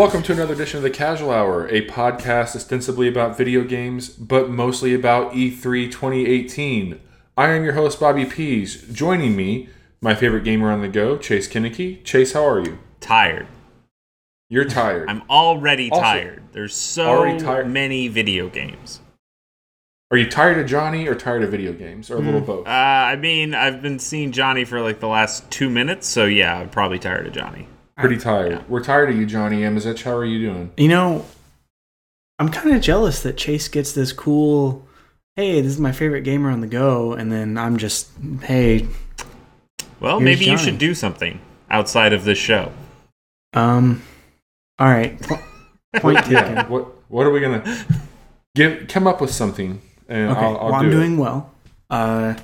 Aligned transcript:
Welcome 0.00 0.22
to 0.22 0.32
another 0.32 0.54
edition 0.54 0.78
of 0.78 0.82
the 0.82 0.88
Casual 0.88 1.30
Hour, 1.30 1.68
a 1.68 1.86
podcast 1.86 2.56
ostensibly 2.56 3.06
about 3.06 3.36
video 3.36 3.62
games, 3.62 4.08
but 4.08 4.48
mostly 4.48 4.94
about 4.94 5.36
E 5.36 5.50
E3 5.50 5.92
2018. 5.92 6.98
I 7.36 7.50
am 7.50 7.64
your 7.64 7.74
host, 7.74 8.00
Bobby 8.00 8.24
Pease. 8.24 8.80
Joining 8.90 9.36
me, 9.36 9.68
my 10.00 10.14
favorite 10.14 10.42
gamer 10.44 10.72
on 10.72 10.80
the 10.80 10.88
go, 10.88 11.18
Chase 11.18 11.46
Koeneke. 11.46 12.02
Chase, 12.02 12.32
how 12.32 12.48
are 12.48 12.60
you? 12.60 12.78
tired. 13.00 13.46
You're 14.48 14.64
tired. 14.64 15.10
I'm 15.10 15.20
already 15.28 15.90
Also- 15.90 16.02
tired. 16.02 16.44
There's 16.52 16.74
so 16.74 17.38
tired? 17.38 17.68
many 17.68 18.08
video 18.08 18.48
games. 18.48 19.00
Are 20.10 20.16
you 20.16 20.30
tired 20.30 20.56
of 20.56 20.66
Johnny 20.66 21.08
or 21.08 21.14
tired 21.14 21.42
of 21.42 21.50
video 21.50 21.74
games, 21.74 22.10
or 22.10 22.16
a 22.16 22.20
little 22.20 22.40
both? 22.40 22.66
Uh, 22.66 22.70
I 22.70 23.16
mean, 23.16 23.52
I've 23.54 23.82
been 23.82 23.98
seeing 23.98 24.32
Johnny 24.32 24.64
for 24.64 24.80
like 24.80 25.00
the 25.00 25.08
last 25.08 25.50
two 25.50 25.68
minutes, 25.68 26.06
so 26.08 26.24
yeah, 26.24 26.56
I'm 26.58 26.70
probably 26.70 26.98
tired 26.98 27.26
of 27.26 27.34
Johnny. 27.34 27.68
Pretty 28.00 28.16
tired. 28.18 28.68
We're 28.68 28.82
tired 28.82 29.10
of 29.10 29.16
you, 29.16 29.26
Johnny 29.26 29.60
Amizich. 29.62 30.02
How 30.02 30.16
are 30.16 30.24
you 30.24 30.38
doing? 30.40 30.72
You 30.76 30.88
know, 30.88 31.26
I'm 32.38 32.48
kind 32.50 32.74
of 32.74 32.80
jealous 32.82 33.22
that 33.22 33.36
Chase 33.36 33.68
gets 33.68 33.92
this 33.92 34.12
cool. 34.12 34.86
Hey, 35.36 35.60
this 35.60 35.72
is 35.72 35.80
my 35.80 35.92
favorite 35.92 36.22
gamer 36.22 36.50
on 36.50 36.60
the 36.60 36.66
go, 36.66 37.12
and 37.12 37.30
then 37.30 37.56
I'm 37.56 37.76
just, 37.78 38.10
hey, 38.42 38.86
Well, 40.00 40.18
Here's 40.18 40.38
maybe 40.38 40.50
you 40.50 40.58
should 40.58 40.78
do 40.78 40.94
something 40.94 41.40
outside 41.70 42.12
of 42.12 42.24
this 42.24 42.38
show. 42.38 42.72
um, 43.54 44.02
all 44.78 44.88
right, 44.88 45.20
point 45.96 46.18
taken. 46.24 46.32
Yeah. 46.32 46.66
what 46.68 46.86
What 47.10 47.26
are 47.26 47.30
we 47.30 47.40
gonna 47.40 47.84
give? 48.54 48.88
Come 48.88 49.06
up 49.06 49.20
with 49.20 49.30
something, 49.30 49.80
and 50.08 50.30
Okay, 50.30 50.40
I'll, 50.40 50.56
I'll 50.58 50.70
well, 50.72 50.80
do 50.80 50.86
I'm 50.86 50.88
it. 50.88 50.90
doing 50.90 51.16
well. 51.18 51.50
Uh, 51.90 52.34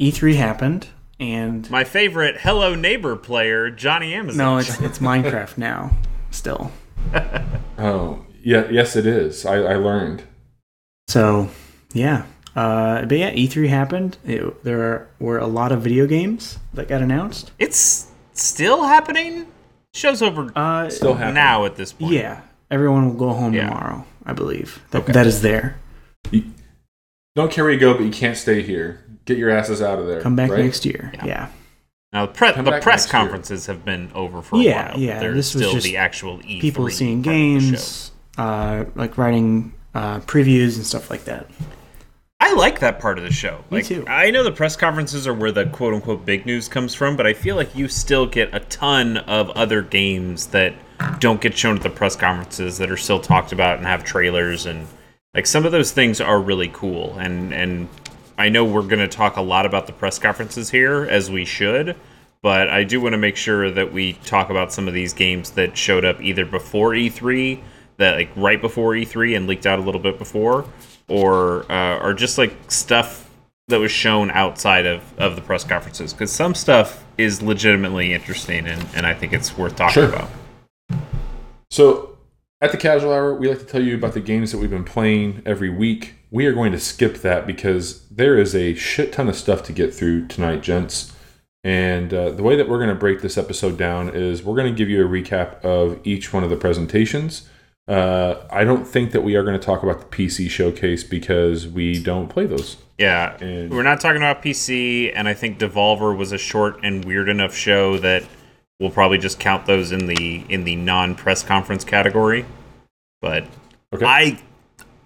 E3 0.00 0.34
happened, 0.36 0.88
and 1.20 1.68
My 1.70 1.84
favorite 1.84 2.38
Hello 2.40 2.74
Neighbor 2.74 3.16
player, 3.16 3.70
Johnny 3.70 4.12
Amizich. 4.12 4.36
no, 4.36 4.58
it's 4.58 4.80
it's 4.80 4.98
Minecraft 4.98 5.58
now. 5.58 5.90
Still, 6.30 6.70
Oh, 7.78 8.24
yeah. 8.42 8.68
Yes, 8.70 8.96
it 8.96 9.06
is. 9.06 9.46
I, 9.46 9.56
I 9.56 9.74
learned. 9.76 10.24
so 11.08 11.48
yeah. 11.92 12.26
Uh, 12.56 13.04
but 13.04 13.18
yeah, 13.18 13.32
E3 13.32 13.68
happened. 13.68 14.16
It, 14.24 14.62
there 14.64 15.08
were 15.18 15.38
a 15.38 15.46
lot 15.46 15.72
of 15.72 15.82
video 15.82 16.06
games 16.06 16.58
that 16.72 16.86
got 16.88 17.02
announced. 17.02 17.50
it's 17.58 18.08
still 18.32 18.84
happening. 18.84 19.46
Show's 19.92 20.22
over 20.22 20.52
Uh, 20.56 20.88
Still 20.90 21.14
happening. 21.14 21.34
now 21.34 21.64
at 21.66 21.76
this 21.76 21.92
point. 21.92 22.12
yeah, 22.12 22.40
everyone 22.70 23.06
will 23.08 23.14
go 23.16 23.32
home 23.32 23.54
Yeah. 23.54 23.68
tomorrow. 23.68 24.04
I 24.26 24.32
believe 24.32 24.82
that 24.90 25.06
that 25.06 25.26
is 25.26 25.42
there. 25.42 25.78
Don't 27.36 27.50
care 27.50 27.64
where 27.64 27.72
you 27.72 27.78
go, 27.80 27.94
but 27.94 28.04
you 28.04 28.10
can't 28.12 28.36
stay 28.36 28.62
here. 28.62 29.03
Get 29.24 29.38
your 29.38 29.50
asses 29.50 29.80
out 29.82 29.98
of 29.98 30.06
there. 30.06 30.20
Come 30.20 30.36
back 30.36 30.50
right? 30.50 30.64
next 30.64 30.84
year. 30.84 31.10
Yeah. 31.14 31.26
yeah. 31.26 31.48
Now 32.12 32.26
the, 32.26 32.32
pre- 32.32 32.52
the 32.52 32.62
press 32.62 32.84
next 32.86 33.04
year. 33.06 33.10
conferences 33.20 33.66
have 33.66 33.84
been 33.84 34.10
over 34.14 34.40
for 34.42 34.56
Yeah, 34.62 34.88
a 34.88 34.92
while. 34.92 35.00
yeah, 35.00 35.18
There's 35.18 35.34
this 35.34 35.54
was 35.54 35.62
still 35.64 35.72
just 35.74 35.84
the 35.86 35.96
actual 35.96 36.38
E3 36.38 36.60
people 36.60 36.88
seeing 36.90 37.22
part 37.22 37.34
of 37.34 37.40
the 37.42 37.60
show. 37.60 37.70
games, 37.70 38.12
uh, 38.38 38.84
like 38.94 39.18
writing 39.18 39.72
uh, 39.94 40.20
previews 40.20 40.76
and 40.76 40.86
stuff 40.86 41.10
like 41.10 41.24
that. 41.24 41.50
I 42.40 42.52
like 42.54 42.80
that 42.80 43.00
part 43.00 43.16
of 43.18 43.24
the 43.24 43.32
show. 43.32 43.64
Me 43.70 43.78
like, 43.78 43.86
too. 43.86 44.04
I 44.06 44.30
know 44.30 44.44
the 44.44 44.52
press 44.52 44.76
conferences 44.76 45.26
are 45.26 45.32
where 45.34 45.50
the 45.50 45.66
quote 45.66 45.94
unquote 45.94 46.26
big 46.26 46.44
news 46.46 46.68
comes 46.68 46.94
from, 46.94 47.16
but 47.16 47.26
I 47.26 47.32
feel 47.32 47.56
like 47.56 47.74
you 47.74 47.88
still 47.88 48.26
get 48.26 48.54
a 48.54 48.60
ton 48.60 49.16
of 49.16 49.50
other 49.50 49.82
games 49.82 50.48
that 50.48 50.74
don't 51.20 51.40
get 51.40 51.56
shown 51.56 51.76
at 51.76 51.82
the 51.82 51.90
press 51.90 52.14
conferences 52.16 52.78
that 52.78 52.90
are 52.90 52.96
still 52.96 53.18
talked 53.20 53.52
about 53.52 53.78
and 53.78 53.86
have 53.86 54.04
trailers 54.04 54.66
and 54.66 54.86
like 55.34 55.46
some 55.46 55.66
of 55.66 55.72
those 55.72 55.90
things 55.90 56.20
are 56.20 56.40
really 56.40 56.68
cool 56.72 57.18
and 57.18 57.52
and 57.52 57.88
I 58.36 58.48
know 58.48 58.64
we're 58.64 58.82
going 58.82 58.98
to 58.98 59.08
talk 59.08 59.36
a 59.36 59.40
lot 59.42 59.66
about 59.66 59.86
the 59.86 59.92
press 59.92 60.18
conferences 60.18 60.70
here 60.70 61.04
as 61.04 61.30
we 61.30 61.44
should, 61.44 61.96
but 62.42 62.68
I 62.68 62.84
do 62.84 63.00
want 63.00 63.12
to 63.12 63.18
make 63.18 63.36
sure 63.36 63.70
that 63.70 63.92
we 63.92 64.14
talk 64.24 64.50
about 64.50 64.72
some 64.72 64.88
of 64.88 64.94
these 64.94 65.12
games 65.12 65.52
that 65.52 65.76
showed 65.76 66.04
up 66.04 66.20
either 66.20 66.44
before 66.44 66.90
E3, 66.90 67.60
that 67.96 68.16
like 68.16 68.30
right 68.36 68.60
before 68.60 68.92
E3 68.92 69.36
and 69.36 69.46
leaked 69.46 69.66
out 69.66 69.78
a 69.78 69.82
little 69.82 70.00
bit 70.00 70.18
before, 70.18 70.64
or 71.08 71.70
uh, 71.70 71.98
or 71.98 72.12
just 72.14 72.38
like 72.38 72.54
stuff 72.70 73.30
that 73.68 73.78
was 73.80 73.90
shown 73.92 74.30
outside 74.32 74.84
of, 74.84 75.02
of 75.18 75.36
the 75.36 75.40
press 75.42 75.64
conferences 75.64 76.12
because 76.12 76.30
some 76.30 76.54
stuff 76.54 77.02
is 77.16 77.40
legitimately 77.40 78.12
interesting 78.12 78.66
and, 78.66 78.86
and 78.94 79.06
I 79.06 79.14
think 79.14 79.32
it's 79.32 79.56
worth 79.56 79.74
talking 79.76 79.94
Sure. 79.94 80.08
about. 80.10 80.28
So, 81.70 82.13
at 82.60 82.72
the 82.72 82.78
Casual 82.78 83.12
Hour, 83.12 83.34
we 83.34 83.48
like 83.48 83.58
to 83.58 83.64
tell 83.66 83.82
you 83.82 83.94
about 83.94 84.14
the 84.14 84.20
games 84.20 84.52
that 84.52 84.58
we've 84.58 84.70
been 84.70 84.84
playing 84.84 85.42
every 85.44 85.70
week. 85.70 86.14
We 86.30 86.46
are 86.46 86.52
going 86.52 86.72
to 86.72 86.80
skip 86.80 87.18
that 87.18 87.46
because 87.46 88.08
there 88.08 88.38
is 88.38 88.54
a 88.54 88.74
shit 88.74 89.12
ton 89.12 89.28
of 89.28 89.36
stuff 89.36 89.62
to 89.64 89.72
get 89.72 89.92
through 89.94 90.28
tonight, 90.28 90.62
gents. 90.62 91.12
And 91.62 92.12
uh, 92.12 92.30
the 92.30 92.42
way 92.42 92.56
that 92.56 92.68
we're 92.68 92.78
going 92.78 92.90
to 92.90 92.94
break 92.94 93.22
this 93.22 93.38
episode 93.38 93.78
down 93.78 94.10
is 94.14 94.42
we're 94.42 94.56
going 94.56 94.72
to 94.72 94.76
give 94.76 94.88
you 94.88 95.04
a 95.04 95.08
recap 95.08 95.62
of 95.64 96.00
each 96.04 96.32
one 96.32 96.44
of 96.44 96.50
the 96.50 96.56
presentations. 96.56 97.48
Uh, 97.86 98.36
I 98.50 98.64
don't 98.64 98.86
think 98.86 99.12
that 99.12 99.22
we 99.22 99.34
are 99.36 99.42
going 99.44 99.58
to 99.58 99.64
talk 99.64 99.82
about 99.82 99.98
the 100.00 100.16
PC 100.16 100.48
showcase 100.48 101.04
because 101.04 101.68
we 101.68 102.02
don't 102.02 102.28
play 102.28 102.46
those. 102.46 102.76
Yeah, 102.98 103.36
And- 103.40 103.70
we're 103.70 103.82
not 103.82 104.00
talking 104.00 104.18
about 104.22 104.42
PC, 104.42 105.12
and 105.14 105.28
I 105.28 105.34
think 105.34 105.58
Devolver 105.58 106.16
was 106.16 106.32
a 106.32 106.38
short 106.38 106.78
and 106.82 107.04
weird 107.04 107.28
enough 107.28 107.54
show 107.54 107.98
that 107.98 108.22
we'll 108.84 108.92
probably 108.92 109.16
just 109.16 109.40
count 109.40 109.64
those 109.64 109.92
in 109.92 110.04
the 110.06 110.44
in 110.50 110.64
the 110.64 110.76
non 110.76 111.14
press 111.14 111.42
conference 111.42 111.84
category. 111.84 112.44
But 113.22 113.46
Okay. 113.94 114.04
I 114.04 114.38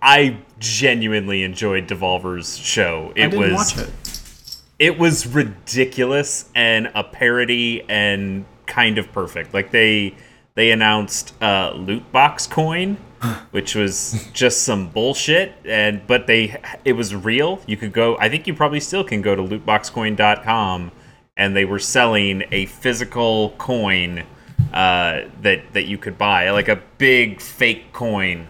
I 0.03 0.39
genuinely 0.59 1.44
enjoyed 1.44 1.87
Devolver's 1.87 2.56
show. 2.59 3.12
It 3.15 3.33
was 3.33 3.53
watch 3.53 3.78
it. 3.78 4.56
it 4.81 4.99
was 4.99 5.27
ridiculous 5.28 6.50
and 6.56 6.91
a 6.94 7.05
parody 7.05 7.84
and 7.89 8.44
kind 8.66 8.99
of 8.99 9.12
perfect. 9.12 9.55
Like 9.55 9.71
they 9.71 10.15
they 10.56 10.72
announced 10.72 11.34
uh, 11.41 11.72
loot 11.77 12.10
box 12.10 12.47
coin, 12.49 12.97
which 13.53 13.77
was 13.77 14.27
just 14.33 14.62
some 14.62 14.89
bullshit. 14.89 15.53
And 15.65 16.05
but 16.06 16.27
they 16.27 16.60
it 16.84 16.95
was 16.95 17.15
real. 17.15 17.60
You 17.66 17.77
could 17.77 17.93
go. 17.93 18.16
I 18.19 18.28
think 18.28 18.47
you 18.49 18.55
probably 18.55 18.81
still 18.81 19.05
can 19.05 19.22
go 19.22 19.37
to 19.37 19.43
lootboxcoin.com, 19.43 20.91
and 21.38 21.56
they 21.56 21.65
were 21.65 21.78
selling 21.78 22.43
a 22.53 22.66
physical 22.66 23.50
coin 23.56 24.25
uh, 24.72 25.22
that 25.41 25.72
that 25.72 25.87
you 25.87 25.97
could 25.97 26.19
buy, 26.19 26.50
like 26.50 26.69
a 26.69 26.82
big 26.99 27.41
fake 27.41 27.93
coin 27.93 28.47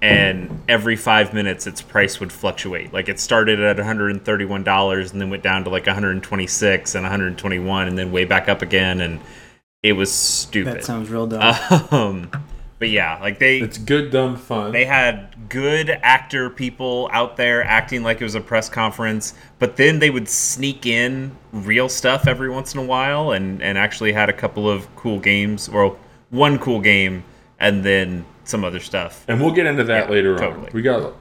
and 0.00 0.62
every 0.68 0.96
five 0.96 1.34
minutes 1.34 1.66
its 1.66 1.82
price 1.82 2.20
would 2.20 2.32
fluctuate. 2.32 2.92
Like 2.92 3.08
it 3.08 3.18
started 3.18 3.60
at 3.60 3.76
$131 3.76 5.10
and 5.10 5.20
then 5.20 5.28
went 5.28 5.42
down 5.42 5.64
to 5.64 5.70
like 5.70 5.86
126 5.86 6.94
and 6.94 7.02
121 7.02 7.88
and 7.88 7.98
then 7.98 8.12
way 8.12 8.24
back 8.24 8.48
up 8.48 8.62
again 8.62 9.00
and 9.00 9.20
it 9.82 9.94
was 9.94 10.12
stupid. 10.12 10.74
That 10.74 10.84
sounds 10.84 11.10
real 11.10 11.26
dumb. 11.26 11.56
um, 11.90 12.30
but 12.78 12.90
yeah, 12.90 13.18
like 13.20 13.38
they 13.38 13.58
It's 13.58 13.78
good, 13.78 14.10
dumb 14.10 14.36
fun. 14.36 14.72
they 14.72 14.84
had 14.84 15.48
good 15.48 15.90
actor 16.02 16.50
people 16.50 17.08
out 17.12 17.36
there 17.36 17.64
acting 17.64 18.02
like 18.02 18.20
it 18.20 18.24
was 18.24 18.34
a 18.34 18.40
press 18.40 18.68
conference, 18.68 19.34
but 19.58 19.76
then 19.76 19.98
they 19.98 20.10
would 20.10 20.28
sneak 20.28 20.86
in 20.86 21.36
real 21.52 21.88
stuff 21.88 22.26
every 22.26 22.48
once 22.50 22.74
in 22.74 22.80
a 22.80 22.84
while 22.84 23.32
and 23.32 23.62
and 23.62 23.76
actually 23.78 24.12
had 24.12 24.28
a 24.28 24.32
couple 24.32 24.68
of 24.70 24.86
cool 24.96 25.18
games 25.18 25.68
or 25.68 25.96
one 26.30 26.58
cool 26.58 26.80
game 26.80 27.24
and 27.58 27.82
then 27.84 28.24
some 28.44 28.64
other 28.64 28.80
stuff. 28.80 29.24
and 29.28 29.40
we'll 29.40 29.52
get 29.52 29.66
into 29.66 29.84
that 29.84 30.06
Yeah, 30.06 30.10
later 30.10 30.36
totally. 30.38 30.66
on. 30.66 30.72
We 30.72 30.82
got. 30.82 31.14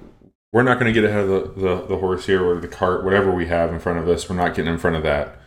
We're 0.54 0.64
not 0.64 0.80
going 0.80 0.92
to 0.92 1.00
get 1.02 1.08
ahead 1.08 1.26
of 1.26 1.28
the, 1.56 1.62
the, 1.62 1.82
the 1.88 1.98
horse 1.98 2.26
here 2.26 2.42
or 2.44 2.58
the 2.60 2.70
cart, 2.70 3.04
whatever 3.04 3.32
we 3.32 3.48
have 3.48 3.72
in 3.74 3.80
front 3.80 4.00
of 4.00 4.08
us. 4.08 4.30
We're 4.30 4.38
not 4.38 4.56
getting 4.56 4.72
in 4.74 4.80
front 4.80 4.96
of 4.96 5.04
that. 5.04 5.38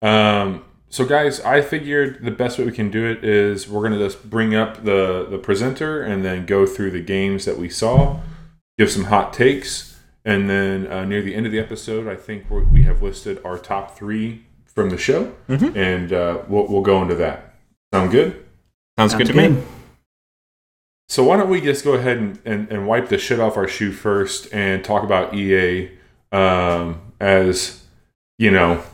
Um, 0.00 0.64
so, 0.94 1.04
guys, 1.04 1.40
I 1.40 1.60
figured 1.60 2.24
the 2.24 2.30
best 2.30 2.56
way 2.56 2.64
we 2.64 2.70
can 2.70 2.88
do 2.88 3.04
it 3.04 3.24
is 3.24 3.68
we're 3.68 3.80
going 3.80 3.98
to 3.98 3.98
just 3.98 4.30
bring 4.30 4.54
up 4.54 4.84
the 4.84 5.26
the 5.28 5.38
presenter 5.38 6.00
and 6.00 6.24
then 6.24 6.46
go 6.46 6.66
through 6.66 6.92
the 6.92 7.00
games 7.00 7.46
that 7.46 7.58
we 7.58 7.68
saw, 7.68 8.20
give 8.78 8.92
some 8.92 9.06
hot 9.06 9.32
takes, 9.32 9.98
and 10.24 10.48
then 10.48 10.86
uh, 10.86 11.04
near 11.04 11.20
the 11.20 11.34
end 11.34 11.46
of 11.46 11.52
the 11.52 11.58
episode, 11.58 12.06
I 12.06 12.14
think 12.14 12.48
we're, 12.48 12.62
we 12.62 12.84
have 12.84 13.02
listed 13.02 13.40
our 13.44 13.58
top 13.58 13.96
three 13.96 14.44
from 14.66 14.90
the 14.90 14.96
show, 14.96 15.34
Mm-hmm. 15.48 15.76
and 15.76 16.12
uh, 16.12 16.42
we'll 16.46 16.68
we'll 16.68 16.82
go 16.82 17.02
into 17.02 17.16
that. 17.16 17.56
Sound 17.92 18.12
good? 18.12 18.44
Sounds, 18.96 19.14
good 19.16 19.26
Sounds 19.26 19.36
to 19.36 19.50
me. 19.50 19.62
So 21.08 21.24
why 21.24 21.38
don't 21.38 21.50
we 21.50 21.60
just 21.60 21.82
go 21.84 21.94
ahead 21.94 22.18
and, 22.18 22.38
and, 22.44 22.70
and 22.70 22.86
wipe 22.86 23.08
the 23.08 23.18
shit 23.18 23.40
off 23.40 23.56
our 23.56 23.66
shoe 23.66 23.90
first 23.90 24.46
and 24.54 24.84
talk 24.84 25.02
about 25.02 25.34
EA 25.34 25.90
um, 26.30 27.00
as 27.18 27.82
you 28.38 28.52
know 28.52 28.84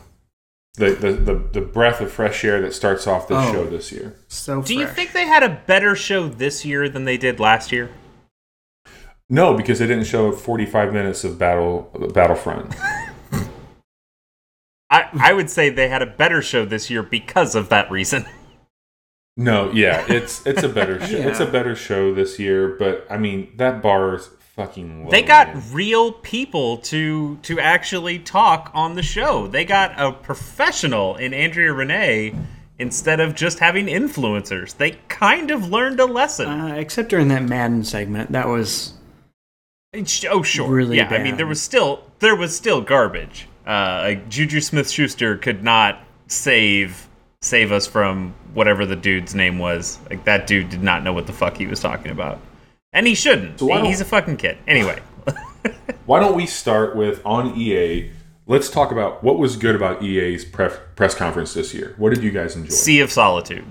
the, 0.75 0.91
the, 0.91 1.11
the, 1.11 1.35
the 1.53 1.61
breath 1.61 1.99
of 2.01 2.11
fresh 2.11 2.43
air 2.45 2.61
that 2.61 2.73
starts 2.73 3.05
off 3.07 3.27
this 3.27 3.37
Oh. 3.39 3.51
show 3.51 3.65
this 3.65 3.91
year. 3.91 4.15
So 4.27 4.61
Do 4.61 4.73
you 4.75 4.87
think 4.87 5.11
they 5.11 5.25
had 5.27 5.43
a 5.43 5.61
better 5.67 5.95
show 5.95 6.27
this 6.29 6.63
year 6.65 6.87
than 6.89 7.05
they 7.05 7.17
did 7.17 7.39
last 7.39 7.71
year? 7.71 7.89
No, 9.29 9.53
because 9.55 9.79
they 9.79 9.87
didn't 9.87 10.05
show 10.05 10.31
45 10.31 10.91
minutes 10.93 11.23
of 11.23 11.37
battle 11.37 11.89
Battlefront. 12.13 12.75
I, 14.89 15.07
I 15.19 15.33
would 15.33 15.49
say 15.49 15.69
they 15.69 15.87
had 15.87 16.01
a 16.01 16.05
better 16.05 16.41
show 16.41 16.65
this 16.65 16.89
year 16.89 17.01
because 17.03 17.55
of 17.55 17.69
that 17.69 17.89
reason. 17.91 18.25
No, 19.37 19.71
yeah, 19.71 20.05
it's 20.09 20.45
it's 20.45 20.61
a 20.61 20.67
better 20.67 20.99
show. 21.07 21.15
It's 21.15 21.39
a 21.39 21.45
better 21.45 21.73
show 21.73 22.13
this 22.13 22.37
year, 22.37 22.75
but 22.77 23.07
I 23.09 23.17
mean 23.17 23.53
that 23.55 23.81
bar 23.81 24.15
is 24.15 24.29
fucking 24.55 25.05
low. 25.05 25.11
They 25.11 25.21
got 25.21 25.53
man. 25.53 25.63
real 25.71 26.11
people 26.11 26.77
to 26.77 27.37
to 27.37 27.59
actually 27.59 28.19
talk 28.19 28.71
on 28.73 28.95
the 28.95 29.03
show. 29.03 29.47
They 29.47 29.65
got 29.65 29.99
a 29.99 30.11
professional 30.11 31.15
in 31.15 31.33
Andrea 31.33 31.73
Rene 31.73 32.35
instead 32.79 33.19
of 33.19 33.35
just 33.35 33.59
having 33.59 33.85
influencers. 33.85 34.75
They 34.75 34.91
kind 35.07 35.51
of 35.51 35.69
learned 35.69 35.99
a 35.99 36.05
lesson. 36.05 36.47
Uh, 36.47 36.75
except 36.75 37.09
during 37.09 37.27
that 37.29 37.43
Madden 37.43 37.83
segment, 37.83 38.31
that 38.31 38.47
was 38.47 38.93
oh 40.29 40.43
sure, 40.43 40.69
really 40.69 40.97
yeah. 40.97 41.07
I 41.09 41.21
mean, 41.23 41.37
there 41.37 41.47
was 41.47 41.61
still 41.61 42.03
there 42.19 42.35
was 42.35 42.55
still 42.55 42.81
garbage. 42.81 43.47
Uh, 43.65 44.01
like 44.03 44.29
Juju 44.29 44.61
Smith 44.61 44.89
Schuster 44.89 45.37
could 45.37 45.63
not 45.63 45.99
save 46.27 47.07
save 47.41 47.71
us 47.71 47.87
from 47.87 48.33
whatever 48.53 48.85
the 48.85 48.95
dude's 48.95 49.35
name 49.35 49.59
was. 49.59 49.99
Like 50.09 50.23
that 50.25 50.47
dude 50.47 50.69
did 50.69 50.83
not 50.83 51.03
know 51.03 51.13
what 51.13 51.27
the 51.27 51.33
fuck 51.33 51.57
he 51.57 51.67
was 51.67 51.79
talking 51.79 52.11
about, 52.11 52.39
and 52.93 53.07
he 53.07 53.15
shouldn't. 53.15 53.59
So 53.59 53.67
He- 53.67 53.87
He's 53.87 54.01
a 54.01 54.05
fucking 54.05 54.37
kid. 54.37 54.57
Anyway, 54.67 54.99
Why 56.05 56.19
don't 56.19 56.35
we 56.35 56.45
start 56.45 56.95
with 56.95 57.21
on 57.25 57.55
EA? 57.57 58.11
Let's 58.47 58.69
talk 58.69 58.91
about 58.91 59.23
what 59.23 59.37
was 59.37 59.55
good 59.55 59.75
about 59.75 60.01
EA's 60.03 60.43
pref- 60.43 60.79
press 60.95 61.13
conference 61.15 61.53
this 61.53 61.73
year. 61.73 61.93
What 61.97 62.13
did 62.13 62.23
you 62.23 62.31
guys 62.31 62.55
enjoy? 62.55 62.69
Sea 62.69 62.99
of 63.01 63.11
Solitude. 63.11 63.63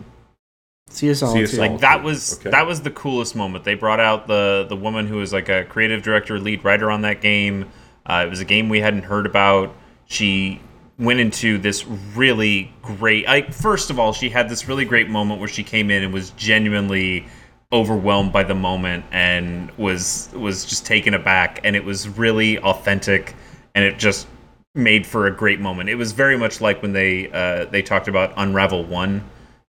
CSL. 0.91 1.35
CSL. 1.35 1.51
too. 1.51 1.57
like 1.59 1.81
that 1.81 2.03
was 2.03 2.39
Okay. 2.41 2.51
that 2.51 2.67
was 2.67 2.81
the 2.83 2.91
coolest 2.91 3.37
moment. 3.37 3.65
They 3.65 3.75
brought 3.75 4.01
out 4.01 4.27
the 4.27 4.67
the 4.69 4.77
woman 4.77 5.07
who 5.07 5.17
was 5.17 5.33
like 5.33 5.49
a 5.49 5.65
creative 5.65 6.03
director, 6.03 6.39
lead 6.39 6.65
writer 6.65 6.91
on 6.91 7.03
that 7.03 7.21
game. 7.21 7.67
Uh, 8.07 8.25
it 8.27 8.31
was 8.31 8.41
a 8.41 8.45
game 8.45 8.69
we 8.69 8.81
hadn't 8.81 9.03
heard 9.05 9.27
about. 9.27 9.75
She 10.07 10.61
went 10.99 11.21
into 11.21 11.59
this 11.59 11.87
really 11.87 12.73
great. 12.83 13.27
Like 13.27 13.53
first 13.53 13.91
of 13.91 13.99
all, 14.01 14.13
she 14.13 14.31
had 14.31 14.49
this 14.49 14.67
really 14.67 14.85
great 14.85 15.09
moment 15.09 15.39
where 15.41 15.49
she 15.49 15.63
came 15.63 15.91
in 15.91 16.03
and 16.03 16.13
was 16.13 16.31
genuinely 16.31 17.27
overwhelmed 17.73 18.33
by 18.33 18.43
the 18.43 18.55
moment 18.55 19.05
and 19.13 19.71
was 19.73 20.29
was 20.35 20.65
just 20.65 20.85
taken 20.85 21.15
aback 21.15 21.61
and 21.63 21.77
it 21.77 21.85
was 21.85 22.09
really 22.09 22.59
authentic 22.59 23.35
and 23.75 23.85
it 23.85 23.99
just 23.99 24.27
made 24.75 25.07
for 25.07 25.27
a 25.27 25.31
great 25.31 25.61
moment. 25.61 25.89
It 25.89 25.97
was 25.97 26.13
very 26.13 26.37
much 26.37 26.61
like 26.61 26.83
when 26.83 26.93
they 26.93 27.31
uh, 27.31 27.67
they 27.67 27.83
talked 27.83 28.09
about 28.09 28.33
Unravel 28.37 28.85
One 28.85 29.23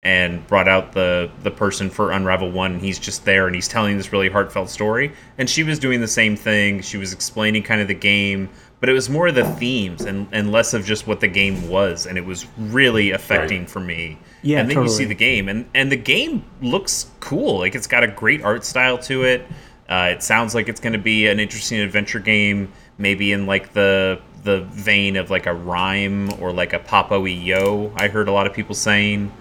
and 0.03 0.47
brought 0.47 0.69
out 0.69 0.93
the 0.93 1.31
the 1.43 1.51
person 1.51 1.91
for 1.91 2.11
Unravel 2.13 2.51
One. 2.51 2.73
And 2.73 2.81
he's 2.81 2.99
just 2.99 3.25
there 3.25 3.47
and 3.47 3.55
he's 3.55 3.69
telling 3.69 3.97
this 3.97 4.13
really 4.13 4.29
heartfelt 4.29 4.71
story. 4.71 5.13
And 5.39 5.49
she 5.49 5.63
was 5.63 5.79
doing 5.79 6.01
the 6.01 6.09
same 6.09 6.37
thing. 6.37 6.81
She 6.83 6.97
was 6.97 7.13
explaining 7.13 7.63
kind 7.63 7.81
of 7.81 7.89
the 7.89 7.95
game, 7.95 8.49
but 8.81 8.89
it 8.89 8.93
was 8.93 9.09
more 9.09 9.29
of 9.29 9.35
the 9.35 9.45
themes 9.55 10.05
and 10.05 10.29
and 10.33 10.53
less 10.53 10.75
of 10.75 10.85
just 10.85 11.07
what 11.07 11.21
the 11.21 11.29
game 11.29 11.69
was. 11.69 12.07
And 12.07 12.19
it 12.19 12.25
was 12.25 12.47
really 12.59 13.11
affecting 13.11 13.67
for 13.67 13.81
me. 13.81 14.19
Yeah, 14.43 14.61
and 14.61 14.71
then 14.71 14.83
you 14.83 14.89
see 14.89 15.05
the 15.05 15.15
game, 15.15 15.49
and 15.49 15.67
and 15.75 15.91
the 15.91 15.97
game 15.97 16.45
looks 16.63 17.11
cool. 17.21 17.59
Like 17.59 17.75
it's 17.75 17.87
got 17.87 18.05
a 18.05 18.09
great 18.09 18.43
art 18.43 18.65
style 18.65 18.99
to 18.99 19.25
it. 19.25 19.47
Uh, 19.89 20.11
it 20.13 20.23
sounds 20.23 20.55
like 20.55 20.69
it's 20.69 20.81
going 20.81 20.93
to 20.93 20.99
be 20.99 21.27
an 21.29 21.41
interesting 21.41 21.81
adventure 21.81 22.21
game, 22.21 22.71
maybe 22.99 23.33
in 23.33 23.47
like 23.47 23.73
the 23.73 24.21
the 24.45 24.61
vein 24.71 25.17
of 25.17 25.31
like 25.31 25.47
a 25.47 25.55
Rime 25.55 26.31
or 26.41 26.53
like 26.53 26.73
a 26.73 26.79
Popo 26.79 27.25
Yo. 27.25 27.93
I 27.97 28.09
heard 28.09 28.29
a 28.29 28.33
lot 28.33 28.47
of 28.47 28.53
people 28.53 28.75
saying, 28.75 29.33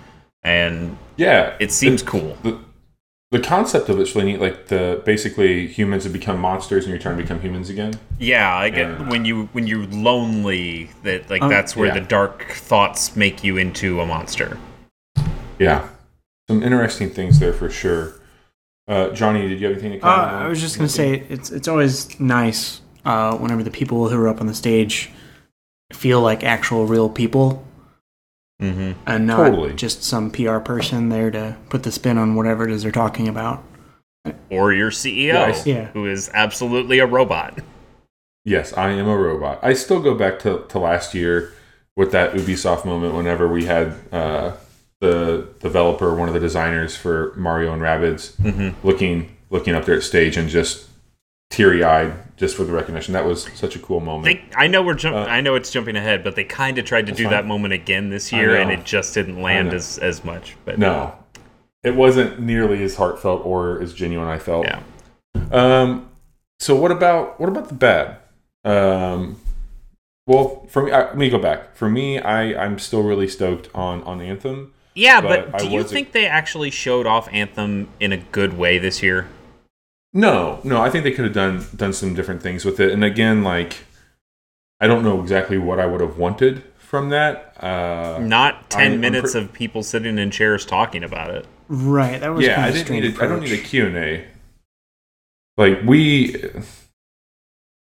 and 0.43 0.97
yeah, 1.17 1.55
it 1.59 1.71
seems 1.71 2.01
cool. 2.01 2.37
the, 2.43 2.59
the 3.29 3.39
concept 3.39 3.89
of 3.89 3.99
it's 3.99 4.15
really 4.15 4.31
neat. 4.31 4.39
Like 4.41 4.67
the 4.67 5.01
basically 5.05 5.67
humans 5.67 6.05
have 6.05 6.13
become 6.13 6.39
monsters 6.39 6.85
and 6.85 6.91
you're 6.91 6.99
trying 7.01 7.17
to 7.17 7.21
become 7.23 7.41
humans 7.41 7.69
again. 7.69 7.93
Yeah, 8.17 8.55
I 8.55 8.69
get 8.69 8.87
Yeah. 8.87 9.09
when 9.09 9.25
you 9.25 9.47
when 9.51 9.67
you're 9.67 9.85
lonely 9.87 10.89
that 11.03 11.29
like 11.29 11.41
Oh, 11.43 11.49
that's 11.49 11.75
where 11.75 11.87
yeah. 11.89 11.95
the 11.95 12.01
dark 12.01 12.43
thoughts 12.51 13.15
make 13.15 13.43
you 13.43 13.57
into 13.57 13.99
a 14.01 14.05
monster. 14.05 14.57
Yeah, 15.59 15.87
some 16.47 16.61
interesting 16.63 17.09
things 17.09 17.39
there 17.39 17.53
for 17.53 17.69
sure. 17.69 18.13
Uh, 18.87 19.09
Johnny, 19.09 19.47
did 19.47 19.59
you 19.59 19.67
have 19.67 19.73
anything 19.77 19.99
to 19.99 20.05
Uh, 20.05 20.15
comment? 20.15 20.33
on? 20.37 20.43
I 20.43 20.47
was 20.47 20.61
just 20.61 20.77
gonna 20.77 20.87
say 20.89 21.23
it's 21.29 21.51
it's 21.51 21.67
always 21.67 22.19
nice 22.19 22.81
uh, 23.05 23.35
whenever 23.37 23.63
the 23.63 23.71
people 23.71 24.07
who 24.09 24.17
are 24.17 24.27
up 24.27 24.39
on 24.41 24.47
the 24.47 24.53
stage 24.53 25.11
feel 25.93 26.21
like 26.21 26.43
actual 26.43 26.85
real 26.85 27.09
people 27.09 27.63
Mm-hmm. 28.61 28.93
and 29.05 29.27
not 29.27 29.49
Totally. 29.51 29.73
just 29.75 30.01
some 30.03 30.31
PR 30.31 30.57
person 30.57 31.09
there 31.09 31.29
to 31.29 31.55
put 31.69 31.83
the 31.83 31.91
spin 31.91 32.17
on 32.17 32.33
whatever 32.33 32.67
it 32.67 32.71
is 32.71 32.81
they're 32.81 32.91
talking 32.91 33.27
about. 33.27 33.63
Or 34.49 34.73
your 34.73 34.89
CEO, 34.89 35.33
Yeah, 35.33 35.61
Yeah. 35.63 35.85
who 35.93 36.07
is 36.07 36.31
absolutely 36.33 36.97
a 36.97 37.05
robot. 37.05 37.59
Yes, 38.45 38.73
I 38.73 38.89
am 38.93 39.07
a 39.07 39.15
robot. 39.15 39.59
I 39.61 39.73
still 39.73 39.99
go 39.99 40.15
back 40.15 40.39
to, 40.39 40.65
to 40.69 40.79
last 40.79 41.13
year 41.13 41.53
with 41.95 42.11
that 42.13 42.33
Ubisoft 42.33 42.83
moment 42.83 43.13
whenever 43.13 43.47
we 43.47 43.65
had 43.65 43.93
uh, 44.11 44.53
the 44.99 45.47
developer, 45.59 46.13
one 46.15 46.27
of 46.27 46.33
the 46.33 46.39
designers 46.39 46.95
for 46.95 47.33
Mario 47.35 47.73
and 47.73 47.81
Rabbids, 47.81 48.33
Mm-hmm. 48.37 48.85
looking 48.87 49.35
looking 49.49 49.75
up 49.75 49.85
there 49.85 49.95
at 49.95 50.03
stage 50.03 50.35
and 50.37 50.49
just 50.49 50.87
teary 51.49 51.81
eyed 51.83 52.13
just 52.35 52.57
for 52.57 52.63
the 52.65 52.71
recognition. 52.73 53.13
That 53.13 53.25
was 53.25 53.43
such 53.55 53.75
a 53.75 53.79
cool 53.79 53.99
moment. 54.01 54.25
They, 54.25 54.55
I 54.57 54.67
know 54.67 54.83
we're 54.83 54.95
jump, 54.95 55.15
Uh, 55.15 55.19
I 55.19 55.39
know 55.41 55.55
it's 55.55 55.71
jumping 55.71 55.95
ahead, 55.95 56.23
but 56.23 56.35
they 56.35 56.43
kind 56.43 56.77
of 56.77 56.85
tried 56.85 57.05
to 57.07 57.11
do 57.13 57.23
fine. 57.23 57.31
that 57.31 57.45
moment 57.45 57.73
again 57.73 58.09
this 58.09 58.33
year, 58.33 58.55
and 58.57 58.69
it 58.71 58.83
just 58.83 59.13
didn't 59.13 59.41
land 59.41 59.73
as 59.73 59.97
as 59.99 60.25
much. 60.25 60.55
But 60.65 60.77
no, 60.79 61.13
it 61.83 61.95
wasn't 61.95 62.39
nearly 62.39 62.83
as 62.83 62.95
heartfelt 62.95 63.45
or 63.45 63.79
as 63.81 63.93
genuine. 63.93 64.27
I 64.27 64.39
felt. 64.39 64.65
yeah, 64.65 64.81
Um. 65.51 66.09
So 66.59 66.75
what 66.75 66.91
about 66.91 67.39
what 67.39 67.49
about 67.49 67.69
the 67.69 67.75
bad? 67.75 68.17
Um. 68.65 69.39
Well, 70.25 70.65
for 70.69 70.83
me, 70.83 70.91
I, 70.91 71.05
let 71.05 71.17
me 71.17 71.29
go 71.29 71.39
back. 71.39 71.75
For 71.75 71.87
me, 71.89 72.19
I 72.19 72.61
I'm 72.65 72.79
still 72.79 73.03
really 73.03 73.27
stoked 73.27 73.69
on 73.73 74.03
on 74.03 74.19
Anthem. 74.21 74.73
Yeah. 74.97 75.21
But 75.21 75.51
But, 75.51 75.61
I 75.61 75.65
do 75.65 75.71
you 75.71 75.77
was- 75.83 75.91
think 75.91 76.11
they 76.11 76.25
actually 76.25 76.69
showed 76.71 77.05
off 77.05 77.27
Anthem 77.31 77.87
in 77.99 78.11
a 78.11 78.17
good 78.17 78.57
way 78.57 78.77
this 78.77 79.01
year? 79.03 79.27
No, 80.13 80.59
no, 80.63 80.81
I 80.81 80.89
think 80.89 81.03
they 81.03 81.11
could 81.11 81.25
have 81.25 81.33
done 81.33 81.65
done 81.75 81.93
some 81.93 82.13
different 82.15 82.41
things 82.41 82.65
with 82.65 82.79
it. 82.79 82.91
And 82.91 83.03
again, 83.03 83.43
like 83.43 83.85
I 84.79 84.87
don't 84.87 85.03
know 85.03 85.21
exactly 85.21 85.57
what 85.57 85.79
I 85.79 85.85
would 85.85 86.01
have 86.01 86.17
wanted 86.17 86.63
from 86.77 87.09
that. 87.09 87.61
Uh, 87.61 88.19
Not 88.21 88.69
10 88.69 88.93
I'm 88.93 89.01
minutes 89.01 89.33
pre- 89.33 89.41
of 89.41 89.53
people 89.53 89.83
sitting 89.83 90.17
in 90.17 90.31
chairs 90.31 90.65
talking 90.65 91.03
about 91.03 91.31
it. 91.31 91.45
Right. 91.67 92.19
That 92.21 92.29
was 92.29 92.45
yeah, 92.45 92.63
I 92.63 92.71
didn't 92.71 92.89
need. 92.89 93.17
A, 93.19 93.23
I 93.23 93.27
don't 93.27 93.41
need 93.41 93.51
a 93.51 93.55
approach. 93.55 93.69
Q 93.69 93.85
and 93.87 93.97
A. 93.97 94.25
Like 95.57 95.81
we, 95.85 96.35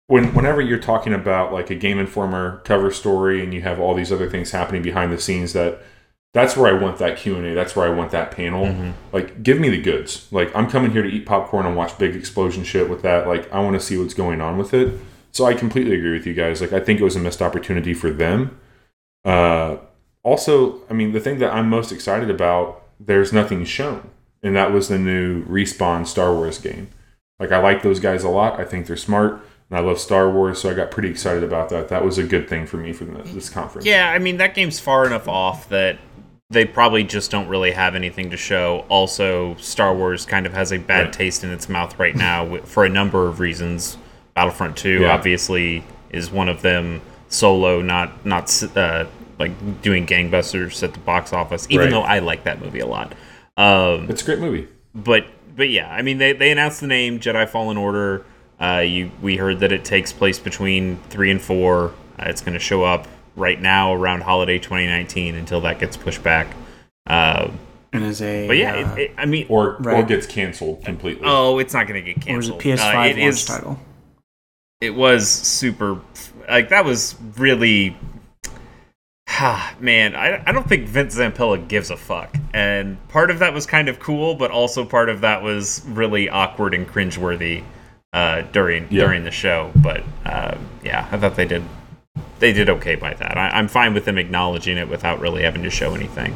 when 0.08 0.34
whenever 0.34 0.62
you're 0.62 0.80
talking 0.80 1.14
about 1.14 1.54
like 1.54 1.70
a 1.70 1.76
Game 1.76 2.00
Informer 2.00 2.62
cover 2.66 2.90
story, 2.92 3.44
and 3.44 3.54
you 3.54 3.62
have 3.62 3.80
all 3.80 3.94
these 3.94 4.12
other 4.12 4.30
things 4.30 4.52
happening 4.52 4.82
behind 4.82 5.12
the 5.12 5.20
scenes, 5.20 5.54
that 5.54 5.82
that's 6.34 6.56
where 6.56 6.74
I 6.74 6.80
want 6.80 7.00
that 7.00 7.18
Q 7.18 7.36
and 7.36 7.46
A. 7.46 7.56
That's 7.56 7.76
where 7.76 7.88
I 7.88 7.94
want 7.94 8.12
that 8.12 8.32
panel. 8.32 8.68
Mm-hmm. 8.68 8.92
Like, 9.12 9.42
give 9.42 9.60
me 9.60 9.70
the 9.70 9.82
goods. 9.82 10.28
Like, 10.32 10.56
I'm 10.56 10.70
coming 10.70 10.92
here 10.92 11.02
to 11.02 11.10
eat 11.10 11.26
popcorn 11.26 11.66
and 11.66 11.76
watch 11.76 11.98
big 11.98 12.16
explosion 12.16 12.64
shit 12.64 12.90
with 12.90 13.02
that. 13.02 13.28
Like, 13.28 13.52
I 13.52 13.60
want 13.62 13.76
to 13.76 13.80
see 13.80 13.98
what's 13.98 14.14
going 14.14 14.40
on 14.40 14.58
with 14.58 14.74
it. 14.74 15.00
So 15.32 15.46
I 15.46 15.54
completely 15.54 15.96
agree 15.96 16.14
with 16.14 16.28
you 16.28 16.34
guys. 16.34 16.62
Like, 16.62 16.74
I 16.74 16.80
think 16.80 17.00
it 17.00 17.04
was 17.04 17.16
a 17.16 17.20
missed 17.20 17.42
opportunity 17.42 17.94
for 17.94 18.12
them. 18.12 18.60
Uh, 19.26 19.78
also, 20.24 20.82
I 20.90 20.94
mean, 20.94 21.14
the 21.14 21.20
thing 21.20 21.40
that 21.40 21.54
I'm 21.54 21.70
most 21.70 21.92
excited 21.92 22.30
about, 22.30 22.84
there's 23.00 23.32
nothing 23.32 23.66
shown, 23.66 24.10
and 24.44 24.56
that 24.56 24.72
was 24.72 24.88
the 24.88 25.00
new 25.00 25.46
respawn 25.46 26.06
Star 26.06 26.34
Wars 26.34 26.58
game. 26.58 26.90
Like, 27.40 27.52
I 27.52 27.60
like 27.60 27.84
those 27.84 28.00
guys 28.00 28.24
a 28.24 28.30
lot. 28.30 28.60
I 28.60 28.66
think 28.66 28.86
they're 28.86 28.98
smart, 28.98 29.34
and 29.70 29.80
I 29.80 29.82
love 29.82 30.00
Star 30.00 30.30
Wars, 30.30 30.62
so 30.62 30.70
I 30.70 30.74
got 30.74 30.92
pretty 30.92 31.10
excited 31.10 31.44
about 31.44 31.70
that. 31.70 31.88
That 31.88 32.04
was 32.04 32.18
a 32.18 32.24
good 32.24 32.50
thing 32.50 32.66
for 32.66 32.78
me 32.78 32.92
for 32.92 33.06
the, 33.06 33.24
this 33.24 33.50
conference. 33.50 33.86
Yeah, 33.86 34.12
I 34.12 34.20
mean, 34.20 34.38
that 34.38 34.56
game's 34.56 34.80
far 34.80 35.06
enough 35.06 35.28
off 35.28 35.70
that 35.70 35.98
they 36.52 36.66
probably 36.66 37.04
just 37.04 37.30
don't 37.30 37.48
really 37.48 37.72
have 37.72 37.94
anything 37.96 38.32
to 38.32 38.38
show. 38.38 38.84
Also, 38.90 39.56
Star 39.58 39.94
Wars 39.96 40.26
kind 40.26 40.46
of 40.48 40.54
has 40.54 40.72
a 40.72 40.80
bad 40.80 41.06
Right. 41.06 41.14
taste 41.14 41.44
in 41.44 41.52
its 41.52 41.70
mouth 41.70 41.98
right 42.00 42.16
now 42.16 42.58
for 42.66 42.84
a 42.86 42.90
number 42.90 43.28
of 43.28 43.40
reasons. 43.40 43.98
Battlefront 44.34 44.76
2 44.76 45.02
Yeah. 45.02 45.14
obviously 45.14 45.84
is 46.10 46.32
one 46.32 46.50
of 46.50 46.62
them. 46.64 47.02
Solo 47.32 47.82
not 47.84 48.26
not 48.26 48.52
uh, 48.76 49.06
like 49.38 49.52
doing 49.84 50.08
gangbusters 50.08 50.82
at 50.82 50.94
the 50.94 51.00
box 51.00 51.32
office, 51.34 51.68
even 51.70 51.86
Right. 51.86 51.92
though 51.92 52.02
I 52.02 52.18
like 52.20 52.44
that 52.46 52.60
movie 52.60 52.80
a 52.80 52.88
lot. 52.88 53.14
Um, 53.56 54.08
It's 54.10 54.24
a 54.24 54.26
great 54.26 54.40
movie. 54.40 54.68
but 54.96 55.26
but 55.56 55.70
yeah, 55.70 55.92
I 55.94 56.02
mean 56.02 56.18
they, 56.18 56.34
they 56.34 56.50
announced 56.50 56.82
the 56.82 56.88
name 56.88 57.20
Jedi 57.20 57.48
Fallen 57.48 57.78
Order. 57.78 58.24
Uh, 58.60 58.80
you 58.84 59.12
we 59.22 59.38
heard 59.38 59.60
that 59.60 59.72
it 59.72 59.86
takes 59.86 60.12
place 60.12 60.40
between 60.40 60.98
three 61.12 61.30
and 61.30 61.40
four. 61.40 61.92
Uh, 62.18 62.24
it's 62.26 62.42
going 62.42 62.54
to 62.54 62.60
show 62.60 62.84
up 62.84 63.08
right 63.40 63.60
now 63.60 63.94
around 63.94 64.22
holiday 64.22 64.60
2019 64.60 65.36
until 65.36 65.62
that 65.62 65.80
gets 65.80 65.98
pushed 65.98 66.22
back. 66.24 66.48
Uh, 67.08 67.50
And 67.94 68.04
as 68.04 68.22
a 68.22 68.48
but 68.48 68.58
yeah, 68.58 68.76
uh, 68.76 68.96
it, 68.96 69.00
it, 69.00 69.12
I 69.18 69.26
mean, 69.26 69.48
Or, 69.50 69.78
or 69.88 70.04
gets 70.04 70.28
canceled 70.28 70.84
completely. 70.86 71.24
oh, 71.26 71.58
it's 71.58 71.74
not 71.74 71.88
going 71.88 72.04
to 72.04 72.14
get 72.14 72.22
canceled. 72.22 72.54
or 72.54 72.56
was 72.58 72.66
it. 72.66 72.78
PS5 72.80 72.92
Uh, 72.92 72.94
launch 72.98 73.12
it 73.12 73.18
is 73.20 73.46
title? 73.46 73.80
it 74.82 74.96
was 74.96 75.28
super 75.30 76.00
like 76.48 76.70
that 76.70 76.86
was 76.86 77.16
really 77.38 77.98
ah, 79.28 79.74
man 79.80 80.16
I, 80.16 80.42
I 80.46 80.52
don't 80.52 80.68
think 80.68 80.88
vince 80.88 81.18
zampella 81.18 81.66
gives 81.68 81.90
a 81.92 81.98
fuck 81.98 82.36
and 82.54 82.98
part 83.10 83.30
of 83.30 83.40
that 83.40 83.54
was 83.54 83.66
kind 83.66 83.90
of 83.90 84.00
cool 84.00 84.36
but 84.36 84.52
also 84.52 84.86
part 84.86 85.10
of 85.10 85.22
that 85.22 85.44
was 85.44 85.84
really 85.88 86.30
awkward 86.30 86.74
and 86.74 86.88
cringeworthy 86.88 87.64
uh, 88.14 88.42
during 88.54 88.88
Yeah. 88.90 89.04
during 89.06 89.24
the 89.24 89.32
show 89.32 89.72
but 89.76 90.02
uh, 90.26 90.58
yeah 90.84 91.08
i 91.12 91.18
thought 91.18 91.36
they 91.36 91.46
did 91.46 91.64
they 92.40 92.54
did 92.54 92.70
okay 92.70 92.96
by 92.96 93.14
that 93.14 93.38
I, 93.38 93.50
i'm 93.50 93.68
fine 93.68 93.94
with 93.94 94.06
them 94.06 94.18
acknowledging 94.18 94.78
it 94.78 94.90
without 94.90 95.20
really 95.20 95.44
having 95.44 95.64
to 95.64 95.70
show 95.70 95.94
anything 95.96 96.36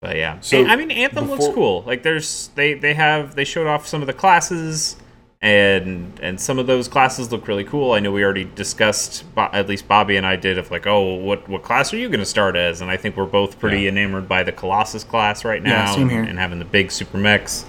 but 0.00 0.16
yeah 0.16 0.38
So, 0.40 0.64
i 0.66 0.76
mean 0.76 0.90
anthem 0.90 1.28
looks 1.30 1.46
cool 1.54 1.82
like 1.86 2.02
there's 2.02 2.50
they 2.54 2.74
they 2.74 2.94
have 2.94 3.34
they 3.34 3.44
showed 3.44 3.66
off 3.66 3.86
some 3.86 4.00
of 4.00 4.06
the 4.06 4.12
classes 4.12 4.96
and 5.40 6.18
and 6.20 6.40
some 6.40 6.58
of 6.58 6.66
those 6.66 6.88
classes 6.88 7.30
look 7.30 7.46
really 7.46 7.62
cool. 7.62 7.92
I 7.92 8.00
know 8.00 8.10
we 8.10 8.24
already 8.24 8.42
discussed, 8.56 9.22
at 9.36 9.68
least 9.68 9.86
Bobby 9.86 10.16
and 10.16 10.26
I 10.26 10.34
did, 10.34 10.58
of 10.58 10.72
like, 10.72 10.84
oh, 10.88 11.14
what 11.14 11.48
what 11.48 11.62
class 11.62 11.94
are 11.94 11.96
you 11.96 12.08
going 12.08 12.18
to 12.18 12.26
start 12.26 12.56
as? 12.56 12.80
And 12.80 12.90
I 12.90 12.96
think 12.96 13.16
we're 13.16 13.24
both 13.24 13.60
pretty 13.60 13.82
Yeah. 13.82 13.90
enamored 13.90 14.26
by 14.28 14.42
the 14.42 14.50
Colossus 14.50 15.04
class 15.04 15.44
right 15.44 15.62
Yeah, 15.62 15.68
now, 15.84 15.94
same 15.94 16.08
here. 16.08 16.22
and 16.24 16.40
having 16.40 16.58
the 16.58 16.64
big 16.64 16.90
super 16.90 17.18
mechs. 17.18 17.64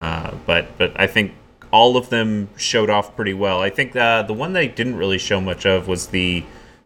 Uh, 0.00 0.32
but 0.44 0.76
but 0.76 0.90
I 1.00 1.06
think 1.06 1.34
all 1.72 1.96
of 1.96 2.10
them 2.10 2.48
showed 2.56 2.90
off 2.90 3.14
pretty 3.14 3.32
well. 3.34 3.60
I 3.62 3.70
think 3.70 3.94
uh, 3.94 4.22
the 4.24 4.34
one 4.34 4.52
they 4.52 4.66
didn't 4.66 4.96
really 4.96 5.18
show 5.18 5.40
much 5.40 5.64
of 5.66 5.86
was 5.86 6.08
the 6.08 6.42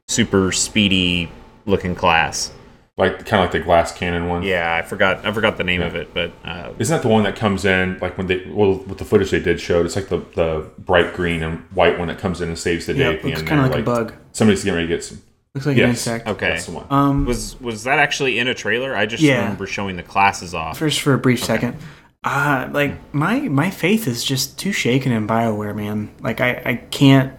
super 0.08 0.50
speedy 0.52 1.30
looking 1.66 1.94
class. 1.94 2.52
Like 2.96 3.18
kind 3.26 3.40
of 3.44 3.44
like 3.44 3.52
the 3.52 3.60
glass 3.60 3.92
cannon 3.96 4.26
one. 4.26 4.42
Yeah, 4.42 4.74
I 4.74 4.82
forgot 4.82 5.24
I 5.24 5.30
forgot 5.32 5.56
the 5.56 5.62
name 5.64 5.82
Yeah. 5.82 5.86
of 5.86 5.94
it, 5.94 6.12
but 6.12 6.32
uh, 6.44 6.72
Isn't 6.80 6.96
that 6.96 7.02
the 7.02 7.08
one 7.08 7.22
that 7.22 7.36
comes 7.36 7.64
in 7.64 7.96
like 8.00 8.18
when 8.18 8.26
they 8.26 8.44
well 8.50 8.74
with 8.78 8.98
the 8.98 9.04
footage 9.04 9.30
they 9.30 9.38
did 9.38 9.60
showed? 9.60 9.86
It's 9.86 9.94
like 9.94 10.08
the 10.08 10.18
the 10.34 10.68
bright 10.78 11.14
green 11.14 11.44
and 11.44 11.58
white 11.74 11.96
one 11.96 12.08
that 12.08 12.18
comes 12.18 12.40
in 12.40 12.48
and 12.48 12.58
saves 12.58 12.86
the 12.86 12.94
day. 12.94 13.00
Yeah, 13.00 13.10
at 13.10 13.24
looks 13.24 13.42
kind 13.42 13.60
of 13.60 13.66
there, 13.70 13.76
like, 13.76 13.82
a 13.82 14.04
bug. 14.04 14.14
Somebody's 14.32 14.64
getting 14.64 14.74
ready 14.76 14.88
to 14.88 14.94
get 14.94 15.04
some. 15.04 15.22
Looks 15.54 15.66
like 15.66 15.76
an 15.78 15.90
insect. 15.90 16.26
okay. 16.26 16.48
That's 16.50 16.66
the 16.66 16.72
one. 16.72 16.86
Um, 16.90 17.24
Was 17.24 17.60
was 17.60 17.84
that 17.84 18.00
actually 18.00 18.38
in 18.40 18.48
a 18.48 18.54
trailer? 18.54 18.96
I 18.96 19.06
just 19.06 19.22
Yeah. 19.22 19.42
remember 19.42 19.66
showing 19.68 19.96
the 19.96 20.02
classes 20.02 20.52
off. 20.52 20.76
first 20.78 21.00
for 21.00 21.14
a 21.14 21.18
brief 21.18 21.42
second. 21.44 21.76
Uh, 22.24 22.68
like 22.72 22.96
my 23.14 23.38
my 23.42 23.70
faith 23.70 24.08
is 24.08 24.24
just 24.24 24.58
too 24.58 24.72
shaken 24.72 25.12
in 25.12 25.28
Bioware, 25.28 25.74
man. 25.76 26.10
Like 26.20 26.40
I 26.40 26.60
I 26.64 26.74
can't 26.74 27.32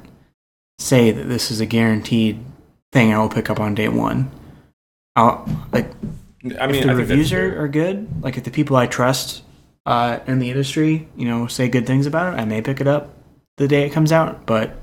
say 0.79 1.11
that 1.11 1.23
this 1.27 1.51
is 1.51 1.59
a 1.59 1.65
guaranteed 1.65 2.39
thing 2.91 3.13
I 3.13 3.19
will 3.19 3.29
pick 3.29 3.49
up 3.49 3.59
on 3.59 3.75
day 3.75 3.87
one. 3.87 4.31
I'll 5.15 5.47
like 5.71 5.91
I 6.59 6.67
mean, 6.67 6.75
if 6.75 6.83
the 6.85 6.91
I 6.91 6.93
reviews 6.93 7.33
are, 7.33 7.63
are 7.63 7.67
good, 7.67 8.23
like 8.23 8.37
if 8.37 8.43
the 8.43 8.51
people 8.51 8.77
I 8.77 8.87
trust 8.87 9.43
uh, 9.85 10.19
in 10.27 10.39
the 10.39 10.49
industry, 10.49 11.07
you 11.15 11.27
know, 11.27 11.47
say 11.47 11.67
good 11.67 11.85
things 11.85 12.05
about 12.05 12.33
it, 12.33 12.37
I 12.39 12.45
may 12.45 12.61
pick 12.61 12.79
it 12.79 12.87
up 12.87 13.13
the 13.57 13.67
day 13.67 13.85
it 13.85 13.89
comes 13.91 14.11
out. 14.11 14.45
But 14.45 14.77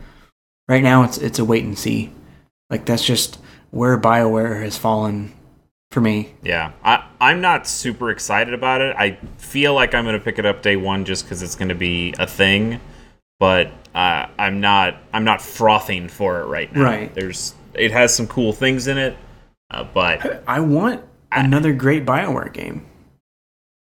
right 0.69 0.83
now, 0.83 1.03
it's 1.03 1.19
it's 1.19 1.39
a 1.39 1.45
wait 1.45 1.65
and 1.65 1.79
see. 1.79 2.13
Like 2.71 2.85
that's 2.85 3.05
just 3.05 3.39
where 3.71 3.99
Bioware 3.99 4.63
has 4.63 4.77
fallen 4.77 5.33
for 5.91 6.01
me. 6.01 6.35
Yeah, 6.43 6.73
I 6.85 7.05
I'm 7.21 7.41
not 7.41 7.67
super 7.67 8.11
excited 8.11 8.53
about 8.53 8.81
it. 8.81 8.95
I 8.97 9.19
feel 9.39 9.75
like 9.75 9.95
I'm 9.95 10.05
gonna 10.05 10.21
pick 10.21 10.39
it 10.39 10.47
up 10.47 10.63
day 10.63 10.77
one 10.77 11.05
just 11.05 11.25
because 11.25 11.43
it's 11.43 11.55
gonna 11.55 11.75
be 11.75 12.15
a 12.19 12.27
thing, 12.27 12.81
but 13.41 13.69
uh, 13.95 14.27
I'm 14.39 14.61
not 14.61 14.97
I'm 15.13 15.25
not 15.25 15.41
frothing 15.41 16.09
for 16.09 16.41
it 16.41 16.45
right 16.47 16.73
now. 16.75 16.83
Right. 16.83 17.15
There's 17.15 17.55
it 17.79 17.93
has 17.93 18.15
some 18.15 18.27
cool 18.27 18.53
things 18.53 18.87
in 18.87 18.99
it, 18.99 19.17
uh, 19.71 19.85
but 19.85 20.43
I 20.47 20.61
want 20.61 21.03
another 21.33 21.73
great 21.73 22.05
Bioware 22.05 22.53
game. 22.53 22.87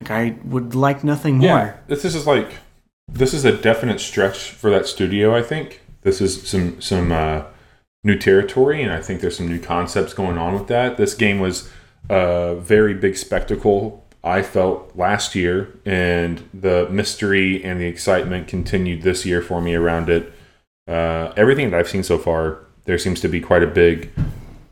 Like 0.01 0.11
I 0.11 0.35
would 0.43 0.75
like 0.75 1.03
nothing 1.03 1.37
more. 1.37 1.47
Yeah, 1.47 1.77
this 1.87 2.03
is 2.03 2.27
like 2.27 2.51
this 3.07 3.33
is 3.33 3.45
a 3.45 3.55
definite 3.55 3.99
stretch 3.99 4.51
for 4.51 4.69
that 4.69 4.87
studio. 4.87 5.35
I 5.35 5.41
think 5.41 5.81
this 6.01 6.21
is 6.21 6.47
some 6.47 6.81
some 6.81 7.11
uh, 7.11 7.43
new 8.03 8.17
territory, 8.17 8.81
and 8.83 8.91
I 8.91 9.01
think 9.01 9.21
there's 9.21 9.37
some 9.37 9.47
new 9.47 9.59
concepts 9.59 10.13
going 10.13 10.37
on 10.37 10.53
with 10.53 10.67
that. 10.67 10.97
This 10.97 11.13
game 11.13 11.39
was 11.39 11.69
a 12.09 12.55
very 12.55 12.93
big 12.93 13.17
spectacle. 13.17 14.05
I 14.23 14.41
felt 14.41 14.95
last 14.95 15.35
year, 15.35 15.79
and 15.85 16.47
the 16.53 16.87
mystery 16.89 17.63
and 17.63 17.79
the 17.79 17.85
excitement 17.85 18.47
continued 18.47 19.03
this 19.03 19.25
year 19.25 19.41
for 19.41 19.61
me 19.61 19.75
around 19.75 20.09
it. 20.09 20.33
Uh, 20.87 21.31
everything 21.37 21.69
that 21.69 21.79
I've 21.79 21.89
seen 21.89 22.03
so 22.03 22.17
far, 22.17 22.64
there 22.85 22.97
seems 22.97 23.19
to 23.21 23.27
be 23.27 23.41
quite 23.41 23.63
a 23.63 23.67
big 23.67 24.11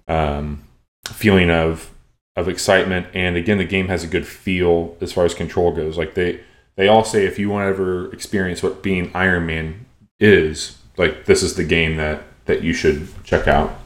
um, 0.08 0.64
feeling 1.06 1.50
of 1.50 1.92
of 2.36 2.48
excitement. 2.48 3.08
And 3.14 3.36
again 3.36 3.58
the 3.58 3.66
game 3.66 3.90
has 3.90 4.04
a 4.04 4.08
good 4.08 4.26
feel 4.26 4.98
as 5.02 5.14
far 5.14 5.26
as 5.26 5.34
control 5.34 5.72
goes. 5.72 5.98
Like 5.98 6.14
they 6.16 6.42
they 6.76 6.88
all 6.88 7.04
say 7.04 7.26
if 7.26 7.38
you 7.38 7.50
want 7.50 7.66
to 7.66 7.70
ever 7.70 8.12
experience 8.14 8.64
what 8.64 8.82
being 8.82 9.12
iron 9.14 9.46
man 9.46 9.86
is 10.20 10.78
like 10.98 11.26
this 11.26 11.44
is 11.44 11.56
the 11.56 11.64
game 11.64 11.98
that 11.98 12.24
that 12.46 12.64
you 12.64 12.74
should 12.74 13.08
check 13.24 13.48
out. 13.48 13.80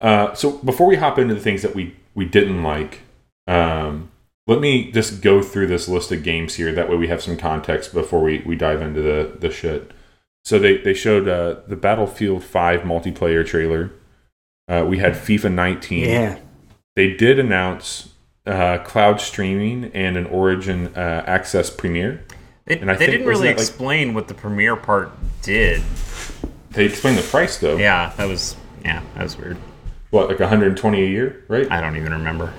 Uh, 0.00 0.34
so 0.34 0.58
before 0.58 0.86
we 0.86 0.96
hop 0.96 1.18
into 1.18 1.34
the 1.34 1.40
things 1.40 1.62
that 1.62 1.74
we 1.74 1.94
we 2.14 2.24
didn't 2.24 2.62
like 2.62 3.00
um, 3.46 4.10
let 4.46 4.60
me 4.60 4.90
just 4.90 5.22
go 5.22 5.42
through 5.42 5.66
this 5.68 5.88
list 5.88 6.10
of 6.10 6.22
games 6.22 6.54
here. 6.54 6.72
That 6.72 6.88
way 6.88 6.96
we 6.96 7.08
have 7.08 7.22
some 7.22 7.36
context 7.36 7.92
before 7.92 8.22
we 8.22 8.40
we 8.40 8.56
dive 8.56 8.82
into 8.82 9.02
the 9.02 9.36
the 9.38 9.50
shit 9.50 9.92
so 10.44 10.58
they 10.58 10.76
they 10.78 10.94
showed 10.94 11.28
uh, 11.28 11.56
the 11.68 11.76
battlefield 11.76 12.42
5 12.44 12.80
multiplayer 12.80 13.46
trailer 13.46 13.90
uh, 14.68 14.84
we 14.88 14.98
had 14.98 15.12
fifa 15.14 15.52
19 15.52 16.08
Yeah. 16.08 16.38
they 16.96 17.12
did 17.14 17.38
announce 17.38 18.08
uh, 18.46 18.78
cloud 18.78 19.20
streaming 19.20 19.84
and 19.94 20.16
an 20.16 20.26
Origin 20.26 20.88
uh, 20.96 21.22
Access 21.26 21.70
premiere. 21.70 22.24
they, 22.64 22.76
And 22.78 22.90
I 22.90 22.94
they 22.94 22.98
think- 23.06 23.10
didn't 23.12 23.26
really 23.28 23.48
wasn't 23.54 23.58
like- 23.58 23.68
explain 23.68 24.14
what 24.14 24.26
the 24.28 24.34
premiere 24.34 24.74
part 24.74 25.12
did. 25.42 25.80
They 26.70 26.86
explained 26.86 27.18
the 27.18 27.22
price 27.22 27.58
though. 27.58 27.76
Yeah, 27.76 28.12
that 28.16 28.26
was 28.26 28.56
yeah, 28.84 29.00
that 29.14 29.22
was 29.22 29.36
weird. 29.38 29.58
What, 30.10 30.28
like 30.28 30.40
120 30.40 31.02
a 31.02 31.06
year, 31.06 31.44
right? 31.48 31.70
I 31.70 31.80
don't 31.80 31.96
even 31.96 32.12
remember. 32.12 32.52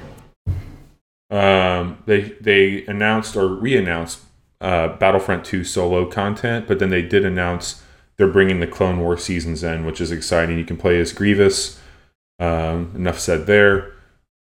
Um, 1.29 1.97
they 2.05 2.21
they 2.39 2.85
announced 2.85 3.35
or 3.35 3.47
re-announced 3.47 4.19
uh, 4.63 4.95
Battlefront 4.97 5.45
2 5.45 5.63
solo 5.63 6.05
content, 6.09 6.67
but 6.67 6.79
then 6.79 6.89
they 6.89 7.01
did 7.03 7.23
announce 7.25 7.83
they're 8.17 8.27
bringing 8.27 8.59
the 8.59 8.67
Clone 8.67 8.99
War 8.99 9.17
seasons 9.17 9.63
in, 9.63 9.85
which 9.85 9.99
is 10.01 10.11
exciting. 10.11 10.57
You 10.57 10.65
can 10.65 10.77
play 10.77 10.99
as 10.99 11.11
Grievous. 11.13 11.79
Um, 12.39 12.91
enough 12.95 13.19
said 13.19 13.45
there. 13.45 13.91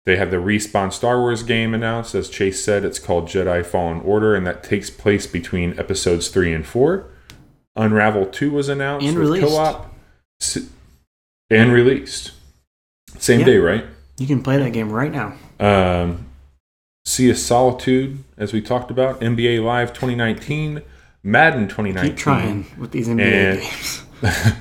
They 0.04 0.16
have 0.16 0.30
the 0.30 0.38
Respawn 0.38 0.92
Star 0.92 1.18
Wars 1.20 1.42
game 1.42 1.74
announced. 1.74 2.14
As 2.14 2.28
Chase 2.28 2.64
said, 2.64 2.84
it's 2.84 2.98
called 2.98 3.28
Jedi 3.28 3.64
Fallen 3.64 4.00
Order, 4.00 4.34
and 4.34 4.46
that 4.46 4.62
takes 4.64 4.90
place 4.90 5.26
between 5.26 5.78
episodes 5.78 6.28
three 6.28 6.52
and 6.52 6.66
four. 6.66 7.06
Unravel 7.76 8.26
2 8.26 8.50
was 8.50 8.68
announced 8.68 9.06
And 9.06 9.16
with 9.18 9.28
released. 9.28 9.46
co-op. 9.48 9.94
And 11.50 11.72
released. 11.72 12.32
Same 13.18 13.40
Yeah. 13.40 13.46
day, 13.46 13.56
right? 13.58 13.84
You 14.18 14.26
can 14.26 14.42
play 14.42 14.56
that 14.58 14.72
game 14.72 14.90
right 14.90 15.12
now. 15.12 15.34
Um, 15.60 16.26
Sea 17.04 17.30
of 17.30 17.38
Solitude, 17.38 18.22
as 18.36 18.52
we 18.52 18.60
talked 18.60 18.90
about, 18.90 19.20
NBA 19.20 19.64
Live 19.64 19.92
2019, 19.92 20.82
Madden 21.22 21.68
2019, 21.68 22.10
Keep 22.10 22.16
trying 22.16 22.66
with 22.78 22.92
these 22.92 23.08
NBA 23.08 23.60
games. 23.60 24.02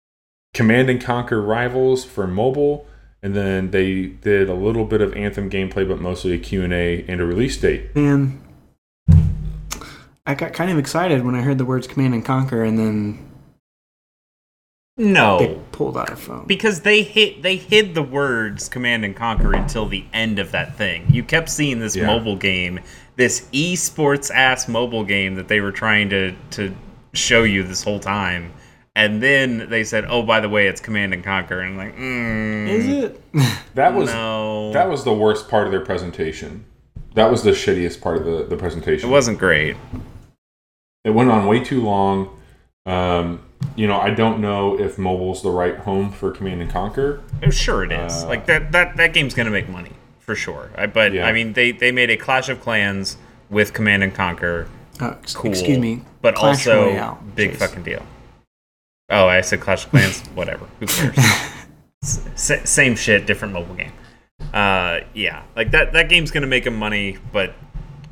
Command 0.54 0.90
and 0.90 1.00
Conquer 1.00 1.40
Rivals 1.40 2.04
for 2.04 2.26
mobile, 2.26 2.86
and 3.22 3.34
then 3.34 3.70
they 3.70 4.06
did 4.06 4.50
a 4.50 4.54
little 4.54 4.84
bit 4.84 5.00
of 5.00 5.14
Anthem 5.14 5.48
gameplay, 5.48 5.88
but 5.88 6.00
mostly 6.00 6.32
a 6.32 6.38
Q&A 6.38 7.04
and 7.08 7.20
a 7.20 7.24
release 7.24 7.56
date. 7.56 7.94
Man, 7.96 8.42
I 10.26 10.34
got 10.34 10.52
kind 10.52 10.70
of 10.70 10.78
excited 10.78 11.24
when 11.24 11.34
I 11.34 11.40
heard 11.40 11.58
the 11.58 11.64
words 11.64 11.86
Command 11.86 12.12
and 12.12 12.24
Conquer, 12.24 12.62
and 12.62 12.78
then 12.78 13.29
No, 15.00 15.38
they 15.38 15.58
pulled 15.72 15.96
out 15.96 16.10
a 16.12 16.16
phone. 16.16 16.46
because 16.46 16.80
they 16.82 17.02
hit 17.02 17.42
they 17.42 17.56
hid 17.56 17.94
the 17.94 18.02
words 18.02 18.68
command 18.68 19.04
and 19.04 19.16
conquer 19.16 19.52
until 19.54 19.86
the 19.86 20.04
end 20.12 20.38
of 20.38 20.52
that 20.52 20.76
thing 20.76 21.06
you 21.10 21.22
kept 21.24 21.48
seeing 21.48 21.78
this 21.80 21.96
Yeah. 21.96 22.06
mobile 22.06 22.36
game 22.36 22.80
this 23.16 23.46
esports 23.52 24.30
ass 24.30 24.68
mobile 24.68 25.04
game 25.04 25.34
that 25.36 25.48
they 25.48 25.60
were 25.60 25.72
trying 25.72 26.10
to 26.10 26.34
to 26.52 26.74
show 27.14 27.42
you 27.44 27.62
this 27.62 27.82
whole 27.82 27.98
time 27.98 28.52
and 28.94 29.22
then 29.22 29.68
they 29.70 29.84
said 29.84 30.04
oh 30.08 30.22
by 30.22 30.38
the 30.40 30.48
way 30.50 30.66
it's 30.66 30.80
command 30.82 31.14
and 31.14 31.24
conquer 31.24 31.60
and 31.60 31.70
I'm 31.72 31.76
like 31.78 31.96
mm, 31.96 32.68
Is 32.68 32.86
it? 32.88 33.22
That 33.74 33.94
was 33.94 34.10
no 34.12 34.72
that 34.74 34.88
was 34.90 35.04
the 35.04 35.14
worst 35.14 35.48
part 35.48 35.66
of 35.66 35.70
their 35.72 35.84
presentation. 35.84 36.64
That 37.14 37.30
was 37.30 37.42
the 37.42 37.52
shittiest 37.52 38.00
part 38.02 38.18
of 38.18 38.24
the, 38.24 38.44
the 38.44 38.56
presentation. 38.56 39.08
it 39.08 39.12
wasn't 39.12 39.38
great 39.38 39.76
it 41.04 41.10
went 41.10 41.30
on 41.30 41.46
way 41.46 41.64
too 41.64 41.80
long. 41.82 42.38
Um, 42.84 43.40
you 43.76 43.86
know, 43.86 44.00
I 44.00 44.10
don't 44.10 44.40
know 44.40 44.78
if 44.78 44.98
mobile's 44.98 45.42
the 45.42 45.50
right 45.50 45.76
home 45.76 46.10
for 46.12 46.30
Command 46.30 46.60
and 46.62 46.70
Conquer. 46.70 47.22
Oh, 47.42 47.50
sure 47.50 47.84
it 47.84 47.92
is 47.92 48.22
Uh, 48.24 48.28
like 48.28 48.46
that 48.46 48.72
that 48.72 48.96
that 48.96 49.12
game's 49.12 49.34
gonna 49.34 49.50
make 49.50 49.68
money 49.68 49.92
for 50.18 50.34
sure 50.34 50.70
I, 50.76 50.86
but 50.86 51.12
Yeah. 51.12 51.26
i 51.26 51.32
mean 51.32 51.54
they 51.54 51.72
they 51.72 51.90
made 51.92 52.08
a 52.10 52.16
clash 52.16 52.48
of 52.48 52.60
clans 52.60 53.16
with 53.48 53.72
command 53.72 54.02
and 54.04 54.14
conquer 54.14 54.68
Uh, 55.00 55.14
cool. 55.34 55.50
Excuse 55.50 55.78
me. 55.78 56.02
but 56.22 56.34
Clash 56.34 56.66
also 56.66 56.90
Royale, 56.90 57.18
big 57.34 57.50
Chase. 57.52 57.58
fucking 57.58 57.82
deal. 57.82 58.02
Oh, 59.08 59.26
I 59.26 59.40
said 59.40 59.60
Clash 59.60 59.84
of 59.86 59.90
Clans. 59.90 60.20
Whatever. 60.34 60.66
Who 60.78 60.86
cares? 60.86 61.16
S- 62.02 62.70
same 62.70 62.94
shit, 62.96 63.26
different 63.26 63.52
mobile 63.54 63.74
game. 63.74 63.92
Uh, 64.54 65.00
yeah, 65.14 65.42
like 65.56 65.70
that. 65.72 65.92
That 65.94 66.08
game's 66.08 66.30
gonna 66.30 66.46
make 66.46 66.64
him 66.66 66.76
money, 66.76 67.18
but 67.32 67.54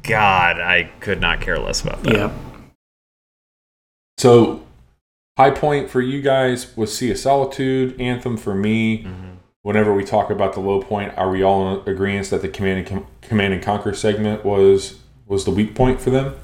God, 0.03 0.61
I 0.61 0.91
could 1.01 1.21
not 1.21 1.41
care 1.41 1.59
less 1.59 1.83
about 1.83 2.03
that. 2.03 2.15
Yep. 2.15 2.33
So, 4.19 4.63
high 5.39 5.51
point 5.51 5.89
for 5.89 6.01
you 6.03 6.21
guys 6.21 6.77
was 6.77 6.95
Sea 6.97 7.13
of 7.13 7.19
Solitude, 7.19 7.99
Anthem 8.01 8.37
for 8.37 8.55
me. 8.55 9.07
Whenever 9.63 9.95
we 9.95 10.05
talk 10.05 10.31
about 10.31 10.53
the 10.55 10.61
low 10.61 10.81
point, 10.83 11.17
are 11.19 11.31
we 11.31 11.43
all 11.43 11.81
in 11.81 11.89
agreement 11.89 12.29
that 12.31 12.43
the 12.43 12.49
Command 12.49 12.79
and, 12.81 12.87
Com- 12.87 13.07
Command 13.23 13.53
and 13.55 13.63
Conquer 13.63 13.93
segment 13.95 14.45
was 14.45 14.99
was 15.27 15.45
the 15.45 15.51
weak 15.51 15.75
point 15.75 16.01
for 16.01 16.11
them? 16.11 16.35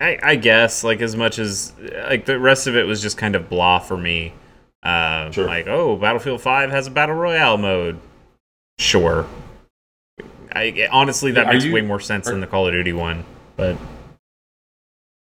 I, 0.00 0.18
I 0.22 0.34
guess 0.36 0.82
like 0.84 1.00
as 1.00 1.14
much 1.16 1.38
as 1.38 1.72
like 2.08 2.24
the 2.24 2.38
rest 2.38 2.66
of 2.66 2.76
it 2.76 2.84
was 2.86 3.00
just 3.02 3.16
kind 3.18 3.34
of 3.36 3.48
blah 3.48 3.78
for 3.78 3.96
me. 3.96 4.32
Uh, 4.82 5.30
Sure. 5.30 5.46
Like 5.46 5.66
oh, 5.66 5.96
Battlefield 5.96 6.40
Five 6.40 6.70
has 6.70 6.86
a 6.86 6.90
battle 6.90 7.14
royale 7.16 7.58
mode. 7.58 7.98
Sure. 8.78 9.26
I 10.54 10.88
honestly 10.92 11.32
that 11.32 11.46
Are 11.46 11.52
makes 11.52 11.64
you- 11.64 11.72
way 11.72 11.80
more 11.82 12.00
sense 12.00 12.28
are- 12.28 12.30
than 12.32 12.40
the 12.40 12.46
Call 12.46 12.66
of 12.68 12.72
Duty 12.74 12.92
one, 12.92 13.24
but 13.56 13.76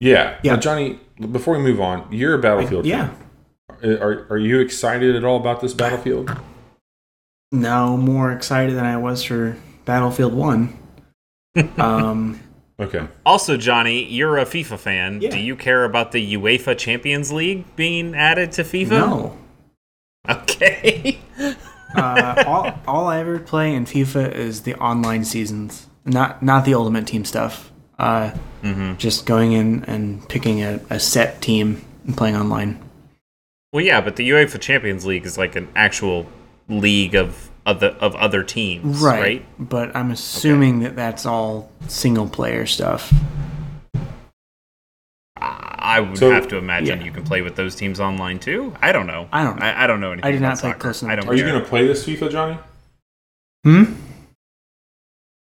Yeah. 0.01 0.39
Yeah. 0.43 0.55
Now, 0.55 0.61
Johnny, 0.61 0.99
before 1.21 1.57
we 1.57 1.63
move 1.63 1.81
on, 1.81 2.07
you're 2.13 2.35
a 2.35 2.39
Battlefield 2.39 2.87
yeah. 2.87 3.11
fan. 3.81 3.99
Are, 4.01 4.27
are 4.31 4.39
you 4.39 4.61
excited 4.61 5.15
at 5.15 5.25
all 5.25 5.37
about 5.37 5.61
this 5.61 5.75
Battlefield? 5.75 6.37
No, 7.53 7.97
more 7.97 8.33
excited 8.33 8.77
than 8.77 8.85
I 8.85 8.97
was 8.97 9.23
for 9.23 9.57
Battlefield 9.85 10.35
One. 10.35 10.77
um, 11.79 12.41
Okay. 12.81 13.09
Also, 13.27 13.57
Johnny, 13.57 14.05
you're 14.05 14.39
a 14.39 14.45
FIFA 14.45 14.79
fan. 14.79 15.21
Yeah. 15.21 15.31
Do 15.31 15.39
you 15.39 15.57
care 15.57 15.85
about 15.85 16.13
the 16.13 16.35
UEFA 16.35 16.79
Champions 16.79 17.33
League 17.33 17.65
being 17.75 18.15
added 18.15 18.53
to 18.53 18.63
FIFA? 18.63 18.91
no. 18.91 19.39
Okay. 20.29 21.19
uh, 21.97 22.45
all, 22.47 22.79
all 22.87 23.07
I 23.07 23.19
ever 23.19 23.39
play 23.39 23.75
in 23.75 23.85
FIFA 23.85 24.33
is 24.33 24.63
the 24.63 24.75
online 24.77 25.25
seasons, 25.25 25.87
not 26.05 26.43
not 26.43 26.65
the 26.65 26.75
Ultimate 26.75 27.07
Team 27.07 27.25
stuff. 27.25 27.73
Uh, 27.99 28.31
Just 28.99 29.27
going 29.27 29.53
in 29.53 29.85
and 29.85 30.27
picking 30.29 30.63
a, 30.63 30.81
a 30.91 31.01
set 31.01 31.41
team 31.43 31.85
and 32.07 32.17
playing 32.17 32.37
online. 32.37 32.79
well, 33.73 33.85
yeah, 33.85 34.01
but 34.01 34.17
the 34.17 34.29
UEFA 34.31 34.61
Champions 34.61 35.05
League 35.05 35.27
is 35.27 35.37
like 35.37 35.57
an 35.57 35.69
actual 35.75 36.27
league 36.69 37.15
of 37.15 37.51
other 37.67 37.89
of 38.01 38.15
other 38.17 38.43
teams, 38.45 38.99
Right. 39.01 39.21
right? 39.21 39.47
But 39.59 39.95
I'm 39.97 40.11
assuming 40.11 40.81
that 40.81 40.97
that's 40.97 41.27
all 41.27 41.71
single 41.89 42.29
player 42.29 42.67
stuff. 42.67 43.13
I 45.41 46.01
would 46.01 46.19
So- 46.19 46.31
have 46.31 46.49
to 46.49 46.57
imagine 46.57 47.01
yeah. 47.01 47.05
you 47.07 47.13
can 47.13 47.25
play 47.25 47.43
with 47.43 47.57
those 47.57 47.75
teams 47.75 47.99
online 48.01 48.39
too. 48.39 48.75
I 48.83 48.93
don't 48.93 49.07
know. 49.07 49.29
I 49.33 49.43
don't 49.45 49.59
know. 49.59 49.65
I, 49.67 49.85
I 49.85 49.87
don't 49.87 50.01
know 50.01 50.13
anything. 50.13 50.29
I 50.29 50.33
did 50.33 50.41
about 50.41 50.49
not 50.49 50.57
pay 50.57 50.69
soccer. 50.69 50.79
close 50.79 51.03
enough 51.03 51.13
I 51.13 51.17
don't 51.17 51.25
to 51.27 51.31
Are 51.33 51.35
you 51.35 51.45
going 51.45 51.61
to 51.63 51.67
play 51.69 51.87
this 51.87 52.05
FIFA, 52.07 52.31
Johnny? 52.31 52.59
Hmm? 53.65 53.85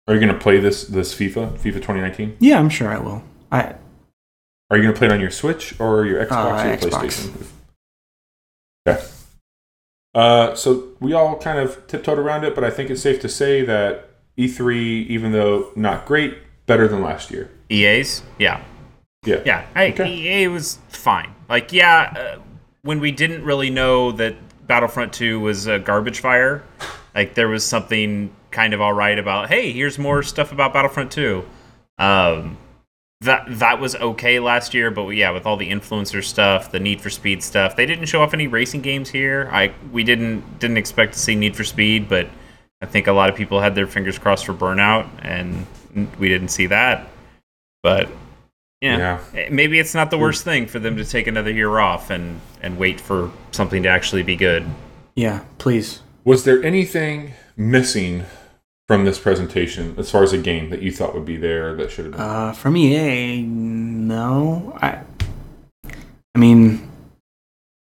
Are 0.10 0.16
you 0.16 0.20
going 0.20 0.34
to 0.34 0.40
play 0.40 0.60
this 0.60 0.86
this 0.86 1.14
FIFA, 1.14 1.52
FIFA 1.60 1.76
2019? 1.76 2.38
Yeah, 2.40 2.58
I'm 2.58 2.70
sure 2.70 2.90
I 2.90 2.98
will. 2.98 3.22
I 3.52 3.76
Are 4.72 4.78
you 4.78 4.82
going 4.82 4.94
to 4.94 4.98
play 4.98 5.06
it 5.08 5.14
on 5.14 5.20
your 5.20 5.30
Switch 5.30 5.80
or 5.80 6.04
your 6.08 6.26
Xbox 6.26 6.32
Uh, 6.32 6.64
or 6.64 6.68
your 6.68 6.78
Xbox. 6.78 6.92
PlayStation? 6.92 7.48
Okay. 8.88 9.06
Uh, 10.16 10.56
so 10.56 10.88
we 11.00 11.14
all 11.14 11.38
kind 11.38 11.60
of 11.60 11.86
tiptoed 11.86 12.18
around 12.18 12.44
it, 12.44 12.56
but 12.56 12.64
I 12.64 12.72
think 12.72 12.90
it's 12.90 13.04
safe 13.04 13.22
to 13.22 13.30
say 13.30 13.62
that 13.66 14.10
E3, 14.36 15.06
even 15.06 15.32
though 15.32 15.72
not 15.76 16.08
great, 16.08 16.40
better 16.66 16.88
than 16.88 17.04
last 17.04 17.30
year. 17.30 17.52
EA's, 17.70 18.24
yeah, 18.40 18.62
Yeah. 19.26 19.42
yeah. 19.46 19.66
I, 19.76 19.90
Okay. 19.90 20.12
EA 20.12 20.48
was 20.48 20.80
fine. 20.90 21.36
Like, 21.48 21.72
yeah, 21.72 22.14
uh, 22.18 22.40
when 22.82 23.00
we 23.00 23.12
didn't 23.12 23.44
really 23.44 23.70
know 23.70 24.12
that 24.14 24.36
Battlefront 24.66 25.14
2 25.14 25.40
was 25.40 25.68
a 25.68 25.78
garbage 25.78 26.20
fire, 26.20 26.64
like 27.14 27.36
there 27.36 27.48
was 27.48 27.64
something 27.64 28.32
kind 28.52 28.74
of 28.74 28.82
all 28.82 28.94
right 28.94 29.18
about. 29.18 29.50
Hey, 29.50 29.72
here's 29.72 29.98
more 29.98 30.24
stuff 30.24 30.52
about 30.52 30.74
Battlefront 30.74 31.12
2. 31.12 31.46
Um, 31.98 32.58
that 33.22 33.46
that 33.60 33.82
was 33.82 33.96
okay 33.96 34.40
last 34.40 34.74
year, 34.74 34.92
but 34.92 35.10
yeah, 35.10 35.32
with 35.32 35.46
all 35.46 35.58
the 35.58 35.70
influencer 35.70 36.24
stuff, 36.24 36.72
the 36.72 36.80
Need 36.80 37.02
for 37.02 37.10
Speed 37.10 37.44
stuff, 37.44 37.76
they 37.76 37.86
didn't 37.86 38.06
show 38.06 38.22
off 38.22 38.34
any 38.34 38.48
racing 38.48 38.82
games 38.82 39.10
here. 39.10 39.50
I 39.52 39.74
we 39.92 40.04
didn't 40.04 40.60
didn't 40.60 40.78
expect 40.78 41.14
to 41.14 41.20
see 41.20 41.36
Need 41.36 41.56
for 41.56 41.66
Speed, 41.66 42.08
but 42.08 42.30
I 42.82 42.86
think 42.86 43.08
a 43.08 43.12
lot 43.12 43.30
of 43.30 43.36
people 43.36 43.60
had 43.60 43.76
their 43.76 43.88
fingers 43.88 44.18
crossed 44.18 44.46
for 44.46 44.54
Burnout, 44.54 45.10
and 45.22 45.66
we 46.18 46.30
didn't 46.30 46.48
see 46.48 46.68
that. 46.68 47.10
But 47.84 48.10
yeah, 48.80 49.20
eh, 49.36 49.50
maybe 49.52 49.80
it's 49.80 49.94
not 49.94 50.12
the 50.12 50.18
worst 50.18 50.46
thing 50.46 50.66
for 50.66 50.80
them 50.80 50.96
to 50.96 51.04
take 51.04 51.28
another 51.28 51.52
year 51.52 51.78
off 51.80 52.10
and 52.10 52.40
and 52.62 52.78
wait 52.78 53.02
for 53.02 53.32
something 53.52 53.84
to 53.84 53.90
actually 53.90 54.24
be 54.24 54.38
good. 54.38 54.66
yeah, 55.16 55.44
please. 55.58 56.02
Was 56.24 56.46
there 56.46 56.64
anything 56.64 57.34
missing 57.58 58.24
from 58.90 59.06
this 59.06 59.20
presentation 59.20 59.94
as 60.00 60.10
far 60.10 60.24
as 60.24 60.34
a 60.34 60.38
game 60.40 60.72
that 60.72 60.82
you 60.82 60.92
thought 60.92 61.14
would 61.14 61.24
be 61.24 61.38
there 61.38 61.76
that 61.76 61.92
should 61.92 62.06
have 62.06 62.14
been? 62.14 62.22
Uh, 62.22 62.54
from 62.54 62.76
EA, 62.76 63.44
no. 63.44 64.76
I, 64.82 65.02
I 66.34 66.40
mean, 66.40 66.90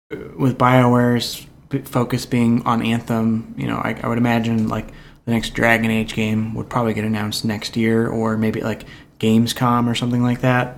with 0.10 0.58
Bioware's 0.58 1.46
focus 1.84 2.26
being 2.26 2.66
on 2.66 2.82
Anthem, 2.82 3.54
you 3.58 3.68
know, 3.68 3.76
I, 3.76 4.00
I 4.02 4.08
would 4.08 4.18
imagine 4.18 4.70
like 4.70 4.88
the 5.26 5.32
next 5.32 5.50
Dragon 5.50 5.92
Age 5.92 6.14
game 6.14 6.54
would 6.56 6.70
probably 6.70 6.94
get 6.94 7.04
announced 7.04 7.44
next 7.44 7.76
year, 7.76 8.08
or 8.08 8.38
maybe 8.38 8.62
like 8.62 8.86
Gamescom 9.20 9.92
or 9.92 9.96
something 9.96 10.24
like 10.24 10.40
that. 10.40 10.78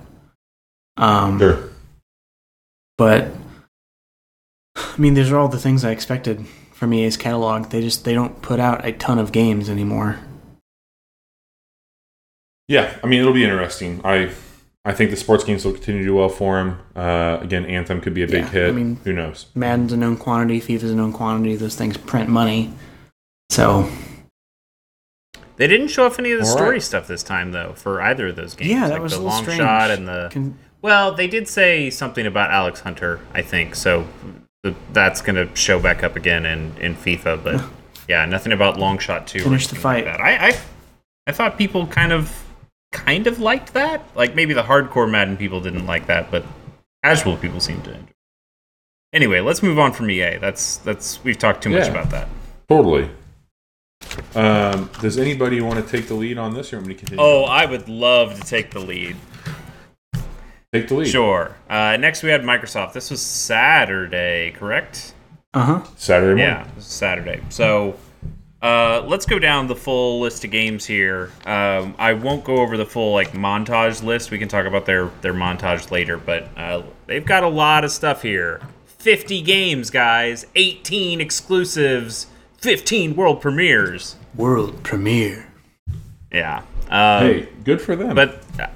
Um, 0.96 1.38
sure. 1.38 1.70
but 2.96 3.28
I 4.74 4.98
mean, 4.98 5.14
these 5.14 5.30
are 5.30 5.38
all 5.38 5.46
the 5.46 5.60
things 5.60 5.84
I 5.84 5.92
expected 5.92 6.44
from 6.78 6.94
EA's 6.94 7.16
catalog. 7.16 7.70
They 7.70 7.80
just 7.80 8.04
they 8.04 8.14
don't 8.14 8.40
put 8.40 8.60
out 8.60 8.84
a 8.86 8.92
ton 8.92 9.18
of 9.18 9.32
games 9.32 9.68
anymore. 9.68 10.18
Yeah, 12.68 12.96
I 13.02 13.06
mean 13.06 13.20
it'll 13.20 13.32
be 13.32 13.44
interesting. 13.44 14.00
I 14.04 14.30
I 14.84 14.92
think 14.92 15.10
the 15.10 15.16
sports 15.16 15.44
games 15.44 15.64
will 15.64 15.72
continue 15.72 16.02
to 16.02 16.06
do 16.08 16.14
well 16.14 16.28
for 16.28 16.58
him. 16.60 16.78
Uh, 16.94 17.38
again, 17.42 17.66
Anthem 17.66 18.00
could 18.00 18.14
be 18.14 18.22
a 18.22 18.26
big 18.26 18.44
Yeah, 18.44 18.50
hit. 18.50 18.68
I 18.68 18.72
mean- 18.72 18.98
Who 19.04 19.12
knows? 19.12 19.46
Madden's 19.54 19.92
a 19.92 19.96
known 19.96 20.16
quantity, 20.16 20.60
FIFA's 20.60 20.90
a 20.90 20.94
known 20.94 21.12
quantity. 21.12 21.56
Those 21.56 21.74
things 21.76 21.96
print 21.96 22.28
money, 22.30 22.72
so 23.50 23.90
They 25.56 25.66
didn't 25.66 25.88
show 25.88 26.06
off 26.06 26.18
any 26.20 26.30
of 26.30 26.38
the 26.40 26.46
All 26.46 26.52
story 26.56 26.70
right. 26.74 26.82
stuff 26.82 27.08
this 27.08 27.22
time 27.24 27.50
though 27.52 27.72
for 27.74 28.00
either 28.00 28.28
of 28.28 28.36
those 28.36 28.54
games. 28.54 28.70
Yeah, 28.70 28.86
that 28.86 28.92
like 28.94 29.02
was 29.02 29.12
the 29.12 29.18
a 29.18 29.22
long 29.22 29.42
strange. 29.42 29.58
shot 29.58 29.90
and 29.90 30.06
the 30.06 30.28
can, 30.30 30.56
Well, 30.82 31.12
they 31.14 31.26
did 31.26 31.48
say 31.48 31.90
something 31.90 32.24
about 32.26 32.50
Alex 32.52 32.80
Hunter, 32.80 33.20
I 33.34 33.42
think. 33.42 33.74
So 33.74 34.06
th- 34.22 34.34
that's 34.92 35.22
going 35.22 35.36
to 35.36 35.54
show 35.56 35.78
back 35.80 36.02
up 36.02 36.16
again 36.16 36.44
in, 36.46 36.74
in 36.80 36.94
FIFA. 36.94 37.42
But 37.44 37.64
yeah, 38.08 38.24
nothing 38.26 38.52
about 38.52 38.76
Longshot 38.76 39.26
two. 39.26 39.40
or 39.40 39.44
Finish 39.44 39.68
the 39.68 39.76
fight. 39.76 40.06
Like 40.06 40.16
that. 40.16 40.20
I, 40.20 40.48
I 40.48 40.60
I 41.28 41.32
thought 41.32 41.58
people 41.58 41.86
kind 41.86 42.12
of 42.12 42.44
kind 42.92 43.26
of 43.26 43.38
liked 43.38 43.74
that. 43.74 44.02
Like 44.16 44.34
maybe 44.34 44.54
the 44.54 44.62
hardcore 44.62 45.10
Madden 45.10 45.36
people 45.36 45.60
didn't 45.60 45.86
like 45.86 46.06
that, 46.06 46.30
but 46.30 46.44
casual 47.04 47.36
people 47.36 47.60
seem 47.60 47.82
to. 47.82 47.90
enjoy 47.90 48.00
it. 48.02 48.14
Anyway, 49.12 49.40
let's 49.40 49.62
move 49.62 49.78
on 49.78 49.92
from 49.92 50.10
EA. 50.10 50.36
That's 50.38 50.76
that's 50.78 51.22
we've 51.24 51.38
talked 51.38 51.62
too 51.62 51.70
much 51.70 51.84
Yeah. 51.86 51.90
about 51.92 52.10
that. 52.10 52.28
Totally. 52.68 53.10
Um, 54.34 54.90
does 55.00 55.18
anybody 55.18 55.60
want 55.60 55.84
to 55.84 55.90
take 55.90 56.06
the 56.08 56.14
lead 56.14 56.38
on 56.38 56.54
this, 56.54 56.72
or 56.72 56.76
want 56.76 56.88
me 56.88 56.94
to 56.94 56.98
continue? 57.00 57.22
Oh, 57.24 57.44
I 57.44 57.66
would 57.66 57.88
love 57.88 58.38
to 58.38 58.46
take 58.46 58.70
the 58.70 58.78
lead. 58.80 59.16
Take 60.72 60.88
the 60.88 60.94
lead. 60.94 61.08
Sure. 61.08 61.54
Uh, 61.68 61.96
next, 61.98 62.22
we 62.22 62.30
had 62.30 62.42
Microsoft. 62.42 62.92
This 62.92 63.10
was 63.10 63.22
Saturday, 63.22 64.52
correct? 64.52 65.14
uh 65.54 65.64
huh. 65.64 65.82
Saturday 65.96 66.40
morning. 66.42 66.44
Yeah, 66.44 66.66
Saturday. 66.78 67.40
So 67.48 67.96
uh, 68.62 69.02
let's 69.06 69.24
go 69.24 69.38
down 69.38 69.66
the 69.66 69.74
full 69.76 70.20
list 70.20 70.44
of 70.44 70.50
games 70.50 70.84
here. 70.84 71.30
Um, 71.46 71.94
I 71.98 72.12
won't 72.12 72.44
go 72.44 72.56
over 72.58 72.76
the 72.76 72.84
full 72.86 73.12
like 73.14 73.32
montage 73.32 74.02
list. 74.02 74.30
We 74.30 74.38
can 74.38 74.48
talk 74.48 74.66
about 74.66 74.84
their 74.86 75.06
their 75.22 75.32
montage 75.34 75.90
later, 75.90 76.18
but 76.18 76.48
uh, 76.56 76.82
they've 77.06 77.24
got 77.24 77.44
a 77.44 77.48
lot 77.48 77.84
of 77.84 77.90
stuff 77.90 78.22
here. 78.22 78.60
50 78.86 79.40
games, 79.42 79.90
guys. 79.90 80.44
18 80.56 81.20
exclusives. 81.20 82.26
15 82.58 83.14
world 83.14 83.40
premieres. 83.40 84.16
World 84.34 84.82
premiere. 84.82 85.46
Yeah. 86.32 86.58
Um, 86.90 87.22
Hey, 87.22 87.48
good 87.64 87.80
for 87.80 87.94
them. 87.96 88.14
but 88.16 88.42
uh, 88.58 88.66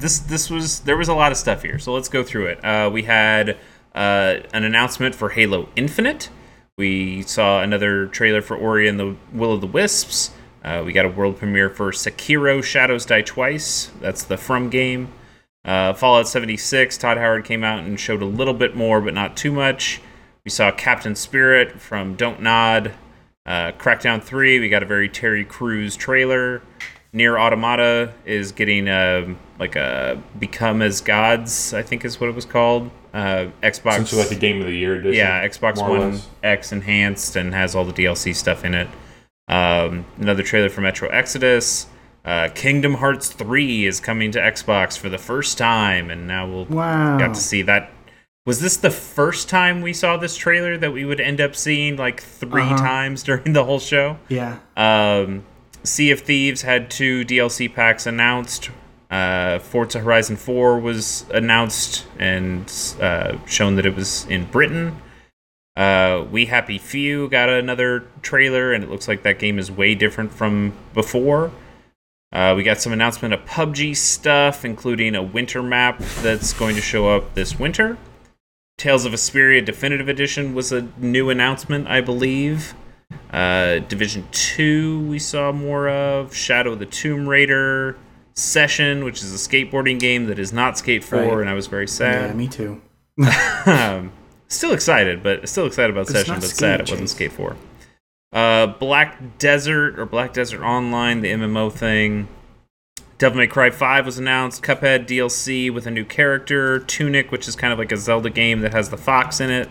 this 0.00 0.18
this 0.18 0.50
was 0.50 0.80
there 0.80 0.96
was 0.96 1.08
a 1.08 1.14
lot 1.14 1.32
of 1.32 1.38
stuff 1.38 1.62
here 1.62 1.78
so 1.78 1.92
let's 1.92 2.08
go 2.08 2.22
through 2.22 2.46
it. 2.46 2.64
Uh, 2.64 2.90
we 2.92 3.04
had 3.04 3.56
uh, 3.94 4.36
an 4.52 4.64
announcement 4.64 5.14
for 5.14 5.30
halo 5.30 5.68
infinite. 5.76 6.30
We 6.76 7.22
saw 7.22 7.62
another 7.62 8.06
trailer 8.06 8.42
for 8.42 8.56
ori 8.56 8.88
and 8.88 8.98
the 8.98 9.16
will 9.32 9.52
of 9.52 9.60
the 9.60 9.66
wisps. 9.66 10.32
Uh, 10.64 10.82
we 10.84 10.92
got 10.92 11.04
a 11.04 11.08
world 11.08 11.38
premiere 11.38 11.70
for 11.70 11.90
sekiro 11.90 12.62
shadows 12.62 13.06
die 13.06 13.22
twice. 13.22 13.90
That's 14.00 14.22
the 14.22 14.36
from 14.36 14.70
game. 14.70 15.12
Uh, 15.64 15.92
fallout 15.92 16.26
76 16.26 16.96
todd 16.96 17.18
howard 17.18 17.44
came 17.44 17.62
out 17.62 17.80
and 17.80 18.00
showed 18.00 18.22
a 18.22 18.26
little 18.26 18.54
bit 18.54 18.74
more 18.74 19.00
but 19.00 19.14
not 19.14 19.36
too 19.36 19.52
much. 19.52 20.00
We 20.44 20.50
saw 20.50 20.70
captain 20.70 21.14
spirit 21.14 21.80
from 21.80 22.14
don't 22.14 22.40
nod. 22.40 22.92
Uh, 23.44 23.72
Crackdown 23.72 24.22
3, 24.22 24.60
we 24.60 24.68
got 24.68 24.82
a 24.82 24.86
very 24.86 25.08
Terry 25.08 25.44
Crews 25.44 25.96
trailer. 25.96 26.62
NieR 27.14 27.38
Automata 27.40 28.12
is 28.24 28.52
getting 28.52 28.86
a, 28.88 29.34
like 29.58 29.76
a 29.76 30.22
Become 30.38 30.80
as 30.82 31.00
Gods, 31.00 31.74
I 31.74 31.82
think 31.82 32.04
is 32.04 32.20
what 32.20 32.28
it 32.30 32.34
was 32.36 32.44
called. 32.44 32.90
Uh, 33.12 33.46
Xbox. 33.62 33.94
essentially 33.94 34.22
like 34.22 34.30
a 34.30 34.36
game 34.36 34.60
of 34.60 34.66
the 34.66 34.76
year 34.76 34.94
edition. 34.96 35.14
yeah, 35.18 35.44
Xbox 35.46 35.78
One. 35.86 36.20
X 36.44 36.70
enhanced 36.70 37.34
and 37.34 37.52
has 37.52 37.74
all 37.74 37.84
the 37.84 37.92
DLC 37.92 38.34
stuff 38.34 38.64
in 38.64 38.74
it. 38.74 38.88
Um, 39.48 40.04
another 40.18 40.44
trailer 40.44 40.68
for 40.68 40.80
Metro 40.80 41.08
Exodus. 41.08 41.86
Uh, 42.24 42.48
Kingdom 42.54 42.94
Hearts 42.94 43.28
3 43.30 43.86
is 43.86 43.98
coming 43.98 44.30
to 44.30 44.38
Xbox 44.38 44.96
for 44.96 45.08
the 45.08 45.18
first 45.18 45.58
time, 45.58 46.10
and 46.10 46.28
now 46.28 46.46
we'll 46.46 46.66
Wow. 46.66 47.18
got 47.18 47.34
to 47.34 47.40
see 47.40 47.62
that. 47.62 47.90
Was 48.46 48.60
this 48.60 48.76
the 48.76 48.90
first 48.90 49.48
time 49.48 49.80
we 49.82 49.92
saw 49.92 50.16
this 50.16 50.36
trailer 50.36 50.76
that 50.78 50.92
we 50.92 51.04
would 51.04 51.18
end 51.20 51.40
up 51.40 51.56
seeing 51.56 51.96
like 51.96 52.22
3 52.22 52.62
Uh-huh. 52.62 52.76
times 52.76 53.22
during 53.24 53.52
the 53.54 53.64
whole 53.64 53.80
show? 53.80 54.18
Yeah. 54.28 54.58
Um, 54.76 55.44
sea 55.82 56.10
of 56.10 56.20
Thieves 56.20 56.62
had 56.62 56.90
two 56.90 57.24
DLC 57.24 57.72
packs 57.72 58.06
announced. 58.06 58.70
Uh, 59.10 59.58
Forza 59.58 60.00
Horizon 60.00 60.36
4 60.36 60.78
was 60.78 61.24
announced 61.30 62.06
and 62.18 62.72
uh, 63.00 63.44
shown 63.46 63.74
that 63.76 63.84
it 63.86 63.96
was 63.96 64.24
in 64.26 64.44
Britain. 64.44 64.96
Uh, 65.76 66.24
We 66.30 66.46
Happy 66.46 66.78
Few 66.78 67.28
got 67.28 67.48
another 67.48 68.04
trailer, 68.22 68.72
and 68.72 68.84
it 68.84 68.90
looks 68.90 69.08
like 69.08 69.22
that 69.22 69.38
game 69.38 69.58
is 69.58 69.70
way 69.70 69.94
different 69.94 70.32
from 70.32 70.74
before. 70.94 71.50
Uh, 72.32 72.54
we 72.56 72.62
got 72.62 72.80
some 72.80 72.92
announcement 72.92 73.34
of 73.34 73.44
PUBG 73.44 73.96
stuff, 73.96 74.64
including 74.64 75.16
a 75.16 75.22
winter 75.22 75.62
map 75.62 75.98
that's 76.22 76.52
going 76.52 76.76
to 76.76 76.80
show 76.80 77.08
up 77.08 77.34
this 77.34 77.58
winter. 77.58 77.98
Tales 78.78 79.04
of 79.04 79.12
Vesperia 79.12 79.64
Definitive 79.64 80.08
Edition 80.08 80.54
was 80.54 80.70
a 80.70 80.88
new 80.96 81.28
announcement, 81.30 81.88
I 81.88 82.00
believe. 82.00 82.74
Uh, 83.32 83.78
Division 83.80 84.26
2, 84.32 85.06
we 85.08 85.18
saw 85.18 85.52
more 85.52 85.88
of. 85.88 86.34
Shadow 86.34 86.72
of 86.72 86.78
the 86.78 86.86
Tomb 86.86 87.28
Raider 87.28 87.96
Session, 88.34 89.04
which 89.04 89.22
is 89.22 89.32
a 89.32 89.36
skateboarding 89.48 90.00
game 90.00 90.26
that 90.26 90.38
is 90.38 90.52
not 90.52 90.76
Skate 90.78 91.04
4, 91.04 91.18
Right. 91.20 91.40
and 91.40 91.48
I 91.48 91.54
was 91.54 91.66
very 91.68 91.86
sad. 91.86 92.30
Yeah, 92.30 92.34
me 92.34 92.48
too. 92.48 92.80
um, 93.66 94.12
still 94.48 94.72
excited, 94.72 95.22
but 95.22 95.48
still 95.48 95.66
excited 95.66 95.90
about 95.90 96.02
it's 96.02 96.12
Session, 96.12 96.34
but 96.36 96.42
Skate, 96.44 96.56
sad 96.56 96.80
it 96.80 96.90
wasn't 96.90 97.10
Skate 97.10 97.32
4. 97.32 97.56
Uh, 98.32 98.66
Black 98.68 99.38
Desert 99.38 99.98
or 99.98 100.06
Black 100.06 100.32
Desert 100.32 100.62
Online, 100.62 101.20
the 101.20 101.30
MMO 101.30 101.70
thing. 101.72 102.28
Devil 103.18 103.38
May 103.38 103.46
Cry 103.46 103.70
5 103.70 104.06
was 104.06 104.18
announced. 104.18 104.62
Cuphead 104.62 105.06
DLC 105.06 105.70
with 105.72 105.86
a 105.86 105.90
new 105.90 106.04
character. 106.04 106.78
Tunic, 106.78 107.30
which 107.30 107.46
is 107.46 107.54
kind 107.54 107.72
of 107.72 107.78
like 107.78 107.92
a 107.92 107.96
Zelda 107.96 108.30
game 108.30 108.60
that 108.60 108.72
has 108.72 108.88
the 108.88 108.96
fox 108.96 109.40
in 109.40 109.50
it. 109.50 109.68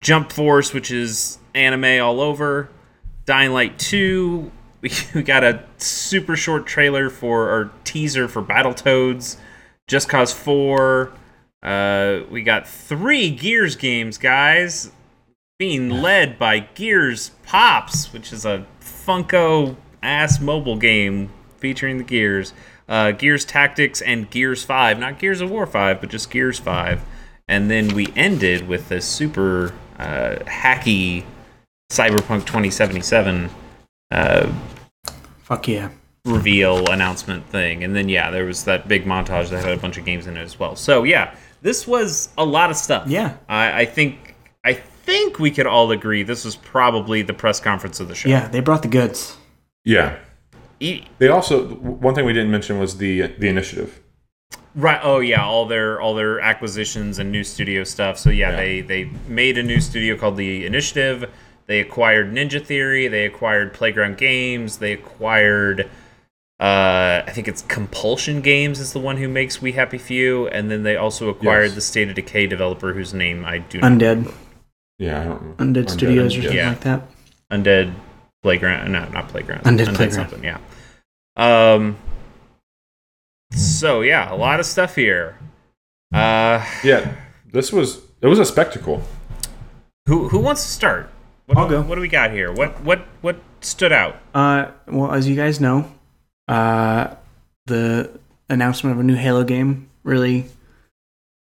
Jump 0.00 0.30
Force, 0.32 0.72
which 0.72 0.90
is 0.90 1.38
anime 1.54 2.02
all 2.02 2.20
over. 2.20 2.68
Dying 3.24 3.52
Light 3.52 3.78
2. 3.78 4.50
We, 5.14 5.22
got 5.22 5.44
a 5.44 5.62
super 5.76 6.34
short 6.34 6.66
trailer 6.66 7.08
for, 7.08 7.48
or 7.48 7.70
teaser 7.84 8.26
for 8.26 8.42
Battletoads. 8.42 9.36
Just 9.86 10.08
Cause 10.08 10.32
4. 10.32 11.12
Uh, 11.62 12.20
we 12.28 12.42
got 12.42 12.66
three 12.66 13.30
Gears 13.30 13.76
games, 13.76 14.18
guys, 14.18 14.90
being 15.56 15.88
led 15.88 16.36
by 16.36 16.58
Gears 16.58 17.30
Pops, 17.44 18.12
which 18.12 18.32
is 18.32 18.44
a 18.44 18.66
Funko 18.80 19.76
ass 20.02 20.40
mobile 20.40 20.76
game 20.76 21.30
featuring 21.58 21.98
the 21.98 22.04
Gears. 22.04 22.52
Uh, 22.88 23.12
Gears 23.12 23.44
Tactics 23.44 24.02
and 24.02 24.28
Gears 24.30 24.64
5. 24.64 24.98
Not 24.98 25.20
Gears 25.20 25.40
of 25.40 25.50
War 25.50 25.66
5, 25.66 26.00
but 26.00 26.10
just 26.10 26.30
Gears 26.30 26.58
5. 26.58 27.02
And 27.48 27.70
then 27.70 27.94
we 27.94 28.08
ended 28.16 28.66
with 28.66 28.90
a 28.90 29.00
super 29.00 29.72
uh, 29.98 30.36
hacky 30.46 31.24
Cyberpunk 31.96 32.46
2077 32.46 33.50
uh, 34.10 34.50
Fuck 35.42 35.68
yeah. 35.68 35.90
reveal 36.24 36.88
announcement 36.90 37.46
thing. 37.48 37.84
And 37.84 37.94
then, 37.94 38.08
yeah, 38.08 38.30
there 38.30 38.46
was 38.46 38.64
that 38.64 38.88
big 38.88 39.04
montage 39.04 39.50
that 39.50 39.62
had 39.62 39.72
a 39.72 39.76
bunch 39.76 39.98
of 39.98 40.04
games 40.06 40.26
in 40.26 40.36
it 40.36 40.40
as 40.42 40.58
well. 40.58 40.74
So, 40.74 41.02
yeah, 41.04 41.34
this 41.60 41.86
was 41.86 42.30
a 42.38 42.44
lot 42.44 42.70
of 42.70 42.76
stuff. 42.76 43.06
Yeah. 43.08 43.36
I, 43.48 43.80
I 43.82 43.84
think 43.84 44.34
I 44.64 44.72
think 44.72 45.38
we 45.38 45.50
could 45.50 45.66
all 45.66 45.90
agree 45.90 46.22
this 46.22 46.44
was 46.46 46.56
probably 46.56 47.20
the 47.22 47.34
press 47.34 47.60
conference 47.60 48.00
of 48.00 48.08
the 48.08 48.14
show. 48.14 48.28
Yeah, 48.30 48.48
they 48.48 48.60
brought 48.60 48.80
the 48.82 48.88
goods. 48.88 49.36
Yeah. 49.84 50.16
E- 50.80 51.04
They 51.18 51.28
also 51.28 51.66
one 51.74 52.14
thing 52.14 52.24
we 52.24 52.32
didn't 52.32 52.50
mention 52.50 52.78
was 52.78 52.96
the 52.96 53.26
the 53.38 53.48
initiative. 53.48 54.00
right. 54.74 55.00
Oh 55.02 55.20
yeah, 55.20 55.44
all 55.44 55.66
their 55.66 56.00
all 56.00 56.14
their 56.14 56.40
acquisitions 56.40 57.18
and 57.18 57.30
new 57.30 57.44
studio 57.44 57.84
stuff. 57.84 58.18
So 58.18 58.30
yeah, 58.30 58.50
Yeah. 58.50 58.56
they 58.56 58.80
they 58.80 59.10
made 59.28 59.58
a 59.58 59.62
new 59.62 59.80
studio 59.80 60.16
called 60.16 60.36
the 60.36 60.64
Initiative. 60.64 61.28
They 61.66 61.80
acquired 61.80 62.32
Ninja 62.32 62.64
Theory. 62.64 63.08
They 63.08 63.24
acquired 63.24 63.72
Playground 63.72 64.18
Games. 64.18 64.78
They 64.78 64.92
acquired. 64.92 65.88
Uh, 66.60 67.22
I 67.26 67.30
think 67.32 67.48
it's 67.48 67.62
Compulsion 67.62 68.40
Games 68.40 68.78
is 68.78 68.92
the 68.92 69.00
one 69.00 69.16
who 69.16 69.28
makes 69.28 69.60
We 69.60 69.72
Happy 69.72 69.98
Few, 69.98 70.46
and 70.48 70.70
then 70.70 70.82
they 70.84 70.96
also 70.96 71.28
acquired 71.28 71.66
Yes. 71.66 71.74
the 71.74 71.80
State 71.80 72.08
of 72.08 72.14
Decay 72.14 72.46
developer 72.46 72.92
whose 72.92 73.12
name 73.12 73.44
I 73.44 73.58
do 73.58 73.80
not 73.80 73.92
Undead. 73.92 74.32
Yeah, 74.98 75.20
I 75.20 75.24
don't 75.24 75.56
Undead, 75.56 75.90
Studios 75.90 76.36
or 76.36 76.42
something 76.42 76.56
Yeah. 76.56 76.68
like 76.68 76.80
that. 76.82 77.02
Undead 77.50 77.92
Playground. 78.42 78.92
No, 78.92 79.08
not 79.08 79.28
Playground. 79.28 79.62
Undead 79.64 79.94
Playground. 79.94 80.28
Something, 80.30 80.44
yeah. 80.44 80.58
Um. 81.36 81.96
So 83.52 84.00
yeah, 84.00 84.32
a 84.32 84.36
lot 84.36 84.60
of 84.60 84.66
stuff 84.66 84.94
here. 84.94 85.36
Uh, 86.12 86.64
Yeah, 86.84 87.12
this 87.52 87.72
was 87.72 88.00
it 88.20 88.26
was 88.26 88.38
a 88.38 88.44
spectacle. 88.44 89.02
who 90.06 90.28
who 90.28 90.38
wants 90.38 90.62
to 90.64 90.70
start? 90.70 91.10
What, 91.46 91.58
I'll 91.58 91.68
go. 91.68 91.82
What 91.82 91.96
do 91.96 92.00
we 92.00 92.08
got 92.08 92.30
here? 92.30 92.52
What 92.52 92.82
what 92.82 93.00
what 93.20 93.36
stood 93.60 93.92
out? 93.92 94.16
Uh, 94.34 94.70
well, 94.86 95.12
as 95.12 95.28
you 95.28 95.36
guys 95.36 95.60
know, 95.60 95.90
uh, 96.48 97.14
the 97.66 98.18
announcement 98.48 98.94
of 98.94 99.00
a 99.00 99.02
new 99.04 99.16
Halo 99.16 99.44
game 99.44 99.88
really 100.04 100.46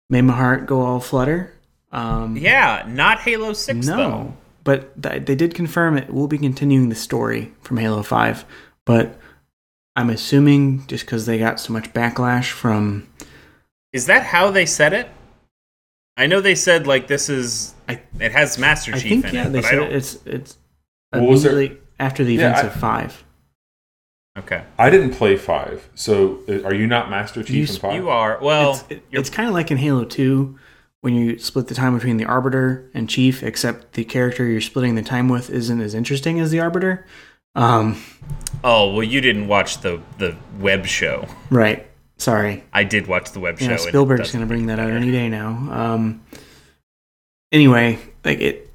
made 0.10 0.22
my 0.22 0.34
heart 0.36 0.66
go 0.66 0.82
all 0.82 1.00
flutter. 1.00 1.54
Um, 1.92 2.38
Yeah, 2.38 2.84
not 2.88 3.20
Halo 3.20 3.54
Six 3.54 3.88
no, 3.88 3.96
though. 3.98 4.34
but 4.64 5.02
th- 5.02 5.26
they 5.26 5.36
did 5.36 5.54
confirm 5.56 5.98
it 5.98 6.14
will 6.14 6.28
be 6.28 6.38
continuing 6.38 6.90
the 6.90 6.96
story 6.96 7.54
from 7.62 7.78
Halo 7.78 8.04
Five. 8.04 8.46
But 8.86 9.18
I'm 9.96 10.10
assuming 10.10 10.86
just 10.88 11.06
because 11.06 11.26
they 11.26 11.40
got 11.40 11.60
so 11.60 11.74
much 11.74 11.92
backlash 11.94 12.52
from 12.52 13.08
Is 13.94 14.06
that 14.06 14.24
how 14.24 14.52
they 14.52 14.66
said 14.66 14.94
it? 14.94 15.10
I 16.18 16.26
know 16.28 16.42
they 16.42 16.56
said 16.56 16.88
like 16.88 17.08
this 17.08 17.30
is. 17.30 17.74
I- 17.88 18.02
it 18.20 18.32
has 18.32 18.58
Master 18.58 18.94
I 18.94 19.00
Chief 19.00 19.10
think 19.24 19.26
in 19.26 19.36
yeah 19.36 19.48
it, 19.48 19.50
they 19.52 19.60
but 19.62 19.66
I 19.66 19.70
said 19.70 19.76
don't. 19.78 19.92
it's 19.94 20.20
it's 20.26 20.58
Well, 21.14 21.26
was 21.26 21.46
immediately 21.46 21.78
after 22.00 22.24
the 22.24 22.34
Yeah, 22.34 22.50
events 22.50 22.64
I- 22.64 22.68
of 22.68 22.74
Five. 22.76 23.24
Okay, 24.38 24.64
I 24.78 24.92
didn't 24.92 25.16
play 25.16 25.36
five, 25.36 25.90
so 25.96 26.40
uh, 26.48 26.62
are 26.64 26.74
you 26.74 26.86
not 26.86 27.10
Master 27.10 27.42
Chief 27.42 27.56
You 27.56 27.62
in 27.74 27.80
five? 27.80 27.94
you 27.96 28.10
are 28.10 28.38
well. 28.42 28.74
it's 28.74 28.84
it- 28.90 29.04
it's 29.12 29.30
kind 29.32 29.48
of 29.48 29.56
like 29.56 29.72
in 29.72 29.78
Halo 29.78 30.06
2 30.06 30.58
when 31.02 31.16
you 31.16 31.40
split 31.40 31.68
the 31.68 31.74
time 31.76 31.96
between 31.96 32.18
the 32.18 32.26
Arbiter 32.26 32.88
and 32.94 33.10
Chief, 33.10 33.42
except 33.42 33.94
the 33.94 34.04
character 34.04 34.46
you're 34.46 34.62
splitting 34.62 34.94
the 34.96 35.02
time 35.02 35.28
with 35.30 35.50
isn't 35.50 35.82
as 35.82 35.94
interesting 35.96 36.40
as 36.40 36.52
the 36.52 36.60
Arbiter. 36.60 37.06
Um, 37.56 38.00
oh 38.64 38.94
well, 38.94 39.04
you 39.04 39.22
didn't 39.22 39.48
watch 39.48 39.80
the 39.82 40.02
the 40.20 40.36
web 40.60 40.86
show. 40.86 41.28
right. 41.50 41.88
Sorry. 42.18 42.64
I 42.74 42.84
did 42.84 43.08
watch 43.08 43.32
the 43.32 43.40
web 43.40 43.60
show. 43.60 43.66
Yeah, 43.66 43.72
and 43.72 43.80
it 43.80 43.84
Spielberg's 43.84 44.32
going 44.32 44.42
to 44.42 44.48
bring 44.48 44.66
that 44.68 44.80
out 44.80 44.92
any 44.92 45.12
day 45.12 45.30
now. 45.30 45.50
Um, 45.72 46.22
anyway, 47.52 48.00
like 48.26 48.40
it, 48.40 48.70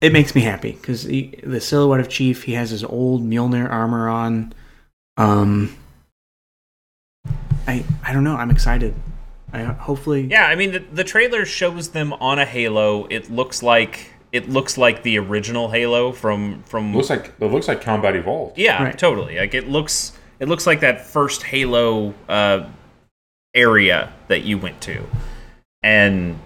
it 0.00 0.12
makes 0.12 0.34
me 0.34 0.42
happy 0.42 0.72
because 0.72 1.04
the 1.04 1.60
silhouette 1.60 2.00
of 2.00 2.08
Chief, 2.08 2.44
he 2.44 2.52
has 2.52 2.70
his 2.70 2.84
old 2.84 3.22
Mjolnir 3.24 3.68
armor 3.68 4.08
on. 4.08 4.52
Um, 5.16 5.76
I 7.66 7.84
I 8.02 8.12
don't 8.12 8.24
know. 8.24 8.36
I'm 8.36 8.50
excited. 8.50 8.94
I 9.52 9.62
hopefully. 9.62 10.26
Yeah, 10.30 10.46
I 10.46 10.54
mean 10.56 10.72
the, 10.72 10.78
the 10.80 11.04
trailer 11.04 11.44
shows 11.44 11.90
them 11.90 12.12
on 12.14 12.38
a 12.38 12.44
Halo. 12.44 13.06
It 13.10 13.30
looks 13.30 13.62
like 13.62 14.10
it 14.32 14.48
looks 14.48 14.76
like 14.76 15.02
the 15.02 15.18
original 15.18 15.70
Halo 15.70 16.12
from 16.12 16.62
from 16.64 16.92
It 16.92 16.96
looks 16.96 17.10
like 17.10 17.32
it 17.40 17.46
looks 17.46 17.68
like 17.68 17.80
Combat 17.80 18.16
Evolved. 18.16 18.58
yeah, 18.58 18.82
Right. 18.82 18.98
totally. 18.98 19.38
Like 19.38 19.54
it 19.54 19.68
looks 19.68 20.12
it 20.40 20.48
looks 20.48 20.66
like 20.66 20.80
that 20.80 21.06
first 21.06 21.44
Halo 21.44 22.12
uh, 22.28 22.66
area 23.54 24.12
that 24.28 24.42
you 24.42 24.58
went 24.58 24.80
to, 24.82 25.06
and 25.82 26.38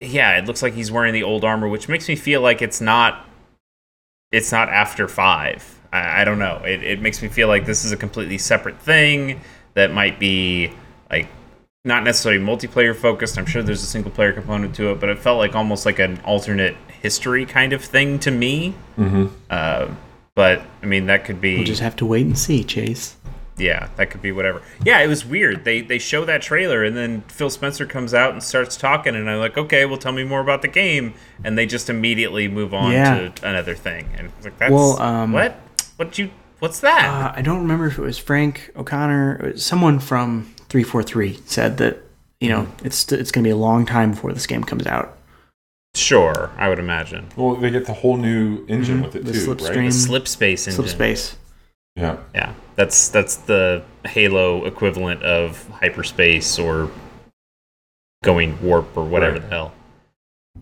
yeah, 0.00 0.38
it 0.38 0.46
looks 0.46 0.62
like 0.62 0.74
he's 0.74 0.90
wearing 0.92 1.12
the 1.12 1.22
old 1.22 1.44
armor, 1.44 1.68
which 1.68 1.88
makes 1.88 2.08
me 2.08 2.16
feel 2.16 2.40
like 2.40 2.62
it's 2.62 2.80
not 2.80 3.26
it's 4.30 4.52
not 4.52 4.68
after 4.68 5.08
five. 5.08 5.80
I, 5.92 6.22
I 6.22 6.24
don't 6.24 6.38
know. 6.38 6.62
It 6.64 6.82
it 6.82 7.00
makes 7.00 7.22
me 7.22 7.28
feel 7.28 7.48
like 7.48 7.66
this 7.66 7.84
is 7.84 7.92
a 7.92 7.96
completely 7.96 8.38
separate 8.38 8.78
thing 8.78 9.40
that 9.74 9.92
might 9.92 10.18
be 10.18 10.72
like 11.10 11.28
not 11.84 12.04
necessarily 12.04 12.42
multiplayer 12.42 12.94
focused. 12.94 13.38
I'm 13.38 13.46
sure 13.46 13.62
there's 13.62 13.82
a 13.82 13.86
single 13.86 14.10
player 14.10 14.32
component 14.32 14.74
to 14.76 14.92
it, 14.92 15.00
but 15.00 15.08
it 15.08 15.18
felt 15.18 15.38
like 15.38 15.54
almost 15.54 15.86
like 15.86 15.98
an 15.98 16.20
alternate 16.24 16.76
history 17.00 17.46
kind 17.46 17.72
of 17.72 17.82
thing 17.84 18.18
to 18.20 18.30
me. 18.30 18.74
Mm-hmm. 18.96 19.26
Uh, 19.48 19.88
but 20.34 20.62
I 20.82 20.86
mean, 20.86 21.06
that 21.06 21.24
could 21.24 21.40
be 21.40 21.56
We'll 21.56 21.64
just 21.64 21.80
have 21.80 21.96
to 21.96 22.06
wait 22.06 22.26
and 22.26 22.38
see, 22.38 22.62
Chase. 22.62 23.16
Yeah, 23.58 23.88
that 23.96 24.10
could 24.10 24.22
be 24.22 24.32
whatever. 24.32 24.62
Yeah, 24.84 25.00
it 25.00 25.08
was 25.08 25.24
weird. 25.26 25.64
They 25.64 25.80
they 25.80 25.98
show 25.98 26.24
that 26.24 26.40
trailer 26.42 26.84
and 26.84 26.96
then 26.96 27.22
Phil 27.28 27.50
Spencer 27.50 27.84
comes 27.86 28.14
out 28.14 28.32
and 28.32 28.42
starts 28.42 28.76
talking, 28.76 29.14
and 29.14 29.28
I'm 29.28 29.38
like, 29.40 29.58
okay, 29.58 29.84
well, 29.84 29.98
tell 29.98 30.12
me 30.12 30.24
more 30.24 30.40
about 30.40 30.62
the 30.62 30.68
game, 30.68 31.14
and 31.44 31.58
they 31.58 31.66
just 31.66 31.90
immediately 31.90 32.48
move 32.48 32.72
on 32.72 32.92
Yeah. 32.92 33.28
to 33.28 33.48
another 33.48 33.74
thing, 33.74 34.08
and 34.16 34.28
it's 34.36 34.44
like, 34.44 34.58
that's 34.58 34.72
Well, 34.72 35.00
um, 35.00 35.32
what? 35.32 35.58
What 35.96 36.16
you? 36.18 36.30
What's 36.60 36.80
that? 36.80 37.06
Uh, 37.08 37.32
I 37.36 37.42
don't 37.42 37.60
remember 37.60 37.86
if 37.86 37.98
it 37.98 38.02
was 38.02 38.18
Frank 38.18 38.70
O'Connor. 38.76 39.40
It 39.44 39.52
was 39.54 39.64
someone 39.64 39.98
from 40.00 40.52
343 40.68 41.38
said 41.46 41.76
that 41.78 41.98
you 42.40 42.48
know 42.48 42.66
it's 42.84 43.10
it's 43.12 43.30
going 43.30 43.44
to 43.44 43.48
be 43.48 43.52
a 43.52 43.56
long 43.56 43.86
time 43.86 44.10
before 44.12 44.32
this 44.32 44.46
game 44.46 44.64
comes 44.64 44.86
out. 44.86 45.14
sure, 45.94 46.50
I 46.56 46.68
would 46.68 46.78
imagine. 46.78 47.26
Well, 47.36 47.56
they 47.56 47.70
get 47.70 47.86
the 47.86 47.92
whole 47.94 48.16
new 48.16 48.64
engine 48.68 49.00
Mhm. 49.00 49.04
with 49.04 49.16
it 49.16 49.24
The 49.24 49.32
too, 49.32 49.46
slipstream. 49.46 49.76
right? 49.76 49.92
Slip 49.92 50.28
space 50.28 50.66
engine. 50.68 50.76
Slip 50.84 50.88
space. 50.88 51.36
Yeah. 51.98 52.16
Yeah, 52.34 52.54
that's 52.76 53.08
that's 53.08 53.36
the 53.36 53.82
Halo 54.06 54.64
equivalent 54.64 55.22
of 55.24 55.66
hyperspace 55.68 56.58
or 56.58 56.90
going 58.22 58.60
warp 58.62 58.96
or 58.96 59.04
whatever 59.04 59.34
Right. 59.34 59.42
the 59.42 59.48
hell. 59.48 59.72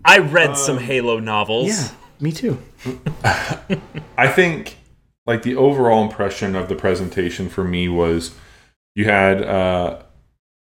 I 0.05 0.19
read 0.19 0.57
some 0.57 0.77
Um, 0.77 0.83
Halo 0.83 1.19
novels. 1.19 1.67
Yeah, 1.69 1.89
me 2.19 2.31
too. 2.31 2.59
I 4.17 4.27
think 4.27 4.77
like 5.25 5.43
the 5.43 5.55
overall 5.55 6.03
impression 6.03 6.55
of 6.55 6.69
the 6.69 6.75
presentation 6.75 7.49
for 7.49 7.63
me 7.63 7.87
was 7.89 8.35
you 8.95 9.05
had 9.05 9.41
uh, 9.43 10.01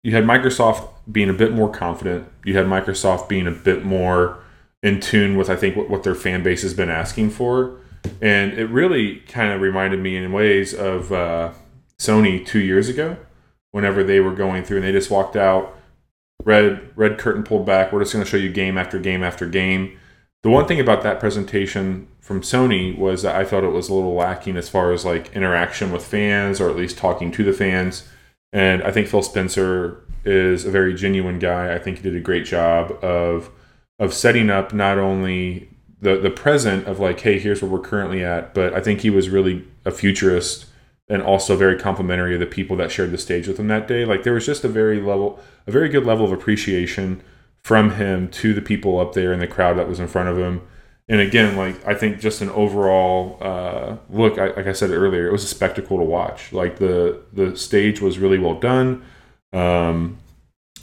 you 0.02 0.12
had 0.14 0.24
Microsoft 0.24 0.88
being 1.10 1.30
a 1.30 1.34
bit 1.34 1.52
more 1.52 1.70
confident. 1.70 2.28
You 2.44 2.56
had 2.56 2.66
Microsoft 2.66 3.28
being 3.28 3.46
a 3.46 3.50
bit 3.52 3.84
more 3.84 4.38
in 4.82 5.00
tune 5.00 5.36
with 5.36 5.48
I 5.50 5.56
think 5.56 5.76
what, 5.76 5.88
what 5.88 6.02
their 6.02 6.14
fan 6.14 6.42
base 6.42 6.62
has 6.62 6.74
been 6.74 6.90
asking 6.90 7.30
for, 7.30 7.78
and 8.20 8.52
it 8.54 8.66
really 8.66 9.16
kind 9.20 9.52
of 9.52 9.60
reminded 9.60 10.00
me 10.00 10.16
in 10.16 10.32
ways 10.32 10.74
of 10.74 11.12
uh, 11.12 11.52
Sony 11.98 12.44
two 12.44 12.60
years 12.60 12.88
ago, 12.88 13.16
whenever 13.72 14.02
they 14.02 14.20
were 14.20 14.34
going 14.34 14.64
through 14.64 14.78
and 14.78 14.86
they 14.86 14.92
just 14.92 15.10
walked 15.10 15.36
out, 15.36 15.76
red 16.44 16.90
red 16.96 17.18
curtain 17.18 17.42
pulled 17.42 17.66
back. 17.66 17.92
We're 17.92 18.00
just 18.00 18.12
going 18.12 18.24
to 18.24 18.30
show 18.30 18.36
you 18.36 18.50
game 18.50 18.78
after 18.78 18.98
game 18.98 19.22
after 19.22 19.46
game. 19.46 19.98
The 20.42 20.50
one 20.50 20.66
thing 20.66 20.80
about 20.80 21.02
that 21.02 21.18
presentation 21.18 22.08
from 22.20 22.42
Sony 22.42 22.96
was 22.96 23.22
that 23.22 23.34
I 23.34 23.44
felt 23.44 23.64
it 23.64 23.68
was 23.68 23.88
a 23.88 23.94
little 23.94 24.14
lacking 24.14 24.56
as 24.56 24.68
far 24.68 24.92
as 24.92 25.04
like 25.04 25.34
interaction 25.34 25.90
with 25.90 26.04
fans 26.04 26.60
or 26.60 26.70
at 26.70 26.76
least 26.76 26.96
talking 26.96 27.32
to 27.32 27.44
the 27.44 27.52
fans. 27.52 28.08
And 28.52 28.82
I 28.82 28.92
think 28.92 29.08
Phil 29.08 29.22
Spencer 29.22 30.04
is 30.24 30.64
a 30.64 30.70
very 30.70 30.94
genuine 30.94 31.38
guy. 31.38 31.74
I 31.74 31.78
think 31.78 31.98
he 31.98 32.02
did 32.02 32.16
a 32.16 32.20
great 32.20 32.44
job 32.44 32.92
of 33.02 33.50
of 33.98 34.14
setting 34.14 34.48
up 34.48 34.72
not 34.72 34.96
only 34.96 35.68
the 36.00 36.16
the 36.18 36.30
present 36.30 36.86
of 36.86 37.00
like, 37.00 37.20
hey, 37.20 37.38
here's 37.38 37.62
where 37.62 37.70
we're 37.70 37.80
currently 37.80 38.24
at, 38.24 38.54
but 38.54 38.72
I 38.74 38.80
think 38.80 39.00
he 39.00 39.10
was 39.10 39.28
really 39.28 39.66
a 39.84 39.90
futurist 39.90 40.66
and 41.08 41.22
also 41.22 41.56
very 41.56 41.78
complimentary 41.78 42.34
of 42.34 42.40
the 42.40 42.46
people 42.46 42.76
that 42.76 42.92
shared 42.92 43.10
the 43.10 43.18
stage 43.18 43.48
with 43.48 43.58
him 43.58 43.68
that 43.68 43.88
day. 43.88 44.04
Like 44.04 44.22
there 44.22 44.34
was 44.34 44.46
just 44.46 44.64
a 44.64 44.68
very 44.68 45.00
level, 45.00 45.40
a 45.66 45.70
very 45.70 45.88
good 45.88 46.04
level 46.04 46.24
of 46.24 46.32
appreciation 46.32 47.22
from 47.62 47.92
him 47.92 48.28
to 48.28 48.54
the 48.54 48.60
people 48.60 48.98
up 48.98 49.14
there 49.14 49.32
in 49.32 49.40
the 49.40 49.46
crowd 49.46 49.78
that 49.78 49.88
was 49.88 50.00
in 50.00 50.06
front 50.06 50.28
of 50.28 50.38
him. 50.38 50.60
And 51.08 51.20
again, 51.20 51.56
like 51.56 51.84
I 51.86 51.94
think 51.94 52.20
just 52.20 52.42
an 52.42 52.50
overall 52.50 53.38
uh, 53.40 53.96
look, 54.10 54.38
I, 54.38 54.48
like 54.48 54.66
I 54.66 54.72
said 54.72 54.90
earlier, 54.90 55.26
it 55.26 55.32
was 55.32 55.44
a 55.44 55.48
spectacle 55.48 55.96
to 55.96 56.04
watch. 56.04 56.52
Like 56.52 56.78
the 56.78 57.22
the 57.32 57.56
stage 57.56 58.00
was 58.00 58.18
really 58.18 58.38
well 58.38 58.60
done. 58.60 59.02
Um, 59.54 60.18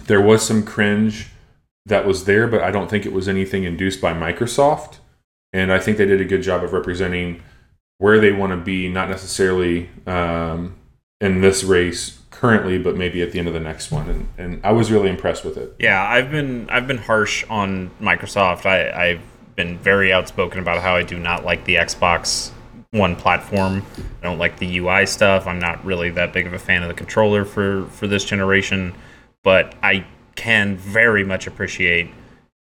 there 0.07 0.21
was 0.21 0.41
some 0.45 0.63
cringe 0.63 1.27
that 1.85 2.07
was 2.07 2.25
there, 2.25 2.47
but 2.47 2.61
I 2.61 2.71
don't 2.71 2.89
think 2.89 3.05
it 3.05 3.13
was 3.13 3.27
anything 3.27 3.63
induced 3.63 4.01
by 4.01 4.13
Microsoft. 4.13 4.97
And 5.55 5.71
I 5.71 5.79
think 5.79 5.97
they 5.97 6.05
did 6.05 6.19
a 6.19 6.25
good 6.25 6.41
job 6.41 6.65
of 6.65 6.73
representing 6.73 7.41
where 7.97 8.19
they 8.19 8.33
want 8.33 8.51
to 8.51 8.57
be, 8.57 8.89
not 8.89 9.07
necessarily 9.07 9.89
um, 10.05 10.75
in 11.21 11.39
this 11.39 11.63
race 11.63 12.19
currently, 12.29 12.77
but 12.77 12.97
maybe 12.97 13.21
at 13.21 13.31
the 13.31 13.39
end 13.39 13.47
of 13.47 13.53
the 13.53 13.61
next 13.61 13.89
one. 13.89 14.09
And, 14.09 14.27
and 14.37 14.65
I 14.65 14.73
was 14.73 14.91
really 14.91 15.09
impressed 15.09 15.45
with 15.45 15.55
it. 15.55 15.73
Yeah, 15.79 16.05
I've 16.05 16.29
been 16.29 16.69
I've 16.69 16.87
been 16.87 16.97
harsh 16.97 17.45
on 17.49 17.89
Microsoft. 18.01 18.65
I, 18.65 19.11
I've 19.11 19.21
been 19.55 19.77
very 19.77 20.11
outspoken 20.11 20.59
about 20.59 20.81
how 20.81 20.93
I 20.97 21.03
do 21.03 21.17
not 21.17 21.45
like 21.45 21.63
the 21.63 21.75
Xbox 21.75 22.51
One 22.91 23.15
platform. 23.15 23.85
I 24.21 24.25
don't 24.25 24.37
like 24.37 24.59
the 24.59 24.79
UI 24.79 25.05
stuff. 25.05 25.47
I'm 25.47 25.59
not 25.59 25.85
really 25.85 26.09
that 26.09 26.33
big 26.33 26.47
of 26.47 26.53
a 26.53 26.59
fan 26.59 26.81
of 26.81 26.89
the 26.89 26.93
controller 26.93 27.45
for 27.45 27.85
for 27.91 28.07
this 28.07 28.25
generation, 28.25 28.93
but 29.41 29.73
I 29.81 30.05
can 30.35 30.75
very 30.75 31.23
much 31.23 31.47
appreciate 31.47 32.09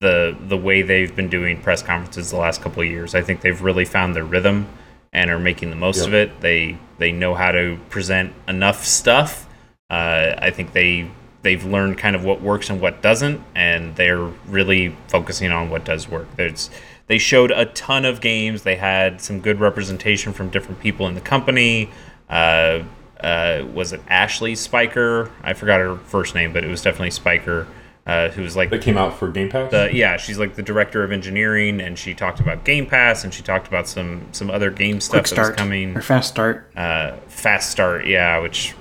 the 0.02 0.38
the 0.48 0.58
way 0.58 0.82
they've 0.82 1.14
been 1.16 1.30
doing 1.30 1.62
press 1.62 1.84
conferences 1.84 2.32
the 2.32 2.38
last 2.38 2.62
couple 2.62 2.82
of 2.82 2.88
years. 2.88 3.16
I 3.16 3.22
think 3.22 3.42
they've 3.42 3.62
really 3.62 3.86
found 3.86 4.16
their 4.16 4.24
rhythm 4.24 4.68
and 5.12 5.30
are 5.30 5.40
making 5.40 5.70
the 5.70 5.76
most 5.76 5.98
yep. 5.98 6.08
of 6.08 6.14
it. 6.14 6.42
They 6.42 6.78
they 6.98 7.12
know 7.12 7.36
how 7.36 7.52
to 7.52 7.80
present 7.90 8.34
enough 8.48 8.86
stuff. 8.86 9.48
Uh, 9.90 10.36
I 10.38 10.52
think 10.52 10.74
they 10.74 11.10
they've 11.42 11.64
learned 11.66 11.98
kind 11.98 12.16
of 12.16 12.24
what 12.24 12.42
works 12.42 12.70
and 12.70 12.80
what 12.80 13.02
doesn't, 13.02 13.42
and 13.56 13.96
they're 13.96 14.32
really 14.48 14.96
focusing 15.08 15.52
on 15.52 15.70
what 15.70 15.84
does 15.84 16.08
work. 16.08 16.28
There's 16.36 16.70
they 17.08 17.18
showed 17.18 17.52
a 17.52 17.66
ton 17.66 18.06
of 18.06 18.22
games. 18.22 18.64
They 18.64 18.76
had 18.76 19.20
some 19.20 19.42
good 19.42 19.60
representation 19.60 20.32
from 20.32 20.50
different 20.50 20.80
people 20.80 21.08
in 21.08 21.16
the 21.16 21.22
company. 21.22 21.90
Uh, 22.30 22.84
uh, 23.20 23.66
was 23.74 23.92
it 23.92 24.00
Ashley 24.08 24.54
Speicher? 24.54 25.30
I 25.44 25.54
forgot 25.54 25.82
her 25.82 25.98
first 25.98 26.36
name, 26.36 26.54
but 26.54 26.64
it 26.64 26.68
was 26.68 26.82
definitely 26.82 27.10
Speicher 27.10 27.68
uh, 28.10 28.30
who 28.30 28.41
was 28.41 28.56
like 28.56 28.72
that 28.72 28.82
came 28.82 28.98
out 28.98 29.13
for 29.13 29.28
Game 29.30 29.50
Pass. 29.50 29.69
The, 29.69 29.91
yeah, 29.93 30.17
she's 30.17 30.39
like 30.39 30.56
the 30.56 30.63
director 30.63 31.04
of 31.04 31.12
engineering, 31.12 31.80
and 31.80 31.98
she 31.98 32.15
talked 32.15 32.39
about 32.39 32.63
Game 32.63 32.88
Pass, 32.88 33.24
and 33.24 33.32
she 33.32 33.43
talked 33.43 33.67
about 33.67 33.88
some 33.88 34.26
some 34.32 34.50
other 34.50 34.72
game 34.72 35.00
stuff 35.00 35.22
Quick 35.22 35.28
start, 35.28 35.45
that 35.45 35.52
was 35.52 35.58
coming 35.60 35.95
or 35.95 36.02
Fast 36.02 36.30
Start. 36.30 36.72
Uh, 36.76 37.17
fast 37.28 37.69
Start, 37.69 38.08
yeah, 38.08 38.39
which 38.39 38.74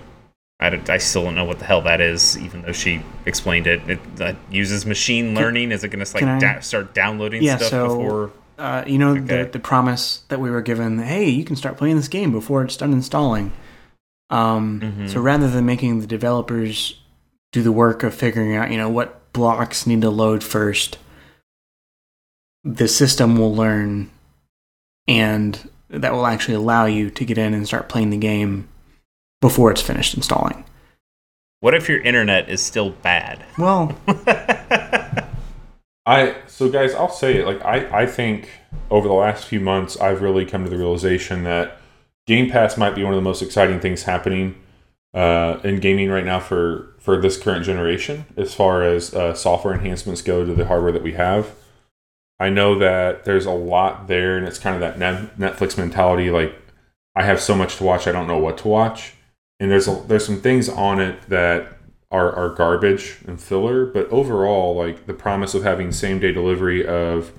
I, 0.60 0.80
I 0.88 0.96
still 0.96 1.24
don't 1.24 1.34
know 1.34 1.44
what 1.44 1.58
the 1.58 1.66
hell 1.66 1.82
that 1.82 2.00
is, 2.00 2.38
even 2.38 2.62
though 2.62 2.72
she 2.72 3.02
explained 3.26 3.66
it. 3.66 3.82
It 3.90 4.00
uh, 4.18 4.32
uses 4.50 4.86
machine 4.86 5.34
learning. 5.34 5.72
Is 5.72 5.84
it 5.84 5.88
going 5.88 6.02
to 6.02 6.14
like 6.14 6.40
da- 6.40 6.60
start 6.60 6.94
downloading 6.94 7.42
yeah, 7.42 7.58
stuff 7.58 7.68
so, 7.68 7.88
before? 7.88 8.32
Uh, 8.56 8.82
you 8.86 8.96
know 8.96 9.10
okay. 9.10 9.42
the 9.42 9.50
the 9.50 9.60
promise 9.60 10.22
that 10.28 10.40
we 10.40 10.50
were 10.50 10.62
given. 10.62 11.00
Hey, 11.00 11.28
you 11.28 11.44
can 11.44 11.54
start 11.54 11.76
playing 11.76 11.96
this 11.96 12.08
game 12.08 12.32
before 12.32 12.64
it's 12.64 12.78
done 12.78 12.94
installing. 12.94 13.52
Um, 14.30 14.80
mm-hmm. 14.80 15.06
So 15.08 15.20
rather 15.20 15.50
than 15.50 15.66
making 15.66 16.00
the 16.00 16.06
developers 16.06 16.98
do 17.52 17.62
the 17.62 17.72
work 17.72 18.02
of 18.02 18.14
figuring 18.14 18.54
out, 18.54 18.70
you 18.70 18.76
know, 18.76 18.88
what 18.88 19.32
blocks 19.32 19.86
need 19.86 20.02
to 20.02 20.10
load 20.10 20.42
first, 20.42 20.98
the 22.64 22.88
system 22.88 23.36
will 23.36 23.54
learn 23.54 24.10
and 25.06 25.70
that 25.88 26.12
will 26.12 26.26
actually 26.26 26.54
allow 26.54 26.84
you 26.86 27.10
to 27.10 27.24
get 27.24 27.38
in 27.38 27.54
and 27.54 27.66
start 27.66 27.88
playing 27.88 28.10
the 28.10 28.18
game 28.18 28.68
before 29.40 29.70
it's 29.70 29.80
finished 29.80 30.14
installing. 30.14 30.64
What 31.60 31.74
if 31.74 31.88
your 31.88 32.00
internet 32.00 32.48
is 32.48 32.60
still 32.60 32.90
bad? 32.90 33.44
Well, 33.56 33.98
I 36.06 36.36
so 36.46 36.68
guys, 36.68 36.94
I'll 36.94 37.10
say 37.10 37.38
it 37.38 37.46
like 37.46 37.64
I 37.64 38.02
I 38.02 38.06
think 38.06 38.50
over 38.90 39.08
the 39.08 39.14
last 39.14 39.44
few 39.44 39.60
months 39.60 39.96
I've 39.96 40.22
really 40.22 40.44
come 40.44 40.64
to 40.64 40.70
the 40.70 40.76
realization 40.76 41.44
that 41.44 41.78
Game 42.26 42.50
Pass 42.50 42.76
might 42.76 42.94
be 42.94 43.02
one 43.02 43.12
of 43.12 43.16
the 43.16 43.22
most 43.22 43.42
exciting 43.42 43.80
things 43.80 44.04
happening 44.04 44.54
uh, 45.14 45.58
in 45.64 45.80
gaming 45.80 46.10
right 46.10 46.24
now 46.24 46.38
for 46.38 46.94
for 47.08 47.18
this 47.18 47.38
current 47.38 47.64
generation 47.64 48.26
as 48.36 48.52
far 48.52 48.82
as 48.82 49.14
uh, 49.14 49.32
software 49.32 49.72
enhancements 49.72 50.20
go 50.20 50.44
to 50.44 50.52
the 50.52 50.66
hardware 50.66 50.92
that 50.92 51.02
we 51.02 51.14
have. 51.14 51.54
I 52.38 52.50
know 52.50 52.78
that 52.78 53.24
there's 53.24 53.46
a 53.46 53.50
lot 53.50 54.08
there, 54.08 54.36
and 54.36 54.46
it's 54.46 54.58
kind 54.58 54.74
of 54.76 54.82
that 54.82 54.98
Netflix 55.38 55.78
mentality. 55.78 56.30
Like, 56.30 56.54
I 57.16 57.22
have 57.24 57.40
so 57.40 57.54
much 57.54 57.76
to 57.76 57.84
watch, 57.84 58.06
I 58.06 58.12
don't 58.12 58.26
know 58.26 58.36
what 58.36 58.58
to 58.58 58.68
watch. 58.68 59.14
And 59.58 59.70
there's 59.70 59.88
a, 59.88 60.04
there's 60.06 60.26
some 60.26 60.42
things 60.42 60.68
on 60.68 61.00
it 61.00 61.18
that 61.30 61.78
are, 62.10 62.30
are 62.30 62.50
garbage 62.50 63.20
and 63.26 63.40
filler, 63.40 63.86
but 63.86 64.06
overall, 64.10 64.76
like 64.76 65.06
the 65.06 65.14
promise 65.14 65.54
of 65.54 65.62
having 65.62 65.92
same 65.92 66.18
day 66.18 66.32
delivery 66.32 66.86
of 66.86 67.32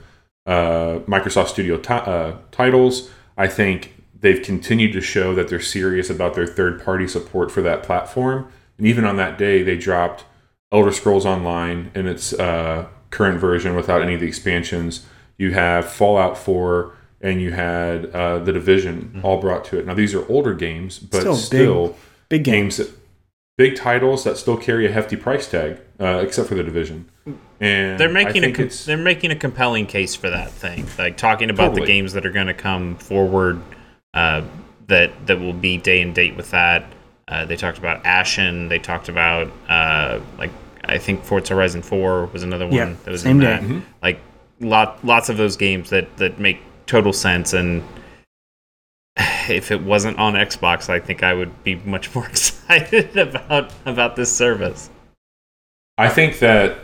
uh, 0.47 1.01
Microsoft 1.05 1.49
Studio 1.49 1.77
t- 1.77 1.93
uh, 1.93 2.38
titles, 2.49 3.12
I 3.38 3.45
think 3.45 3.93
they've 4.19 4.41
continued 4.41 4.93
to 4.93 5.01
show 5.01 5.36
that 5.36 5.47
they're 5.47 5.62
serious 5.62 6.10
about 6.10 6.34
their 6.34 6.47
third 6.47 6.84
party 6.84 7.08
support 7.08 7.51
for 7.51 7.62
that 7.62 7.84
platform. 7.84 8.51
And 8.80 8.88
even 8.88 9.06
on 9.06 9.18
that 9.18 9.38
day, 9.38 9.62
they 9.62 9.78
dropped 9.78 10.26
Elder 10.72 10.92
Scrolls 10.92 11.26
Online 11.26 11.92
in 11.94 12.08
its 12.08 12.34
uh, 12.34 12.88
current 13.12 13.39
version 13.39 13.76
without 13.76 14.02
any 14.02 14.15
of 14.15 14.22
the 14.22 14.28
expansions. 14.28 15.06
You 15.38 15.52
have 15.52 15.88
Fallout 15.88 16.38
4 16.38 16.96
and 17.22 17.42
you 17.42 17.52
had 17.52 18.08
uh, 18.08 18.39
The 18.39 18.54
Division 18.54 19.12
mm-hmm. 19.13 19.26
all 19.26 19.39
brought 19.39 19.65
to 19.65 19.80
it. 19.80 19.86
Now, 19.86 19.94
these 19.94 20.15
are 20.15 20.28
older 20.30 20.54
games, 20.54 20.98
but 20.98 21.20
still, 21.20 21.36
still 21.36 21.88
big, 21.88 21.98
big 22.30 22.44
games. 22.46 22.78
games 22.78 22.89
that, 22.89 23.00
big 23.58 23.76
titles 23.76 24.24
that 24.24 24.38
still 24.38 24.56
carry 24.56 24.86
a 24.86 24.92
hefty 24.92 25.18
price 25.18 25.50
tag, 25.50 25.82
uh, 26.00 26.22
except 26.24 26.48
for 26.48 26.56
The 26.56 26.63
Division. 26.63 27.10
And 27.60 28.00
they're 28.00 28.10
making 28.10 28.46
a 28.46 28.54
com- 28.54 28.70
they're 28.86 28.98
making 28.98 29.32
a 29.32 29.36
compelling 29.36 29.86
case 29.86 30.15
for 30.15 30.30
that 30.30 30.50
thing, 30.50 30.88
like 30.98 31.18
talking 31.18 31.50
about 31.50 31.70
totally. 31.70 31.82
the 31.82 31.88
games 31.88 32.13
that 32.13 32.26
are 32.26 32.32
going 32.32 32.48
to 32.48 32.54
come 32.54 32.96
forward 32.96 33.62
uh, 34.13 34.44
that 34.88 35.28
that 35.28 35.42
will 35.42 35.54
be 35.54 35.76
day 35.76 36.02
and 36.02 36.15
date 36.15 36.38
with 36.38 36.52
that. 36.52 36.86
Uh, 37.30 37.46
they 37.46 37.56
talked 37.56 37.78
about 37.78 38.04
Ashen. 38.06 38.68
They 38.70 38.80
talked 38.80 39.08
about 39.08 39.52
uh, 39.70 40.20
like 40.38 40.52
I 40.84 40.98
think 40.98 41.24
Forza 41.24 41.54
Horizon 41.54 41.84
Four 41.84 42.26
was 42.28 42.44
another 42.44 42.65
one 42.65 42.76
yeah, 42.76 42.96
that 43.06 43.12
was 43.12 43.22
same 43.22 43.39
in 43.39 43.46
day. 43.46 43.60
Mm-hmm. 43.62 43.80
Like 44.02 44.20
lot 44.60 45.04
lots 45.06 45.30
of 45.30 45.38
those 45.38 45.56
games 45.56 45.92
that 45.92 46.18
that 46.18 46.39
make 46.39 46.60
total 46.88 47.13
sense 47.13 47.54
and 47.54 47.84
if 49.50 49.72
it 49.72 49.84
wasn't 49.84 50.18
on 50.18 50.34
Xbox, 50.34 50.89
I 50.89 51.00
think 51.00 51.24
I 51.24 51.34
would 51.34 51.63
be 51.63 51.76
much 51.76 52.13
more 52.15 52.26
excited 52.30 53.15
about 53.15 53.72
about 53.86 54.15
this 54.15 54.36
service. 54.36 54.89
I 55.98 56.10
think 56.10 56.39
that 56.39 56.80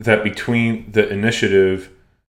that 0.00 0.22
between 0.24 0.92
the 0.92 1.08
initiative 1.08 1.90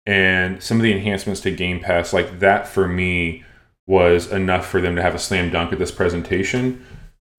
and 0.05 0.63
some 0.63 0.77
of 0.77 0.85
the 0.85 0.93
enhancements 0.93 1.41
to 1.41 1.51
Game 1.51 1.81
Pass, 1.81 2.13
like 2.13 2.39
that 2.39 2.69
for 2.69 2.87
me 2.87 3.43
was 3.89 4.31
enough 4.31 4.67
for 4.67 4.81
them 4.81 4.95
to 4.97 5.03
have 5.03 5.15
a 5.15 5.19
slam 5.19 5.51
dunk 5.51 5.73
at 5.73 5.79
this 5.79 5.91
presentation. 5.91 6.85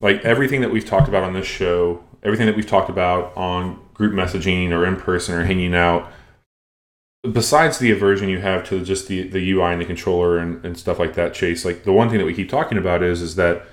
Like 0.00 0.24
everything 0.24 0.60
that 0.60 0.70
we've 0.70 0.84
talked 0.84 1.08
about 1.08 1.24
on 1.24 1.32
this 1.32 1.46
show, 1.46 2.04
everything 2.22 2.46
that 2.46 2.56
we've 2.56 2.66
talked 2.66 2.90
about 2.90 3.36
on 3.36 3.80
group 3.94 4.12
messaging 4.12 4.70
or 4.70 4.86
in 4.86 4.96
person 4.96 5.34
or 5.34 5.44
hanging 5.44 5.74
out, 5.74 6.10
besides 7.32 7.78
the 7.78 7.90
aversion 7.90 8.28
you 8.28 8.38
have 8.38 8.64
to 8.68 8.84
just 8.84 9.08
the, 9.08 9.22
the 9.28 9.50
UI 9.50 9.72
and 9.72 9.80
the 9.80 9.84
controller 9.84 10.38
and, 10.38 10.64
and 10.64 10.78
stuff 10.78 10.98
like 10.98 11.14
that, 11.14 11.34
Chase, 11.34 11.64
like 11.64 11.84
the 11.84 11.92
one 11.92 12.08
thing 12.08 12.18
that 12.18 12.24
we 12.24 12.34
keep 12.34 12.48
talking 12.48 12.78
about 12.78 13.02
is 13.02 13.20
is 13.20 13.34
that 13.36 13.64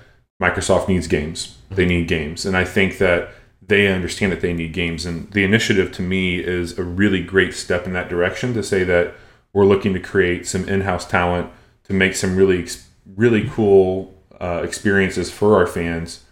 Microsoft 0.42 0.88
needs 0.88 1.06
games. 1.06 1.58
They 1.70 1.86
need 1.86 2.08
games. 2.08 2.44
And 2.44 2.56
I 2.56 2.64
think 2.64 2.98
that 2.98 3.30
they 3.62 3.88
understand 3.88 4.32
that 4.32 4.40
they 4.40 4.52
need 4.52 4.72
games. 4.72 5.06
And 5.06 5.30
the 5.32 5.44
initiative 5.44 5.92
to 5.92 6.02
me 6.02 6.38
is 6.38 6.78
a 6.78 6.82
really 6.82 7.22
great 7.22 7.54
step 7.54 7.86
in 7.86 7.92
that 7.94 8.08
direction 8.08 8.52
to 8.54 8.62
say 8.62 8.84
that 8.84 9.14
we're 9.52 9.64
looking 9.64 9.94
to 9.94 10.00
create 10.00 10.46
some 10.46 10.68
in-house 10.68 11.06
talent 11.06 11.50
to 11.84 11.92
make 11.92 12.14
some 12.14 12.36
really 12.36 12.66
really 13.14 13.48
cool 13.48 14.12
uh, 14.40 14.62
experiences 14.64 15.30
for 15.30 15.56
our 15.56 15.66
fans 15.66 16.24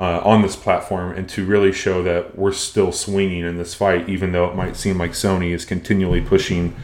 uh, 0.00 0.20
on 0.24 0.42
this 0.42 0.56
platform 0.56 1.16
and 1.16 1.28
to 1.28 1.44
really 1.44 1.72
show 1.72 2.02
that 2.02 2.38
we're 2.38 2.52
still 2.52 2.92
swinging 2.92 3.44
in 3.44 3.58
this 3.58 3.74
fight 3.74 4.08
even 4.08 4.32
though 4.32 4.44
it 4.44 4.54
might 4.54 4.76
seem 4.76 4.98
like 4.98 5.10
sony 5.10 5.52
is 5.52 5.64
continually 5.64 6.20
pushing 6.20 6.76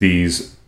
these 0.00 0.58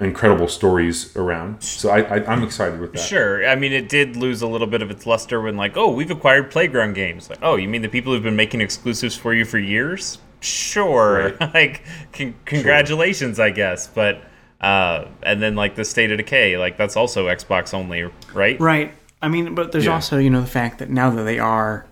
incredible 0.00 0.48
stories 0.48 1.14
around. 1.16 1.62
So 1.62 1.90
I, 1.90 2.00
I 2.02 2.32
I'm 2.32 2.42
excited 2.42 2.80
with 2.80 2.92
that. 2.92 3.00
Sure. 3.00 3.46
I 3.46 3.56
mean, 3.56 3.72
it 3.72 3.88
did 3.88 4.16
lose 4.16 4.42
a 4.42 4.46
little 4.46 4.66
bit 4.66 4.82
of 4.82 4.90
its 4.90 5.06
luster 5.06 5.40
when, 5.40 5.56
like, 5.56 5.76
oh, 5.76 5.90
we've 5.90 6.10
acquired 6.10 6.50
Playground 6.50 6.94
Games. 6.94 7.28
Like, 7.28 7.40
oh, 7.42 7.56
you 7.56 7.68
mean 7.68 7.82
the 7.82 7.88
people 7.88 8.12
who've 8.12 8.22
been 8.22 8.36
making 8.36 8.60
exclusives 8.60 9.16
for 9.16 9.34
you 9.34 9.44
for 9.44 9.58
years? 9.58 10.18
Sure. 10.40 11.34
Right. 11.40 11.54
like, 11.54 11.84
con- 12.12 12.36
congratulations, 12.44 13.40
I 13.40 13.50
guess. 13.50 13.88
But, 13.88 14.22
uh, 14.60 15.04
and 15.22 15.40
then, 15.42 15.54
like, 15.54 15.74
the 15.76 15.84
State 15.84 16.10
of 16.10 16.16
Decay, 16.18 16.56
like, 16.58 16.76
that's 16.76 16.96
also 16.96 17.26
Xbox 17.28 17.72
only, 17.74 18.10
right? 18.34 18.58
Right. 18.60 18.92
I 19.22 19.28
mean, 19.28 19.54
but 19.54 19.72
there's 19.72 19.84
Yeah. 19.86 19.94
also, 19.94 20.18
you 20.18 20.30
know, 20.30 20.40
the 20.40 20.46
fact 20.46 20.78
that 20.78 20.90
now 20.90 21.10
that 21.10 21.22
they 21.24 21.38
are 21.38 21.86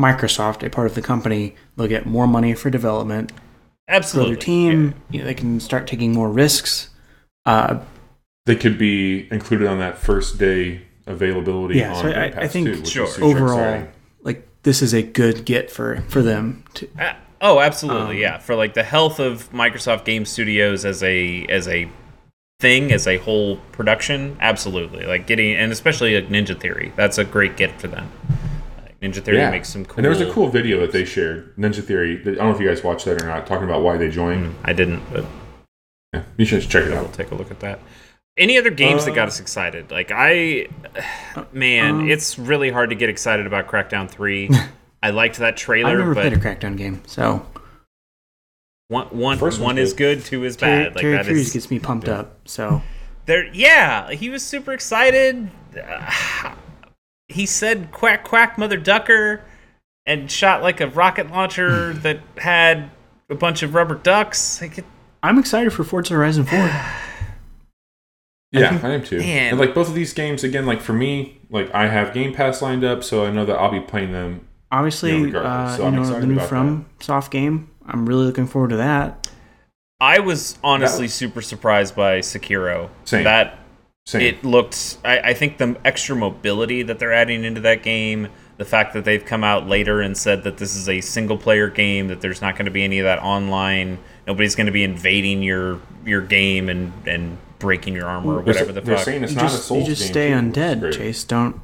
Microsoft, 0.00 0.64
a 0.66 0.70
part 0.70 0.86
of 0.86 0.94
the 0.94 1.02
company, 1.02 1.54
they'll 1.76 1.86
get 1.88 2.06
more 2.06 2.26
money 2.26 2.54
for 2.54 2.70
development 2.70 3.30
for 3.30 3.38
Absolutely. 3.94 4.34
their 4.34 4.42
team. 4.42 4.94
You 5.10 5.20
know, 5.20 5.26
they 5.26 5.34
can 5.34 5.60
start 5.60 5.86
taking 5.86 6.12
more 6.12 6.30
risks. 6.30 6.88
Uh, 7.44 7.78
They 8.46 8.56
could 8.56 8.78
be 8.78 9.28
included 9.30 9.68
on 9.68 9.78
that 9.78 9.98
first 9.98 10.38
day 10.38 10.82
availability 11.06 11.78
Yeah, 11.78 11.92
on 11.94 12.02
so 12.02 12.10
I- 12.10 12.32
I 12.36 12.48
think 12.48 12.68
too, 12.68 12.84
Sure. 12.86 13.06
overall, 13.20 13.58
exciting. 13.58 13.88
like 14.24 14.48
this 14.62 14.82
is 14.82 14.92
a 14.94 15.02
good 15.02 15.44
get 15.44 15.70
for 15.70 16.02
for 16.08 16.22
them. 16.22 16.64
To, 16.74 16.88
Uh, 16.98 17.12
oh, 17.42 17.60
absolutely, 17.60 18.16
Um, 18.16 18.20
yeah. 18.22 18.38
For 18.38 18.54
like 18.54 18.72
the 18.74 18.82
health 18.84 19.18
of 19.20 19.50
Microsoft 19.52 20.04
Game 20.06 20.24
Studios 20.24 20.84
as 20.86 21.02
a 21.02 21.44
as 21.46 21.68
a 21.68 21.88
thing, 22.60 22.92
as 22.92 23.06
a 23.06 23.18
whole 23.18 23.56
production, 23.72 24.36
absolutely. 24.40 25.04
Like 25.04 25.26
getting 25.26 25.54
and 25.56 25.70
especially 25.72 26.14
like 26.18 26.30
Ninja 26.30 26.58
Theory, 26.58 26.92
that's 26.96 27.18
a 27.18 27.24
great 27.24 27.56
get 27.56 27.78
for 27.80 27.88
them. 27.88 28.10
Ninja 29.02 29.20
Theory 29.22 29.38
Yeah. 29.38 29.50
makes 29.50 29.68
some 29.68 29.84
cool. 29.84 29.96
And 29.96 30.04
there 30.04 30.10
was 30.10 30.20
a 30.20 30.30
cool 30.30 30.48
video 30.48 30.78
that 30.80 30.92
they 30.92 31.04
shared, 31.04 31.56
Ninja 31.56 31.82
Theory. 31.82 32.20
I 32.20 32.24
don't 32.24 32.36
know 32.36 32.50
if 32.54 32.60
you 32.60 32.68
guys 32.68 32.84
watched 32.84 33.04
that 33.06 33.20
or 33.20 33.26
not, 33.26 33.46
talking 33.48 33.64
about 33.64 33.82
why 33.82 33.96
they 33.96 34.08
joined. 34.08 34.54
I 34.64 34.72
didn't, 34.72 35.02
but 35.12 35.24
Yeah, 36.14 36.22
you 36.36 36.44
should 36.44 36.62
check 36.70 36.84
it 36.86 36.92
out. 36.92 36.98
I'll 37.06 37.08
take 37.12 37.32
a 37.32 37.34
look 37.34 37.50
at 37.50 37.58
that. 37.60 37.80
Any 38.38 38.56
other 38.58 38.70
games 38.70 39.04
that 39.06 39.10
Uh, 39.12 39.14
got 39.16 39.28
us 39.28 39.40
excited? 39.40 39.90
Like 39.90 40.12
I, 40.14 40.68
man, 41.52 41.90
um, 42.02 42.10
it's 42.10 42.38
really 42.38 42.70
hard 42.70 42.90
to 42.90 42.96
get 42.96 43.08
excited 43.10 43.46
about 43.46 43.66
Crackdown 43.66 44.08
Three. 44.08 44.48
I 45.02 45.10
liked 45.10 45.38
that 45.38 45.56
trailer. 45.56 45.90
I've 45.90 45.96
trailer, 45.96 45.98
never 45.98 46.14
but 46.14 46.20
played 46.20 46.32
a 46.32 46.36
Crackdown 46.66 46.76
game, 46.76 47.02
so 47.06 47.44
one 48.88 49.06
one 49.06 49.38
First 49.38 49.60
one 49.60 49.78
is 49.78 49.92
good. 49.94 50.18
good, 50.18 50.24
two 50.26 50.44
is 50.44 50.56
Terry, 50.56 50.84
bad. 50.84 50.94
Like 50.94 51.02
Terry 51.02 51.16
that 51.16 51.26
Crews 51.26 51.48
is 51.48 51.52
gets 51.52 51.70
me 51.70 51.78
pumped 51.78 52.08
up. 52.08 52.40
So 52.46 52.82
there. 53.26 53.46
Yeah, 53.52 54.10
he 54.12 54.30
was 54.30 54.44
super 54.44 54.72
excited. 54.72 55.50
Uh, 55.76 56.54
he 57.28 57.46
said 57.46 57.90
"quack 57.90 58.24
quack, 58.24 58.58
mother 58.58 58.76
ducker," 58.76 59.42
and 60.06 60.30
shot 60.30 60.62
like 60.62 60.80
a 60.80 60.88
rocket 60.88 61.30
launcher 61.30 61.92
that 61.94 62.20
had 62.36 62.90
a 63.30 63.34
bunch 63.34 63.62
of 63.62 63.74
rubber 63.74 63.94
ducks. 63.94 64.60
Like 64.60 64.78
it, 64.78 64.84
I'm 65.22 65.38
excited 65.38 65.72
for 65.72 65.84
Forza 65.84 66.14
Horizon 66.14 66.44
4. 66.44 66.70
Yeah, 68.54 68.68
think- 68.68 68.84
I 68.84 68.90
am 68.90 69.02
too. 69.02 69.18
Man. 69.18 69.52
And 69.52 69.58
like 69.58 69.74
both 69.74 69.88
of 69.88 69.94
these 69.94 70.12
games, 70.12 70.44
again, 70.44 70.66
like 70.66 70.82
for 70.82 70.92
me, 70.92 71.40
like 71.48 71.74
I 71.74 71.86
have 71.86 72.12
Game 72.12 72.34
Pass 72.34 72.60
lined 72.60 72.84
up, 72.84 73.02
so 73.02 73.24
I 73.24 73.30
know 73.30 73.46
that 73.46 73.56
I'll 73.56 73.70
be 73.70 73.80
playing 73.80 74.12
them. 74.12 74.46
Obviously, 74.72 75.12
Yeah, 75.16 75.24
regardless. 75.24 75.74
uh, 75.74 75.76
So 75.76 75.84
you 75.84 75.90
know 75.92 76.20
the 76.20 76.26
new 76.26 76.34
about 76.34 76.48
From 76.48 76.86
soft 76.98 77.30
game. 77.30 77.68
I'm 77.86 78.06
really 78.06 78.24
looking 78.24 78.46
forward 78.46 78.70
to 78.70 78.76
that. 78.78 79.28
I 80.00 80.18
was 80.18 80.58
honestly 80.64 81.06
That- 81.06 81.12
super 81.12 81.40
surprised 81.42 81.94
by 81.94 82.18
Sekiro. 82.18 82.88
Same. 83.04 83.22
That 83.24 83.58
Same. 84.06 84.22
it 84.22 84.42
looked 84.44 84.96
I, 85.04 85.18
I 85.18 85.34
think 85.34 85.58
the 85.58 85.76
extra 85.84 86.16
mobility 86.16 86.82
that 86.82 86.98
they're 86.98 87.12
adding 87.12 87.44
into 87.44 87.60
that 87.60 87.84
game 87.84 88.28
the 88.58 88.64
fact 88.64 88.94
that 88.94 89.04
they've 89.04 89.24
come 89.24 89.44
out 89.44 89.68
later 89.68 90.00
and 90.00 90.16
said 90.16 90.42
that 90.44 90.56
this 90.58 90.74
is 90.76 90.88
a 90.88 91.00
single 91.00 91.36
player 91.36 91.68
game 91.68 92.08
that 92.08 92.20
there's 92.20 92.40
not 92.42 92.54
going 92.56 92.64
to 92.66 92.70
be 92.72 92.82
any 92.82 92.98
of 92.98 93.04
that 93.04 93.20
online 93.20 93.98
nobody's 94.26 94.54
going 94.56 94.66
to 94.66 94.72
be 94.72 94.82
invading 94.82 95.42
your 95.42 95.78
your 96.04 96.20
game 96.20 96.68
and 96.68 96.92
and 97.06 97.38
breaking 97.60 97.94
your 97.94 98.06
armor 98.06 98.32
or 98.38 98.42
They're- 98.42 98.54
whatever 98.54 98.72
the 98.72 98.80
they're 98.80 98.98
saying 98.98 99.22
it's 99.22 99.32
You 99.34 99.38
not 99.38 99.44
a 99.46 99.54
just, 99.54 99.66
Souls 99.68 99.88
you 99.88 99.94
just 99.94 100.12
game, 100.12 100.52
stay 100.52 100.70
too, 100.74 100.80
undead. 100.86 100.92
Chase. 100.96 101.22
Don't. 101.24 101.60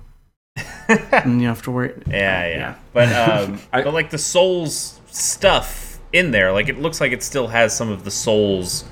and 1.13 1.41
you 1.43 1.49
have 1.49 1.63
to 1.63 1.71
worry. 1.71 1.93
yeah 2.09 2.47
yeah, 2.47 2.57
Yeah. 2.57 2.75
but 2.93 3.13
um 3.13 3.61
I- 3.73 3.83
but 3.83 3.95
like 3.95 4.11
the 4.11 4.19
souls 4.19 5.01
stuff 5.07 5.99
in 6.13 6.31
there 6.31 6.53
like 6.53 6.69
it 6.69 6.79
looks 6.81 7.01
like 7.01 7.13
it 7.13 7.23
still 7.23 7.49
has 7.49 7.77
some 7.77 7.91
of 7.91 8.05
the 8.05 8.11
souls 8.11 8.85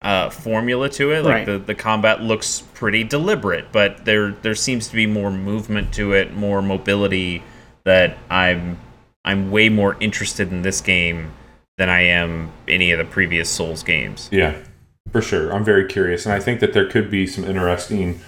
uh, 0.00 0.28
formula 0.30 0.88
to 0.88 1.12
it. 1.12 1.22
Like 1.24 1.32
Right. 1.34 1.46
the, 1.46 1.58
the 1.60 1.76
combat 1.76 2.20
looks 2.22 2.64
pretty 2.74 3.04
deliberate, 3.04 3.66
but 3.70 4.04
there 4.04 4.32
there 4.42 4.56
seems 4.56 4.88
to 4.88 4.96
be 4.96 5.06
more 5.06 5.30
movement 5.30 5.92
to 5.94 6.12
it, 6.12 6.34
more 6.34 6.60
mobility 6.60 7.40
that 7.84 8.18
I'm 8.28 8.78
I'm 9.24 9.52
way 9.52 9.68
more 9.68 9.96
interested 10.00 10.50
in 10.50 10.62
this 10.62 10.80
game 10.80 11.30
than 11.78 11.88
I 11.88 12.00
am 12.00 12.50
any 12.66 12.90
of 12.90 12.98
the 12.98 13.04
previous 13.04 13.48
Souls 13.48 13.84
games. 13.84 14.28
Yeah, 14.32 14.56
for 15.12 15.22
sure. 15.22 15.52
I'm 15.54 15.64
very 15.64 15.86
curious, 15.86 16.26
and 16.26 16.34
I 16.34 16.40
think 16.40 16.58
that 16.58 16.72
there 16.72 16.88
could 16.88 17.08
be 17.08 17.24
some 17.28 17.44
interesting 17.44 18.18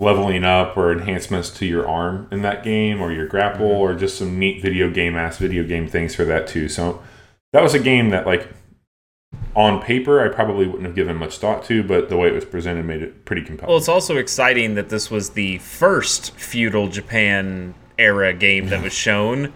leveling 0.00 0.44
up 0.44 0.76
or 0.76 0.92
enhancements 0.92 1.50
to 1.50 1.66
your 1.66 1.86
arm 1.88 2.28
in 2.30 2.42
that 2.42 2.62
game, 2.62 3.00
or 3.00 3.10
your 3.12 3.26
grapple, 3.26 3.66
Mm-hmm. 3.66 3.80
or 3.80 3.94
just 3.94 4.16
some 4.18 4.38
neat 4.38 4.62
video 4.62 4.90
game 4.90 5.16
ass 5.16 5.38
video 5.38 5.64
game 5.64 5.88
things 5.88 6.14
for 6.14 6.24
that 6.24 6.46
too. 6.46 6.68
So 6.68 7.02
that 7.52 7.62
was 7.62 7.74
a 7.74 7.78
game 7.80 8.10
that, 8.10 8.26
like, 8.26 8.48
on 9.56 9.82
paper, 9.82 10.20
I 10.24 10.32
probably 10.32 10.66
wouldn't 10.66 10.84
have 10.86 10.94
given 10.94 11.16
much 11.16 11.38
thought 11.38 11.64
to, 11.64 11.82
but 11.82 12.08
the 12.08 12.16
way 12.16 12.28
it 12.28 12.34
was 12.34 12.44
presented 12.44 12.84
made 12.86 13.02
it 13.02 13.24
pretty 13.24 13.42
compelling. 13.42 13.68
Well, 13.68 13.78
it's 13.78 13.88
also 13.88 14.16
exciting 14.16 14.74
that 14.76 14.88
this 14.88 15.10
was 15.10 15.30
the 15.30 15.58
first 15.58 16.32
feudal 16.36 16.88
Japan 16.88 17.74
era 17.98 18.32
game 18.32 18.68
that 18.68 18.82
was 18.82 18.92
shown. 18.92 19.52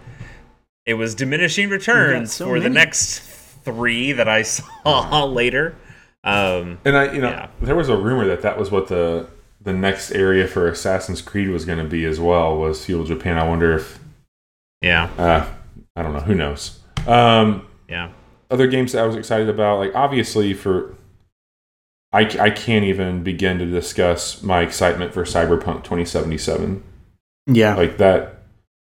It 0.85 0.95
was 0.95 1.15
diminishing 1.15 1.69
returns 1.69 2.33
so 2.33 2.45
for 2.47 2.59
the 2.59 2.69
next 2.69 3.19
three 3.19 4.11
that 4.11 4.27
I 4.27 4.41
saw 4.43 5.23
later. 5.23 5.75
Um, 6.25 6.79
And 6.83 6.97
I, 6.97 7.13
you 7.13 7.21
know, 7.21 7.29
Yeah. 7.29 7.47
there 7.61 7.75
was 7.75 7.87
a 7.89 7.95
rumor 7.95 8.25
that 8.27 8.41
that 8.41 8.57
was 8.59 8.69
what 8.69 8.87
the 8.89 9.27
the 9.63 9.73
next 9.73 10.11
area 10.11 10.47
for 10.47 10.67
Assassin's 10.67 11.21
Creed 11.21 11.49
was 11.49 11.65
going 11.65 11.79
to 11.79 11.85
be 11.85 12.05
as 12.05 12.19
well. 12.19 12.57
Was 12.57 12.85
feudal 12.85 13.05
Japan? 13.05 13.37
I 13.37 13.47
wonder 13.47 13.73
if 13.73 13.99
yeah, 14.81 15.05
uh, 15.17 15.47
I 15.95 16.01
don't 16.01 16.13
know. 16.13 16.19
Who 16.19 16.35
knows? 16.35 16.79
Um, 17.07 17.67
yeah. 17.87 18.11
other 18.51 18.67
games 18.67 18.91
that 18.91 19.03
I 19.03 19.07
was 19.07 19.15
excited 19.15 19.49
about, 19.49 19.79
like 19.79 19.95
obviously 19.95 20.53
for 20.53 20.95
I, 22.11 22.21
I 22.39 22.49
can't 22.51 22.85
even 22.85 23.23
begin 23.23 23.57
to 23.59 23.65
discuss 23.65 24.43
my 24.43 24.61
excitement 24.61 25.13
for 25.13 25.23
Cyberpunk 25.23 25.83
2077. 25.83 26.83
Yeah. 27.47 27.75
Like 27.75 27.97
that 27.97 28.43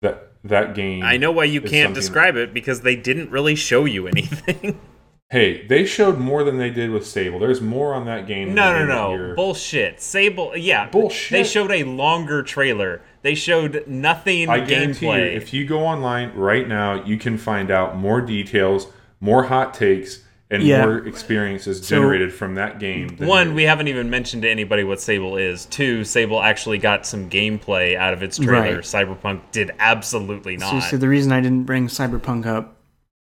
that 0.01 0.33
that 0.43 0.75
game. 0.75 1.03
I 1.03 1.17
know 1.17 1.31
why 1.31 1.45
you 1.45 1.61
can't 1.61 1.87
something- 1.87 1.93
describe 1.93 2.35
it 2.35 2.53
because 2.53 2.81
they 2.81 2.95
didn't 2.95 3.31
really 3.31 3.55
show 3.55 3.85
you 3.85 4.07
anything. 4.07 4.79
Hey, 5.29 5.67
they 5.67 5.83
showed 5.85 6.19
more 6.19 6.45
than 6.45 6.57
they 6.57 6.69
did 6.69 6.89
with 6.89 7.05
Sable. 7.05 7.37
There's 7.37 7.59
more 7.59 7.93
on 7.93 8.05
that 8.05 8.27
game. 8.27 8.53
no, 8.53 8.71
than 8.73 8.87
no, 8.87 9.11
no. 9.11 9.15
you're- 9.15 9.35
Bullshit. 9.35 9.99
Sable, 9.99 10.55
yeah. 10.55 10.87
Bullshit. 10.89 11.31
They 11.31 11.43
showed 11.43 11.69
a 11.71 11.83
longer 11.83 12.43
trailer. 12.43 13.01
They 13.23 13.35
showed 13.35 13.83
nothing 13.87 14.47
I 14.49 14.61
guarantee 14.61 15.05
you, 15.05 15.11
gameplay. 15.11 15.35
if 15.35 15.53
you 15.53 15.65
go 15.65 15.79
online 15.85 16.31
right 16.33 16.65
now, 16.65 17.03
you 17.03 17.17
can 17.17 17.37
find 17.37 17.69
out 17.71 17.97
more 17.97 18.21
details, 18.21 18.87
more 19.19 19.43
hot 19.43 19.73
takes, 19.73 20.23
and 20.49 20.63
Yeah. 20.63 20.85
more 20.85 21.05
experiences 21.05 21.85
So- 21.85 21.97
generated 21.97 22.31
from 22.31 22.55
that 22.55 22.79
game. 22.79 23.17
One, 23.19 23.53
we 23.53 23.63
haven't 23.63 23.89
even 23.89 24.09
mentioned 24.09 24.43
to 24.43 24.49
anybody 24.49 24.85
what 24.85 25.01
Sable 25.01 25.35
is. 25.35 25.65
Two, 25.65 26.05
Sable 26.05 26.41
actually 26.41 26.77
got 26.77 27.05
some 27.05 27.29
gameplay 27.29 27.97
out 27.97 28.13
of 28.13 28.23
its 28.23 28.37
trailer. 28.37 28.75
Right. 28.75 28.77
Cyberpunk 28.77 29.41
did 29.51 29.71
absolutely 29.77 30.57
So, 30.57 30.71
not. 30.75 30.83
so 30.83 30.95
the 30.95 31.09
reason 31.09 31.33
I 31.33 31.41
didn't 31.41 31.63
bring 31.65 31.87
Cyberpunk 31.87 32.45
up 32.45 32.76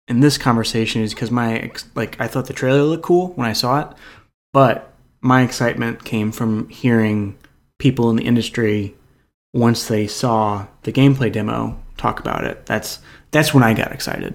in 0.08 0.20
this 0.20 0.36
conversation 0.38 1.02
is 1.02 1.14
because 1.14 1.30
my 1.30 1.70
like 1.94 2.20
I 2.20 2.26
thought 2.28 2.46
the 2.46 2.52
trailer 2.52 2.82
looked 2.82 3.04
cool 3.04 3.28
when 3.34 3.48
I 3.48 3.52
saw 3.52 3.80
it, 3.80 3.96
but 4.52 4.92
my 5.20 5.42
excitement 5.42 6.04
came 6.04 6.30
from 6.32 6.68
hearing 6.68 7.38
people 7.78 8.10
in 8.10 8.16
the 8.16 8.24
industry 8.24 8.94
once 9.54 9.88
they 9.88 10.06
saw 10.06 10.66
the 10.82 10.92
gameplay 10.92 11.32
demo 11.32 11.78
talk 11.96 12.20
about 12.20 12.44
it. 12.44 12.66
That's 12.66 13.00
that's 13.30 13.54
when 13.54 13.62
I 13.62 13.72
got 13.74 13.92
excited. 13.92 14.34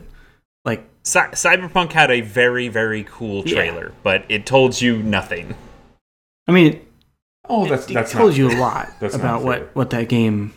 Like 0.66 0.84
Cy- 1.04 1.30
Cyberpunk 1.32 1.92
had 1.94 2.12
a 2.12 2.22
very, 2.22 2.68
very 2.68 3.06
cool 3.10 3.44
Yeah. 3.46 3.56
trailer, 3.56 3.94
but 4.04 4.26
it 4.30 4.46
told 4.46 4.82
you 4.82 5.02
nothing. 5.04 5.56
I 6.48 6.52
mean, 6.52 6.86
oh, 7.48 7.66
it, 7.66 7.68
oh, 7.68 7.70
that's 7.70 7.90
it 7.90 7.94
that's 7.94 8.12
tells 8.12 8.32
not 8.32 8.38
you 8.38 8.50
a 8.50 8.58
lot 8.60 8.90
That's 9.00 9.16
about 9.16 9.44
what 9.44 9.76
what 9.76 9.92
that 9.92 10.10
game 10.10 10.54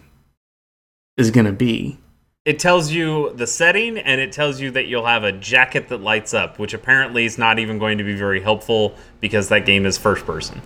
is 1.18 1.30
going 1.30 1.46
to 1.46 1.52
be. 1.52 1.98
It 2.44 2.58
tells 2.58 2.90
you 2.90 3.32
the 3.34 3.46
setting, 3.46 3.98
and 3.98 4.20
it 4.20 4.32
tells 4.32 4.60
you 4.60 4.72
that 4.72 4.86
you'll 4.86 5.06
have 5.06 5.22
a 5.22 5.30
jacket 5.30 5.88
that 5.88 5.98
lights 6.00 6.34
up, 6.34 6.58
which 6.58 6.74
apparently 6.74 7.24
is 7.24 7.38
not 7.38 7.60
even 7.60 7.78
going 7.78 7.98
to 7.98 8.04
be 8.04 8.16
very 8.16 8.40
helpful 8.40 8.96
because 9.20 9.48
that 9.50 9.64
game 9.64 9.86
is 9.86 9.96
first 9.96 10.26
person. 10.26 10.60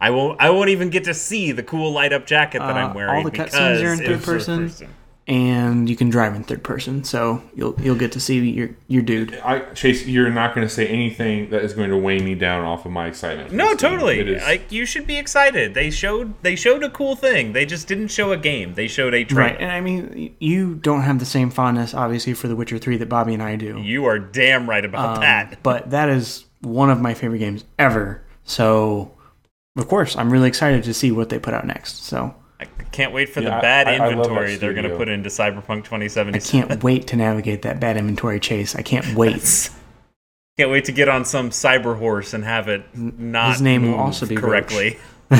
I 0.00 0.10
won't. 0.10 0.40
I 0.40 0.50
won't 0.50 0.70
even 0.70 0.90
get 0.90 1.04
to 1.04 1.14
see 1.14 1.52
the 1.52 1.62
cool 1.62 1.92
light 1.92 2.12
up 2.12 2.26
jacket 2.26 2.60
that 2.60 2.76
Uh, 2.76 2.80
I'm 2.80 2.94
wearing 2.94 3.18
all 3.18 3.22
the 3.22 3.30
because 3.30 3.52
cutscenes 3.52 3.84
are 3.84 3.92
in 3.92 3.98
third 3.98 4.22
first 4.24 4.48
person. 4.48 4.88
And 5.30 5.88
you 5.88 5.94
can 5.94 6.10
drive 6.10 6.34
in 6.34 6.42
third 6.42 6.64
person, 6.64 7.04
so 7.04 7.40
you'll 7.54 7.74
you'll 7.80 7.94
get 7.96 8.10
to 8.12 8.20
see 8.20 8.50
your 8.50 8.70
your 8.88 9.00
dude. 9.02 9.38
I, 9.38 9.60
Chase, 9.74 10.04
you're 10.04 10.28
not 10.28 10.54
going 10.56 10.66
to 10.66 10.72
say 10.74 10.88
anything 10.88 11.50
that 11.50 11.62
is 11.62 11.72
going 11.72 11.90
to 11.90 11.96
weigh 11.96 12.18
me 12.18 12.34
down 12.34 12.64
off 12.64 12.84
of 12.84 12.90
my 12.90 13.06
excitement. 13.06 13.52
No, 13.52 13.74
totally. 13.76 14.38
Like 14.40 14.72
you 14.72 14.84
should 14.84 15.06
be 15.06 15.16
excited. 15.16 15.72
They 15.74 15.90
showed 15.90 16.34
they 16.42 16.56
showed 16.56 16.82
a 16.82 16.90
cool 16.90 17.14
thing. 17.14 17.52
They 17.52 17.64
just 17.64 17.86
didn't 17.86 18.08
show 18.08 18.32
a 18.32 18.36
game. 18.36 18.74
They 18.74 18.88
showed 18.88 19.14
a 19.14 19.24
trailer. 19.24 19.50
Right, 19.52 19.60
and 19.60 19.70
I 19.70 19.80
mean, 19.80 20.34
you 20.40 20.74
don't 20.74 21.02
have 21.02 21.20
the 21.20 21.24
same 21.26 21.50
fondness, 21.50 21.94
obviously, 21.94 22.34
for 22.34 22.48
The 22.48 22.56
Witcher 22.56 22.78
Three 22.78 22.96
that 22.96 23.08
Bobby 23.08 23.32
and 23.32 23.42
I 23.42 23.54
do. 23.54 23.78
You 23.80 24.06
are 24.06 24.18
damn 24.18 24.68
right 24.68 24.84
about 24.84 25.16
Um, 25.16 25.20
that. 25.22 25.58
But 25.62 25.90
that 25.90 26.08
is 26.08 26.44
one 26.62 26.90
of 26.90 27.00
my 27.00 27.14
favorite 27.14 27.38
games 27.38 27.64
ever. 27.78 28.22
So, 28.44 29.12
of 29.76 29.86
course, 29.86 30.16
I'm 30.16 30.30
really 30.32 30.48
excited 30.48 30.82
to 30.84 30.92
see 30.92 31.12
what 31.12 31.28
they 31.28 31.38
put 31.38 31.54
out 31.54 31.66
next. 31.66 32.04
So, 32.04 32.34
I 32.60 32.64
can't 32.92 33.12
wait 33.12 33.28
for 33.30 33.40
Yeah, 33.40 33.56
the 33.56 33.62
bad 33.62 33.88
I- 33.88 33.92
I 34.04 34.10
inventory 34.10 34.56
they're 34.56 34.74
going 34.74 34.88
to 34.88 34.96
put 34.96 35.08
into 35.08 35.28
Cyberpunk 35.30 35.84
2077. 35.84 36.34
I 36.34 36.38
can't 36.38 36.82
wait 36.82 37.06
to 37.08 37.16
navigate 37.16 37.62
that 37.62 37.80
bad 37.80 37.96
inventory 37.96 38.38
chase. 38.40 38.74
I 38.76 38.82
can't 38.82 39.14
wait. 39.14 39.70
Can't 40.58 40.70
wait 40.72 40.84
to 40.86 40.92
get 40.92 41.08
on 41.08 41.24
some 41.24 41.48
cyber 41.50 41.96
horse 41.96 42.34
and 42.34 42.44
have 42.44 42.68
it 42.68 42.82
not 42.94 43.52
His 43.52 43.62
name 43.62 43.82
will 43.90 43.94
also 43.98 44.26
be 44.26 44.34
Roach. 44.36 44.44
correctly. 44.44 44.98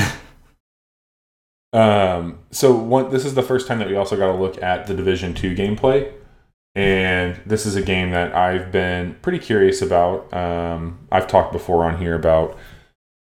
Um, 1.73 2.41
so 2.51 2.75
one, 2.75 3.11
this 3.11 3.25
is 3.25 3.35
the 3.35 3.43
first 3.43 3.67
time 3.69 3.79
that 3.79 3.89
we 3.89 3.95
also 3.97 4.17
got 4.17 4.27
to 4.33 4.39
look 4.39 4.61
at 4.63 4.87
the 4.87 4.95
Division 4.95 5.35
Two 5.35 5.55
gameplay, 5.55 6.13
and 6.75 7.41
this 7.47 7.65
is 7.65 7.77
a 7.77 7.83
game 7.83 8.11
that 8.11 8.35
I've 8.35 8.73
been 8.73 9.15
pretty 9.23 9.39
curious 9.39 9.81
about. 9.81 10.33
Um, 10.35 11.07
I've 11.13 11.29
talked 11.29 11.53
before 11.53 11.85
on 11.85 11.99
here 11.99 12.15
about 12.17 12.59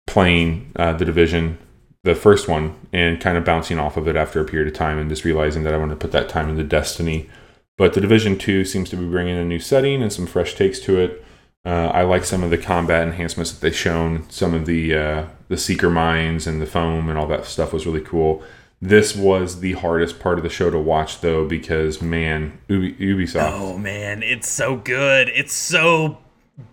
playing 0.08 0.72
uh, 0.76 0.94
the 0.94 1.04
Division, 1.04 1.58
the 2.02 2.14
first 2.14 2.48
one, 2.48 2.74
and 2.92 3.20
kind 3.20 3.36
of 3.36 3.44
bouncing 3.44 3.78
off 3.78 3.96
of 3.96 4.08
it 4.08 4.16
after 4.16 4.40
a 4.40 4.44
period 4.44 4.68
of 4.68 4.74
time, 4.74 4.98
and 4.98 5.10
just 5.10 5.24
realizing 5.24 5.62
that 5.64 5.74
I 5.74 5.78
want 5.78 5.90
to 5.90 5.96
put 5.96 6.12
that 6.12 6.28
time 6.28 6.48
into 6.48 6.64
Destiny. 6.64 7.28
But 7.76 7.94
the 7.94 8.00
Division 8.00 8.36
Two 8.38 8.64
seems 8.64 8.90
to 8.90 8.96
be 8.96 9.06
bringing 9.06 9.36
a 9.36 9.44
new 9.44 9.58
setting 9.58 10.02
and 10.02 10.12
some 10.12 10.26
fresh 10.26 10.54
takes 10.54 10.80
to 10.80 10.98
it. 10.98 11.24
Uh, 11.64 11.90
I 11.92 12.02
like 12.02 12.24
some 12.24 12.42
of 12.42 12.50
the 12.50 12.58
combat 12.58 13.06
enhancements 13.06 13.52
that 13.52 13.60
they've 13.60 13.76
shown. 13.76 14.28
Some 14.30 14.54
of 14.54 14.66
the 14.66 14.94
uh, 14.94 15.26
the 15.48 15.56
seeker 15.56 15.90
mines 15.90 16.46
and 16.46 16.60
the 16.60 16.66
foam 16.66 17.08
and 17.08 17.18
all 17.18 17.26
that 17.26 17.44
stuff 17.44 17.72
was 17.72 17.86
really 17.86 18.00
cool. 18.00 18.42
This 18.82 19.14
was 19.14 19.60
the 19.60 19.72
hardest 19.74 20.20
part 20.20 20.38
of 20.38 20.42
the 20.42 20.48
show 20.48 20.70
to 20.70 20.78
watch, 20.78 21.20
though, 21.20 21.46
because 21.46 22.00
man, 22.00 22.58
Ubi- 22.68 22.94
Ubisoft. 22.94 23.50
Oh 23.52 23.76
man, 23.76 24.22
it's 24.22 24.48
so 24.48 24.76
good. 24.76 25.28
It's 25.28 25.52
so 25.52 26.18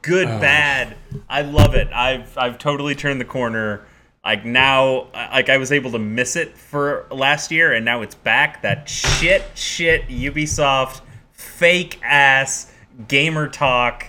good 0.02 0.28
bad. 0.28 0.96
I 1.30 1.42
love 1.42 1.74
it. 1.76 1.90
I've 1.94 2.38
I've 2.38 2.58
totally 2.58 2.96
turned 2.96 3.20
the 3.20 3.26
corner. 3.26 3.86
Like 4.28 4.44
now 4.44 5.08
like 5.14 5.48
I 5.48 5.56
was 5.56 5.72
able 5.72 5.90
to 5.92 6.00
miss 6.00 6.36
it 6.36 6.58
for 6.58 7.08
last 7.10 7.50
year 7.50 7.72
and 7.72 7.86
now 7.86 8.02
it's 8.02 8.14
back. 8.14 8.62
That 8.62 8.90
shit 8.90 9.42
shit 9.56 10.06
Ubisoft 10.10 11.00
fake 11.32 11.98
ass 12.04 12.74
gamer 13.08 13.48
talk. 13.48 14.08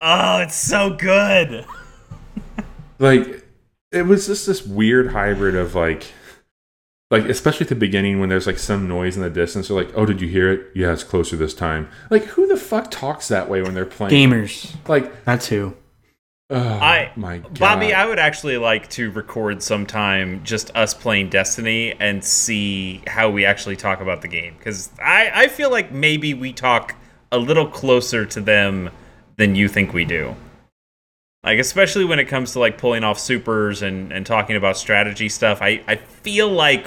Oh, 0.00 0.38
it's 0.38 0.56
so 0.56 0.90
good. 0.90 1.64
like 2.98 3.46
it 3.92 4.06
was 4.06 4.26
just 4.26 4.48
this 4.48 4.66
weird 4.66 5.12
hybrid 5.12 5.54
of 5.54 5.76
like 5.76 6.08
like 7.12 7.26
especially 7.26 7.66
at 7.66 7.68
the 7.68 7.76
beginning 7.76 8.18
when 8.18 8.30
there's 8.30 8.48
like 8.48 8.58
some 8.58 8.88
noise 8.88 9.16
in 9.16 9.22
the 9.22 9.30
distance 9.30 9.68
they're 9.68 9.76
like 9.76 9.92
oh 9.94 10.04
did 10.04 10.20
you 10.20 10.26
hear 10.26 10.50
it 10.50 10.70
yeah 10.74 10.92
it's 10.92 11.04
closer 11.04 11.36
this 11.36 11.54
time 11.54 11.88
like 12.10 12.24
who 12.24 12.46
the 12.48 12.56
fuck 12.56 12.90
talks 12.90 13.28
that 13.28 13.48
way 13.48 13.62
when 13.62 13.74
they're 13.74 13.84
playing 13.84 14.30
Gamers. 14.30 14.74
like 14.88 15.24
That's 15.24 15.46
who. 15.46 15.76
Oh 16.52 16.58
I 16.58 17.12
my 17.16 17.38
god 17.38 17.58
Bobby, 17.58 17.92
I 17.94 18.06
would 18.06 18.18
actually 18.18 18.58
like 18.58 18.88
to 18.90 19.10
record 19.10 19.62
sometime 19.62 20.44
just 20.44 20.74
us 20.76 20.94
playing 20.94 21.30
Destiny 21.30 21.94
and 21.98 22.22
see 22.22 23.02
how 23.06 23.30
we 23.30 23.44
actually 23.44 23.76
talk 23.76 24.00
about 24.00 24.22
the 24.22 24.28
game 24.28 24.54
because 24.58 24.90
I, 25.02 25.30
I 25.34 25.48
feel 25.48 25.70
like 25.70 25.90
maybe 25.90 26.34
we 26.34 26.52
talk 26.52 26.94
a 27.30 27.38
little 27.38 27.66
closer 27.66 28.26
to 28.26 28.40
them 28.40 28.90
than 29.36 29.54
you 29.54 29.68
think 29.68 29.92
we 29.92 30.04
do. 30.04 30.36
Like 31.42 31.58
especially 31.58 32.04
when 32.04 32.18
it 32.20 32.26
comes 32.26 32.52
to 32.52 32.60
like 32.60 32.78
pulling 32.78 33.02
off 33.02 33.18
supers 33.18 33.82
and, 33.82 34.12
and 34.12 34.24
talking 34.24 34.54
about 34.54 34.76
strategy 34.76 35.28
stuff, 35.28 35.60
I, 35.60 35.82
I 35.88 35.96
feel 35.96 36.48
like 36.48 36.86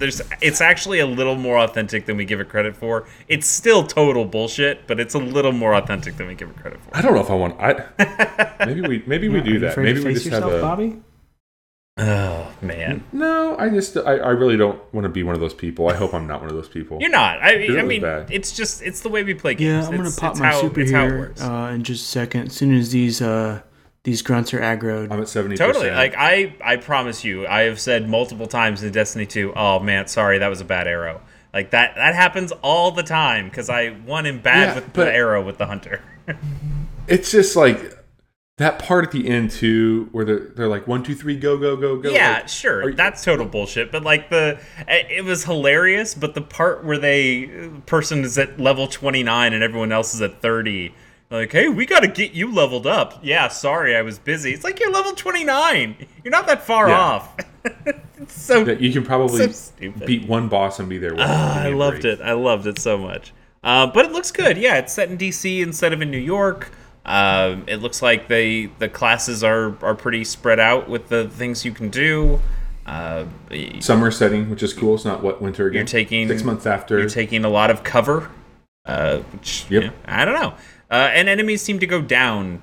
there's 0.00 0.20
it's 0.40 0.60
actually 0.60 0.98
a 0.98 1.06
little 1.06 1.36
more 1.36 1.58
authentic 1.58 2.06
than 2.06 2.16
we 2.16 2.24
give 2.24 2.40
it 2.40 2.48
credit 2.48 2.76
for. 2.76 3.06
It's 3.28 3.46
still 3.46 3.86
total 3.86 4.24
bullshit, 4.24 4.86
but 4.86 4.98
it's 4.98 5.14
a 5.14 5.18
little 5.18 5.52
more 5.52 5.74
authentic 5.74 6.16
than 6.16 6.26
we 6.26 6.34
give 6.34 6.50
it 6.50 6.56
credit 6.56 6.80
for. 6.82 6.96
I 6.96 7.00
don't 7.00 7.14
know 7.14 7.20
if 7.20 7.30
I 7.30 7.34
want 7.34 7.60
I 7.60 8.64
maybe 8.66 8.80
we 8.80 9.04
maybe 9.06 9.28
we 9.28 9.40
do 9.40 9.60
that 9.60 9.76
maybe 9.76 10.00
we 10.00 10.14
face 10.14 10.24
just 10.24 10.34
have 10.34 10.42
yourself, 10.42 10.58
a 10.58 10.60
Bobby? 10.60 11.00
Oh 11.96 12.52
man. 12.60 13.04
no 13.12 13.56
I 13.56 13.68
just 13.68 13.96
I, 13.96 14.16
I 14.16 14.30
really 14.30 14.56
don't 14.56 14.80
want 14.92 15.04
to 15.04 15.08
be 15.08 15.22
one 15.22 15.36
of 15.36 15.40
those 15.40 15.54
people 15.54 15.88
I 15.88 15.94
hope 15.94 16.12
I'm 16.12 16.26
not 16.26 16.40
one 16.40 16.50
of 16.50 16.56
those 16.56 16.68
people 16.68 16.98
You're 17.00 17.10
not. 17.10 17.40
I, 17.40 17.64
I 17.64 17.74
was 17.76 17.84
mean, 17.84 18.02
bad. 18.02 18.32
it's 18.32 18.50
just 18.50 18.82
it's 18.82 19.00
the 19.00 19.08
way 19.08 19.22
we 19.22 19.34
play 19.34 19.54
games. 19.54 19.84
Yeah, 19.86 19.90
I'm 19.90 19.96
gonna 19.98 20.10
pop 20.10 20.36
my 20.38 20.46
how, 20.46 20.60
super 20.60 20.80
it's 20.80 20.90
how 20.90 21.04
it 21.04 21.10
here 21.10 21.34
uh, 21.40 21.70
in 21.70 21.84
just 21.84 22.04
a 22.04 22.08
second. 22.08 22.46
As 22.48 22.54
soon 22.54 22.74
as 22.74 22.90
these 22.90 23.22
uh, 23.22 23.62
these 24.04 24.22
grunts 24.22 24.52
are 24.54 24.60
aggroed. 24.60 25.10
I'm 25.10 25.20
at 25.20 25.28
70 25.28 25.56
Totally. 25.56 25.90
Like 25.90 26.14
I, 26.16 26.54
I 26.62 26.76
promise 26.76 27.24
you, 27.24 27.46
I 27.46 27.62
have 27.62 27.80
said 27.80 28.08
multiple 28.08 28.46
times 28.46 28.82
in 28.82 28.92
Destiny 28.92 29.26
2, 29.26 29.54
oh 29.56 29.80
man, 29.80 30.06
sorry, 30.06 30.38
that 30.38 30.48
was 30.48 30.60
a 30.60 30.64
bad 30.64 30.86
arrow. 30.86 31.20
Like 31.52 31.70
that, 31.70 31.94
that 31.96 32.14
happens 32.14 32.52
all 32.62 32.90
the 32.90 33.02
time 33.02 33.48
because 33.48 33.70
I 33.70 33.90
won 34.06 34.26
in 34.26 34.40
bad 34.40 34.68
Yeah, 34.68 34.74
with 34.76 34.92
but- 34.92 35.04
the 35.06 35.12
arrow 35.12 35.42
with 35.44 35.58
the 35.58 35.66
hunter. 35.66 36.02
it's 37.08 37.30
just 37.30 37.56
like 37.56 37.98
that 38.58 38.78
part 38.78 39.04
at 39.04 39.10
the 39.10 39.26
end 39.28 39.50
too 39.50 40.08
where 40.12 40.24
they're, 40.24 40.38
they're 40.54 40.68
like 40.68 40.86
one 40.86 41.02
two 41.02 41.14
three 41.14 41.36
go 41.36 41.56
go 41.58 41.76
go 41.76 41.96
go 41.96 42.10
yeah, 42.10 42.34
Like, 42.34 42.48
sure, 42.48 42.90
you- 42.90 42.94
that's 42.94 43.24
total 43.24 43.46
bullshit. 43.46 43.90
But 43.90 44.02
like 44.04 44.28
the, 44.30 44.58
it 44.86 45.06
it 45.10 45.24
was 45.24 45.44
hilarious. 45.44 46.14
But 46.14 46.34
the 46.34 46.40
part 46.42 46.84
where 46.84 46.98
they 46.98 47.70
person 47.86 48.22
is 48.22 48.36
at 48.36 48.60
level 48.60 48.86
29 48.86 49.52
and 49.54 49.62
everyone 49.62 49.92
else 49.92 50.14
is 50.14 50.20
at 50.20 50.42
30. 50.42 50.94
Like, 51.30 51.50
hey, 51.52 51.68
we 51.68 51.86
got 51.86 52.00
to 52.00 52.08
get 52.08 52.32
you 52.32 52.52
leveled 52.52 52.86
up. 52.86 53.18
Yeah, 53.22 53.48
sorry, 53.48 53.96
I 53.96 54.02
was 54.02 54.18
busy. 54.18 54.52
It's 54.52 54.62
like 54.62 54.78
you're 54.78 54.90
level 54.92 55.12
29. 55.12 55.96
You're 56.22 56.30
not 56.30 56.46
that 56.46 56.62
far 56.64 56.88
Yeah. 56.88 56.98
off. 57.00 57.36
it's 58.18 58.40
so 58.40 58.64
you 58.68 58.92
can 58.92 59.04
probably 59.04 59.50
So 59.52 59.72
beat 60.06 60.28
one 60.28 60.48
boss 60.48 60.78
and 60.78 60.88
be 60.88 60.98
there. 60.98 61.14
Ah, 61.18 61.62
I 61.62 61.70
loved 61.70 62.02
break. 62.02 62.20
it. 62.20 62.22
I 62.22 62.32
loved 62.32 62.66
it 62.66 62.78
so 62.78 62.98
much. 62.98 63.32
Uh, 63.64 63.86
but 63.86 64.04
it 64.04 64.12
looks 64.12 64.30
good. 64.30 64.58
Yeah, 64.58 64.76
it's 64.76 64.92
set 64.92 65.08
in 65.10 65.16
DC 65.16 65.60
instead 65.62 65.92
of 65.92 66.02
in 66.02 66.10
New 66.10 66.18
York. 66.18 66.70
Um, 67.06 67.64
it 67.66 67.76
looks 67.76 68.00
like 68.02 68.28
they 68.28 68.66
the 68.78 68.88
classes 68.88 69.42
are 69.42 69.76
are 69.82 69.94
pretty 69.94 70.24
spread 70.24 70.60
out 70.60 70.88
with 70.88 71.08
the 71.08 71.28
things 71.30 71.64
you 71.64 71.72
can 71.72 71.88
do. 71.88 72.40
Uh, 72.86 73.24
summer 73.80 74.10
setting, 74.10 74.50
which 74.50 74.62
is 74.62 74.74
cool. 74.74 74.94
It's 74.94 75.04
not 75.06 75.22
what 75.22 75.40
winter 75.40 75.66
again. 75.66 75.80
You're 75.80 75.86
taking- 75.86 76.28
six 76.28 76.44
months 76.44 76.66
after. 76.66 76.98
you're 76.98 77.08
taking 77.08 77.44
a 77.44 77.48
lot 77.48 77.70
of 77.70 77.82
cover, 77.82 78.30
uh, 78.84 79.18
which 79.32 79.64
Yep. 79.70 79.94
I 80.04 80.24
don't 80.26 80.34
know. 80.34 80.52
Uh, 80.90 81.10
and 81.12 81.28
enemies 81.28 81.62
seem 81.62 81.78
to 81.78 81.86
go 81.86 82.00
down 82.02 82.60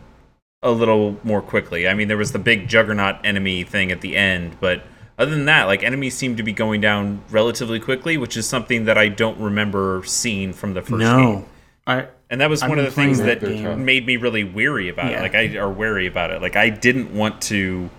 a 0.63 0.71
little 0.71 1.17
more 1.23 1.41
quickly. 1.41 1.87
I 1.87 1.93
mean, 1.93 2.07
there 2.07 2.17
was 2.17 2.31
the 2.31 2.39
big 2.39 2.67
juggernaut 2.67 3.17
enemy 3.23 3.63
thing 3.63 3.91
at 3.91 4.01
the 4.01 4.15
end, 4.15 4.57
but 4.59 4.83
other 5.17 5.31
than 5.31 5.45
that, 5.45 5.65
like 5.65 5.83
enemies 5.83 6.15
seem 6.15 6.35
to 6.37 6.43
be 6.43 6.53
going 6.53 6.81
down 6.81 7.21
relatively 7.29 7.79
quickly, 7.79 8.17
which 8.17 8.37
is 8.37 8.47
something 8.47 8.85
that 8.85 8.97
I 8.97 9.07
don't 9.07 9.39
remember 9.39 10.03
seeing 10.05 10.53
from 10.53 10.73
the 10.73 10.81
first 10.81 10.91
game. 10.91 10.99
no, 10.99 11.45
I 11.87 12.07
And 12.29 12.39
that 12.41 12.49
was 12.49 12.61
I've 12.63 12.69
one 12.69 12.79
of 12.79 12.85
the 12.85 12.91
things 12.91 13.17
that 13.19 13.39
that 13.41 13.77
made 13.77 14.05
me 14.05 14.17
really 14.17 14.43
weary 14.43 14.87
about 14.89 15.11
Yeah. 15.11 15.19
it. 15.19 15.21
Like 15.21 15.35
I 15.35 15.57
are 15.57 15.69
wary 15.69 16.07
about 16.07 16.31
it. 16.31 16.41
Like 16.41 16.55
I 16.55 16.69
didn't 16.69 17.13
want 17.13 17.41
to 17.43 17.89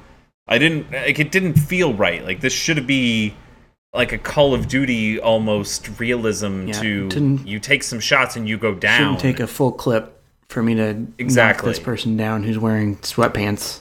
I 0.48 0.58
didn't 0.58 0.90
like 0.92 1.18
it 1.18 1.30
didn't 1.32 1.54
feel 1.54 1.94
right. 1.94 2.24
Like 2.24 2.40
this 2.40 2.52
should 2.52 2.86
be 2.86 3.34
like 3.94 4.12
a 4.12 4.18
Call 4.18 4.54
of 4.54 4.68
Duty 4.68 5.20
almost 5.20 5.98
realism 6.00 6.66
Yeah, 6.68 6.80
to 6.80 7.08
didn't- 7.08 7.46
you 7.46 7.58
take 7.58 7.82
some 7.82 8.00
shots 8.00 8.36
and 8.36 8.48
you 8.48 8.56
go 8.56 8.74
down. 8.74 8.98
shouldn't 8.98 9.20
take 9.20 9.40
a 9.40 9.46
full 9.46 9.72
clip 9.72 10.18
for 10.48 10.62
me 10.62 10.74
to 10.74 11.06
Exactly. 11.18 11.68
knock 11.68 11.76
this 11.76 11.82
person 11.84 12.16
down 12.16 12.42
who's 12.44 12.58
wearing 12.58 12.96
sweatpants. 12.98 13.80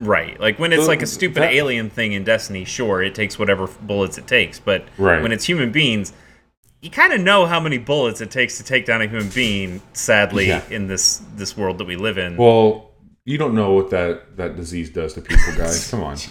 Right. 0.00 0.40
Like 0.40 0.58
when 0.58 0.72
it's 0.72 0.82
So 0.84 0.88
like 0.88 1.02
a 1.02 1.06
stupid 1.06 1.42
that- 1.42 1.52
alien 1.52 1.90
thing 1.90 2.12
in 2.12 2.24
Destiny, 2.24 2.64
sure, 2.64 3.02
it 3.02 3.14
takes 3.14 3.38
whatever 3.38 3.66
bullets 3.82 4.16
it 4.16 4.26
takes. 4.26 4.58
But 4.58 4.86
Right. 4.96 5.20
when 5.22 5.32
it's 5.32 5.44
human 5.44 5.70
beings, 5.70 6.14
you 6.80 6.88
kind 6.88 7.12
of 7.12 7.20
know 7.20 7.44
how 7.44 7.60
many 7.60 7.76
bullets 7.76 8.22
it 8.22 8.30
takes 8.30 8.56
to 8.56 8.64
take 8.64 8.86
down 8.86 9.02
a 9.02 9.06
human 9.06 9.28
being, 9.28 9.82
sadly, 9.92 10.48
Yeah. 10.48 10.62
in 10.70 10.86
this 10.86 11.20
this 11.36 11.54
world 11.58 11.76
that 11.76 11.84
we 11.86 11.96
live 11.96 12.16
in. 12.16 12.38
well, 12.38 12.92
you 13.26 13.36
don't 13.36 13.54
know 13.54 13.72
what 13.72 13.90
that 13.90 14.38
that 14.38 14.56
disease 14.56 14.88
does 14.88 15.12
to 15.12 15.20
people, 15.20 15.52
guys. 15.58 15.90
Come 15.90 16.02
on. 16.02 16.16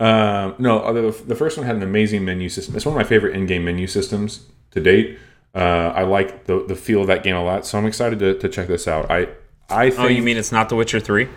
Um, 0.00 0.54
no, 0.58 0.80
uh, 0.80 0.92
the, 0.92 1.22
the 1.26 1.34
first 1.36 1.56
one 1.58 1.66
had 1.66 1.76
an 1.76 1.82
amazing 1.82 2.24
menu 2.24 2.48
system. 2.48 2.74
It's 2.74 2.86
one 2.86 2.94
of 2.94 2.98
my 2.98 3.06
favorite 3.06 3.36
in-game 3.36 3.64
menu 3.64 3.86
systems 3.86 4.46
to 4.72 4.80
date. 4.80 5.18
Uh, 5.54 5.92
I 5.94 6.02
like 6.04 6.44
the 6.44 6.64
the 6.66 6.74
feel 6.76 7.02
of 7.02 7.06
that 7.08 7.22
game 7.22 7.36
a 7.36 7.44
lot, 7.44 7.66
so 7.66 7.76
I'm 7.76 7.84
excited 7.86 8.18
to, 8.20 8.38
to 8.38 8.48
check 8.48 8.66
this 8.68 8.88
out. 8.88 9.10
I 9.10 9.28
I 9.68 9.90
think. 9.90 10.00
oh, 10.00 10.06
you 10.06 10.22
mean 10.22 10.36
it's 10.36 10.52
not 10.52 10.68
The 10.68 10.76
Witcher 10.76 11.00
3? 11.00 11.28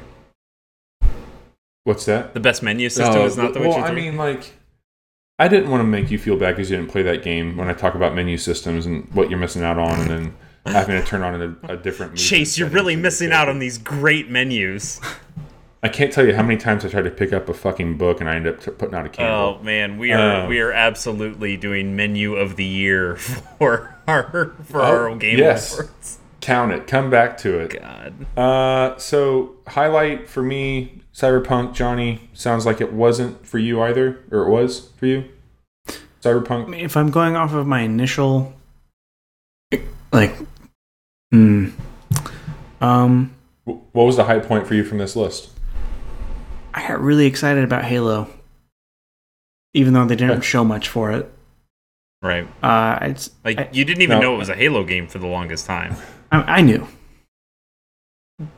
what's 1.84 2.06
that? 2.06 2.34
The 2.34 2.40
best 2.40 2.64
menu 2.64 2.90
system 2.90 3.16
Oh, 3.22 3.26
is 3.26 3.36
not 3.38 3.54
The 3.54 3.60
well, 3.60 3.70
Witcher 3.70 3.82
3? 3.88 3.90
I 3.90 3.94
mean, 3.94 4.18
like, 4.18 4.54
I 5.40 5.48
didn't 5.48 5.70
want 5.70 5.82
to 5.82 5.86
make 5.88 6.10
you 6.12 6.18
feel 6.18 6.38
bad 6.38 6.56
because 6.56 6.70
you 6.72 6.78
didn't 6.78 6.92
play 6.92 7.02
that 7.04 7.24
game. 7.24 7.58
When 7.58 7.68
I 7.68 7.74
talk 7.74 7.96
about 7.96 8.16
menu 8.16 8.38
systems 8.38 8.86
and 8.86 9.12
what 9.14 9.30
you're 9.30 9.40
missing 9.40 9.64
out 9.64 9.78
on, 9.78 10.00
and 10.00 10.10
then 10.10 10.36
having 10.66 11.00
to 11.02 11.06
turn 11.06 11.22
on 11.24 11.58
a, 11.68 11.74
a 11.74 11.78
different. 11.78 12.16
Chase, 12.18 12.58
you're 12.58 12.70
really 12.70 12.96
missing 12.96 13.32
out 13.32 13.50
on 13.50 13.60
these 13.60 13.78
great 13.78 14.30
menus. 14.30 15.02
I 15.84 15.90
can't 15.90 16.14
tell 16.14 16.26
you 16.26 16.34
how 16.34 16.42
many 16.44 16.56
times 16.58 16.86
I 16.86 16.90
tried 16.90 17.02
to 17.04 17.10
pick 17.12 17.34
up 17.34 17.50
a 17.50 17.54
fucking 17.54 17.98
book 17.98 18.22
and 18.22 18.30
I 18.30 18.36
ended 18.38 18.56
up 18.56 18.62
t- 18.64 18.72
putting 18.72 18.96
out 18.96 19.06
a 19.06 19.10
candle. 19.10 19.58
Oh 19.60 19.64
man, 19.64 19.98
we 19.98 20.14
are 20.14 20.44
Um, 20.44 20.50
we 20.50 20.62
are 20.62 20.72
absolutely 20.72 21.58
doing 21.58 21.96
menu 21.96 22.36
of 22.36 22.56
the 22.56 22.64
year 22.66 23.16
for 23.60 23.94
our 24.08 24.54
for 24.64 24.82
Oh, 24.82 24.86
our 24.86 25.10
own 25.10 25.20
game 25.20 25.38
yes. 25.38 25.74
awards. 25.74 26.20
Count 26.40 26.72
it. 26.72 26.88
Come 26.88 27.10
back 27.10 27.38
to 27.40 27.60
it. 27.60 27.80
God. 27.82 28.38
Uh, 28.38 28.98
so 28.98 29.56
highlight 29.68 30.28
for 30.30 30.42
me, 30.44 31.02
Cyberpunk. 31.14 31.74
Johnny 31.74 32.30
sounds 32.34 32.66
like 32.66 32.80
it 32.82 32.92
wasn't 32.94 33.46
for 33.46 33.60
you 33.60 33.82
either, 33.82 34.20
or 34.32 34.44
it 34.48 34.50
was 34.50 34.90
for 34.98 35.06
you. 35.06 35.26
Cyberpunk. 36.22 36.78
if 36.82 36.96
I'm 36.98 37.12
going 37.12 37.36
off 37.36 37.54
of 37.54 37.68
my 37.68 37.82
initial, 37.82 38.54
like, 40.14 40.36
hmm, 41.32 41.70
um, 42.82 43.34
what 43.66 43.94
was 43.94 44.16
the 44.18 44.24
high 44.26 44.40
point 44.40 44.68
for 44.68 44.76
you 44.76 44.84
from 44.86 44.98
this 44.98 45.16
list? 45.16 45.50
I 46.74 46.88
got 46.88 47.00
really 47.02 47.26
excited 47.26 47.64
about 47.64 47.84
Halo, 47.86 48.28
even 49.74 49.94
though 49.94 50.06
they 50.06 50.16
didn't 50.16 50.42
show 50.42 50.64
much 50.64 50.90
for 50.90 51.12
it. 51.12 51.32
Right. 52.22 52.48
Uh, 52.64 52.98
it's 53.02 53.32
Like 53.44 53.60
I- 53.60 53.70
you 53.72 53.84
didn't 53.86 54.02
even 54.02 54.20
No. 54.20 54.22
know 54.30 54.36
it 54.36 54.40
was 54.40 54.50
a 54.50 54.56
Halo 54.56 54.84
game 54.84 55.08
for 55.08 55.20
the 55.20 55.28
longest 55.28 55.66
time. 55.66 55.96
I, 56.32 56.42
I 56.58 56.62
knew. 56.62 56.88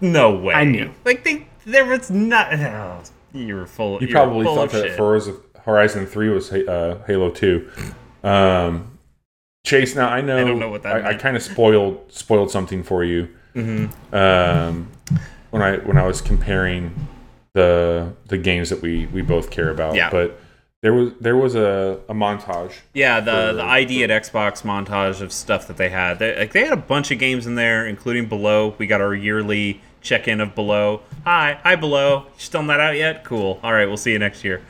No 0.02 0.36
way. 0.36 0.54
I 0.54 0.64
knew. 0.64 0.92
Like 1.04 1.24
they, 1.24 1.48
there 1.66 1.86
was 1.86 2.10
not. 2.10 2.54
Oh, 3.36 3.40
you 3.40 3.56
were 3.56 3.66
full. 3.68 4.00
You 4.02 4.08
you 4.08 4.14
probably 4.14 4.46
full 4.46 4.56
thought 4.56 4.66
of 4.68 4.72
that 4.72 4.88
shit. 4.90 4.98
Horizon, 5.00 5.36
Horizon 5.66 6.06
Three 6.06 6.30
was 6.30 6.50
uh, 6.54 7.04
Halo 7.06 7.32
Two. 7.32 7.70
Um, 8.24 8.98
Chase, 9.66 9.94
now 9.96 10.08
I 10.08 10.22
know 10.22 10.38
I 10.38 10.44
don't 10.46 10.60
know 10.60 10.70
what 10.70 10.84
that 10.84 11.04
I, 11.06 11.10
I 11.10 11.14
kind 11.16 11.36
of 11.36 11.44
spoiled 11.44 12.12
spoiled 12.14 12.50
something 12.52 12.82
for 12.84 13.04
you 13.04 13.28
Mm-hmm. 13.56 14.16
um, 14.16 14.90
when 15.50 15.62
I 15.62 15.78
when 15.80 15.98
I 15.98 16.06
was 16.08 16.22
comparing 16.22 16.94
the 17.56 18.14
the 18.28 18.38
games 18.38 18.70
that 18.70 18.82
we 18.82 19.08
we 19.08 19.22
both 19.24 19.50
care 19.50 19.72
about. 19.72 19.96
Yeah. 19.96 20.10
But 20.12 20.40
there 20.82 20.94
was 20.94 21.14
there 21.20 21.36
was 21.36 21.56
a, 21.56 22.00
a 22.08 22.14
montage. 22.14 22.74
Yeah, 22.94 23.20
the 23.22 23.32
for- 23.32 23.54
the 23.56 23.64
ID 23.64 24.04
at 24.04 24.10
Xbox 24.12 24.62
montage 24.62 25.22
of 25.22 25.32
stuff 25.34 25.66
that 25.68 25.78
they 25.78 25.90
had. 25.90 26.20
They, 26.20 26.38
like 26.38 26.52
they 26.54 26.64
had 26.64 26.74
a 26.74 26.78
bunch 26.78 27.10
of 27.10 27.18
games 27.18 27.48
in 27.48 27.56
there, 27.56 27.88
including 27.88 28.28
Below. 28.28 28.76
We 28.78 28.86
got 28.86 29.02
our 29.02 29.16
yearly 29.16 29.82
check-in 30.02 30.40
of 30.42 30.54
Below. 30.54 31.02
Hi, 31.24 31.58
hi 31.64 31.76
Below. 31.76 32.28
Still 32.38 32.62
not 32.62 32.80
out 32.80 32.96
yet? 32.96 33.24
Cool. 33.24 33.60
All 33.64 33.74
right, 33.74 33.88
we'll 33.88 33.98
see 33.98 34.12
you 34.12 34.20
next 34.20 34.44
year. 34.44 34.62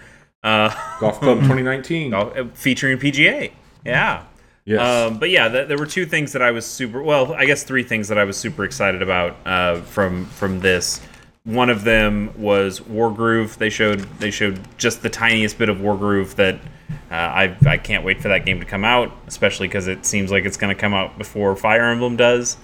Uh, 0.44 0.70
Golf 1.00 1.20
Club 1.20 1.38
2019. 1.42 2.14
uh, 2.14 2.46
featuring 2.54 2.98
PGA. 3.00 3.52
Yeah. 3.84 4.24
Yes. 4.64 4.80
Um, 5.12 5.20
but 5.20 5.30
yeah, 5.32 5.50
th- 5.50 5.68
there 5.68 5.78
were 5.78 5.86
two 5.86 6.06
things 6.06 6.32
that 6.34 6.42
I 6.42 6.52
was 6.52 6.66
super 6.66 7.02
well, 7.04 7.34
I 7.34 7.46
guess 7.46 7.64
three 7.64 7.84
things 7.84 8.08
that 8.08 8.18
I 8.18 8.24
was 8.24 8.38
super 8.38 8.64
excited 8.64 9.02
about 9.02 9.36
uh, 9.46 9.82
from 9.82 10.26
from 10.28 10.60
this. 10.60 11.02
One 11.46 11.70
of 11.70 11.84
them 11.84 12.34
was 12.38 12.80
Wargroove. 12.82 13.58
They 13.58 13.70
showed 13.70 14.00
they 14.20 14.32
showed 14.32 14.60
just 14.78 15.02
the 15.04 15.10
tiniest 15.10 15.58
bit 15.58 15.70
of 15.70 15.78
Wargroove 15.78 16.36
that 16.36 16.56
uh, 17.12 17.14
I 17.14 17.56
I 17.66 17.78
can't 17.78 18.04
wait 18.04 18.20
for 18.22 18.30
that 18.30 18.46
game 18.46 18.60
to 18.60 18.66
come 18.66 18.84
out, 18.84 19.12
especially 19.28 19.68
because 19.68 19.88
it 19.88 20.06
seems 20.06 20.32
like 20.32 20.43
it's 20.46 20.58
going 20.58 20.76
to 20.76 20.80
come 20.80 20.93
out 20.93 21.18
before 21.20 21.56
Fire 21.56 21.84
Emblem 21.84 22.16
does, 22.18 22.58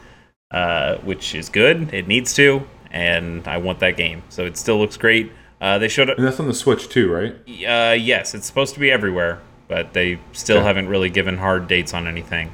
uh, 0.50 0.96
which 0.98 1.36
is 1.36 1.48
good. 1.48 1.94
It 1.94 2.08
needs 2.08 2.34
to, 2.36 2.68
and 2.90 3.48
I 3.48 3.58
want 3.58 3.80
that 3.82 3.98
game. 3.98 4.24
So 4.30 4.46
it 4.46 4.58
still 4.58 4.80
looks 4.80 4.98
great. 4.98 5.32
Uh, 5.62 5.78
they 5.78 5.88
showed 5.88 6.10
and 6.10 6.26
that's 6.26 6.40
on 6.40 6.48
the 6.48 6.54
Switch 6.56 6.90
too, 6.90 7.12
right? 7.12 7.36
uh, 7.68 7.94
yes, 7.94 8.34
it's 8.34 8.48
supposed 8.48 8.74
to 8.74 8.80
be 8.80 8.90
everywhere, 8.90 9.42
but 9.68 9.94
they 9.94 10.20
still 10.32 10.58
Okay. 10.58 10.66
haven't 10.66 10.88
really 10.88 11.12
given 11.12 11.38
hard 11.38 11.68
dates 11.68 11.94
on 11.94 12.08
anything. 12.08 12.52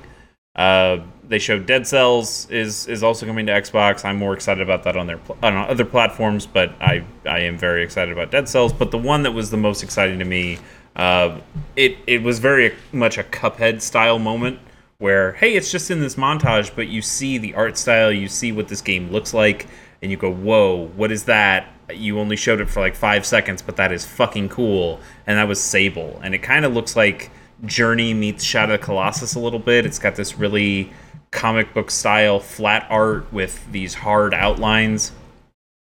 They 1.27 1.39
showed 1.39 1.65
Dead 1.65 1.85
Cells 1.85 2.49
is 2.49 2.87
is 2.87 3.03
also 3.03 3.25
coming 3.25 3.45
to 3.47 3.51
Xbox. 3.51 4.05
I'm 4.05 4.15
more 4.17 4.33
excited 4.33 4.61
about 4.61 4.83
that 4.83 4.95
on 4.95 5.07
their 5.07 5.19
on 5.43 5.55
other 5.55 5.85
platforms, 5.85 6.45
but 6.45 6.73
I 6.79 7.03
I 7.25 7.39
am 7.39 7.57
very 7.57 7.83
excited 7.83 8.11
about 8.11 8.31
Dead 8.31 8.47
Cells. 8.47 8.71
But 8.71 8.91
the 8.91 8.97
one 8.97 9.23
that 9.23 9.31
was 9.31 9.51
the 9.51 9.57
most 9.57 9.83
exciting 9.83 10.19
to 10.19 10.25
me, 10.25 10.59
uh, 10.95 11.39
it 11.75 11.97
it 12.07 12.23
was 12.23 12.39
very 12.39 12.75
much 12.93 13.17
a 13.17 13.23
Cuphead 13.23 13.81
style 13.81 14.19
moment 14.19 14.59
where 14.99 15.33
hey, 15.33 15.55
it's 15.55 15.69
just 15.69 15.91
in 15.91 15.99
this 15.99 16.15
montage, 16.15 16.73
but 16.75 16.87
you 16.87 17.01
see 17.01 17.37
the 17.37 17.53
art 17.55 17.77
style, 17.77 18.11
you 18.11 18.27
see 18.27 18.51
what 18.51 18.67
this 18.69 18.81
game 18.81 19.11
looks 19.11 19.33
like, 19.33 19.67
and 20.01 20.09
you 20.11 20.17
go, 20.17 20.31
whoa, 20.31 20.87
what 20.95 21.11
is 21.11 21.25
that? 21.25 21.67
You 21.93 22.19
only 22.19 22.35
showed 22.35 22.61
it 22.61 22.69
for 22.69 22.79
like 22.79 22.95
five 22.95 23.25
seconds, 23.25 23.61
but 23.61 23.75
that 23.75 23.91
is 23.91 24.05
fucking 24.05 24.49
cool. 24.49 24.99
And 25.25 25.37
that 25.37 25.47
was 25.47 25.61
Sable, 25.61 26.19
and 26.23 26.33
it 26.33 26.39
kind 26.39 26.63
of 26.63 26.73
looks 26.73 26.95
like 26.95 27.31
Journey 27.65 28.13
meets 28.13 28.43
Shadow 28.43 28.75
of 28.75 28.79
the 28.79 28.85
Colossus 28.85 29.35
a 29.35 29.39
little 29.39 29.59
bit. 29.59 29.85
It's 29.85 29.99
got 29.99 30.15
this 30.15 30.37
really 30.37 30.91
comic 31.31 31.73
book 31.73 31.91
style 31.91 32.39
flat 32.39 32.87
art 32.89 33.31
with 33.31 33.71
these 33.71 33.93
hard 33.93 34.33
outlines. 34.33 35.11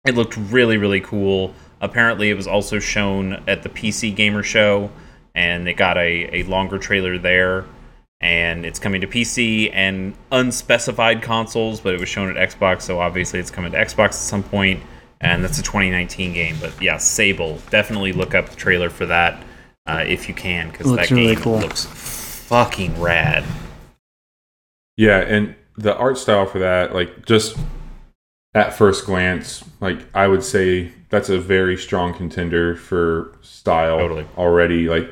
It 0.06 0.14
looked 0.14 0.36
really, 0.36 0.76
really 0.76 1.00
cool. 1.00 1.54
Apparently, 1.80 2.30
it 2.30 2.34
was 2.34 2.46
also 2.46 2.78
shown 2.78 3.42
at 3.46 3.62
the 3.62 3.68
PC 3.68 4.14
Gamer 4.14 4.42
Show, 4.42 4.90
and 5.34 5.68
it 5.68 5.74
got 5.74 5.96
a, 5.96 6.40
a 6.40 6.42
longer 6.44 6.78
trailer 6.78 7.18
there. 7.18 7.64
And 8.20 8.64
it's 8.64 8.78
coming 8.78 9.00
to 9.00 9.08
PC 9.08 9.70
and 9.72 10.14
unspecified 10.30 11.22
consoles, 11.22 11.80
but 11.80 11.94
it 11.94 11.98
was 11.98 12.08
shown 12.08 12.34
at 12.34 12.50
Xbox, 12.50 12.82
so 12.82 13.00
obviously 13.00 13.40
it's 13.40 13.50
coming 13.50 13.72
to 13.72 13.78
Xbox 13.78 14.06
at 14.06 14.14
some 14.14 14.44
point. 14.44 14.80
And 15.20 15.42
that's 15.42 15.58
a 15.58 15.62
2019 15.62 16.32
game. 16.32 16.56
But 16.60 16.80
yeah, 16.80 16.98
Sable. 16.98 17.58
Definitely 17.70 18.12
look 18.12 18.34
up 18.34 18.48
the 18.48 18.56
trailer 18.56 18.90
for 18.90 19.06
that 19.06 19.42
uh, 19.86 20.04
if 20.06 20.28
you 20.28 20.34
can, 20.34 20.70
because 20.70 20.94
that 20.94 21.10
really 21.10 21.34
game 21.34 21.42
cool. 21.42 21.58
looks 21.58 21.84
fucking 21.84 23.00
rad. 23.00 23.44
Yeah, 24.96 25.18
and 25.20 25.54
the 25.76 25.96
art 25.96 26.18
style 26.18 26.46
for 26.46 26.58
that, 26.58 26.94
like 26.94 27.24
just 27.26 27.56
at 28.54 28.74
first 28.74 29.06
glance, 29.06 29.64
like 29.80 30.00
I 30.14 30.26
would 30.28 30.42
say 30.42 30.92
that's 31.08 31.28
a 31.30 31.38
very 31.38 31.76
strong 31.76 32.14
contender 32.14 32.76
for 32.76 33.36
style 33.42 33.98
Totally. 33.98 34.26
already. 34.36 34.88
Like 34.88 35.08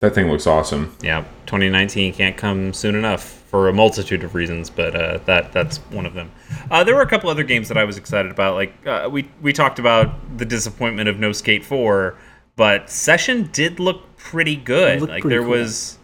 that 0.00 0.14
thing 0.14 0.30
looks 0.30 0.46
awesome. 0.46 0.94
yeah, 1.02 1.22
2019 1.46 2.12
can't 2.12 2.36
come 2.36 2.74
soon 2.74 2.94
enough 2.94 3.22
for 3.22 3.68
a 3.68 3.72
multitude 3.72 4.22
of 4.22 4.34
reasons, 4.34 4.68
but 4.68 4.94
uh, 4.94 5.18
that 5.24 5.52
that's 5.52 5.78
one 5.90 6.04
of 6.04 6.12
them. 6.12 6.30
Uh, 6.70 6.84
there 6.84 6.94
were 6.94 7.00
a 7.02 7.08
couple 7.08 7.30
other 7.30 7.44
games 7.44 7.68
that 7.68 7.78
I 7.78 7.84
was 7.84 7.96
excited 7.96 8.30
about. 8.30 8.54
Like 8.54 8.86
uh, 8.86 9.08
we 9.10 9.30
we 9.40 9.52
talked 9.54 9.78
about 9.78 10.36
the 10.36 10.44
disappointment 10.44 11.08
of 11.08 11.18
No 11.18 11.32
Skate 11.32 11.64
4, 11.64 12.14
but 12.56 12.90
Session 12.90 13.48
did 13.52 13.80
look 13.80 14.16
pretty 14.18 14.56
good. 14.56 14.98
It 14.98 15.08
like 15.08 15.22
pretty 15.22 15.28
there 15.28 15.40
cool. 15.42 15.50
was, 15.52 15.98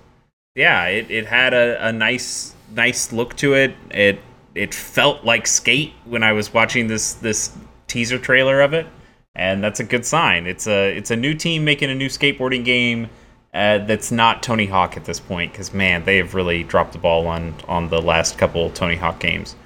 yeah, 0.54 0.86
it, 0.86 1.10
it 1.10 1.26
had 1.26 1.52
a, 1.52 1.88
a 1.88 1.92
nice 1.92 2.54
nice 2.74 3.12
look 3.12 3.36
to 3.36 3.54
it. 3.54 3.74
It 3.90 4.20
it 4.54 4.74
felt 4.74 5.24
like 5.24 5.46
Skate 5.46 5.92
when 6.04 6.22
I 6.22 6.32
was 6.32 6.52
watching 6.52 6.86
this 6.86 7.14
this 7.14 7.56
teaser 7.86 8.18
trailer 8.18 8.60
of 8.60 8.72
it, 8.72 8.86
and 9.34 9.62
that's 9.62 9.80
a 9.80 9.84
good 9.84 10.04
sign. 10.04 10.46
It's 10.46 10.66
a 10.66 10.96
it's 10.96 11.10
a 11.10 11.16
new 11.16 11.34
team 11.34 11.64
making 11.64 11.90
a 11.90 11.94
new 11.94 12.08
skateboarding 12.08 12.64
game 12.64 13.08
uh, 13.52 13.78
that's 13.78 14.12
not 14.12 14.42
Tony 14.42 14.66
Hawk 14.66 14.96
at 14.96 15.04
this 15.04 15.20
point 15.20 15.52
because 15.52 15.72
man, 15.74 16.04
they 16.04 16.16
have 16.18 16.34
really 16.34 16.62
dropped 16.62 16.92
the 16.92 16.98
ball 16.98 17.26
on 17.26 17.54
on 17.68 17.88
the 17.88 18.00
last 18.00 18.38
couple 18.38 18.70
Tony 18.70 18.96
Hawk 18.96 19.20
games. 19.20 19.56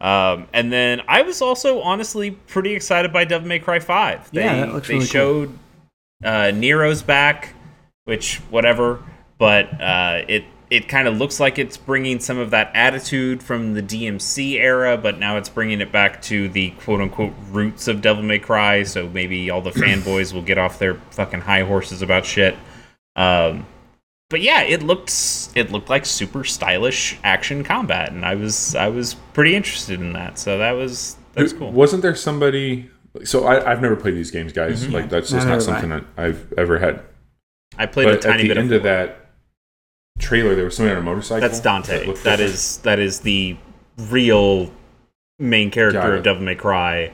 Um, 0.00 0.48
and 0.54 0.72
then 0.72 1.02
I 1.08 1.22
was 1.22 1.42
also 1.42 1.80
honestly 1.82 2.30
pretty 2.30 2.74
excited 2.74 3.12
by 3.12 3.24
Devil 3.24 3.46
May 3.48 3.58
Cry 3.58 3.80
Five. 3.80 4.30
They, 4.30 4.42
Yeah, 4.42 4.56
that 4.56 4.72
looks 4.72 4.88
they 4.88 4.94
really 4.94 5.06
cool. 5.06 5.12
showed 5.12 5.58
uh, 6.24 6.50
Nero's 6.54 7.02
back, 7.02 7.54
which 8.04 8.36
whatever, 8.48 9.02
but 9.36 9.78
uh, 9.80 10.22
it 10.26 10.44
it 10.70 10.88
kind 10.88 11.08
of 11.08 11.18
looks 11.18 11.40
like 11.40 11.58
it's 11.58 11.76
bringing 11.76 12.20
some 12.20 12.38
of 12.38 12.50
that 12.50 12.70
attitude 12.74 13.42
from 13.42 13.74
the 13.74 13.82
DMC 13.82 14.52
era, 14.52 14.96
but 14.96 15.18
now 15.18 15.36
it's 15.36 15.48
bringing 15.48 15.80
it 15.80 15.90
back 15.90 16.22
to 16.22 16.48
the 16.48 16.70
quote 16.70 17.00
unquote 17.00 17.32
roots 17.50 17.88
of 17.88 18.00
Devil 18.00 18.22
May 18.22 18.38
Cry. 18.38 18.84
So 18.84 19.08
maybe 19.08 19.50
all 19.50 19.60
the 19.60 19.70
fanboys 19.72 20.32
will 20.32 20.42
get 20.42 20.58
off 20.58 20.78
their 20.78 20.94
fucking 21.10 21.40
high 21.40 21.64
horses 21.64 22.02
about 22.02 22.24
shit. 22.24 22.56
Um, 23.16 23.66
but 24.28 24.42
yeah, 24.42 24.62
it 24.62 24.84
looked 24.84 25.12
it 25.56 25.72
looked 25.72 25.90
like 25.90 26.06
super 26.06 26.44
stylish 26.44 27.18
action 27.24 27.64
combat, 27.64 28.12
and 28.12 28.24
I 28.24 28.36
was 28.36 28.76
I 28.76 28.88
was 28.88 29.14
pretty 29.34 29.56
interested 29.56 30.00
in 30.00 30.12
that. 30.12 30.38
So 30.38 30.58
that 30.58 30.72
was 30.72 31.16
that 31.32 31.42
was 31.42 31.52
cool. 31.52 31.72
Wasn't 31.72 32.00
there 32.00 32.14
somebody? 32.14 32.88
So 33.24 33.44
I, 33.44 33.72
I've 33.72 33.82
never 33.82 33.96
played 33.96 34.14
these 34.14 34.30
games, 34.30 34.52
guys. 34.52 34.84
Mm-hmm. 34.84 34.92
Like 34.92 35.10
that's 35.10 35.30
just 35.30 35.48
Neither 35.48 35.50
not 35.50 35.62
something 35.62 35.90
that 35.90 36.04
I've 36.16 36.52
ever 36.56 36.78
had. 36.78 37.02
I 37.76 37.86
played 37.86 38.06
a 38.06 38.10
But 38.12 38.24
at 38.24 38.30
tiny 38.30 38.42
the 38.44 38.48
bit 38.48 38.58
end 38.58 38.72
of 38.72 38.76
of 38.76 38.82
that 38.84 39.29
trailer, 40.20 40.54
there 40.54 40.64
was 40.64 40.76
somebody 40.76 40.96
on 40.96 41.02
a 41.02 41.04
motorcycle. 41.04 41.46
That's 41.46 41.60
Dante. 41.60 42.06
That 42.06 42.14
different. 42.14 42.40
is 42.40 42.76
that 42.78 42.98
is 42.98 43.20
the 43.20 43.56
real 43.96 44.70
main 45.38 45.70
character 45.70 46.16
of 46.16 46.22
Devil 46.22 46.42
May 46.42 46.54
Cry, 46.54 47.12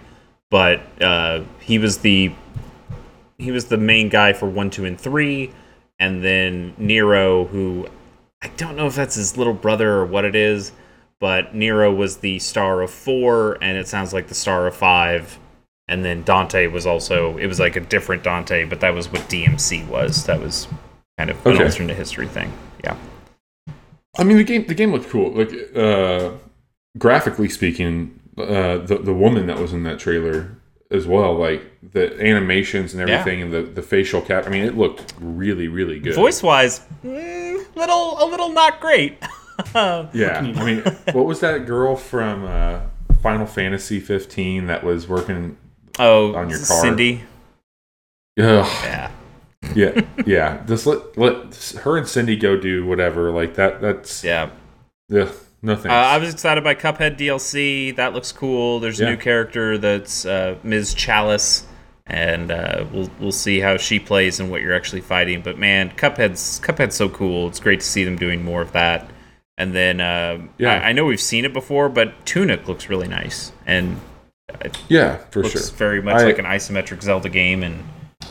but 0.51 0.81
uh, 1.01 1.43
he 1.61 1.79
was 1.79 1.99
the 1.99 2.33
he 3.39 3.51
was 3.51 3.67
the 3.67 3.77
main 3.77 4.09
guy 4.09 4.33
for 4.33 4.49
one, 4.49 4.71
two, 4.71 4.85
and 4.85 5.01
three, 5.01 5.53
and 5.99 6.23
then 6.23 6.75
Nero, 6.79 7.47
who 7.47 7.89
I 8.43 8.49
don't 8.49 8.77
know 8.77 8.87
if 8.87 8.95
that's 8.95 9.15
his 9.15 9.37
little 9.37 9.55
brother 9.55 9.93
or 9.95 10.07
what 10.07 10.25
it 10.25 10.35
is, 10.35 10.73
but 11.21 11.55
Nero 11.55 11.93
was 11.93 12.19
the 12.19 12.39
star 12.39 12.83
of 12.83 12.91
four, 12.91 13.59
and 13.63 13.77
it 13.79 13.89
sounds 13.89 14.13
like 14.13 14.29
the 14.29 14.35
star 14.35 14.67
of 14.67 14.77
five. 14.77 15.39
And 15.89 16.05
then 16.05 16.25
Dante 16.25 16.67
was 16.67 16.85
also 16.85 17.37
it 17.37 17.47
was 17.47 17.61
like 17.61 17.77
a 17.77 17.81
different 17.81 18.25
Dante, 18.25 18.65
but 18.65 18.81
that 18.81 18.93
was 18.93 19.11
what 19.11 19.23
DMC 19.23 19.87
was. 19.87 20.25
That 20.27 20.41
was 20.41 20.67
kind 21.19 21.31
of 21.31 21.47
an 21.47 21.53
Okay. 21.55 21.64
alternate 21.64 21.97
history 21.97 22.27
thing. 22.29 22.53
Yeah. 22.85 22.97
I 24.19 24.25
mean, 24.25 24.37
the 24.39 24.45
game 24.45 24.67
the 24.67 24.75
game 24.75 24.93
looked 24.93 25.09
cool. 25.11 25.31
Like 25.33 25.53
uh, 25.77 26.33
graphically 26.99 27.49
speaking, 27.49 28.19
uh, 28.39 28.79
the 28.79 28.99
the 29.03 29.12
woman 29.14 29.47
that 29.47 29.59
was 29.59 29.73
in 29.73 29.83
that 29.85 29.99
trailer 29.99 30.53
as 30.91 31.07
well, 31.07 31.35
like 31.35 31.62
the 31.93 32.19
animations 32.25 32.95
and 32.95 33.07
Yeah. 33.09 33.17
everything, 33.19 33.43
and 33.43 33.53
the 33.53 33.62
the 33.62 33.83
facial 33.83 34.21
cap. 34.23 34.47
I 34.47 34.51
mean, 34.51 34.64
it 34.64 34.77
looked 34.77 35.14
really 35.21 35.69
really 35.69 35.99
good. 36.01 36.14
Voice 36.14 36.43
wise, 36.43 36.81
mm, 37.05 37.77
little 37.77 38.17
a 38.23 38.27
little 38.27 38.51
not 38.51 38.81
great. 38.81 39.19
Yeah, 39.75 40.53
I 40.55 40.64
mean, 40.64 40.83
what 41.12 41.25
was 41.25 41.41
that 41.41 41.64
girl 41.64 41.97
from 41.97 42.45
uh, 42.45 42.81
Final 43.23 43.47
Fantasy 43.47 44.01
15 44.01 44.67
that 44.67 44.85
was 44.85 45.09
working? 45.09 45.57
oh, 45.99 46.35
On 46.35 46.51
your 46.51 46.59
car. 46.59 46.83
Cindy. 46.83 47.23
Ugh, 48.39 48.67
Yeah, 48.85 49.11
yeah, 49.77 50.01
yeah. 50.27 50.64
Just 50.66 50.87
let 50.87 51.16
let 51.16 51.55
her 51.85 51.97
and 51.99 52.09
Cindy 52.09 52.37
go 52.37 52.57
do 52.57 52.85
whatever. 52.87 53.31
Like 53.31 53.55
that. 53.55 53.81
That's 53.81 54.24
yeah. 54.24 54.51
Ugh. 55.14 55.29
No 55.62 55.74
thanks. 55.74 55.87
Uh, 55.87 55.93
I 55.93 56.18
was 56.18 56.33
excited 56.33 56.62
by 56.64 56.74
Cuphead 56.74 57.16
DLC. 57.18 57.95
That 57.97 58.12
looks 58.12 58.31
cool. 58.33 58.79
There's 58.81 59.01
a 59.01 59.05
Yeah. 59.05 59.11
new 59.11 59.16
character 59.16 59.79
that's 59.79 60.24
uh, 60.27 60.57
Ms. 60.62 60.95
Chalice, 60.95 61.66
and 62.07 62.51
uh, 62.51 62.85
we'll 62.93 63.11
we'll 63.18 63.33
see 63.33 63.61
how 63.61 63.77
she 63.77 63.99
plays 63.99 64.39
and 64.39 64.51
what 64.51 64.61
you're 64.62 64.74
actually 64.74 65.01
fighting. 65.01 65.41
But 65.43 65.59
man, 65.59 65.91
Cuphead's 65.97 66.61
Cuphead's 66.61 66.95
so 66.95 67.09
cool. 67.09 67.49
It's 67.49 67.59
great 67.61 67.81
to 67.81 67.87
see 67.87 68.05
them 68.05 68.16
doing 68.16 68.45
more 68.45 68.61
of 68.62 68.72
that. 68.72 69.09
And 69.59 69.74
then 69.74 70.01
uh, 70.01 70.39
Yeah. 70.59 70.74
I, 70.74 70.89
I 70.89 70.93
know 70.93 71.07
we've 71.07 71.20
seen 71.20 71.45
it 71.47 71.53
before, 71.55 71.89
but 71.89 72.27
Tunic 72.27 72.68
looks 72.68 72.91
really 72.91 73.09
nice 73.09 73.53
and 73.64 73.99
it 74.61 74.79
yeah, 74.89 75.16
for 75.31 75.43
looks 75.43 75.53
sure. 75.68 75.77
very 75.79 76.03
much 76.03 76.16
I- 76.16 76.24
like 76.24 76.39
an 76.39 76.45
isometric 76.45 77.03
Zelda 77.03 77.29
game, 77.31 77.62
and 77.62 77.83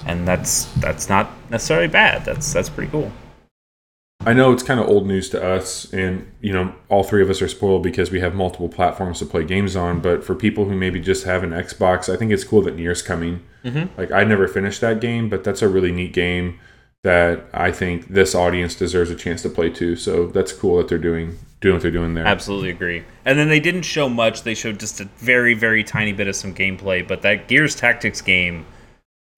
and 0.06 0.28
that's 0.28 0.66
that's 0.76 1.10
not 1.10 1.30
necessarily 1.49 1.88
bad. 1.88 2.26
That's 2.26 2.51
that's 2.53 2.70
pretty 2.70 2.91
cool. 2.91 3.12
I 4.26 4.34
know 4.34 4.51
it's 4.51 4.64
kind 4.64 4.80
of 4.80 4.88
old 4.88 5.06
news 5.06 5.30
to 5.32 5.43
us, 5.43 5.91
and 5.93 6.32
you 6.41 6.51
know, 6.51 6.74
all 6.89 7.03
three 7.03 7.22
of 7.22 7.30
us 7.30 7.41
are 7.41 7.47
spoiled 7.47 7.84
because 7.84 8.10
we 8.10 8.22
have 8.22 8.34
multiple 8.34 8.70
platforms 8.70 9.20
to 9.20 9.26
play 9.26 9.43
games 9.43 9.76
on. 9.76 9.99
But 9.99 10.24
for 10.24 10.34
people 10.34 10.66
who 10.66 10.76
maybe 10.76 10.99
just 10.99 11.26
have 11.26 11.43
an 11.43 11.51
Xbox, 11.51 12.12
I 12.12 12.18
think 12.18 12.32
it's 12.32 12.43
cool 12.43 12.62
that 12.64 12.76
Nier's 12.76 13.01
coming. 13.01 13.41
Mm-hmm. 13.64 13.99
Like 13.99 14.12
I 14.12 14.24
never 14.24 14.47
finished 14.47 14.82
that 14.82 14.99
game, 14.99 15.30
but 15.30 15.43
that's 15.43 15.62
a 15.62 15.70
really 15.70 15.91
neat 15.91 16.14
game 16.14 16.60
that 17.03 17.45
I 17.53 17.72
think 17.72 18.08
this 18.08 18.34
audience 18.34 18.74
deserves 18.74 19.12
a 19.12 19.16
chance 19.16 19.43
to 19.43 19.49
play 19.49 19.70
too. 19.70 19.95
So 19.95 20.26
that's 20.26 20.51
cool 20.51 20.78
that 20.78 20.88
they're 20.88 20.97
doing 20.97 21.38
doing 21.62 21.76
what 21.76 21.84
they're 21.84 21.91
doing 21.91 22.16
there. 22.16 22.26
Absolutely 22.26 22.72
agree. 22.72 23.03
And 23.26 23.38
then 23.38 23.47
they 23.47 23.60
didn't 23.60 23.84
show 23.84 24.10
much. 24.10 24.41
They 24.41 24.56
showed 24.56 24.80
just 24.80 25.01
a 25.01 25.06
very, 25.18 25.53
very 25.53 25.84
tiny 25.84 26.14
bit 26.14 26.28
of 26.28 26.36
some 26.36 26.53
gameplay. 26.53 27.08
But 27.08 27.22
that 27.22 27.47
Gears 27.47 27.76
Tactics 27.76 28.22
game 28.22 28.66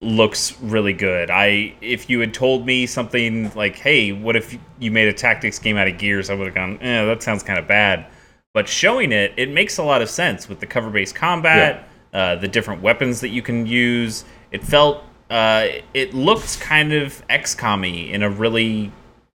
looks 0.00 0.58
really 0.60 0.92
good. 0.92 1.30
I 1.30 1.74
if 1.80 2.08
you 2.08 2.20
had 2.20 2.32
told 2.32 2.64
me 2.66 2.86
something 2.86 3.50
like, 3.54 3.76
"Hey, 3.76 4.12
what 4.12 4.36
if 4.36 4.56
you 4.78 4.90
made 4.90 5.08
a 5.08 5.12
tactics 5.12 5.58
game 5.58 5.76
out 5.76 5.88
of 5.88 5.98
Gears?" 5.98 6.30
I 6.30 6.34
would 6.34 6.46
have 6.46 6.54
gone, 6.54 6.78
"Eh, 6.80 7.04
that 7.04 7.22
sounds 7.22 7.42
kind 7.42 7.58
of 7.58 7.66
bad." 7.66 8.06
But 8.54 8.68
showing 8.68 9.12
it, 9.12 9.32
it 9.36 9.50
makes 9.50 9.78
a 9.78 9.82
lot 9.82 10.00
of 10.02 10.08
sense 10.08 10.48
with 10.48 10.60
the 10.60 10.66
cover-based 10.66 11.14
combat, 11.14 11.88
uh, 12.14 12.36
the 12.36 12.48
different 12.48 12.80
weapons 12.82 13.20
that 13.20 13.28
you 13.28 13.42
can 13.42 13.66
use. 13.66 14.24
It 14.50 14.64
felt, 14.64 15.04
uh, 15.30 15.66
it 15.94 16.14
looked 16.14 16.58
kind 16.60 16.92
of 16.92 17.22
XCOM-y 17.28 17.86
in 18.10 18.22
a 18.22 18.30
really 18.30 18.90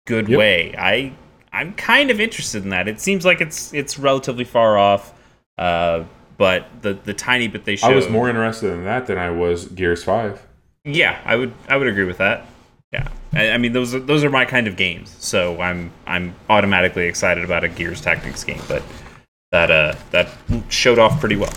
good 0.05 0.28
Yep. 0.28 0.39
way. 0.39 0.76
I 0.78 1.11
I'm 1.51 1.74
kind 1.74 2.09
of 2.09 2.20
interested 2.20 2.64
in 2.64 2.70
that. 2.70 2.88
It 2.88 2.99
seems 2.99 3.26
like 3.26 3.41
it's 3.41 3.74
it's 3.74 3.99
relatively 3.99 4.43
far 4.45 4.78
off, 4.78 5.14
uh, 5.57 6.03
but 6.38 6.68
the 6.82 6.93
the 6.93 7.14
tiny 7.14 7.47
bit 7.47 7.66
they 7.66 7.76
showed. 7.76 7.91
I 7.91 7.95
was 7.95 8.09
more 8.09 8.30
interested 8.30 8.72
in 8.72 8.86
that 8.86 9.05
than 9.07 9.18
I 9.18 9.30
was 9.30 9.66
Gears 9.68 10.03
Five. 10.03 10.41
Yeah, 10.86 11.19
I 11.25 11.36
would 11.36 11.53
I 11.67 11.77
would 11.77 11.88
agree 11.88 12.05
with 12.05 12.17
that. 12.17 12.45
Yeah, 12.91 13.07
I, 13.31 13.51
I 13.51 13.57
mean 13.57 13.73
those 13.73 13.95
are, 13.95 13.99
those 13.99 14.23
are 14.23 14.29
my 14.29 14.45
kind 14.45 14.67
of 14.67 14.75
games, 14.75 15.15
so 15.19 15.59
I'm 15.61 15.91
I'm 16.05 16.36
automatically 16.49 17.07
excited 17.07 17.43
about 17.43 17.63
a 17.63 17.69
Gears 17.69 18.01
Tactics 18.01 18.43
game. 18.43 18.61
But 18.67 18.84
that 19.51 19.71
uh 19.71 19.95
that 20.11 20.29
showed 20.69 20.99
off 20.99 21.19
pretty 21.19 21.36
well. 21.38 21.53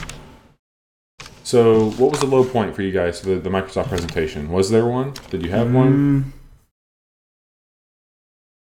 So, 1.43 1.91
what 1.91 2.11
was 2.11 2.21
the 2.21 2.27
low 2.27 2.45
point 2.45 2.75
for 2.75 2.83
you 2.83 2.93
guys? 2.93 3.21
The 3.21 3.37
the 3.37 3.51
Microsoft 3.51 3.89
presentation 3.89 4.51
was 4.51 4.71
there 4.71 4.87
one? 4.87 5.15
Did 5.31 5.43
you 5.43 5.51
have 5.51 5.73
one? 5.73 6.25
Mm, 6.25 6.33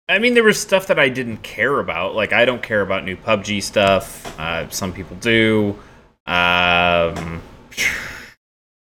I 0.08 0.18
mean, 0.20 0.34
there 0.34 0.44
was 0.44 0.60
stuff 0.60 0.86
that 0.86 0.98
I 0.98 1.08
didn't 1.08 1.38
care 1.38 1.80
about. 1.80 2.14
Like, 2.14 2.32
I 2.32 2.44
don't 2.44 2.62
care 2.62 2.80
about 2.82 3.04
new 3.04 3.16
PUBG 3.16 3.62
stuff. 3.62 4.38
Uh, 4.38 4.68
some 4.70 4.92
people 4.92 5.16
do. 5.16 5.76
Um, 6.26 7.42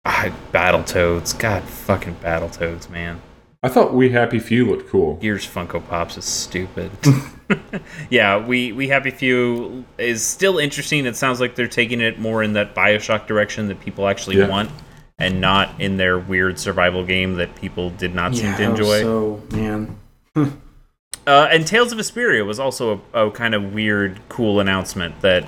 ah, 0.04 0.30
Battletoads. 0.52 1.38
God, 1.38 1.62
fucking 1.64 2.16
Battletoads, 2.16 2.88
man. 2.90 3.20
I 3.62 3.68
thought 3.68 3.92
We 3.92 4.08
Happy 4.10 4.38
Few 4.38 4.64
looked 4.64 4.88
cool. 4.88 5.16
Gears 5.16 5.46
Funko 5.46 5.86
Pops 5.86 6.16
is 6.16 6.24
stupid. 6.24 6.90
yeah, 8.10 8.38
we 8.44 8.72
we 8.72 8.88
Happy 8.88 9.10
Few 9.10 9.84
is 9.98 10.22
still 10.24 10.58
interesting. 10.58 11.04
It 11.04 11.16
sounds 11.16 11.40
like 11.40 11.56
they're 11.56 11.68
taking 11.68 12.00
it 12.00 12.18
more 12.18 12.42
in 12.42 12.54
that 12.54 12.74
Bioshock 12.74 13.26
direction 13.26 13.68
that 13.68 13.80
people 13.80 14.08
actually 14.08 14.38
Yeah. 14.38 14.48
want, 14.48 14.70
and 15.18 15.42
not 15.42 15.78
in 15.78 15.98
their 15.98 16.18
weird 16.18 16.58
survival 16.58 17.04
game 17.04 17.34
that 17.34 17.54
people 17.54 17.90
did 17.90 18.14
not 18.14 18.34
seem 18.34 18.54
to 18.56 18.62
enjoy. 18.62 19.02
So 19.02 19.42
man, 19.52 19.98
Uh, 21.26 21.46
and 21.52 21.66
Tales 21.66 21.92
of 21.92 21.98
Vesperia 21.98 22.44
was 22.46 22.58
also 22.58 23.02
a, 23.12 23.26
a 23.26 23.30
kind 23.30 23.54
of 23.54 23.74
weird, 23.74 24.18
cool 24.30 24.58
announcement 24.58 25.20
that 25.20 25.46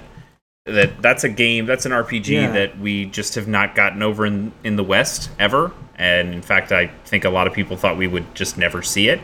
that 0.66 1.02
that's 1.02 1.24
a 1.24 1.28
game, 1.28 1.66
that's 1.66 1.86
an 1.86 1.92
RPG 1.92 2.28
Yeah. 2.28 2.52
that 2.52 2.78
we 2.78 3.06
just 3.06 3.34
have 3.34 3.48
not 3.48 3.74
gotten 3.74 4.02
over 4.02 4.24
in 4.26 4.52
in 4.64 4.76
the 4.76 4.84
West 4.84 5.30
ever. 5.38 5.72
And 5.96 6.32
in 6.34 6.42
fact, 6.42 6.72
I 6.72 6.86
think 7.04 7.24
a 7.24 7.30
lot 7.30 7.46
of 7.46 7.52
people 7.52 7.76
thought 7.76 7.96
we 7.96 8.06
would 8.06 8.34
just 8.34 8.56
never 8.58 8.82
see 8.82 9.08
it. 9.08 9.20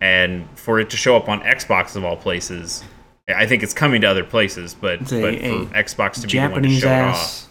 And 0.00 0.46
for 0.56 0.80
it 0.80 0.90
to 0.90 0.96
show 0.96 1.16
up 1.16 1.28
on 1.28 1.40
Xbox 1.42 1.94
of 1.96 2.04
all 2.04 2.16
places, 2.16 2.82
I 3.28 3.46
think 3.46 3.62
it's 3.62 3.72
coming 3.74 4.00
to 4.00 4.08
other 4.08 4.24
places, 4.24 4.74
but 4.74 5.00
a- 5.12 5.20
but 5.20 5.38
for 5.40 5.74
Xbox 5.74 6.20
to 6.20 6.26
be 6.26 6.38
the 6.38 6.48
one 6.48 6.62
to 6.62 6.68
Japanese 6.68 6.80
show 6.80 6.88
it 6.88 7.00
off. 7.00 7.14
ass 7.14 7.48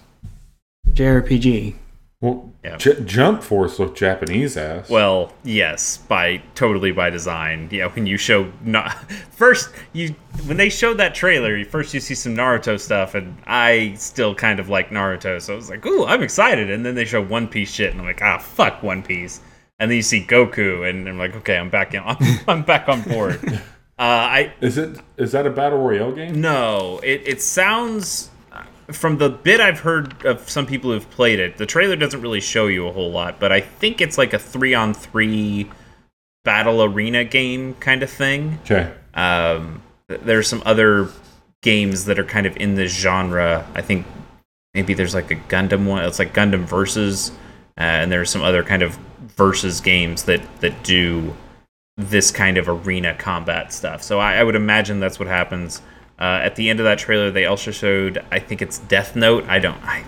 JRPG. 0.94 1.76
Well, 2.22 2.54
Yeah. 2.64 2.78
J- 2.78 3.02
Jump 3.04 3.42
Force 3.42 3.80
looked 3.80 3.98
Japanese 3.98 4.56
ass. 4.56 4.90
Well, 4.90 5.34
yes, 5.44 5.98
by 5.98 6.44
totally 6.54 6.92
by 6.92 7.10
design. 7.10 7.68
Yeah, 7.72 7.88
when 7.88 8.06
you 8.06 8.18
show 8.18 8.52
not 8.64 8.94
first 9.32 9.70
you 9.92 10.16
when 10.46 10.58
they 10.58 10.70
showed 10.70 10.98
that 10.98 11.16
trailer, 11.16 11.58
you- 11.58 11.66
first 11.66 11.94
you 11.96 12.00
see 12.00 12.14
some 12.16 12.36
Naruto 12.36 12.80
stuff, 12.80 13.16
and 13.16 13.36
I 13.48 13.96
still 13.98 14.36
kind 14.36 14.60
of 14.60 14.70
like 14.70 14.90
Naruto, 14.92 15.42
so 15.42 15.54
I 15.54 15.56
was 15.56 15.70
like, 15.70 15.84
"Ooh, 15.86 16.06
I'm 16.06 16.22
excited!" 16.22 16.70
And 16.70 16.86
then 16.86 16.94
they 16.96 17.06
show 17.06 17.22
One 17.22 17.48
Piece 17.48 17.72
shit, 17.72 17.92
and 17.92 18.00
I'm 18.00 18.06
like, 18.06 18.22
"Ah, 18.22 18.38
fuck 18.38 18.84
One 18.84 19.02
Piece." 19.02 19.42
And 19.80 19.90
then 19.90 19.96
you 19.96 20.04
see 20.04 20.24
Goku, 20.24 20.88
and 20.88 21.10
I'm 21.10 21.18
like, 21.18 21.36
"Okay, 21.38 21.58
I'm 21.58 21.72
back 21.72 21.96
in. 21.96 22.04
I'm, 22.06 22.18
I'm 22.48 22.62
back 22.64 22.88
on 22.88 23.02
board." 23.02 23.40
Uh, 24.00 24.04
I 24.04 24.54
is 24.62 24.80
it 24.80 25.00
is 25.18 25.32
that 25.34 25.46
a 25.46 25.50
battle 25.52 25.78
royale 25.78 26.12
game? 26.12 26.42
no, 26.42 27.00
it, 27.04 27.22
it 27.24 27.40
sounds 27.40 28.31
from 28.94 29.18
the 29.18 29.30
bit 29.30 29.60
I've 29.60 29.80
heard 29.80 30.26
of 30.26 30.50
some 30.50 30.66
people 30.66 30.92
who've 30.92 31.10
played 31.10 31.40
it. 31.40 31.58
The 31.58 31.66
trailer 31.66 31.96
doesn't 31.96 32.22
really 32.22 32.42
show 32.42 32.68
you 32.68 32.88
a 32.88 32.92
whole 32.92 33.12
lot, 33.12 33.40
but 33.40 33.52
I 33.52 33.62
think 33.62 34.02
it's 34.02 34.18
like 34.18 34.34
a 34.34 34.40
three 34.40 34.74
on 34.74 34.94
three 34.94 35.70
battle 36.44 36.84
arena 36.84 37.24
game 37.24 37.76
kind 37.76 38.04
of 38.04 38.10
thing. 38.10 38.60
Okay. 38.64 38.92
Um, 39.14 39.82
th- 40.10 40.22
there's 40.22 40.48
some 40.48 40.64
other 40.66 41.10
games 41.62 42.06
that 42.06 42.18
are 42.18 42.24
kind 42.24 42.46
of 42.46 42.58
in 42.58 42.76
this 42.76 42.92
genre. 42.92 43.68
I 43.76 43.82
think 43.82 44.06
maybe 44.74 44.94
there's 44.94 45.14
like 45.14 45.32
a 45.32 45.36
Gundam 45.36 45.86
one. 45.86 46.04
It's 46.06 46.20
like 46.20 46.34
Gundam 46.34 46.66
Versus, 46.66 47.32
uh, 47.78 47.82
and 47.84 48.12
there's 48.12 48.30
some 48.30 48.42
other 48.42 48.64
kind 48.64 48.82
of 48.82 48.98
versus 49.38 49.82
games 49.82 50.24
that 50.24 50.42
that 50.62 50.84
do 50.84 51.36
this 51.98 52.32
kind 52.32 52.58
of 52.58 52.68
arena 52.68 53.14
combat 53.16 53.72
stuff. 53.74 54.02
So 54.02 54.20
I, 54.20 54.36
I 54.36 54.44
would 54.44 54.56
imagine 54.56 55.00
that's 55.00 55.20
what 55.20 55.28
happens. 55.28 55.82
Uh, 56.20 56.40
at 56.44 56.56
the 56.56 56.70
end 56.70 56.80
of 56.80 56.84
that 56.86 57.00
trailer, 57.00 57.32
they 57.32 57.46
also 57.46 57.72
showed, 57.72 58.24
I 58.32 58.40
think 58.40 58.62
it's 58.62 58.78
Death 58.80 59.16
Note. 59.16 59.46
I 59.48 59.60
don't, 59.60 59.82
I, 59.84 60.04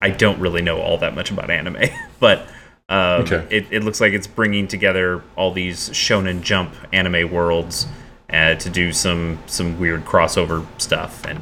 I 0.00 0.10
don't 0.10 0.40
really 0.40 0.62
know 0.62 0.80
all 0.80 0.98
that 0.98 1.14
much 1.14 1.30
about 1.30 1.50
anime, 1.50 1.76
but 2.20 2.40
um, 2.88 3.22
Okay. 3.22 3.46
it, 3.50 3.66
it 3.70 3.84
looks 3.84 4.00
like 4.00 4.12
it's 4.14 4.26
bringing 4.26 4.66
together 4.66 5.22
all 5.36 5.52
these 5.52 5.90
Shonen 5.90 6.42
Jump 6.42 6.74
anime 6.92 7.30
worlds 7.30 7.86
uh, 8.30 8.54
to 8.56 8.70
do 8.70 8.92
some 8.92 9.38
some 9.46 9.78
weird 9.80 10.04
crossover 10.04 10.66
stuff, 10.80 11.24
and 11.24 11.40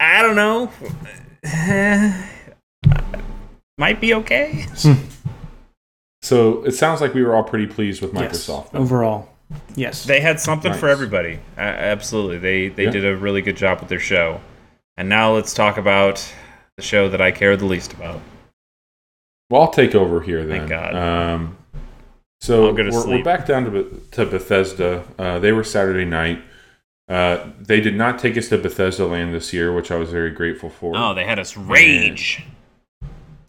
I 0.00 0.22
don't 0.22 0.34
know, 0.36 0.70
might 3.78 4.00
be 4.00 4.14
okay. 4.14 4.66
So 6.22 6.64
it 6.64 6.72
sounds 6.72 7.00
like 7.00 7.14
we 7.14 7.22
were 7.22 7.34
all 7.34 7.42
pretty 7.44 7.66
pleased 7.66 8.02
with 8.02 8.12
Yes. 8.14 8.46
Microsoft. 8.46 8.74
Overall, 8.74 9.28
yes. 9.76 10.04
They 10.04 10.20
had 10.20 10.40
something 10.40 10.72
for 10.74 10.88
everybody. 10.88 11.40
Uh, 11.56 11.60
absolutely, 11.60 12.38
they 12.38 12.68
they 12.68 12.84
Yeah. 12.84 12.90
did 12.90 13.06
a 13.06 13.16
really 13.16 13.42
good 13.42 13.56
job 13.56 13.80
with 13.80 13.88
their 13.88 14.00
show. 14.00 14.40
And 14.96 15.08
now 15.08 15.32
let's 15.34 15.54
talk 15.54 15.76
about 15.78 16.26
the 16.76 16.82
show 16.82 17.08
that 17.08 17.20
I 17.20 17.30
care 17.30 17.56
the 17.56 17.64
least 17.64 17.92
about. 17.92 18.20
Well, 19.48 19.62
I'll 19.62 19.70
take 19.70 19.94
over 19.94 20.20
here 20.20 20.44
then. 20.44 20.68
Thank 20.68 20.70
God. 20.70 20.94
Um, 20.94 21.56
so 22.40 22.66
I'll 22.66 22.72
go 22.72 22.84
to 22.84 22.90
we're, 22.90 23.06
we're 23.08 23.24
back 23.24 23.46
down 23.46 23.64
to, 23.64 24.02
to 24.12 24.26
Bethesda. 24.26 25.04
Uh, 25.18 25.38
they 25.38 25.52
were 25.52 25.64
Saturday 25.64 26.04
night. 26.04 26.42
Uh, 27.08 27.48
they 27.58 27.80
did 27.80 27.96
not 27.96 28.18
take 28.20 28.36
us 28.36 28.48
to 28.50 28.58
Bethesda 28.58 29.04
Land 29.04 29.34
this 29.34 29.52
year, 29.52 29.72
which 29.74 29.90
I 29.90 29.96
was 29.96 30.10
very 30.10 30.30
grateful 30.30 30.70
for. 30.70 30.96
Oh, 30.96 31.12
they 31.12 31.24
had 31.24 31.38
us 31.40 31.56
rage. 31.56 32.44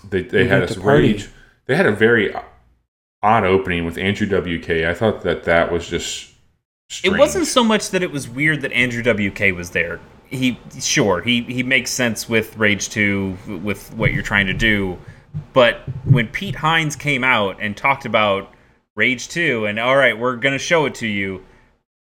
They 0.09 0.23
they 0.23 0.43
We 0.43 0.49
had 0.49 0.63
us 0.63 0.77
rage. 0.77 1.29
They 1.67 1.75
had 1.75 1.85
a 1.85 1.91
very 1.91 2.33
odd 3.23 3.43
opening 3.43 3.85
with 3.85 3.97
Andrew 3.97 4.27
WK. 4.27 4.69
I 4.87 4.93
thought 4.93 5.21
that 5.23 5.43
that 5.45 5.71
was 5.71 5.87
just. 5.87 6.29
It 7.03 7.17
wasn't 7.17 7.47
so 7.47 7.63
much 7.63 7.89
that 7.91 8.03
it 8.03 8.11
was 8.11 8.27
weird 8.27 8.61
that 8.61 8.71
Andrew 8.73 9.01
WK 9.01 9.55
was 9.55 9.69
there. 9.71 9.99
He 10.25 10.59
sure 10.79 11.21
he 11.21 11.41
he 11.43 11.63
makes 11.63 11.91
sense 11.91 12.27
with 12.29 12.55
Rage 12.57 12.89
Two 12.89 13.37
with 13.63 13.93
what 13.93 14.13
you're 14.13 14.23
trying 14.23 14.47
to 14.47 14.53
do, 14.53 14.97
but 15.53 15.81
when 16.05 16.27
Pete 16.27 16.55
Hines 16.55 16.95
came 16.95 17.23
out 17.23 17.57
and 17.61 17.75
talked 17.75 18.05
about 18.05 18.53
Rage 18.95 19.27
Two 19.29 19.65
and 19.65 19.77
all 19.79 19.95
right, 19.95 20.17
we're 20.17 20.35
gonna 20.37 20.57
show 20.57 20.85
it 20.85 20.95
to 20.95 21.07
you, 21.07 21.43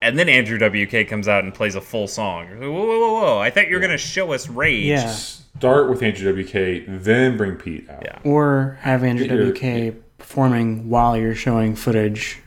and 0.02 0.18
then 0.18 0.28
Andrew 0.28 0.58
WK 0.58 1.08
comes 1.08 1.26
out 1.28 1.44
and 1.44 1.54
plays 1.54 1.74
a 1.74 1.80
full 1.80 2.06
song. 2.08 2.48
Whoa, 2.60 2.70
whoa, 2.70 2.86
whoa, 2.86 3.12
whoa! 3.14 3.38
I 3.38 3.48
thought 3.50 3.68
you 3.68 3.74
were 3.76 3.80
gonna 3.80 3.96
show 3.98 4.32
us 4.32 4.48
Rage. 4.48 4.84
Yeah. 4.86 5.10
Start 5.10 5.88
with 5.90 6.02
Andrew 6.02 6.32
WK, 6.44 6.84
then 7.02 7.36
bring 7.38 7.56
Pete 7.56 7.88
out. 7.90 8.02
Yeah. 8.04 8.18
or 8.24 8.78
have 8.82 9.04
Andrew 9.04 9.26
Get 9.26 9.62
your- 9.64 9.90
WK 9.92 9.96
performing 10.28 10.88
while 10.90 11.16
you're 11.16 11.34
showing 11.34 11.74
footage 11.74 12.38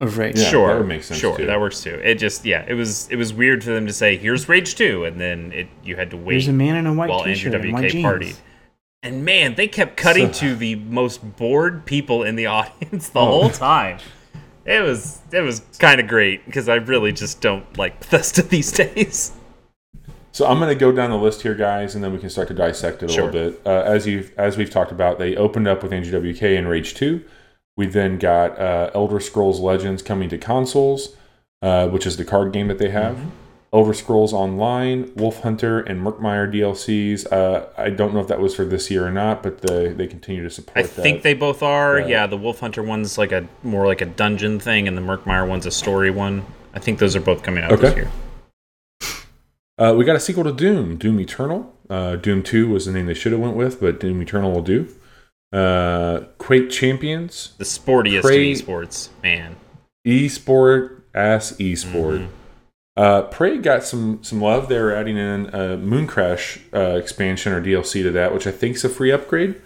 of 0.00 0.18
Rage. 0.18 0.38
Yeah, 0.38 0.50
sure, 0.50 0.68
that 0.68 0.78
would 0.78 0.86
make 0.88 1.02
sense, 1.02 1.18
Sure, 1.18 1.36
too. 1.36 1.46
that 1.46 1.58
works 1.58 1.82
too. 1.82 1.98
It 2.04 2.16
just 2.16 2.44
yeah, 2.44 2.64
it 2.68 2.74
was 2.74 3.08
it 3.10 3.16
was 3.16 3.32
weird 3.32 3.64
for 3.64 3.70
them 3.70 3.86
to 3.86 3.92
say 3.92 4.16
here's 4.18 4.48
Rage 4.48 4.74
Two, 4.74 5.04
and 5.04 5.18
then 5.20 5.50
it 5.52 5.68
you 5.82 5.96
had 5.96 6.10
to 6.10 6.16
wait 6.16 6.34
There's 6.34 6.48
a 6.48 6.52
man 6.52 6.76
in 6.76 6.86
a 6.86 6.92
white 6.92 7.08
while 7.08 7.24
t-shirt 7.24 7.54
Andrew 7.54 7.70
and 7.70 7.72
white 7.72 7.90
WK 7.90 8.20
jeans. 8.22 8.40
And 9.02 9.24
man, 9.24 9.54
they 9.54 9.66
kept 9.68 9.96
cutting 9.96 10.32
So- 10.32 10.40
to 10.48 10.56
the 10.56 10.74
most 10.76 11.36
bored 11.36 11.84
people 11.86 12.22
in 12.22 12.36
the 12.36 12.46
audience 12.58 13.08
the 13.08 13.20
Oh. 13.20 13.24
whole 13.26 13.50
time. 13.70 13.98
It 14.66 14.82
was 14.82 15.20
it 15.32 15.40
was 15.40 15.62
kind 15.78 16.00
of 16.00 16.06
great 16.06 16.44
because 16.44 16.68
I 16.68 16.74
really 16.76 17.12
just 17.12 17.40
don't 17.40 17.76
like 17.78 17.98
Bethesda 18.00 18.42
these 18.42 18.72
days. 18.82 19.32
So 20.34 20.48
I'm 20.48 20.58
going 20.58 20.68
to 20.68 20.74
go 20.74 20.90
down 20.90 21.10
the 21.10 21.16
list 21.16 21.42
here, 21.42 21.54
guys, 21.54 21.94
and 21.94 22.02
then 22.02 22.12
we 22.12 22.18
can 22.18 22.28
start 22.28 22.48
to 22.48 22.54
dissect 22.54 23.04
it 23.04 23.10
a 23.10 23.12
Sure. 23.12 23.30
little 23.30 23.52
bit. 23.52 23.60
Uh, 23.64 23.82
as 23.82 24.04
you 24.04 24.28
as 24.36 24.56
we've 24.56 24.68
talked 24.68 24.90
about, 24.90 25.20
they 25.20 25.36
opened 25.36 25.68
up 25.68 25.80
with 25.80 25.92
Andrew 25.92 26.18
WK 26.32 26.42
and 26.42 26.68
Rage 26.68 26.94
Two. 26.94 27.22
We 27.76 27.86
then 27.86 28.18
got 28.18 28.58
uh, 28.58 28.90
Elder 28.96 29.20
Scrolls 29.20 29.60
Legends 29.60 30.02
coming 30.02 30.28
to 30.30 30.36
consoles, 30.36 31.14
uh, 31.62 31.86
which 31.86 32.04
is 32.04 32.16
the 32.16 32.24
card 32.24 32.52
game 32.52 32.66
that 32.66 32.78
they 32.78 32.90
have. 32.90 33.14
Mm-hmm. 33.14 33.28
Elder 33.72 33.94
Scrolls 33.94 34.32
Online, 34.32 35.12
Wolf 35.14 35.40
Hunter, 35.42 35.78
and 35.80 36.00
Murkmire 36.00 36.52
DLCs. 36.52 37.32
Uh, 37.32 37.66
I 37.78 37.90
don't 37.90 38.12
know 38.12 38.20
if 38.20 38.26
that 38.26 38.40
was 38.40 38.56
for 38.56 38.64
this 38.64 38.90
year 38.90 39.06
or 39.06 39.12
not, 39.12 39.40
but 39.40 39.60
the, 39.60 39.94
they 39.96 40.08
continue 40.08 40.42
to 40.42 40.50
support 40.50 40.76
I 40.78 40.82
that. 40.82 40.88
think 40.88 41.22
they 41.22 41.34
both 41.34 41.62
are. 41.62 42.00
Yeah, 42.00 42.26
the 42.26 42.36
Wolf 42.36 42.58
Hunter 42.58 42.82
one's 42.82 43.18
like 43.18 43.30
a 43.30 43.46
more 43.62 43.86
like 43.86 44.00
a 44.00 44.06
dungeon 44.06 44.58
thing, 44.58 44.88
and 44.88 44.96
the 44.98 45.02
Murkmire 45.02 45.48
one's 45.48 45.66
a 45.66 45.70
story 45.70 46.10
one. 46.10 46.44
I 46.72 46.80
think 46.80 46.98
those 46.98 47.14
are 47.14 47.20
both 47.20 47.44
coming 47.44 47.62
out 47.62 47.78
this 47.78 47.94
year. 47.94 48.10
Uh, 49.78 49.94
we 49.96 50.04
got 50.04 50.16
a 50.16 50.20
sequel 50.20 50.44
to 50.44 50.52
Doom, 50.52 50.96
Doom 50.96 51.18
Eternal. 51.20 51.72
Uh, 51.90 52.16
Doom 52.16 52.42
2 52.42 52.68
was 52.68 52.86
the 52.86 52.92
name 52.92 53.06
they 53.06 53.14
should 53.14 53.32
have 53.32 53.40
went 53.40 53.56
with, 53.56 53.80
but 53.80 53.98
Doom 54.00 54.22
Eternal 54.22 54.52
will 54.52 54.62
do. 54.62 54.88
Uh, 55.52 56.20
Quake 56.38 56.70
Champions, 56.70 57.54
The 57.58 57.64
sportiest 57.64 58.22
Prey- 58.22 58.52
of 58.52 58.58
esports, 58.58 59.08
man. 59.22 59.56
esport 60.06 61.00
ass 61.14 61.52
esport. 61.58 62.20
Mhm. 62.20 62.28
Uh, 62.96 63.22
Prey 63.22 63.58
got 63.58 63.82
some 63.84 64.22
some 64.22 64.40
love. 64.40 64.68
They're 64.68 64.94
adding 64.94 65.16
in 65.16 65.46
a 65.46 65.76
Mooncrash 65.76 66.60
uh, 66.72 66.96
expansion 66.96 67.52
or 67.52 67.60
DLC 67.60 68.02
to 68.04 68.10
that, 68.12 68.32
which 68.32 68.46
I 68.46 68.52
think 68.52 68.76
is 68.76 68.84
a 68.84 68.88
free 68.88 69.10
upgrade, 69.10 69.56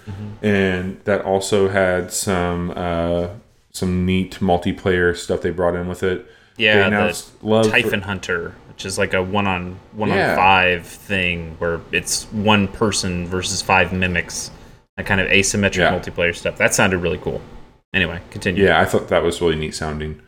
and 0.42 0.98
that 1.04 1.22
also 1.22 1.68
had 1.68 2.10
some 2.10 2.72
uh, 2.74 3.28
some 3.70 4.06
neat 4.06 4.38
multiplayer 4.40 5.14
stuff 5.14 5.42
they 5.42 5.50
brought 5.50 5.74
in 5.74 5.88
with 5.88 6.02
it. 6.02 6.26
they 6.56 6.64
Yeah, 6.64 6.78
the 6.78 6.86
announced 6.86 7.42
love 7.44 7.66
for- 7.66 7.72
Typhon 7.72 8.02
Hunter, 8.02 8.54
which 8.78 8.86
is 8.86 8.96
like 8.96 9.12
a 9.12 9.20
one 9.20 9.48
on 9.48 9.76
one 9.92 10.08
Yeah. 10.08 10.30
on 10.30 10.36
five 10.36 10.86
thing 10.86 11.56
where 11.58 11.80
it's 11.90 12.26
one 12.30 12.68
person 12.68 13.26
versus 13.26 13.60
five 13.60 13.92
mimics, 13.92 14.52
that 14.96 15.04
kind 15.04 15.20
of 15.20 15.26
asymmetric 15.26 15.78
Yeah. 15.78 15.98
multiplayer 15.98 16.32
stuff. 16.32 16.56
That 16.58 16.74
sounded 16.74 16.98
really 16.98 17.18
cool. 17.18 17.40
Anyway, 17.92 18.20
continue. 18.30 18.64
Yeah, 18.64 18.78
I 18.80 18.84
thought 18.84 19.08
that 19.08 19.24
was 19.24 19.40
really 19.40 19.56
neat 19.56 19.74
sounding. 19.74 20.20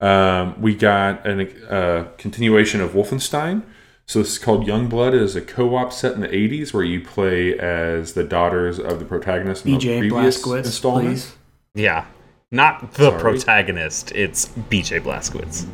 Um, 0.00 0.60
we 0.60 0.74
got 0.74 1.24
a 1.24 1.72
uh, 1.72 2.04
continuation 2.18 2.80
of 2.80 2.90
Wolfenstein. 2.90 3.62
So 4.06 4.18
this 4.18 4.32
is 4.32 4.38
called 4.40 4.66
Youngblood. 4.66 5.14
It 5.14 5.22
is 5.22 5.36
a 5.36 5.40
co-op 5.40 5.92
set 5.92 6.14
in 6.14 6.22
the 6.22 6.28
80s 6.34 6.74
where 6.74 6.82
you 6.82 7.00
play 7.02 7.56
as 7.56 8.14
the 8.14 8.24
daughters 8.24 8.80
of 8.80 8.98
the 8.98 9.04
protagonist 9.04 9.64
in 9.64 9.74
the 9.74 9.78
BJ 9.78 9.98
previous 10.00 10.42
Blazkowicz, 10.44 10.64
installment. 10.64 11.06
please. 11.06 11.32
Yeah. 11.76 12.06
Not 12.50 12.94
the 12.94 13.10
Sorry. 13.10 13.20
protagonist, 13.20 14.10
it's 14.10 14.46
BJ 14.68 14.98
Blazkowicz. 15.00 15.66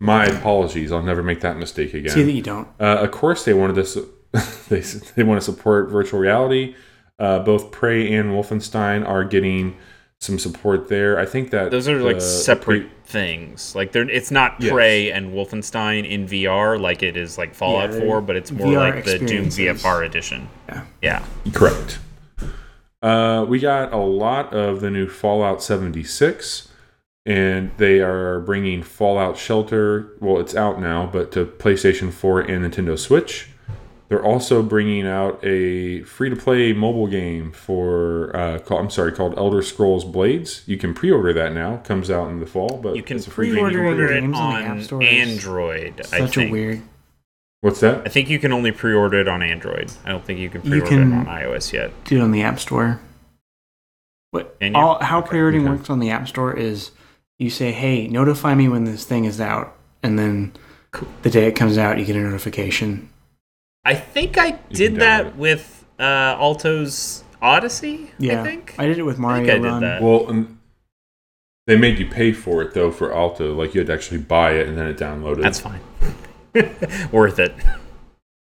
My 0.00 0.26
apologies. 0.26 0.92
I'll 0.92 1.02
never 1.02 1.22
make 1.22 1.40
that 1.40 1.56
mistake 1.56 1.94
again. 1.94 2.12
See 2.12 2.22
that 2.22 2.32
you 2.32 2.42
don't. 2.42 2.68
Uh, 2.78 2.98
of 3.02 3.10
course, 3.12 3.44
they 3.44 3.54
wanted 3.54 3.76
this. 3.76 3.96
they 4.68 4.80
they 5.14 5.22
want 5.22 5.40
to 5.40 5.44
support 5.44 5.88
virtual 5.90 6.20
reality. 6.20 6.74
Uh, 7.18 7.38
both 7.38 7.70
Prey 7.70 8.12
and 8.12 8.30
Wolfenstein 8.32 9.08
are 9.08 9.24
getting 9.24 9.76
some 10.20 10.38
support 10.38 10.88
there. 10.88 11.18
I 11.18 11.24
think 11.24 11.50
that 11.50 11.70
Those 11.70 11.88
are 11.88 11.98
like 12.02 12.16
the- 12.16 12.20
separate 12.20 12.88
things. 13.06 13.74
Like 13.74 13.92
they're 13.92 14.08
it's 14.10 14.30
not 14.30 14.56
Yes. 14.58 14.72
Prey 14.72 15.10
and 15.12 15.32
Wolfenstein 15.32 16.06
in 16.08 16.26
VR 16.26 16.78
like 16.80 17.02
it 17.02 17.16
is 17.16 17.38
like 17.38 17.54
Fallout 17.54 17.92
Yeah, 17.92 18.00
4, 18.00 18.20
but 18.20 18.36
it's 18.36 18.50
more 18.52 18.66
VR 18.66 18.94
like 18.96 19.04
the 19.04 19.18
Doom. 19.18 19.46
VFR 19.46 20.04
edition. 20.04 20.48
Yeah. 20.68 20.84
Yeah. 21.02 21.24
Correct. 21.54 21.98
Uh, 23.02 23.44
we 23.48 23.60
got 23.60 23.92
a 23.92 23.98
lot 23.98 24.52
of 24.52 24.80
the 24.80 24.90
new 24.90 25.06
Fallout 25.08 25.62
76, 25.62 26.68
and 27.26 27.72
they 27.76 28.00
are 28.00 28.40
bringing 28.40 28.82
Fallout 28.82 29.36
Shelter. 29.36 30.12
Well, 30.20 30.38
it's 30.40 30.54
out 30.54 30.80
now, 30.80 31.06
but 31.12 31.32
to 31.32 31.44
PlayStation 31.44 32.12
4 32.12 32.40
and 32.42 32.64
Nintendo 32.64 32.98
Switch. 32.98 33.48
They're 34.08 34.22
also 34.24 34.62
bringing 34.62 35.04
out 35.04 35.44
a 35.44 36.02
free-to-play 36.04 36.72
mobile 36.74 37.08
game 37.08 37.50
for, 37.50 38.30
uh, 38.36 38.60
call, 38.60 38.78
I'm 38.78 38.88
sorry, 38.88 39.10
called 39.10 39.36
Elder 39.36 39.62
Scrolls 39.62 40.04
Blades. 40.04 40.62
You 40.66 40.76
can 40.76 40.94
pre-order 40.94 41.32
that 41.32 41.52
now. 41.52 41.78
Comes 41.78 42.08
out 42.08 42.30
in 42.30 42.38
the 42.38 42.46
fall, 42.46 42.78
but 42.80 42.94
You 42.94 43.02
can 43.02 43.16
it's 43.16 43.26
a 43.26 43.30
free 43.32 43.50
pre-order 43.50 43.70
game. 43.72 43.78
it. 43.80 43.82
pre-order 43.96 44.12
it 44.14 44.20
games 44.20 44.38
on 44.38 44.62
the 44.62 44.68
App 44.68 44.82
Store 44.84 45.02
is 45.02 45.08
Android. 45.08 46.00
I 46.12 46.18
Such 46.20 46.38
a 46.38 46.48
weird. 46.48 46.82
What's 47.62 47.80
that? 47.80 48.02
I 48.06 48.08
think 48.08 48.30
you 48.30 48.38
can 48.38 48.52
only 48.52 48.70
pre-order 48.70 49.18
it 49.18 49.26
on 49.26 49.42
Android. 49.42 49.90
I 50.04 50.10
don't 50.10 50.24
think 50.24 50.38
you 50.38 50.50
can 50.50 50.60
pre-order 50.62 50.86
can- 50.86 51.12
it 51.12 51.16
on 51.16 51.26
iOS 51.26 51.72
yet. 51.72 51.90
do 52.04 52.18
it 52.18 52.22
on 52.22 52.30
the 52.30 52.42
App 52.42 52.60
Store. 52.60 53.00
What 54.30 54.56
all, 54.74 55.02
how 55.02 55.20
pre-ordering 55.20 55.64
Okay. 55.66 55.70
works 55.76 55.90
on 55.90 55.98
the 55.98 56.10
App 56.10 56.28
Store 56.28 56.56
is 56.56 56.92
you 57.38 57.50
say, 57.50 57.72
"Hey, 57.72 58.06
notify 58.08 58.54
me 58.54 58.68
when 58.68 58.84
this 58.84 59.04
thing 59.04 59.24
is 59.24 59.40
out," 59.40 59.76
and 60.02 60.18
then 60.18 60.52
Cool. 60.92 61.08
the 61.22 61.30
day 61.30 61.46
it 61.46 61.52
comes 61.56 61.76
out, 61.78 61.98
you 61.98 62.04
get 62.04 62.16
a 62.16 62.20
notification. 62.20 63.08
I 63.84 63.94
think 63.94 64.38
I 64.38 64.52
can 64.52 64.60
did 64.72 64.96
that 64.96 65.26
it. 65.26 65.36
with 65.36 65.84
uh, 65.98 66.02
Alto's 66.38 67.22
Odyssey. 67.42 68.10
Yeah, 68.18 68.40
I 68.40 68.44
think. 68.44 68.74
I 68.78 68.86
did 68.86 68.98
it 68.98 69.02
with 69.04 69.18
Mario 69.18 69.44
I 69.44 69.46
did 69.58 69.62
Run. 69.64 69.82
that. 69.82 70.02
Well, 70.02 70.28
and 70.28 70.58
they 71.66 71.76
made 71.76 71.98
you 71.98 72.06
pay 72.06 72.32
for 72.32 72.62
it 72.62 72.74
though 72.74 72.90
for 72.90 73.14
Alto. 73.14 73.54
Like 73.54 73.74
you 73.74 73.80
had 73.80 73.86
to 73.88 73.92
actually 73.94 74.18
buy 74.18 74.52
it 74.52 74.66
and 74.68 74.76
then 74.78 74.86
it 74.88 74.96
downloaded. 74.96 75.42
That's 75.42 75.60
fine. 75.60 75.80
Worth 77.12 77.38
it. 77.38 77.54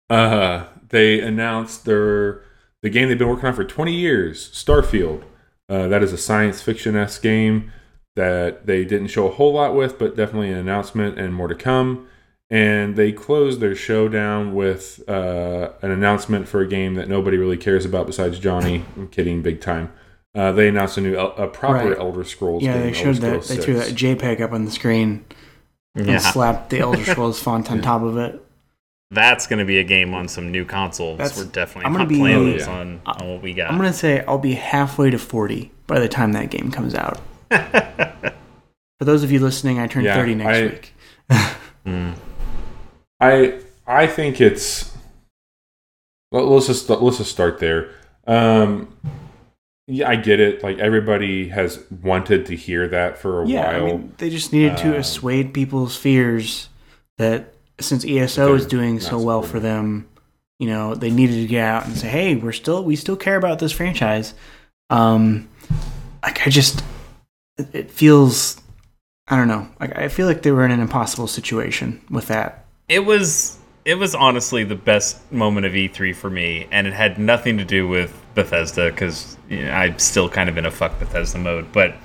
Uh, 0.09 0.65
they 0.89 1.21
announced 1.21 1.85
their 1.85 2.43
the 2.83 2.89
game 2.89 3.07
they've 3.07 3.17
been 3.17 3.29
working 3.29 3.45
on 3.45 3.53
for 3.53 3.63
20 3.63 3.93
years, 3.93 4.49
Starfield. 4.51 5.23
Uh, 5.69 5.87
that 5.87 6.03
is 6.03 6.11
a 6.11 6.17
science 6.17 6.61
fiction 6.61 6.95
esque 6.97 7.21
game 7.21 7.71
that 8.16 8.66
they 8.66 8.84
didn't 8.86 9.07
show 9.07 9.28
a 9.28 9.32
whole 9.32 9.53
lot 9.53 9.76
with, 9.76 9.97
but 9.97 10.16
definitely 10.16 10.51
an 10.51 10.57
announcement 10.57 11.18
and 11.18 11.34
more 11.34 11.47
to 11.47 11.55
come. 11.55 12.07
And 12.49 12.97
they 12.97 13.14
closed 13.14 13.62
their 13.62 13.76
show 13.76 14.09
down 14.09 14.53
with 14.53 15.01
uh, 15.09 15.70
an 15.82 15.89
announcement 15.91 16.49
for 16.49 16.59
a 16.59 16.68
game 16.68 16.95
that 16.95 17.07
nobody 17.07 17.38
really 17.38 17.55
cares 17.57 17.86
about 17.86 18.07
besides 18.07 18.39
Johnny. 18.39 18.84
I'm 18.97 19.07
kidding, 19.07 19.41
big 19.41 19.62
time. 19.62 19.91
Uh, 20.36 20.51
they 20.51 20.68
announced 20.68 20.97
a 20.97 21.01
new, 21.01 21.18
a 21.18 21.47
proper 21.47 21.89
Right. 21.89 21.97
Elder 21.97 22.24
Scrolls 22.26 22.64
yeah, 22.64 22.74
game. 22.74 22.82
they 22.84 22.93
showed 22.93 23.16
that. 23.18 23.43
They 23.43 23.57
threw 23.57 23.76
that 23.76 23.89
JPEG 23.93 24.41
up 24.41 24.51
on 24.53 24.66
the 24.66 24.72
screen 24.72 25.26
and 25.95 26.07
Yeah, 26.07 26.18
slapped 26.20 26.70
the 26.70 26.80
Elder 26.80 27.03
Scrolls 27.05 27.41
font 27.41 27.70
on 27.72 27.78
Yeah. 27.78 27.84
top 27.84 28.01
of 28.01 28.18
it. 28.18 28.41
that's 29.14 29.45
gonna 29.45 29.66
be 29.66 29.78
a 29.80 29.84
game 29.84 30.14
on 30.14 30.30
some 30.30 30.49
new 30.51 30.64
consoles. 30.64 31.18
That's- 31.18 31.38
We're 31.38 31.51
definitely 31.51 31.86
I'm 31.86 31.91
gonna 31.91 32.05
not 32.05 32.09
be- 32.09 32.20
playing 32.20 32.38
Oh, 32.38 32.51
those 32.51 32.62
yeah. 32.62 32.80
on, 32.80 33.01
on 33.05 33.30
what 33.30 33.41
we 33.41 33.53
got. 33.53 33.70
I'm 33.72 33.78
gonna 33.78 33.91
say 33.91 34.24
I'll 34.26 34.38
be 34.38 34.53
halfway 34.53 35.09
to 35.09 35.18
40 35.20 35.70
by 35.88 35.99
the 35.99 36.07
time 36.07 36.32
that 36.34 36.49
game 36.49 36.72
comes 36.72 36.95
out. 36.95 37.20
For 38.99 39.06
those 39.06 39.24
of 39.24 39.32
you 39.32 39.39
listening, 39.39 39.80
I 39.80 39.88
turn 39.88 40.04
Yeah, 40.04 40.16
30 40.16 40.36
next 40.36 40.58
I- 40.58 40.64
week. 40.64 40.93
Mm. 41.84 42.16
I 43.20 43.60
I 43.88 44.06
think 44.06 44.39
it's 44.39 44.95
well, 46.32 46.45
let's 46.45 46.68
just 46.68 46.88
let's 46.89 47.18
just 47.18 47.32
start 47.32 47.58
there. 47.60 47.89
Um, 48.28 48.95
yeah, 49.88 50.08
I 50.08 50.16
get 50.16 50.39
it. 50.39 50.62
Like 50.62 50.78
everybody 50.78 51.49
has 51.49 51.84
wanted 52.04 52.45
to 52.45 52.56
hear 52.56 52.88
that 52.89 53.18
for 53.18 53.39
a 53.39 53.41
while. 53.41 53.49
Yeah, 53.49 53.68
I 53.68 53.80
mean, 53.82 54.14
they 54.20 54.30
just 54.30 54.54
needed 54.54 54.78
to 54.78 54.89
Um, 54.89 54.99
assuade 54.99 55.56
people's 55.56 55.97
fears 55.97 56.70
that 57.18 57.56
since 57.80 58.06
ESO 58.06 58.54
is 58.54 58.68
doing 58.68 58.99
so 58.99 59.20
well 59.20 59.41
for 59.41 59.60
them, 59.60 60.08
you 60.60 60.68
know, 60.68 60.93
they 60.93 61.10
needed 61.10 61.34
to 61.41 61.47
get 61.47 61.64
out 61.64 61.88
and 61.88 61.97
say, 61.97 62.10
"Hey, 62.10 62.36
we're 62.36 62.52
still 62.52 62.84
we 62.84 62.95
still 62.95 63.16
care 63.18 63.38
about 63.38 63.58
this 63.58 63.72
franchise." 63.72 64.36
Um, 64.91 65.49
like 66.22 66.45
I 66.45 66.52
just, 66.52 66.84
it, 67.58 67.68
it 67.74 67.91
feels, 67.91 68.62
I 69.28 69.38
don't 69.38 69.47
know. 69.47 69.68
Like 69.80 69.97
I 69.97 70.08
feel 70.08 70.28
like 70.28 70.41
they 70.41 70.52
were 70.52 70.66
in 70.66 70.72
an 70.72 70.80
impossible 70.80 71.28
situation 71.28 72.02
with 72.10 72.28
that. 72.28 72.66
It 72.88 73.06
was 73.06 73.58
it 73.86 73.95
was 73.95 74.14
honestly 74.14 74.64
the 74.64 74.76
best 74.76 75.32
moment 75.32 75.66
of 75.66 75.74
E3 75.74 76.16
for 76.16 76.30
me, 76.30 76.68
and 76.72 76.88
it 76.88 76.93
had 76.93 77.18
nothing 77.18 77.58
to 77.58 77.66
do 77.66 77.88
with 77.88 78.14
Bethesda 78.36 78.91
because 78.91 79.38
you 79.49 79.66
know, 79.66 79.72
I'm 79.72 79.97
still 79.97 80.30
kind 80.30 80.49
of 80.49 80.58
in 80.58 80.66
a 80.66 80.72
fuck 80.72 80.97
Bethesda 80.99 81.39
mode. 81.39 81.72
But 81.72 81.95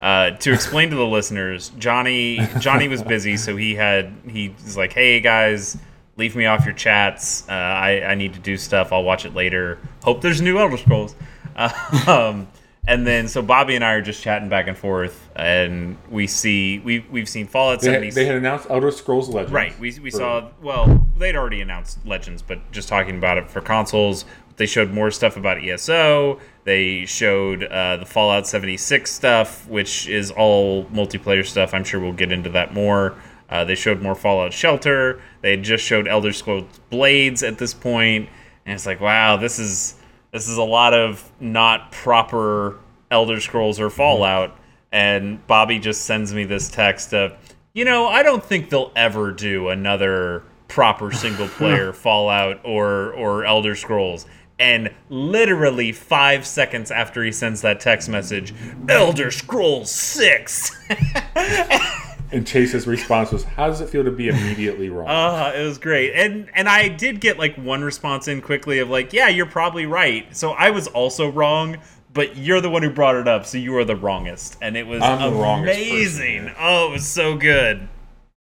uh, 0.00 0.30
to 0.30 0.52
explain 0.52 0.90
to 0.90 0.96
the 0.96 1.06
listeners, 1.06 1.70
Johnny 1.78 2.40
Johnny 2.58 2.88
was 2.88 3.02
busy, 3.02 3.36
so 3.36 3.56
he 3.56 3.74
had 3.74 4.12
he 4.28 4.54
was 4.64 4.76
like, 4.76 4.92
"Hey 4.92 5.20
guys, 5.20 5.76
leave 6.16 6.36
me 6.36 6.46
off 6.46 6.64
your 6.64 6.74
chats. 6.74 7.48
Uh, 7.48 7.52
I 7.52 8.02
I 8.10 8.14
need 8.14 8.34
to 8.34 8.40
do 8.40 8.56
stuff. 8.56 8.92
I'll 8.92 9.04
watch 9.04 9.24
it 9.24 9.34
later. 9.34 9.78
Hope 10.04 10.22
there's 10.22 10.40
new 10.40 10.58
Elder 10.58 10.76
Scrolls." 10.76 11.14
um, 12.06 12.48
and 12.86 13.06
then 13.06 13.28
so 13.28 13.42
Bobby 13.42 13.74
and 13.74 13.84
I 13.84 13.92
are 13.92 14.02
just 14.02 14.22
chatting 14.22 14.48
back 14.48 14.68
and 14.68 14.76
forth, 14.76 15.28
and 15.34 15.96
we 16.10 16.26
see 16.26 16.78
we 16.80 17.00
we've 17.10 17.28
seen 17.28 17.46
Fallout 17.46 17.80
they, 17.80 17.86
76. 17.86 18.16
had, 18.16 18.22
they 18.22 18.26
had 18.26 18.36
announced 18.36 18.66
Elder 18.70 18.90
Scrolls 18.90 19.28
Legends. 19.28 19.52
Right. 19.52 19.78
We, 19.78 19.98
we 19.98 20.10
for- 20.10 20.16
saw, 20.16 20.48
well, 20.62 21.06
they'd 21.16 21.36
already 21.36 21.60
announced 21.60 22.04
Legends, 22.06 22.42
but 22.42 22.70
just 22.72 22.88
talking 22.88 23.18
about 23.18 23.38
it 23.38 23.50
for 23.50 23.60
consoles, 23.60 24.24
they 24.56 24.66
showed 24.66 24.92
more 24.92 25.10
stuff 25.10 25.36
about 25.36 25.62
ESO. 25.62 26.40
They 26.64 27.06
showed 27.06 27.64
uh, 27.64 27.98
the 27.98 28.06
Fallout 28.06 28.46
76 28.46 29.10
stuff, 29.10 29.66
which 29.68 30.08
is 30.08 30.30
all 30.30 30.84
multiplayer 30.86 31.44
stuff. 31.44 31.74
I'm 31.74 31.84
sure 31.84 32.00
we'll 32.00 32.12
get 32.12 32.32
into 32.32 32.50
that 32.50 32.72
more. 32.72 33.16
Uh, 33.48 33.64
they 33.64 33.74
showed 33.74 34.02
more 34.02 34.14
Fallout 34.14 34.52
Shelter. 34.52 35.20
They 35.40 35.56
just 35.56 35.84
showed 35.84 36.08
Elder 36.08 36.32
Scrolls 36.32 36.64
Blades 36.90 37.42
at 37.42 37.58
this 37.58 37.74
point, 37.74 38.28
and 38.64 38.74
it's 38.74 38.86
like, 38.86 39.00
wow, 39.00 39.36
this 39.36 39.58
is 39.58 39.96
this 40.32 40.48
is 40.48 40.56
a 40.56 40.62
lot 40.62 40.94
of 40.94 41.30
not 41.40 41.92
proper 41.92 42.78
Elder 43.10 43.40
Scrolls 43.40 43.80
or 43.80 43.88
mhm. 43.88 43.92
Fallout. 43.92 44.58
And 44.92 45.44
Bobby 45.46 45.78
just 45.78 46.02
sends 46.02 46.32
me 46.32 46.44
this 46.44 46.70
text 46.70 47.12
of, 47.12 47.36
you 47.74 47.84
know, 47.84 48.06
I 48.06 48.22
don't 48.22 48.42
think 48.42 48.70
they'll 48.70 48.92
ever 48.96 49.32
do 49.32 49.68
another 49.68 50.44
proper 50.68 51.12
single 51.12 51.48
player 51.58 51.92
Fallout 51.92 52.60
or 52.64 53.12
or 53.12 53.44
Elder 53.44 53.74
Scrolls. 53.74 54.26
And 54.58 54.94
literally 55.10 55.92
five 55.92 56.46
seconds 56.46 56.90
after 56.90 57.22
he 57.22 57.30
sends 57.30 57.60
that 57.60 57.78
text 57.78 58.08
message, 58.08 58.54
Elder 58.88 59.30
Scrolls 59.30 59.90
Six. 59.90 60.74
And 62.32 62.46
Chase's 62.46 62.86
response 62.86 63.30
was, 63.32 63.44
"How 63.44 63.68
does 63.68 63.80
it 63.80 63.88
feel 63.88 64.04
to 64.04 64.10
be 64.10 64.28
immediately 64.28 64.88
wrong?" 64.90 65.08
Uh, 65.08 65.52
it 65.54 65.62
was 65.62 65.78
great. 65.78 66.12
And 66.14 66.48
and 66.54 66.68
I 66.68 66.88
did 66.88 67.20
get 67.20 67.38
like 67.38 67.56
one 67.56 67.82
response 67.82 68.28
in 68.28 68.40
quickly 68.42 68.78
of 68.78 68.88
like, 68.90 69.12
yeah, 69.12 69.28
you're 69.28 69.46
probably 69.46 69.86
right. 69.86 70.34
So 70.36 70.50
I 70.52 70.70
was 70.70 70.86
also 70.88 71.28
wrong, 71.30 71.76
but 72.12 72.36
you're 72.36 72.60
the 72.60 72.70
one 72.70 72.82
who 72.82 72.90
brought 72.90 73.14
it 73.16 73.28
up, 73.28 73.46
so 73.46 73.58
you 73.58 73.76
are 73.76 73.84
the 73.84 73.96
wrongest. 73.96 74.56
And 74.60 74.76
it 74.76 74.86
was 74.86 75.02
amazing. 75.02 76.44
person, 76.46 76.56
oh, 76.58 76.88
it 76.88 76.92
was 76.92 77.06
so 77.06 77.36
good. 77.36 77.88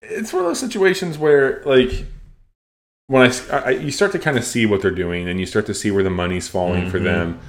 it's 0.02 0.32
one 0.34 0.44
of 0.44 0.50
those 0.50 0.60
situations 0.60 1.18
where 1.18 1.62
like 1.66 2.06
when 3.08 3.32
I 3.52 3.72
you 3.72 3.92
start 3.92 4.12
to 4.14 4.20
kind 4.20 4.38
of 4.38 4.44
see 4.44 4.66
what 4.66 4.82
they're 4.82 4.92
doing 4.92 5.28
and 5.28 5.40
you 5.40 5.46
start 5.46 5.66
to 5.68 5.74
see 5.74 5.92
where 5.92 6.04
the 6.04 6.10
money's 6.10 6.48
falling 6.48 6.90
for 6.90 7.00
Mhm. 7.00 7.04
them 7.04 7.40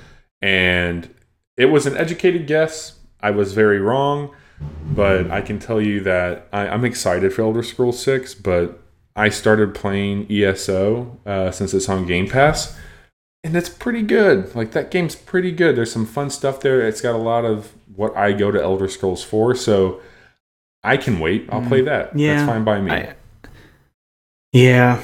and 0.42 1.08
it 1.56 1.66
was 1.66 1.86
an 1.86 1.96
educated 1.96 2.46
guess 2.46 2.98
i 3.20 3.30
was 3.30 3.52
very 3.54 3.78
wrong 3.80 4.34
but 4.92 5.30
i 5.30 5.40
can 5.40 5.58
tell 5.58 5.80
you 5.80 6.00
that 6.00 6.46
I, 6.52 6.68
i'm 6.68 6.84
excited 6.84 7.32
for 7.32 7.42
elder 7.42 7.62
scrolls 7.62 8.02
6 8.02 8.34
but 8.34 8.80
i 9.16 9.28
started 9.28 9.74
playing 9.74 10.26
eso 10.30 11.18
uh, 11.26 11.50
since 11.50 11.72
it's 11.74 11.88
on 11.88 12.06
game 12.06 12.28
pass 12.28 12.76
and 13.44 13.54
it's 13.54 13.68
pretty 13.68 14.00
good. 14.00 14.54
Like 14.54 14.70
that 14.72 14.90
game's 14.90 15.14
pretty 15.14 15.52
good. 15.52 15.76
There's 15.76 15.92
some 15.92 16.06
fun 16.06 16.30
stuff 16.30 16.60
there. 16.60 16.80
It's 16.88 17.02
got 17.02 17.14
a 17.14 17.18
lot 17.18 17.44
of 17.44 17.74
what 17.94 18.16
i 18.16 18.32
go 18.32 18.50
to 18.50 18.58
elder 18.60 18.88
scrolls 18.88 19.22
for 19.22 19.54
so 19.54 20.00
i 20.82 20.96
can 20.96 21.20
wait. 21.20 21.46
I'll 21.50 21.60
play 21.60 21.82
that. 21.82 22.14
Mm. 22.14 22.20
Yeah, 22.20 22.36
that's 22.36 22.48
fine 22.48 22.64
by 22.64 22.80
me. 22.80 22.90
I- 22.90 23.14
yeah. 24.52 25.02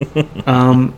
um, 0.46 0.96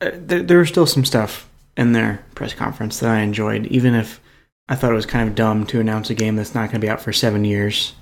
uh, 0.00 0.10
there, 0.14 0.42
there 0.44 0.58
was 0.58 0.68
still 0.68 0.86
some 0.86 1.04
stuff 1.04 1.48
in 1.76 1.92
their 1.92 2.24
press 2.36 2.54
conference 2.54 3.00
that 3.00 3.10
I 3.10 3.20
enjoyed, 3.20 3.66
even 3.66 3.94
if 3.94 4.20
I 4.68 4.74
thought 4.74 4.90
it 4.90 4.96
was 4.96 5.06
kind 5.06 5.28
of 5.28 5.34
dumb 5.34 5.64
to 5.66 5.80
announce 5.80 6.10
a 6.10 6.14
game 6.14 6.36
that's 6.36 6.54
not 6.54 6.70
going 6.70 6.80
to 6.80 6.84
be 6.84 6.90
out 6.90 7.00
for 7.00 7.12
seven 7.12 7.44
years. 7.44 7.94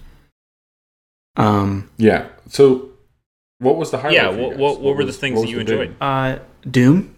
Um, 1.36 1.90
Yeah. 1.96 2.26
So, 2.48 2.90
what 3.58 3.76
was 3.76 3.90
the 3.90 3.98
highlight? 3.98 4.14
Yeah, 4.14 4.30
for 4.30 4.36
you 4.36 4.42
what- 4.42 4.50
guys? 4.50 4.58
what- 4.60 4.80
what 4.80 4.96
were 4.96 5.04
the 5.04 5.12
things 5.12 5.40
that 5.42 5.48
you 5.48 5.58
the 5.58 5.64
big- 5.64 5.72
enjoyed? 5.80 5.96
uh, 6.00 6.36
Doom. 6.70 7.14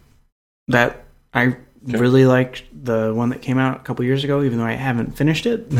That 0.69 1.05
I 1.33 1.47
Okay. 1.89 1.99
really 1.99 2.25
liked 2.27 2.65
the 2.85 3.13
one 3.15 3.29
that 3.29 3.41
came 3.43 3.59
out 3.59 3.77
a 3.77 3.79
couple 3.81 4.05
years 4.05 4.25
ago, 4.25 4.43
even 4.43 4.59
though 4.59 4.65
I 4.65 4.73
haven't 4.73 5.17
finished 5.17 5.47
it. 5.47 5.73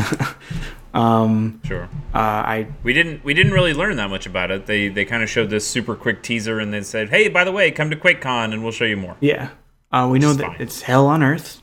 um, 0.93 1.59
Sure. 1.65 1.89
uh, 2.13 2.17
I 2.17 2.67
We 2.83 2.93
didn't 2.93 3.25
we 3.25 3.33
didn't 3.33 3.51
really 3.51 3.73
learn 3.73 3.97
that 3.97 4.09
much 4.09 4.25
about 4.25 4.49
it. 4.51 4.65
They 4.67 4.87
they 4.87 5.03
kind 5.03 5.23
of 5.23 5.29
showed 5.29 5.49
this 5.49 5.67
super 5.67 5.95
quick 5.95 6.23
teaser 6.23 6.59
and 6.59 6.73
then 6.73 6.83
said, 6.85 7.09
"Hey, 7.09 7.27
by 7.27 7.43
the 7.43 7.51
way, 7.51 7.71
come 7.71 7.89
to 7.89 7.95
QuakeCon 7.97 8.53
and 8.53 8.63
we'll 8.63 8.71
show 8.71 8.85
you 8.85 8.95
more." 8.97 9.17
Yeah. 9.19 9.49
Uh, 9.91 10.07
we 10.09 10.19
know 10.19 10.31
that 10.33 10.45
fine. 10.47 10.55
it's 10.59 10.83
hell 10.83 11.07
on 11.07 11.21
earth. 11.23 11.61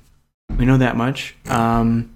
We 0.51 0.67
know 0.67 0.79
that 0.79 0.97
much. 0.97 1.35
Um, 1.47 2.15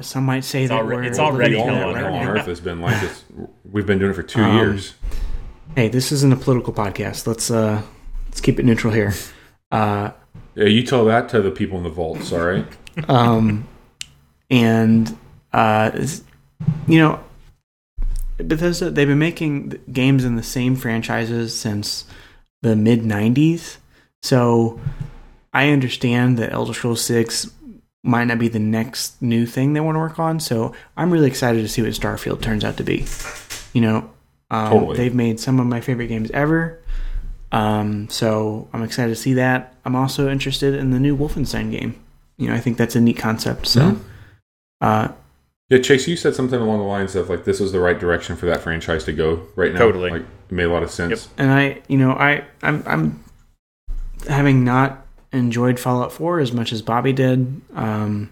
some 0.00 0.24
might 0.24 0.44
say 0.44 0.66
that 0.66 0.82
alre- 0.82 0.86
we're 0.86 1.02
it's 1.04 1.18
already 1.18 1.56
living 1.56 1.70
All 1.70 1.90
in 1.90 1.96
hell 1.96 2.14
on, 2.14 2.26
right 2.26 2.38
earth 2.40 2.46
has 2.46 2.60
been 2.60 2.80
like 2.80 3.00
this. 3.00 3.24
We've 3.70 3.86
been 3.86 3.98
doing 3.98 4.12
it 4.12 4.14
for 4.14 4.22
two 4.22 4.42
Um, 4.42 4.56
years. 4.56 4.94
Hey, 5.74 5.88
this 5.88 6.10
isn't 6.12 6.32
a 6.32 6.36
political 6.36 6.72
podcast. 6.72 7.26
Let's 7.26 7.50
uh, 7.50 7.82
let's 8.26 8.40
keep 8.40 8.58
it 8.58 8.64
neutral 8.64 8.92
here. 8.92 9.12
Uh, 9.70 10.10
Yeah, 10.54 10.64
you 10.66 10.82
tell 10.82 11.04
that 11.04 11.28
to 11.30 11.42
the 11.42 11.50
people 11.50 11.76
in 11.78 11.84
the 11.84 11.90
vaults. 11.90 12.32
All 12.32 12.40
right. 12.44 12.66
um, 13.08 13.68
and 14.50 15.16
uh, 15.52 15.90
you 16.88 16.98
know, 16.98 17.20
Bethesda 18.38 18.90
they've 18.90 19.06
been 19.06 19.18
making 19.18 19.74
games 19.92 20.24
in 20.24 20.36
the 20.36 20.42
same 20.42 20.74
franchises 20.74 21.56
since 21.56 22.06
the 22.62 22.74
mid 22.74 23.02
'90s. 23.02 23.76
So 24.22 24.80
I 25.56 25.70
understand 25.70 26.38
that 26.38 26.52
Elder 26.52 26.74
Scrolls 26.74 27.02
Six 27.04 27.50
might 28.04 28.24
not 28.24 28.38
be 28.38 28.48
the 28.48 28.58
next 28.58 29.20
new 29.22 29.46
thing 29.46 29.72
they 29.72 29.80
want 29.80 29.96
to 29.96 30.00
work 30.00 30.18
on. 30.18 30.38
So 30.38 30.72
I'm 30.96 31.10
really 31.10 31.26
excited 31.28 31.62
to 31.62 31.68
see 31.68 31.82
what 31.82 31.90
Starfield 31.92 32.40
turns 32.42 32.62
out 32.64 32.76
to 32.76 32.84
be. 32.84 33.04
You 33.72 33.80
know, 33.80 34.10
um, 34.50 34.70
Totally. 34.70 34.96
they've 34.96 35.14
made 35.14 35.40
some 35.40 35.58
of 35.58 35.66
my 35.66 35.80
favorite 35.80 36.06
games 36.08 36.30
ever. 36.32 36.78
Um, 37.52 38.08
so 38.10 38.68
I'm 38.72 38.82
excited 38.82 39.10
to 39.10 39.16
see 39.16 39.34
that. 39.34 39.74
I'm 39.84 39.96
also 39.96 40.28
interested 40.28 40.74
in 40.74 40.90
the 40.90 41.00
new 41.00 41.16
Wolfenstein 41.16 41.70
game. 41.70 41.98
You 42.36 42.48
know, 42.48 42.54
I 42.54 42.60
think 42.60 42.76
that's 42.76 42.94
a 42.96 43.00
neat 43.00 43.16
concept. 43.18 43.66
So, 43.66 43.80
Mhm. 43.80 43.98
uh, 44.82 45.08
Yeah, 45.70 45.78
Chase, 45.78 46.06
you 46.06 46.16
said 46.16 46.34
something 46.34 46.60
along 46.60 46.78
the 46.78 46.84
lines 46.84 47.16
of 47.16 47.28
like 47.30 47.44
this 47.44 47.58
was 47.60 47.72
the 47.72 47.80
right 47.80 47.98
direction 47.98 48.36
for 48.36 48.46
that 48.46 48.60
franchise 48.60 49.04
to 49.04 49.12
go 49.12 49.40
right 49.56 49.72
now. 49.72 49.78
Totally. 49.80 50.10
Like 50.10 50.22
it 50.22 50.54
made 50.54 50.64
a 50.64 50.72
lot 50.72 50.82
of 50.84 50.90
sense. 50.90 51.28
and 51.38 51.50
I, 51.50 51.80
you 51.88 51.96
know, 51.98 52.12
I, 52.12 52.44
I'm, 52.62 52.84
I'm 52.86 53.24
having 54.28 54.62
not 54.64 55.05
enjoyed 55.36 55.78
Fallout 55.78 56.12
4 56.12 56.40
as 56.40 56.52
much 56.52 56.72
as 56.72 56.82
Bobby 56.82 57.12
did. 57.12 57.60
Um, 57.74 58.30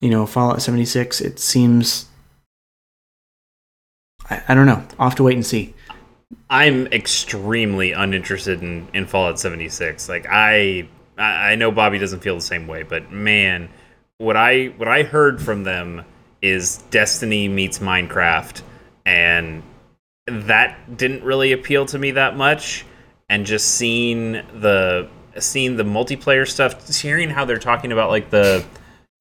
you 0.00 0.10
know, 0.10 0.26
Fallout 0.26 0.60
76. 0.60 1.20
It 1.20 1.38
seems, 1.38 2.06
I, 4.28 4.42
I 4.48 4.54
don't 4.54 4.66
know. 4.66 4.84
I'll 4.98 5.08
have 5.08 5.16
to 5.16 5.22
wait 5.22 5.34
and 5.34 5.46
see. 5.46 5.74
I'm 6.50 6.86
extremely 6.88 7.92
uninterested 7.92 8.62
in, 8.62 8.88
in 8.92 9.06
Fallout 9.06 9.38
76. 9.38 10.08
Like 10.08 10.26
I 10.28 10.88
I 11.16 11.52
I 11.52 11.54
know 11.54 11.70
Bobby 11.70 11.98
doesn't 11.98 12.20
feel 12.20 12.34
the 12.34 12.40
same 12.40 12.66
way, 12.66 12.82
but 12.82 13.10
man, 13.12 13.68
what 14.18 14.36
I 14.36 14.66
what 14.76 14.88
I 14.88 15.02
heard 15.02 15.40
from 15.40 15.64
them 15.64 16.04
is 16.40 16.78
Destiny 16.90 17.48
meets 17.48 17.78
Minecraft 17.78 18.62
and 19.06 19.62
that 20.26 20.96
didn't 20.96 21.24
really 21.24 21.52
appeal 21.52 21.86
to 21.86 21.98
me 21.98 22.12
that 22.12 22.36
much 22.36 22.84
and 23.28 23.46
just 23.46 23.74
seeing 23.74 24.32
the 24.32 25.08
seeing 25.38 25.76
the 25.76 25.82
multiplayer 25.84 26.48
stuff, 26.48 26.88
hearing 27.00 27.30
how 27.30 27.44
they're 27.44 27.58
talking 27.58 27.92
about 27.92 28.10
like 28.10 28.30
the 28.30 28.64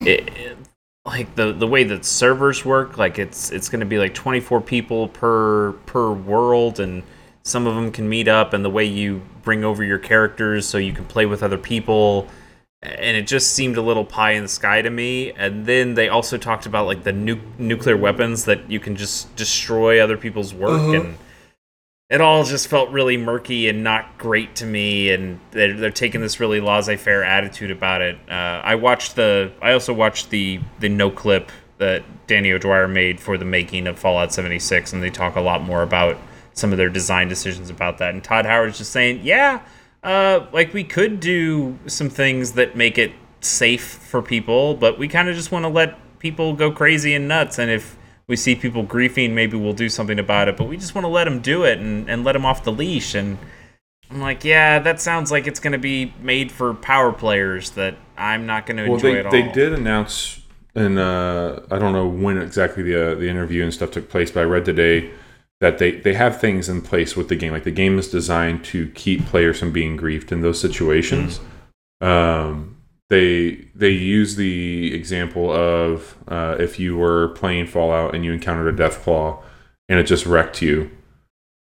it, 0.01 0.27
it- 0.35 0.57
like 1.03 1.33
the 1.33 1.51
the 1.51 1.65
way 1.65 1.83
that 1.83 2.05
servers 2.05 2.63
work 2.63 2.99
like 2.99 3.17
it's 3.17 3.49
it's 3.49 3.69
going 3.69 3.79
to 3.79 3.87
be 3.87 3.97
like 3.97 4.13
24 4.13 4.61
people 4.61 5.07
per 5.07 5.71
per 5.87 6.11
world 6.11 6.79
and 6.79 7.01
some 7.43 7.65
of 7.67 7.75
them 7.75 7.91
can 7.91 8.07
meet 8.07 8.27
up 8.27 8.53
and 8.53 8.63
the 8.63 8.69
way 8.69 8.85
you 8.85 9.21
bring 9.43 9.63
over 9.63 9.83
your 9.83 9.97
characters 9.97 10.67
so 10.67 10.77
you 10.77 10.93
can 10.93 11.05
play 11.05 11.25
with 11.25 11.41
other 11.43 11.57
people. 11.57 12.27
And 12.83 13.15
it 13.15 13.27
just 13.27 13.51
seemed 13.53 13.77
a 13.77 13.81
little 13.81 14.05
pie 14.05 14.31
in 14.31 14.43
the 14.43 14.49
sky 14.49 14.81
to 14.81 14.89
me. 14.89 15.31
And 15.33 15.65
then 15.65 15.93
they 15.93 16.09
also 16.09 16.37
talked 16.37 16.65
about 16.65 16.87
like 16.87 17.03
the 17.03 17.11
nu- 17.11 17.41
nuclear 17.57 17.97
weapons 17.97 18.45
that 18.45 18.69
you 18.69 18.79
can 18.79 18.95
just 18.95 19.35
destroy 19.35 19.99
other 19.99 20.17
people's 20.17 20.53
work 20.53 20.81
uh-huh. 20.81 20.93
and 20.93 21.17
it 22.11 22.19
all 22.19 22.43
just 22.43 22.67
felt 22.67 22.89
really 22.89 23.15
murky 23.15 23.69
and 23.69 23.85
not 23.85 24.17
great 24.17 24.53
to 24.57 24.65
me 24.65 25.09
and 25.11 25.39
they're, 25.51 25.73
they're 25.73 25.89
taking 25.89 26.19
this 26.19 26.41
really 26.41 26.59
laissez-faire 26.59 27.23
attitude 27.23 27.71
about 27.71 28.01
it. 28.01 28.17
Uh, 28.29 28.61
i 28.63 28.75
watched 28.75 29.15
the 29.15 29.51
i 29.61 29.71
also 29.71 29.93
watched 29.93 30.29
the 30.29 30.59
the 30.79 30.89
Noclip 30.89 31.47
that 31.77 32.03
danny 32.27 32.51
o'dwyer 32.51 32.87
made 32.87 33.19
for 33.19 33.37
the 33.37 33.45
making 33.45 33.87
of 33.87 33.97
fallout 33.97 34.31
76 34.31 34.93
and 34.93 35.01
they 35.01 35.09
talk 35.09 35.35
a 35.35 35.41
lot 35.41 35.63
more 35.63 35.81
about 35.81 36.17
some 36.53 36.71
of 36.73 36.77
their 36.77 36.89
design 36.89 37.29
decisions 37.29 37.69
about 37.69 37.97
that 37.97 38.13
and 38.13 38.23
todd 38.23 38.45
howard's 38.45 38.77
just 38.77 38.91
saying 38.91 39.21
yeah 39.23 39.61
uh, 40.03 40.47
like 40.51 40.73
we 40.73 40.83
could 40.83 41.19
do 41.19 41.77
some 41.85 42.09
things 42.09 42.53
that 42.53 42.75
make 42.75 42.97
it 42.97 43.11
safe 43.39 43.83
for 43.83 44.21
people 44.21 44.75
but 44.75 44.99
we 44.99 45.07
kind 45.07 45.29
of 45.29 45.35
just 45.35 45.51
want 45.51 45.63
to 45.63 45.69
let 45.69 45.97
people 46.19 46.53
go 46.53 46.71
crazy 46.71 47.13
and 47.13 47.27
nuts 47.27 47.57
and 47.57 47.71
if 47.71 47.95
we 48.27 48.35
see 48.35 48.55
people 48.55 48.83
griefing, 48.85 49.31
maybe 49.33 49.57
we'll 49.57 49.73
do 49.73 49.89
something 49.89 50.19
about 50.19 50.47
it. 50.47 50.57
But 50.57 50.67
we 50.67 50.77
just 50.77 50.95
want 50.95 51.05
to 51.05 51.09
let 51.09 51.25
them 51.25 51.39
do 51.41 51.63
it 51.63 51.79
and, 51.79 52.09
and 52.09 52.23
let 52.23 52.33
them 52.33 52.45
off 52.45 52.63
the 52.63 52.71
leash. 52.71 53.13
And 53.15 53.37
I'm 54.09 54.19
like, 54.21 54.43
yeah, 54.43 54.79
that 54.79 54.99
sounds 55.01 55.31
like 55.31 55.47
it's 55.47 55.59
going 55.59 55.73
to 55.73 55.79
be 55.79 56.13
made 56.21 56.51
for 56.51 56.73
power 56.73 57.11
players 57.11 57.71
that 57.71 57.95
I'm 58.17 58.45
not 58.45 58.65
going 58.65 58.77
to 58.77 58.83
Well, 58.83 58.95
enjoy 58.95 59.13
they 59.13 59.19
at 59.19 59.25
all. 59.25 59.31
they 59.31 59.51
did 59.51 59.73
announce, 59.73 60.41
and 60.75 60.99
uh, 60.99 61.61
I 61.71 61.79
don't 61.79 61.93
know 61.93 62.07
when 62.07 62.37
exactly 62.37 62.83
the 62.83 63.11
uh, 63.11 63.15
the 63.15 63.27
interview 63.29 63.63
and 63.63 63.73
stuff 63.73 63.91
took 63.91 64.09
place, 64.09 64.31
but 64.31 64.41
I 64.41 64.43
read 64.43 64.65
today 64.65 65.11
that 65.59 65.77
they 65.77 65.91
they 65.91 66.13
have 66.13 66.39
things 66.41 66.67
in 66.69 66.81
place 66.81 67.15
with 67.15 67.29
the 67.29 67.35
game. 67.35 67.51
Like 67.51 67.63
the 67.63 67.71
game 67.71 67.97
is 67.99 68.09
designed 68.09 68.63
to 68.65 68.89
keep 68.91 69.25
players 69.25 69.59
from 69.59 69.71
being 69.71 69.97
griefed 69.97 70.31
in 70.31 70.41
those 70.41 70.59
situations. 70.59 71.39
Um, 72.01 72.77
they 73.11 73.65
they 73.75 73.89
use 73.89 74.37
the 74.37 74.95
example 74.95 75.51
of 75.51 76.15
uh, 76.29 76.55
if 76.59 76.79
you 76.79 76.95
were 76.95 77.27
playing 77.29 77.67
Fallout 77.67 78.15
and 78.15 78.23
you 78.23 78.31
encountered 78.31 78.73
a 78.73 78.83
Deathclaw 78.83 79.43
and 79.89 79.99
it 79.99 80.05
just 80.05 80.25
wrecked 80.25 80.61
you. 80.61 80.89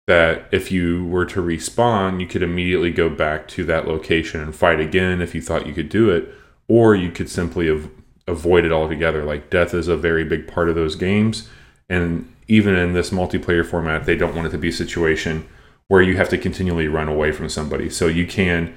That 0.08 0.48
if 0.52 0.70
you 0.70 1.04
were 1.06 1.24
to 1.26 1.40
respawn, 1.40 2.20
you 2.20 2.26
could 2.26 2.42
immediately 2.42 2.90
go 2.90 3.08
back 3.08 3.46
to 3.48 3.64
that 3.64 3.86
location 3.86 4.40
and 4.40 4.54
fight 4.54 4.80
again 4.80 5.20
if 5.20 5.34
you 5.34 5.42
thought 5.42 5.66
you 5.66 5.72
could 5.72 5.88
do 5.88 6.10
it 6.10 6.28
or 6.68 6.96
you 6.96 7.10
could 7.12 7.28
simply 7.28 7.70
av- 7.70 7.90
avoid 8.26 8.64
it 8.64 8.72
altogether. 8.72 9.24
Like 9.24 9.48
death 9.48 9.72
is 9.72 9.86
a 9.86 9.96
very 9.96 10.24
big 10.24 10.48
part 10.48 10.68
of 10.68 10.74
those 10.74 10.96
games, 10.96 11.48
and 11.88 12.32
even 12.48 12.74
in 12.74 12.92
this 12.92 13.10
multiplayer 13.10 13.64
format, 13.64 14.04
they 14.04 14.16
don't 14.16 14.34
want 14.34 14.48
it 14.48 14.50
to 14.50 14.58
be 14.58 14.68
a 14.68 14.72
situation 14.72 15.46
where 15.88 16.02
you 16.02 16.16
have 16.16 16.28
to 16.30 16.38
continually 16.38 16.88
run 16.88 17.08
away 17.08 17.30
from 17.30 17.48
somebody. 17.48 17.88
So 17.88 18.08
you 18.08 18.26
can 18.26 18.74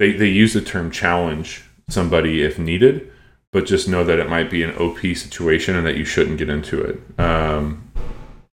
they 0.00 0.12
they 0.12 0.28
use 0.28 0.54
the 0.54 0.60
term 0.60 0.90
challenge 0.90 1.64
somebody 1.90 2.42
if 2.42 2.58
needed, 2.58 3.10
but 3.52 3.66
just 3.66 3.88
know 3.88 4.04
that 4.04 4.18
it 4.18 4.28
might 4.28 4.50
be 4.50 4.62
an 4.62 4.76
OP 4.76 5.00
situation 5.00 5.76
and 5.76 5.86
that 5.86 5.96
you 5.96 6.04
shouldn't 6.04 6.38
get 6.38 6.48
into 6.48 6.80
it. 6.80 7.00
Um, 7.20 7.90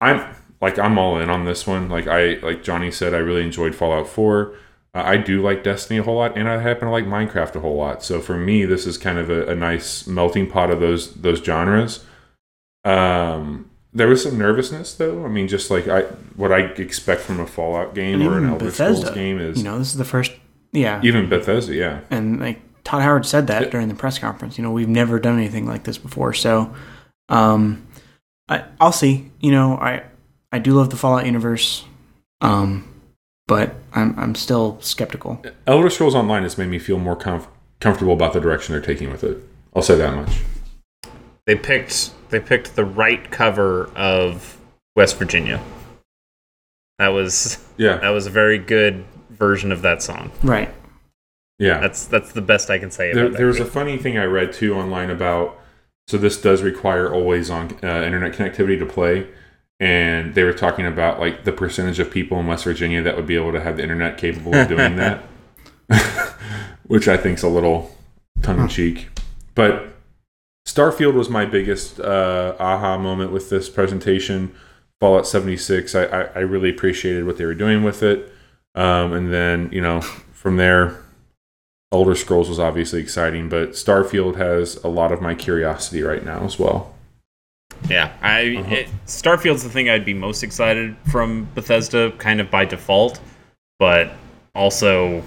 I'm 0.01 0.35
like 0.61 0.79
I'm 0.79 0.97
all 0.97 1.19
in 1.19 1.29
on 1.29 1.45
this 1.45 1.67
one. 1.67 1.89
Like 1.89 2.07
I 2.07 2.35
like 2.35 2.63
Johnny 2.63 2.91
said, 2.91 3.13
I 3.13 3.17
really 3.17 3.43
enjoyed 3.43 3.75
Fallout 3.75 4.07
Four. 4.07 4.55
Uh, 4.95 5.03
I 5.05 5.17
do 5.17 5.41
like 5.41 5.63
Destiny 5.63 5.99
a 5.99 6.03
whole 6.03 6.17
lot, 6.17 6.37
and 6.37 6.47
I 6.47 6.61
happen 6.61 6.87
to 6.87 6.91
like 6.91 7.05
Minecraft 7.05 7.55
a 7.55 7.59
whole 7.59 7.75
lot. 7.75 8.03
So 8.03 8.21
for 8.21 8.37
me, 8.37 8.65
this 8.65 8.85
is 8.85 8.97
kind 8.97 9.17
of 9.17 9.29
a, 9.29 9.47
a 9.47 9.55
nice 9.55 10.05
melting 10.05 10.49
pot 10.49 10.69
of 10.71 10.79
those 10.79 11.13
those 11.15 11.43
genres. 11.43 12.05
Um, 12.85 13.69
there 13.93 14.07
was 14.07 14.23
some 14.23 14.37
nervousness 14.37 14.93
though. 14.95 15.25
I 15.25 15.27
mean, 15.27 15.47
just 15.47 15.71
like 15.71 15.87
I 15.87 16.03
what 16.35 16.51
I 16.51 16.59
expect 16.59 17.21
from 17.21 17.39
a 17.39 17.47
Fallout 17.47 17.95
game 17.95 18.21
or 18.21 18.37
an 18.37 18.45
Elder 18.45 18.65
Bethesda, 18.65 18.95
Scrolls 18.95 19.15
game 19.15 19.39
is 19.39 19.57
You 19.57 19.63
know, 19.63 19.79
this 19.79 19.89
is 19.89 19.97
the 19.97 20.05
first. 20.05 20.33
Yeah, 20.71 21.01
even 21.03 21.29
Bethesda. 21.29 21.75
Yeah, 21.75 22.01
and 22.09 22.39
like 22.39 22.61
Todd 22.83 23.01
Howard 23.01 23.25
said 23.25 23.47
that 23.47 23.63
Yeah. 23.63 23.69
during 23.69 23.87
the 23.87 23.95
press 23.95 24.19
conference. 24.19 24.57
You 24.57 24.63
know, 24.63 24.71
we've 24.71 24.89
never 24.89 25.19
done 25.19 25.37
anything 25.37 25.65
like 25.65 25.83
this 25.83 25.97
before, 25.97 26.33
so 26.33 26.73
um, 27.29 27.85
I, 28.49 28.65
I'll 28.79 28.91
see. 28.91 29.31
You 29.39 29.51
know, 29.51 29.75
I 29.77 30.03
I 30.51 30.59
do 30.59 30.73
love 30.73 30.89
the 30.89 30.97
Fallout 30.97 31.25
universe, 31.25 31.85
um, 32.41 32.87
but 33.47 33.75
I'm 33.93 34.17
I'm 34.19 34.35
still 34.35 34.77
skeptical. 34.81 35.41
Elder 35.65 35.89
Scrolls 35.89 36.15
Online 36.15 36.43
has 36.43 36.57
made 36.57 36.67
me 36.69 36.79
feel 36.79 36.99
more 36.99 37.15
comf- 37.15 37.47
comfortable 37.79 38.13
about 38.13 38.33
the 38.33 38.39
direction 38.41 38.73
they're 38.73 38.81
taking 38.81 39.09
with 39.11 39.23
it. 39.23 39.37
I'll 39.75 39.81
say 39.81 39.95
that 39.95 40.13
much. 40.15 40.41
They 41.45 41.55
picked 41.55 42.11
they 42.29 42.39
picked 42.39 42.75
the 42.75 42.85
right 42.85 43.29
cover 43.31 43.85
of 43.95 44.57
West 44.95 45.17
Virginia. 45.17 45.61
That 46.99 47.09
was 47.09 47.63
Yeah, 47.77 47.97
that 47.97 48.09
was 48.09 48.27
a 48.27 48.29
very 48.29 48.57
good 48.59 49.03
version 49.29 49.71
of 49.71 49.81
that 49.81 50.01
song. 50.03 50.31
Right. 50.43 50.69
Yeah. 51.59 51.79
That's 51.79 52.05
that's 52.05 52.31
the 52.31 52.41
best 52.41 52.69
I 52.69 52.79
can 52.79 52.91
say 52.91 53.11
about 53.11 53.19
there, 53.19 53.29
that. 53.29 53.37
there 53.37 53.47
was 53.47 53.59
a 53.59 53.65
funny 53.65 53.97
thing 53.97 54.17
I 54.17 54.25
read 54.25 54.53
too 54.53 54.75
online 54.75 55.09
about. 55.09 55.59
So 56.07 56.17
this 56.17 56.41
does 56.41 56.61
require 56.61 57.13
always 57.13 57.49
on 57.49 57.77
uh, 57.81 58.03
internet 58.03 58.33
connectivity 58.33 58.77
to 58.79 58.85
play, 58.85 59.27
and 59.79 60.35
they 60.35 60.43
were 60.43 60.53
talking 60.53 60.85
about 60.85 61.19
like 61.19 61.45
the 61.45 61.53
percentage 61.53 61.99
of 61.99 62.11
people 62.11 62.39
in 62.39 62.47
West 62.47 62.65
Virginia 62.65 63.01
that 63.01 63.15
would 63.15 63.27
be 63.27 63.35
able 63.35 63.53
to 63.53 63.61
have 63.61 63.77
the 63.77 63.83
internet 63.83 64.17
capable 64.17 64.53
of 64.53 64.67
doing 64.67 64.97
that, 64.97 65.23
which 66.87 67.07
I 67.07 67.15
think's 67.15 67.43
a 67.43 67.47
little 67.47 67.95
tongue 68.41 68.59
in 68.59 68.67
cheek. 68.67 69.09
But 69.55 69.93
Starfield 70.67 71.13
was 71.13 71.29
my 71.29 71.45
biggest 71.45 71.99
uh, 71.99 72.55
aha 72.59 72.97
moment 72.97 73.31
with 73.31 73.49
this 73.49 73.69
presentation. 73.69 74.53
Fallout 74.99 75.27
76, 75.27 75.95
I, 75.95 76.03
I, 76.05 76.21
I 76.21 76.39
really 76.39 76.69
appreciated 76.69 77.25
what 77.25 77.37
they 77.37 77.45
were 77.45 77.53
doing 77.53 77.83
with 77.83 78.01
it. 78.03 78.31
Um, 78.75 79.13
and 79.13 79.33
then, 79.33 79.69
you 79.71 79.81
know, 79.81 80.01
from 80.01 80.57
there, 80.57 81.02
Elder 81.93 82.15
Scrolls 82.15 82.49
was 82.49 82.59
obviously 82.59 82.99
exciting, 82.99 83.47
but 83.47 83.71
Starfield 83.71 84.35
has 84.35 84.83
a 84.83 84.87
lot 84.87 85.11
of 85.11 85.21
my 85.21 85.35
curiosity 85.35 86.01
right 86.01 86.25
now 86.25 86.43
as 86.43 86.57
well. 86.57 86.93
Yeah, 87.87 88.11
I 88.21 88.55
Uh-huh. 88.57 88.75
it, 88.75 88.89
Starfield's 89.05 89.63
the 89.63 89.69
thing 89.69 89.89
I'd 89.89 90.03
be 90.03 90.13
most 90.13 90.41
excited 90.41 90.95
from 91.11 91.47
Bethesda, 91.53 92.11
kind 92.17 92.41
of 92.41 92.49
by 92.49 92.65
default, 92.65 93.19
but 93.77 94.11
also 94.55 95.21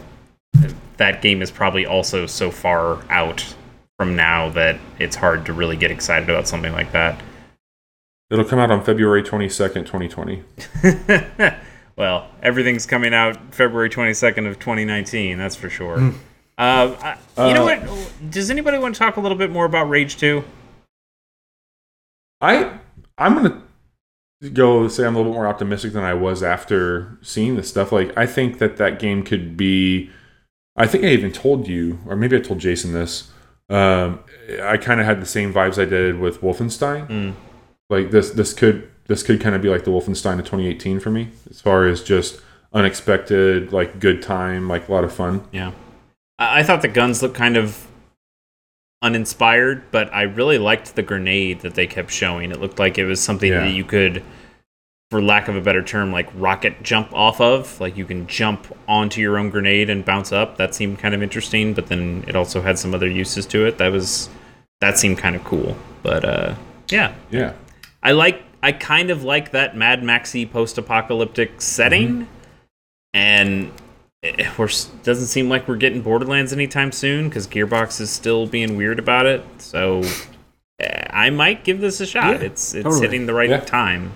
that 0.96 1.22
game 1.22 1.40
is 1.40 1.50
probably 1.50 1.86
also 1.86 2.26
so 2.26 2.50
far 2.50 3.00
out 3.10 3.54
from 3.98 4.16
now 4.16 4.48
that 4.50 4.78
it's 4.98 5.16
hard 5.16 5.46
to 5.46 5.52
really 5.52 5.76
get 5.76 5.90
excited 5.90 6.28
about 6.28 6.48
something 6.48 6.72
like 6.72 6.90
that. 6.92 7.20
It'll 8.30 8.44
come 8.44 8.58
out 8.58 8.72
on 8.72 8.82
February 8.82 9.22
22nd, 9.22 9.86
2020. 9.86 10.42
well, 11.96 12.28
everything's 12.42 12.86
coming 12.86 13.14
out 13.14 13.54
February 13.54 13.88
22nd 13.88 14.48
of 14.48 14.58
2019, 14.58 15.38
that's 15.38 15.54
for 15.54 15.70
sure. 15.70 16.12
Uh, 16.58 17.16
I, 17.36 17.48
you 17.48 17.54
know 17.54 17.68
Uh, 17.68 17.78
what? 17.80 18.30
Does 18.30 18.50
anybody 18.50 18.78
want 18.78 18.94
to 18.94 18.98
talk 18.98 19.16
a 19.16 19.20
little 19.20 19.36
bit 19.36 19.50
more 19.50 19.66
about 19.66 19.88
Rage 19.90 20.16
2? 20.16 20.42
I 22.40 22.78
I'm 23.18 23.34
gonna 23.34 23.62
go 24.52 24.88
say 24.88 25.06
I'm 25.06 25.14
a 25.14 25.18
little 25.18 25.32
bit 25.32 25.36
more 25.36 25.46
optimistic 25.46 25.92
than 25.92 26.04
I 26.04 26.14
was 26.14 26.42
after 26.42 27.18
seeing 27.22 27.56
this 27.56 27.68
stuff. 27.68 27.92
Like 27.92 28.16
I 28.16 28.26
think 28.26 28.58
that 28.58 28.76
that 28.76 28.98
game 28.98 29.22
could 29.22 29.56
be. 29.56 30.10
I 30.76 30.86
think 30.86 31.04
I 31.04 31.08
even 31.08 31.32
told 31.32 31.66
you, 31.66 31.98
or 32.06 32.16
maybe 32.16 32.36
I 32.36 32.40
told 32.40 32.58
Jason 32.58 32.92
this. 32.92 33.30
Um, 33.70 34.20
I 34.62 34.76
kind 34.76 35.00
of 35.00 35.06
had 35.06 35.20
the 35.22 35.26
same 35.26 35.52
vibes 35.52 35.80
I 35.80 35.86
did 35.86 36.18
with 36.20 36.40
Wolfenstein. 36.42 37.08
Mm. 37.08 37.34
Like 37.88 38.10
this, 38.10 38.30
this 38.30 38.52
could 38.52 38.90
this 39.06 39.22
could 39.22 39.40
kind 39.40 39.54
of 39.54 39.62
be 39.62 39.68
like 39.70 39.84
the 39.84 39.90
Wolfenstein 39.90 40.34
of 40.38 40.44
2018 40.44 41.00
for 41.00 41.10
me, 41.10 41.30
as 41.50 41.60
far 41.60 41.86
as 41.86 42.02
just 42.04 42.40
unexpected, 42.74 43.72
like 43.72 43.98
good 43.98 44.20
time, 44.22 44.68
like 44.68 44.88
a 44.88 44.92
lot 44.92 45.04
of 45.04 45.12
fun. 45.12 45.44
Yeah. 45.52 45.72
I, 46.38 46.60
I 46.60 46.62
thought 46.62 46.82
the 46.82 46.88
guns 46.88 47.22
looked 47.22 47.34
kind 47.36 47.56
of 47.56 47.86
uninspired, 49.02 49.82
but 49.90 50.12
I 50.14 50.22
really 50.22 50.58
liked 50.58 50.94
the 50.96 51.02
grenade 51.02 51.60
that 51.60 51.74
they 51.74 51.86
kept 51.86 52.10
showing. 52.10 52.50
It 52.50 52.60
looked 52.60 52.78
like 52.78 52.98
it 52.98 53.04
was 53.06 53.22
something 53.22 53.52
Yeah. 53.52 53.60
that 53.60 53.70
you 53.72 53.84
could, 53.84 54.22
for 55.10 55.22
lack 55.22 55.48
of 55.48 55.54
a 55.56 55.60
better 55.60 55.82
term, 55.82 56.12
like 56.12 56.28
rocket 56.34 56.82
jump 56.82 57.12
off 57.12 57.40
of. 57.40 57.78
Like 57.80 57.96
you 57.96 58.04
can 58.04 58.26
jump 58.26 58.66
onto 58.88 59.20
your 59.20 59.38
own 59.38 59.50
grenade 59.50 59.90
and 59.90 60.04
bounce 60.04 60.32
up. 60.32 60.56
That 60.56 60.74
seemed 60.74 60.98
kind 60.98 61.14
of 61.14 61.22
interesting, 61.22 61.74
but 61.74 61.86
then 61.88 62.24
it 62.26 62.34
also 62.34 62.62
had 62.62 62.78
some 62.78 62.94
other 62.94 63.08
uses 63.08 63.46
to 63.46 63.66
it. 63.66 63.78
That 63.78 63.92
was 63.92 64.28
that 64.80 64.98
seemed 64.98 65.18
kind 65.18 65.36
of 65.36 65.44
cool. 65.44 65.76
But 66.02 66.24
uh 66.24 66.54
yeah. 66.90 67.14
Yeah, 67.30 67.52
I 68.02 68.12
like 68.12 68.42
I 68.62 68.72
kind 68.72 69.10
of 69.10 69.22
like 69.22 69.52
that 69.52 69.76
Mad 69.76 70.02
Maxy 70.02 70.44
post-apocalyptic 70.46 71.60
setting, 71.60 72.26
and 73.14 73.66
it 73.66 73.72
we're, 74.58 74.68
doesn't 75.02 75.26
seem 75.26 75.48
like 75.48 75.66
we're 75.68 75.76
getting 75.76 76.02
Borderlands 76.02 76.52
anytime 76.52 76.92
soon 76.92 77.28
because 77.28 77.46
Gearbox 77.46 78.00
is 78.00 78.10
still 78.10 78.46
being 78.46 78.76
weird 78.76 78.98
about 78.98 79.26
it. 79.26 79.42
So 79.58 80.02
eh, 80.80 81.04
I 81.10 81.30
might 81.30 81.64
give 81.64 81.80
this 81.80 82.00
a 82.00 82.06
shot. 82.06 82.40
Yeah, 82.40 82.46
it's 82.46 82.74
it's 82.74 82.84
totally. 82.84 83.02
hitting 83.02 83.26
the 83.26 83.34
right 83.34 83.50
Yeah. 83.50 83.60
time. 83.60 84.12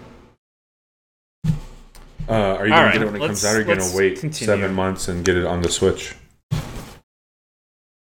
uh, 1.47 2.33
are 2.33 2.67
you 2.67 2.73
All 2.73 2.79
gonna 2.79 2.87
right, 2.87 2.93
get 2.93 3.03
it 3.03 3.07
when 3.07 3.17
it 3.23 3.27
comes 3.27 3.45
out? 3.45 3.55
Or 3.55 3.57
are 3.57 3.61
you 3.61 3.67
gonna 3.67 3.91
wait 3.97 4.21
continue. 4.21 4.47
seven 4.47 4.75
months 4.75 5.09
and 5.09 5.25
get 5.25 5.37
it 5.37 5.45
on 5.45 5.63
the 5.63 5.69
Switch? 5.71 6.15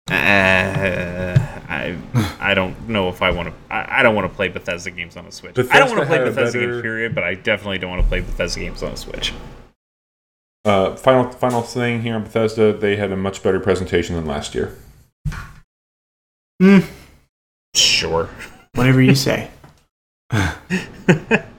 Uh, 0.09 0.15
I 1.69 1.97
I 2.41 2.55
don't 2.55 2.89
know 2.89 3.09
if 3.09 3.23
I 3.23 3.31
want 3.31 3.49
to. 3.49 3.55
I, 3.75 4.01
I 4.01 4.03
don't 4.03 4.15
want 4.15 4.31
to 4.31 4.35
play 4.35 4.49
Bethesda 4.49 4.91
games 4.93 5.17
on 5.17 5.27
a 5.27 5.33
Switch. 5.33 5.57
I 5.71 5.79
don't 5.81 5.89
want 5.91 6.01
to 6.01 6.07
play 6.07 6.19
Bethesda 6.19 6.59
better- 6.59 6.73
games 6.73 6.83
period, 6.83 7.15
but 7.15 7.25
I 7.25 7.35
definitely 7.35 7.79
don't 7.79 7.91
want 7.91 8.03
to 8.03 8.09
play 8.09 8.21
Bethesda 8.21 8.61
games 8.61 8.83
on 8.83 8.93
a 8.93 8.97
Switch. 8.97 9.33
Uh, 10.67 10.97
final 10.97 11.31
final 11.31 11.63
thing 11.63 12.03
here 12.03 12.15
on 12.17 12.25
Bethesda, 12.25 12.73
they 12.73 12.97
had 12.97 13.13
a 13.13 13.17
much 13.17 13.43
better 13.43 13.61
presentation 13.61 14.17
than 14.17 14.27
last 14.27 14.55
year. 14.55 14.77
Hmm, 16.61 16.81
Sure. 17.75 18.29
whatever 18.75 19.01
you 19.01 19.15
say. 19.15 19.51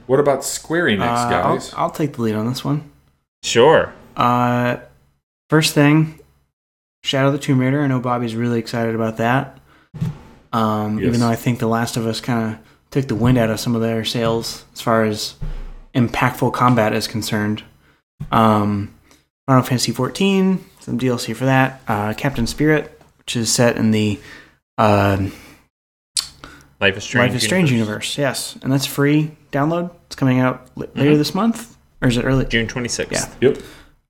What 0.07 0.21
about 0.21 0.43
Square 0.45 0.85
Enix, 0.85 1.01
Uh, 1.01 1.29
guys? 1.29 1.73
I'll, 1.73 1.83
I'll 1.83 1.89
take 1.91 2.13
the 2.13 2.21
lead 2.21 2.35
on 2.35 2.47
this 2.47 2.63
one. 2.63 2.89
Sure. 3.43 3.93
Uh, 4.15 4.77
first 5.49 5.73
thing, 5.73 6.19
Shadow 7.03 7.27
of 7.27 7.33
the 7.33 7.39
Tomb 7.39 7.59
Raider. 7.59 7.81
I 7.81 7.87
know 7.87 7.99
Bobby's 7.99 8.33
really 8.33 8.57
excited 8.57 8.95
about 8.95 9.17
that. 9.17 9.59
Um, 10.53 10.97
Yes. 10.99 11.07
Even 11.07 11.19
though 11.19 11.27
I 11.27 11.35
think 11.35 11.59
The 11.59 11.67
Last 11.67 11.97
of 11.97 12.05
Us 12.07 12.21
kind 12.21 12.53
of 12.53 12.59
took 12.89 13.07
the 13.09 13.15
wind 13.15 13.37
out 13.37 13.49
of 13.49 13.59
some 13.59 13.75
of 13.75 13.81
their 13.81 14.05
sails 14.05 14.63
as 14.73 14.79
far 14.79 15.03
as 15.03 15.35
impactful 15.93 16.53
combat 16.53 16.93
is 16.93 17.05
concerned. 17.07 17.63
Um, 18.31 18.93
Final 19.47 19.63
Fantasy 19.63 19.91
14, 19.93 20.63
some 20.81 20.99
DLC 20.99 21.35
for 21.35 21.45
that. 21.45 21.81
Uh, 21.87 22.13
Captain 22.13 22.45
Spirit, 22.45 22.99
which 23.19 23.35
is 23.37 23.51
set 23.51 23.77
in 23.77 23.91
the 23.91 24.19
uh, 24.77 25.25
Life 26.81 26.97
is 26.97 27.03
Strange. 27.05 27.29
Life 27.31 27.35
is 27.37 27.43
Strange 27.43 27.71
universe. 27.71 28.17
Yes, 28.17 28.57
and 28.61 28.71
that's 28.71 28.85
free 28.85 29.31
download. 29.51 29.91
It's 30.07 30.15
coming 30.15 30.39
out 30.39 30.67
l- 30.77 30.87
later 30.95 31.17
this 31.17 31.33
month, 31.33 31.75
or 32.01 32.09
is 32.09 32.17
it 32.17 32.23
early? 32.25 32.45
June 32.45 32.67
26th. 32.67 33.11
Yeah. 33.11 33.49
Yep. 33.49 33.57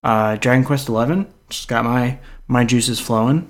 Uh, 0.04 0.36
Dragon 0.38 0.64
Quest 0.66 0.90
Eleven 0.90 1.28
just 1.50 1.68
got 1.68 1.86
my 1.86 2.18
my 2.48 2.66
juices 2.66 3.00
flowing. 3.00 3.50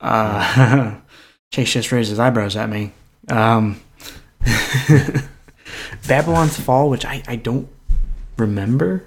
Uh, 0.00 0.96
Chase 1.52 1.72
just 1.72 1.90
raised 1.92 2.10
his 2.10 2.18
eyebrows 2.18 2.56
at 2.56 2.68
me. 2.70 2.92
Um, 3.28 3.80
Babylon's 6.08 6.58
Fall, 6.58 6.88
which 6.90 7.04
I, 7.04 7.22
I 7.26 7.36
don't 7.36 7.68
remember 8.38 9.04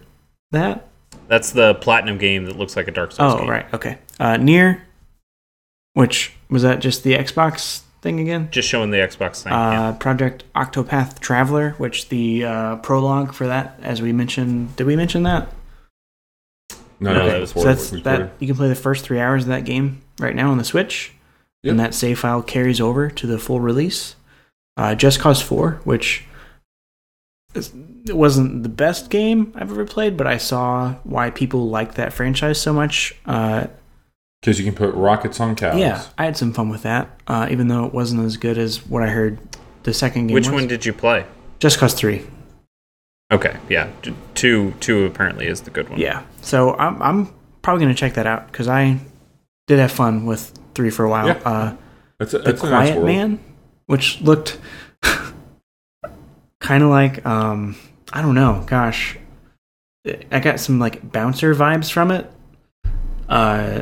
that. 0.51 0.87
That's 1.27 1.51
the 1.51 1.75
platinum 1.75 2.17
game 2.17 2.45
that 2.45 2.57
looks 2.57 2.75
like 2.75 2.87
a 2.87 2.91
Dark 2.91 3.11
Souls 3.11 3.33
Oh 3.33 3.39
game. 3.39 3.49
right, 3.49 3.73
okay. 3.73 3.97
Uh, 4.19 4.35
NieR, 4.37 4.81
which 5.93 6.33
was 6.49 6.61
that 6.63 6.79
just 6.79 7.03
the 7.03 7.13
Xbox 7.17 7.81
thing 8.01 8.19
again? 8.19 8.49
Just 8.51 8.67
showing 8.69 8.91
the 8.91 8.97
Xbox 8.97 9.43
thing. 9.43 9.53
Uh, 9.53 9.71
yeah. 9.71 9.91
Project 9.99 10.43
Octopath 10.55 11.19
Traveler, 11.19 11.71
which 11.77 12.09
the 12.09 12.45
uh, 12.45 12.75
prologue 12.77 13.33
for 13.33 13.47
that, 13.47 13.79
as 13.81 14.01
we 14.01 14.11
mentioned, 14.13 14.75
did 14.75 14.85
we 14.87 14.95
mention 14.95 15.23
that? 15.23 15.49
No, 16.99 17.13
No, 17.13 17.19
no, 17.19 17.29
that 17.29 17.41
was 17.41 17.49
before 17.53 17.63
so 17.63 17.67
that's 17.69 18.03
that 18.03 18.31
you 18.39 18.47
can 18.47 18.55
play 18.55 18.69
the 18.69 18.75
first 18.75 19.03
three 19.03 19.19
hours 19.19 19.43
of 19.43 19.49
that 19.49 19.65
game 19.65 20.01
right 20.19 20.35
now 20.35 20.51
on 20.51 20.57
the 20.57 20.63
Switch. 20.63 21.11
and 21.63 21.79
that 21.79 21.93
save 21.95 22.19
file 22.19 22.41
carries 22.43 22.79
over 22.79 23.09
to 23.09 23.25
the 23.27 23.39
full 23.39 23.59
release. 23.59 24.15
Uh, 24.77 24.93
Just 24.93 25.19
Cause 25.19 25.41
4, 25.41 25.81
which 25.83 26.19
is, 26.19 26.25
it 27.55 28.15
wasn't 28.17 28.63
the 28.63 28.69
best 28.69 29.09
game 29.09 29.51
I've 29.55 29.71
ever 29.71 29.85
played, 29.85 30.17
but 30.17 30.27
I 30.27 30.37
saw 30.37 30.93
why 31.03 31.29
people 31.29 31.69
like 31.69 31.95
that 31.95 32.13
franchise 32.13 32.59
so 32.61 32.73
much. 32.73 33.15
Uh, 33.25 33.67
Because 34.41 34.59
you 34.59 34.65
can 34.65 34.75
put 34.75 34.93
rockets 34.95 35.39
on 35.39 35.55
cows. 35.55 35.79
yeah, 35.79 36.03
I 36.17 36.25
had 36.25 36.37
some 36.37 36.53
fun 36.53 36.69
with 36.69 36.83
that, 36.83 37.09
uh, 37.27 37.47
even 37.49 37.67
though 37.67 37.85
it 37.85 37.93
wasn't 37.93 38.23
as 38.25 38.37
good 38.37 38.57
as 38.57 38.85
what 38.87 39.01
I 39.03 39.07
heard 39.07 39.37
the 39.83 39.93
second 39.93 40.27
game 40.27 40.33
Which 40.35 40.47
was. 40.47 40.53
one 40.53 40.67
did 40.67 40.85
you 40.85 40.93
play? 40.93 41.25
Just 41.59 41.79
Cause 41.79 41.93
3. 41.93 42.25
Okay, 43.31 43.57
yeah, 43.69 43.89
two 44.35 44.73
two 44.79 45.05
apparently 45.05 45.47
is 45.47 45.61
the 45.61 45.71
good 45.71 45.89
one. 45.89 45.99
Yeah. 45.99 46.23
So 46.41 46.75
I'm, 46.75 47.01
I'm 47.01 47.33
probably 47.63 47.83
going 47.85 47.95
to 47.95 47.99
check 47.99 48.13
that 48.13 48.27
out 48.27 48.51
because 48.51 48.67
I 48.67 48.99
did 49.67 49.79
have 49.79 49.91
fun 49.91 50.25
with 50.27 50.51
3 50.75 50.89
for 50.91 51.05
a 51.05 51.09
while. 51.09 51.27
Yeah. 51.27 51.41
Uh, 51.43 51.75
It's 52.19 52.33
a, 52.35 52.39
the 52.39 52.49
it's 52.51 52.61
a 52.63 52.69
nice 52.69 52.89
Quiet 52.89 52.95
world. 52.97 53.07
Man, 53.07 53.39
which 53.87 54.21
looked 54.21 54.59
kind 56.65 56.83
of 56.83 56.89
like 56.89 57.25
um, 57.25 57.75
I 58.11 58.21
don't 58.21 58.35
know. 58.35 58.63
Gosh, 58.67 59.17
I 60.31 60.39
got 60.39 60.59
some 60.59 60.79
like 60.79 61.11
bouncer 61.11 61.53
vibes 61.55 61.91
from 61.91 62.11
it. 62.11 62.31
Uh, 63.29 63.81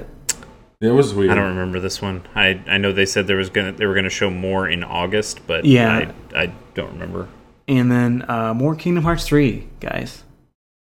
It 0.81 0.89
was 0.91 1.13
weird. 1.13 1.31
I 1.31 1.35
don't 1.35 1.49
remember 1.49 1.79
this 1.79 2.01
one. 2.01 2.23
I 2.35 2.61
I 2.67 2.77
know 2.77 2.91
they 2.91 3.05
said 3.05 3.27
there 3.27 3.37
was 3.37 3.49
gonna 3.49 3.71
they 3.71 3.85
were 3.85 3.95
gonna 3.95 4.09
show 4.09 4.29
more 4.29 4.67
in 4.67 4.83
August, 4.83 5.45
but 5.47 5.65
Yeah. 5.65 6.11
I, 6.35 6.43
I 6.43 6.51
don't 6.73 6.91
remember. 6.93 7.27
and 7.67 7.91
then 7.91 8.25
uh, 8.27 8.53
more 8.53 8.75
Kingdom 8.75 9.03
Hearts 9.03 9.25
three, 9.27 9.67
guys. 9.79 10.23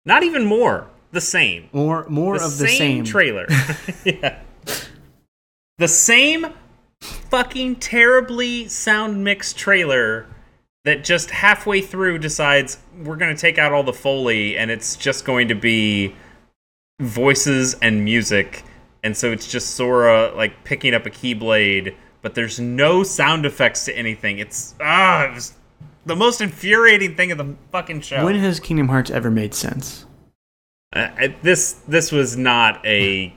Not 0.05 0.22
even 0.22 0.44
more. 0.44 0.86
The 1.12 1.20
same. 1.20 1.68
More 1.72 2.07
more 2.09 2.38
the 2.38 2.44
of 2.44 2.59
the 2.59 2.68
same, 2.68 2.76
same. 2.78 3.05
trailer. 3.05 3.47
yeah. 4.05 4.38
The 5.78 5.88
same 5.88 6.47
fucking 7.01 7.76
terribly 7.76 8.68
sound 8.68 9.22
mixed 9.24 9.59
trailer 9.59 10.26
that 10.87 11.05
just 11.05 11.30
halfway 11.30 11.80
through 11.82 12.16
decides 12.18 12.78
we're 13.05 13.16
going 13.16 13.34
to 13.34 13.41
take 13.41 13.59
out 13.59 13.72
all 13.72 13.82
the 13.82 13.93
foley 13.93 14.57
and 14.57 14.70
it's 14.70 14.97
just 14.97 15.24
going 15.24 15.49
to 15.49 15.55
be 15.55 16.14
voices 17.01 17.74
and 17.82 18.05
music 18.05 18.62
and 19.03 19.16
so 19.16 19.30
it's 19.30 19.47
just 19.47 19.74
Sora 19.74 20.32
like 20.34 20.64
picking 20.64 20.95
up 20.95 21.05
a 21.07 21.11
keyblade 21.11 21.95
but 22.22 22.34
there's 22.34 22.59
no 22.59 23.03
sound 23.05 23.47
effects 23.47 23.84
to 23.84 23.97
anything. 23.97 24.39
It's 24.41 24.74
ah 24.80 25.26
it 25.26 25.34
was 25.34 25.53
the 26.07 26.16
most 26.16 26.41
infuriating 26.41 27.14
thing 27.14 27.30
of 27.30 27.39
the 27.39 27.55
fucking 27.70 28.01
show. 28.01 28.24
When 28.24 28.34
has 28.37 28.59
Kingdom 28.59 28.89
Hearts 28.89 29.11
ever 29.12 29.30
made 29.30 29.55
sense? 29.55 30.07
Uh, 30.95 31.09
I- 31.16 31.37
this 31.43 31.74
this 31.87 32.11
was 32.11 32.37
not 32.37 32.84
a 32.84 33.32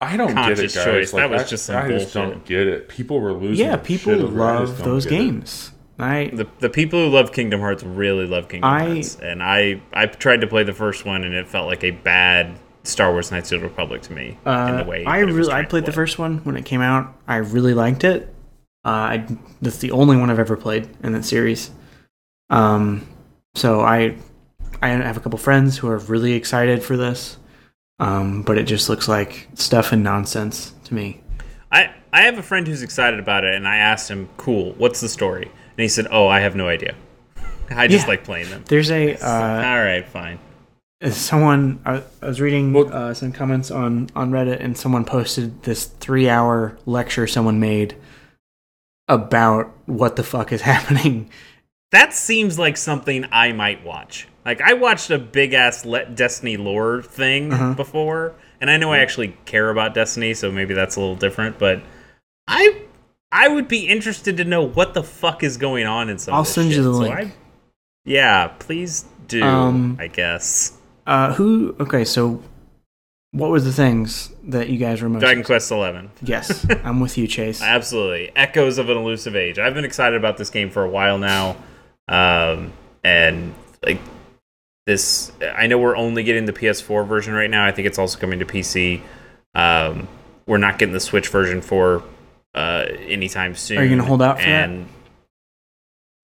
I 0.00 0.16
don't 0.16 0.28
get 0.28 0.32
it, 0.32 0.34
conscious 0.56 0.74
guys. 0.74 0.84
choice. 0.84 1.12
Like, 1.12 1.22
That 1.22 1.30
was 1.30 1.42
I, 1.42 1.46
just 1.46 1.66
some 1.66 1.76
I 1.76 1.88
just 1.88 2.12
don't 2.14 2.44
get 2.44 2.66
it. 2.66 2.88
People 2.88 3.20
were 3.20 3.32
losing. 3.32 3.64
Yeah, 3.64 3.76
people 3.76 4.14
shit 4.14 4.22
over 4.22 4.40
it. 4.40 4.44
I 4.44 4.58
just 4.60 4.70
love 4.70 4.78
don't 4.78 4.88
those 4.88 5.06
games. 5.06 5.70
it. 5.72 5.81
I 6.02 6.28
the 6.32 6.46
the 6.60 6.68
people 6.70 6.98
who 7.04 7.10
love 7.14 7.32
Kingdom 7.32 7.60
Hearts 7.60 7.82
really 7.82 8.26
love 8.26 8.48
Kingdom 8.48 8.70
I- 8.70 8.84
Hearts, 8.94 9.16
and 9.22 9.42
I 9.42 9.80
I 9.92 10.06
tried 10.06 10.40
to 10.42 10.46
play 10.46 10.64
the 10.64 10.72
first 10.72 11.04
one 11.04 11.24
and 11.24 11.34
it 11.34 11.46
felt 11.48 11.66
like 11.66 11.84
a 11.84 11.90
bad 11.92 12.52
Star 12.84 13.12
Wars 13.12 13.30
Knights 13.30 13.52
of 13.52 13.60
the 13.60 13.68
Republic 13.68 14.02
to 14.02 14.12
me 14.12 14.38
in 14.44 14.48
Uh, 14.50 14.82
the 14.82 14.88
way 14.88 15.04
I 15.06 15.20
that 15.20 15.28
it 15.28 15.32
was 15.32 15.48
really 15.48 15.52
I 15.60 15.64
played 15.64 15.84
the 15.86 15.92
first 15.92 16.18
one 16.18 16.38
when 16.38 16.56
it 16.56 16.64
came 16.64 16.80
out. 16.80 17.14
I 17.28 17.36
really 17.36 17.74
liked 17.74 18.02
it. 18.04 18.34
Uh, 18.84 18.88
I, 18.88 19.26
that's 19.60 19.78
the 19.78 19.92
only 19.92 20.16
one 20.16 20.28
I've 20.30 20.40
ever 20.40 20.56
played 20.56 20.88
in 21.04 21.12
that 21.12 21.24
series. 21.24 21.70
Um, 22.50 23.06
so 23.54 23.80
I 23.80 24.16
I 24.82 24.88
have 24.88 25.16
a 25.16 25.20
couple 25.20 25.38
friends 25.38 25.78
who 25.78 25.88
are 25.88 25.98
really 25.98 26.32
excited 26.32 26.82
for 26.82 26.96
this. 26.96 27.36
Um, 28.00 28.42
but 28.42 28.58
it 28.58 28.64
just 28.64 28.88
looks 28.88 29.06
like 29.06 29.46
stuff 29.54 29.92
and 29.92 30.02
nonsense 30.02 30.74
to 30.84 30.94
me. 30.94 31.22
I 31.70 31.90
I 32.12 32.22
have 32.22 32.36
a 32.38 32.42
friend 32.42 32.66
who's 32.66 32.82
excited 32.82 33.20
about 33.20 33.44
it, 33.44 33.54
and 33.54 33.68
I 33.68 33.76
asked 33.76 34.10
him, 34.10 34.28
"Cool, 34.38 34.72
what's 34.78 35.00
the 35.00 35.08
story?" 35.08 35.52
And 35.82 35.86
he 35.86 35.88
said, 35.88 36.06
"Oh, 36.12 36.28
I 36.28 36.38
have 36.38 36.54
no 36.54 36.68
idea. 36.68 36.94
I 37.68 37.88
just 37.88 38.04
Yeah. 38.06 38.10
like 38.10 38.22
playing 38.22 38.48
them." 38.50 38.62
There's 38.68 38.88
a 38.92 39.16
uh, 39.16 39.66
All 39.66 39.82
right, 39.82 40.06
fine. 40.06 40.38
someone 41.10 41.80
I, 41.84 42.04
I 42.22 42.26
was 42.26 42.40
reading 42.40 42.72
Well- 42.72 42.94
uh, 42.94 43.14
some 43.14 43.32
comments 43.32 43.72
on 43.72 44.08
on 44.14 44.30
Reddit, 44.30 44.62
and 44.62 44.78
someone 44.78 45.04
posted 45.04 45.64
this 45.64 45.86
three 45.86 46.28
hour 46.28 46.78
lecture 46.86 47.26
someone 47.26 47.58
made 47.58 47.96
about 49.08 49.72
what 49.86 50.14
the 50.14 50.22
fuck 50.22 50.52
is 50.52 50.60
happening. 50.72 51.28
That 51.90 52.12
seems 52.14 52.60
like 52.60 52.76
something 52.76 53.26
I 53.32 53.50
might 53.52 53.84
watch. 53.84 54.28
Like 54.44 54.60
I 54.60 54.74
watched 54.74 55.10
a 55.10 55.18
big 55.18 55.52
ass 55.52 55.84
Let 55.84 56.14
Destiny 56.14 56.56
lore 56.56 57.02
thing 57.02 57.52
Uh-huh. 57.52 57.74
before, 57.74 58.34
and 58.60 58.70
I 58.70 58.76
know 58.76 58.92
I 58.92 58.98
actually 58.98 59.36
care 59.46 59.68
about 59.70 59.94
Destiny, 59.94 60.34
so 60.34 60.52
maybe 60.52 60.74
that's 60.74 60.94
a 60.94 61.00
little 61.00 61.16
different. 61.16 61.58
But 61.58 61.82
I 62.46 62.82
I 63.32 63.48
would 63.48 63.66
be 63.66 63.88
interested 63.88 64.36
to 64.36 64.44
know 64.44 64.62
what 64.62 64.92
the 64.94 65.02
fuck 65.02 65.42
is 65.42 65.56
going 65.56 65.86
on 65.86 66.08
in 66.10 66.18
some. 66.18 66.34
I'll 66.34 66.44
send 66.44 66.68
you 66.68 66.74
shit. 66.76 66.84
the 66.84 66.92
So 66.92 66.98
link. 67.00 67.14
I- 67.16 67.32
yeah, 68.04 68.48
please 68.58 69.06
do. 69.28 69.42
Um, 69.42 69.96
I 69.98 70.08
guess 70.08 70.76
Uh, 71.06 71.32
who? 71.34 71.74
Okay, 71.80 72.04
so 72.04 72.42
what 73.30 73.48
were 73.50 73.60
the 73.60 73.72
things 73.72 74.30
that 74.44 74.68
you 74.68 74.76
guys 74.78 75.00
were 75.00 75.08
most? 75.08 75.20
Dragon 75.20 75.42
Quest 75.44 75.70
Eleven. 75.70 76.10
Yes, 76.20 76.66
I'm 76.84 77.00
with 77.00 77.16
you, 77.16 77.26
Chase. 77.26 77.62
Absolutely. 77.62 78.30
Echoes 78.36 78.76
of 78.78 78.90
an 78.90 78.96
Elusive 78.98 79.34
Age. 79.34 79.58
I've 79.58 79.72
been 79.74 79.84
excited 79.86 80.16
about 80.16 80.36
this 80.36 80.50
game 80.50 80.68
for 80.68 80.84
a 80.84 80.90
while 80.90 81.16
now. 81.18 81.56
Um, 82.08 82.72
and 83.04 83.54
like 83.84 83.98
this 84.86 85.32
I 85.56 85.66
know 85.68 85.78
we're 85.78 85.96
only 85.96 86.24
getting 86.24 86.44
the 86.46 86.52
PS4 86.52 87.06
version 87.06 87.32
right 87.34 87.48
now. 87.50 87.64
I 87.64 87.70
think 87.72 87.86
it's 87.86 87.98
also 87.98 88.18
coming 88.18 88.40
to 88.40 88.44
PC. 88.44 89.00
Um, 89.54 90.08
we're 90.46 90.58
not 90.58 90.78
getting 90.78 90.92
the 90.92 91.00
Switch 91.00 91.28
version 91.28 91.62
for 91.62 92.02
uh 92.54 92.86
anytime 93.06 93.54
soon. 93.54 93.78
Are 93.78 93.84
you 93.84 93.90
gonna 93.90 94.04
hold 94.04 94.22
out 94.22 94.38
for 94.38 94.44
and 94.46 94.86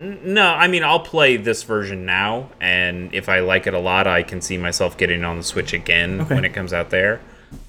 N- 0.00 0.20
No, 0.34 0.46
I 0.46 0.68
mean 0.68 0.84
I'll 0.84 1.00
play 1.00 1.36
this 1.36 1.62
version 1.64 2.06
now, 2.06 2.50
and 2.60 3.12
if 3.14 3.28
I 3.28 3.40
like 3.40 3.66
it 3.66 3.74
a 3.74 3.78
lot, 3.80 4.06
I 4.06 4.22
can 4.22 4.40
see 4.40 4.56
myself 4.56 4.96
getting 4.96 5.24
on 5.24 5.36
the 5.38 5.42
Switch 5.42 5.72
again 5.72 6.20
Okay. 6.20 6.34
when 6.34 6.44
it 6.44 6.52
comes 6.54 6.72
out 6.72 6.90
there. 6.90 7.20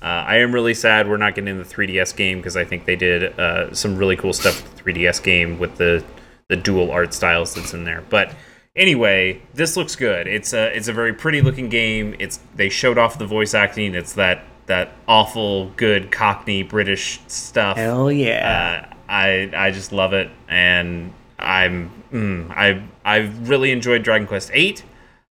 Uh, 0.01 0.05
I 0.05 0.37
am 0.39 0.53
really 0.53 0.73
sad 0.73 1.07
we're 1.09 1.17
not 1.17 1.35
getting 1.35 1.57
the 1.57 1.63
3DS 1.63 2.15
game 2.15 2.37
because 2.39 2.57
I 2.57 2.65
think 2.65 2.85
they 2.85 2.97
did 2.97 3.37
uh, 3.39 3.73
some 3.73 3.95
really 3.97 4.17
cool 4.17 4.33
stuff 4.33 4.61
with 4.61 4.75
the 4.75 4.83
3DS 4.93 5.23
game 5.23 5.57
with 5.57 5.77
the 5.77 6.03
the 6.49 6.55
dual 6.57 6.91
art 6.91 7.13
styles 7.13 7.53
that's 7.55 7.73
in 7.73 7.83
there. 7.85 8.03
But 8.09 8.33
anyway, 8.75 9.41
this 9.53 9.77
looks 9.77 9.95
good. 9.95 10.27
It's 10.27 10.51
a 10.53 10.75
it's 10.75 10.87
a 10.87 10.93
very 10.93 11.13
pretty 11.13 11.41
looking 11.41 11.69
game. 11.69 12.15
It's 12.19 12.39
they 12.55 12.69
showed 12.69 12.97
off 12.97 13.17
the 13.17 13.25
voice 13.27 13.53
acting. 13.53 13.95
It's 13.95 14.13
that 14.13 14.43
that 14.69 14.91
awful 15.07 15.71
good 15.75 16.11
Cockney 16.11 16.63
British 16.63 17.19
stuff. 17.27 17.75
Hell 17.77 18.11
yeah! 18.11 18.89
Uh, 18.89 18.95
I 19.11 19.51
I 19.55 19.71
just 19.71 19.91
love 19.91 20.13
it, 20.13 20.29
and 20.47 21.13
I'm 21.37 21.91
mm, 22.11 22.49
I 22.51 22.81
I've 23.03 23.49
really 23.49 23.71
enjoyed 23.71 24.03
Dragon 24.03 24.25
Quest 24.27 24.49
Eight. 24.53 24.83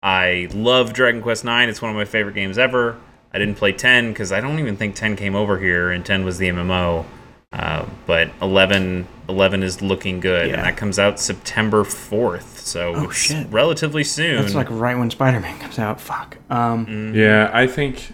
I 0.04 0.48
love 0.54 0.94
Dragon 0.94 1.22
Quest 1.22 1.44
Nine. 1.46 1.70
It's 1.70 1.82
one 1.82 1.92
of 1.92 1.96
my 1.98 2.06
favorite 2.06 2.36
games 2.36 2.58
ever. 2.58 2.98
I 3.34 3.38
didn't 3.40 3.56
play 3.56 3.72
ten 3.72 4.10
because 4.12 4.32
I 4.32 4.42
don't 4.42 4.60
even 4.60 4.76
think 4.78 4.96
ten 4.96 5.16
came 5.16 5.36
over 5.36 5.60
here, 5.60 5.92
and 5.92 6.06
ten 6.06 6.26
was 6.26 6.38
the 6.38 6.50
MMO. 6.50 7.06
Uh, 7.52 7.84
but 8.06 8.30
11, 8.44 9.08
11 9.28 9.64
is 9.64 9.82
looking 9.82 10.20
good, 10.20 10.50
Yeah. 10.50 10.54
and 10.58 10.64
that 10.66 10.78
comes 10.78 11.00
out 11.00 11.20
September 11.20 11.84
fourth, 11.84 12.60
so 12.60 12.94
Oh, 12.96 13.04
it's 13.06 13.16
shit. 13.18 13.48
relatively 13.50 14.04
soon. 14.04 14.40
That's 14.40 14.54
like 14.54 14.68
right 14.70 14.96
when 14.96 15.10
Spider-Man 15.10 15.58
comes 15.58 15.80
out. 15.80 16.00
Fuck. 16.00 16.38
Um, 16.52 16.86
Mm, 16.86 17.16
Yeah, 17.16 17.50
I 17.52 17.66
think 17.66 18.14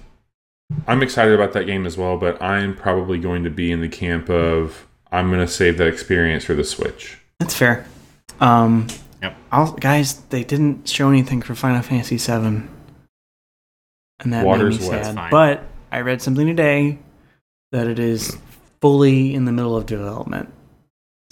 I'm 0.87 1.03
excited 1.03 1.33
about 1.33 1.53
that 1.53 1.65
game 1.65 1.85
as 1.85 1.97
well, 1.97 2.17
but 2.17 2.41
I'm 2.41 2.75
probably 2.75 3.19
going 3.19 3.43
to 3.43 3.49
be 3.49 3.71
in 3.71 3.81
the 3.81 3.89
camp 3.89 4.29
of 4.29 4.87
I'm 5.11 5.29
going 5.29 5.39
to 5.45 5.47
save 5.51 5.77
that 5.77 5.87
experience 5.87 6.43
for 6.43 6.53
the 6.53 6.63
Switch. 6.63 7.17
that's 7.39 7.55
fair. 7.55 7.85
Um, 8.39 8.87
Yep. 9.21 9.37
I'll, 9.51 9.71
guys, 9.73 10.15
they 10.29 10.43
didn't 10.43 10.87
show 10.89 11.09
anything 11.09 11.41
for 11.41 11.55
Final 11.55 11.81
Fantasy 11.81 12.17
VII, 12.17 12.67
and 14.19 14.33
that 14.33 14.45
Water's 14.45 14.79
made 14.79 14.91
me 14.97 15.03
sad. 15.03 15.31
But 15.31 15.63
I 15.91 16.01
read 16.01 16.21
something 16.21 16.45
today 16.45 16.99
that 17.71 17.87
it 17.87 17.97
is 17.97 18.37
fully 18.81 19.33
in 19.33 19.45
the 19.45 19.51
middle 19.51 19.75
of 19.75 19.85
development. 19.85 20.51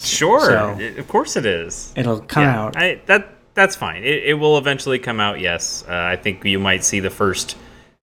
Sure, 0.00 0.40
So- 0.40 0.76
it- 0.80 0.98
of 0.98 1.06
course 1.08 1.36
it 1.36 1.46
is. 1.46 1.92
It'll 1.96 2.20
come 2.20 2.42
Yeah, 2.44 2.60
out. 2.62 2.76
I, 2.76 3.00
that 3.06 3.28
that's 3.54 3.76
fine. 3.76 4.02
It, 4.02 4.24
it 4.24 4.34
will 4.34 4.58
eventually 4.58 4.98
come 4.98 5.20
out. 5.20 5.38
Yes, 5.40 5.84
uh, 5.88 5.92
I 5.92 6.16
think 6.16 6.44
you 6.44 6.58
might 6.58 6.82
see 6.84 6.98
the 7.00 7.10
first 7.10 7.56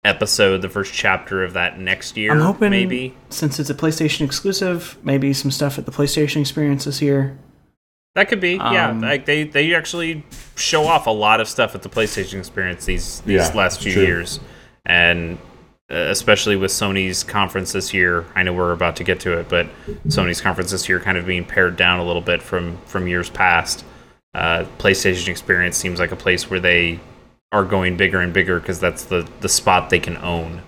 episode, 0.07 0.63
the 0.63 0.69
first 0.69 0.93
chapter 0.93 1.43
of 1.45 1.53
that 1.55 1.79
next 1.79 2.17
year. 2.17 2.33
I'm 2.33 2.41
hoping 2.41 2.71
maybe. 2.71 3.15
since 3.29 3.59
it's 3.59 3.69
a 3.71 3.75
PlayStation 3.75 4.23
exclusive, 4.25 4.97
maybe 5.03 5.33
some 5.33 5.51
stuff 5.51 5.79
at 5.79 5.85
the 5.87 5.93
PlayStation 5.93 6.41
Experience 6.41 6.85
this 6.85 7.03
year. 7.03 7.37
That 8.15 8.29
could 8.29 8.41
be. 8.41 8.53
yeah, 8.55 8.89
Um, 8.91 9.03
like 9.03 9.27
they 9.27 9.45
they 9.45 9.75
actually 9.75 10.25
show 10.57 10.85
off 10.87 11.07
a 11.07 11.11
lot 11.11 11.41
of 11.41 11.49
stuff 11.49 11.75
at 11.75 11.83
the 11.83 11.91
PlayStation 11.91 12.39
Experience 12.39 12.87
these 12.87 13.21
these 13.21 13.49
Yeah, 13.49 13.53
last 13.55 13.83
few 13.83 13.93
true. 13.93 14.03
years, 14.05 14.41
and 14.87 15.37
uh, 15.91 15.97
especially 16.11 16.57
with 16.57 16.71
Sony's 16.71 17.23
conference 17.23 17.73
this 17.73 17.93
year. 17.93 18.25
I 18.35 18.43
know 18.43 18.55
we're 18.55 18.73
about 18.73 18.97
to 18.97 19.05
get 19.05 19.21
to 19.21 19.39
it, 19.39 19.49
but 19.51 19.67
Sony's 20.09 20.41
conference 20.41 20.71
this 20.71 20.89
year 20.89 20.99
kind 20.99 21.19
of 21.19 21.27
being 21.27 21.45
pared 21.45 21.77
down 21.77 22.01
a 22.01 22.05
little 22.05 22.23
bit 22.23 22.41
from 22.43 22.79
from 22.87 23.07
years 23.07 23.29
past. 23.29 23.85
Uh, 24.35 24.65
PlayStation 24.79 25.29
Experience 25.29 25.77
seems 25.77 25.99
like 26.01 26.11
a 26.13 26.17
place 26.17 26.49
where 26.51 26.61
they 26.61 26.99
are 27.53 27.65
going 27.65 27.97
bigger 27.97 28.21
and 28.21 28.33
bigger 28.33 28.61
because 28.61 28.81
that's 28.81 29.05
the 29.05 29.29
the 29.41 29.49
spot 29.49 29.91
they 29.91 30.01
can 30.01 30.17
own. 30.19 30.63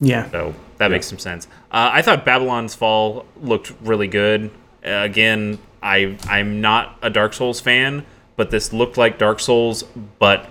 Yeah. 0.00 0.30
So 0.30 0.54
that 0.78 0.90
makes 0.90 1.06
some 1.06 1.18
sense. 1.18 1.46
Uh, 1.70 1.90
I 1.92 2.02
thought 2.02 2.24
Babylon's 2.24 2.74
Fall 2.74 3.26
looked 3.40 3.72
really 3.82 4.08
good. 4.08 4.50
Uh, 4.84 4.90
again, 4.90 5.58
I 5.82 6.16
I'm 6.28 6.60
not 6.60 6.98
a 7.02 7.10
Dark 7.10 7.34
Souls 7.34 7.60
fan, 7.60 8.04
but 8.36 8.50
this 8.50 8.72
looked 8.72 8.96
like 8.96 9.18
Dark 9.18 9.40
Souls, 9.40 9.84
but 10.18 10.50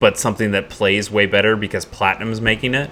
but 0.00 0.18
something 0.18 0.50
that 0.50 0.68
plays 0.68 1.10
way 1.10 1.24
better 1.24 1.56
because 1.56 1.86
Platinum's 1.86 2.40
making 2.40 2.74
it. 2.74 2.90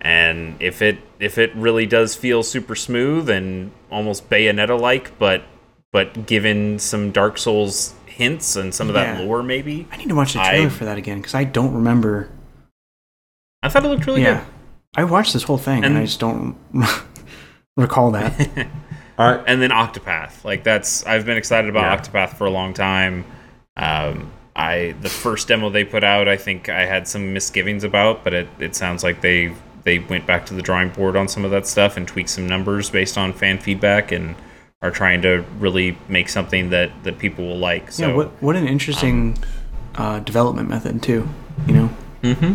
And 0.00 0.56
if 0.60 0.82
it 0.82 0.98
if 1.18 1.38
it 1.38 1.54
really 1.54 1.86
does 1.86 2.14
feel 2.14 2.42
super 2.42 2.74
smooth 2.74 3.30
and 3.30 3.70
almost 3.90 4.28
Bayonetta 4.28 4.78
like, 4.78 5.18
but 5.18 5.44
but 5.92 6.26
given 6.26 6.78
some 6.78 7.10
Dark 7.10 7.38
Souls 7.38 7.94
hints 8.22 8.56
and 8.56 8.74
some 8.74 8.88
of 8.88 8.94
that 8.94 9.18
Yeah. 9.18 9.24
lore, 9.24 9.42
maybe 9.42 9.86
I 9.92 9.96
need 9.96 10.08
to 10.08 10.14
watch 10.14 10.32
the 10.32 10.38
trailer 10.40 10.66
I- 10.66 10.70
for 10.70 10.84
that 10.84 10.98
again 10.98 11.18
because 11.18 11.34
I 11.34 11.44
don't 11.44 11.74
remember. 11.74 12.28
I 13.62 13.68
thought 13.68 13.84
it 13.84 13.88
looked 13.88 14.06
really 14.06 14.22
yeah, 14.22 14.44
I 14.96 15.04
watched 15.04 15.32
this 15.32 15.42
whole 15.44 15.58
thing 15.58 15.84
and, 15.84 15.94
And- 15.94 15.98
I 15.98 16.04
just 16.04 16.20
don't 16.20 16.56
recall 17.76 18.10
that. 18.12 18.68
All 19.18 19.30
right. 19.36 19.44
and 19.46 19.60
then 19.62 19.70
Octopath. 19.70 20.44
Like 20.44 20.64
that's 20.64 21.04
I've 21.06 21.26
been 21.26 21.36
excited 21.36 21.68
about 21.70 21.82
Yeah. 21.84 21.96
Octopath 21.96 22.36
for 22.36 22.46
a 22.46 22.50
long 22.50 22.74
time. 22.74 23.24
Um, 23.76 24.30
I 24.56 24.94
the 25.00 25.08
first 25.08 25.48
demo 25.48 25.70
they 25.70 25.84
put 25.84 26.04
out, 26.04 26.28
I 26.28 26.36
think 26.36 26.68
I 26.68 26.84
had 26.86 27.06
some 27.08 27.32
misgivings 27.32 27.84
about, 27.84 28.24
but 28.24 28.34
it, 28.34 28.48
it 28.58 28.74
sounds 28.76 29.02
like 29.04 29.20
they 29.20 29.54
they 29.84 29.98
went 29.98 30.26
back 30.26 30.46
to 30.46 30.54
the 30.54 30.62
drawing 30.62 30.90
board 30.90 31.16
on 31.16 31.26
some 31.28 31.44
of 31.44 31.50
that 31.50 31.66
stuff 31.66 31.96
and 31.96 32.06
tweaked 32.06 32.28
some 32.30 32.46
numbers 32.46 32.90
based 32.90 33.16
on 33.18 33.32
fan 33.32 33.58
feedback 33.58 34.12
and 34.12 34.34
are 34.82 34.90
trying 34.90 35.22
to 35.22 35.44
really 35.58 35.96
make 36.08 36.28
something 36.28 36.70
that 36.70 36.90
that 37.04 37.18
people 37.18 37.46
will 37.46 37.58
like. 37.58 37.92
So 37.92 38.08
yeah, 38.08 38.14
what 38.14 38.42
what 38.42 38.56
an 38.56 38.66
interesting 38.66 39.38
uh, 39.94 40.18
development 40.20 40.68
method 40.68 41.02
too. 41.02 41.28
You 41.66 41.74
know, 41.74 41.90
mm-hmm. 42.22 42.54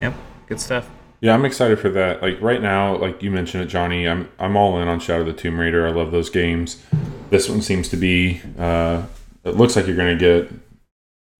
Yep, 0.00 0.14
good 0.48 0.60
stuff. 0.60 0.88
Yeah, 1.20 1.34
I'm 1.34 1.44
excited 1.44 1.78
for 1.78 1.90
that. 1.90 2.22
Like 2.22 2.40
right 2.40 2.60
now, 2.60 2.96
like 2.96 3.22
you 3.22 3.30
mentioned 3.30 3.62
it, 3.62 3.66
Johnny. 3.66 4.08
I'm 4.08 4.28
I'm 4.38 4.56
all 4.56 4.80
in 4.80 4.88
on 4.88 5.00
Shadow 5.00 5.20
of 5.20 5.26
the 5.26 5.32
Tomb 5.32 5.58
Raider. 5.58 5.86
I 5.86 5.90
love 5.90 6.10
those 6.12 6.30
games. 6.30 6.82
This 7.30 7.48
one 7.48 7.62
seems 7.62 7.88
to 7.90 7.96
be. 7.96 8.40
Uh, 8.58 9.04
it 9.44 9.56
looks 9.56 9.76
like 9.76 9.86
you're 9.86 9.96
going 9.96 10.16
to 10.16 10.20
get 10.20 10.52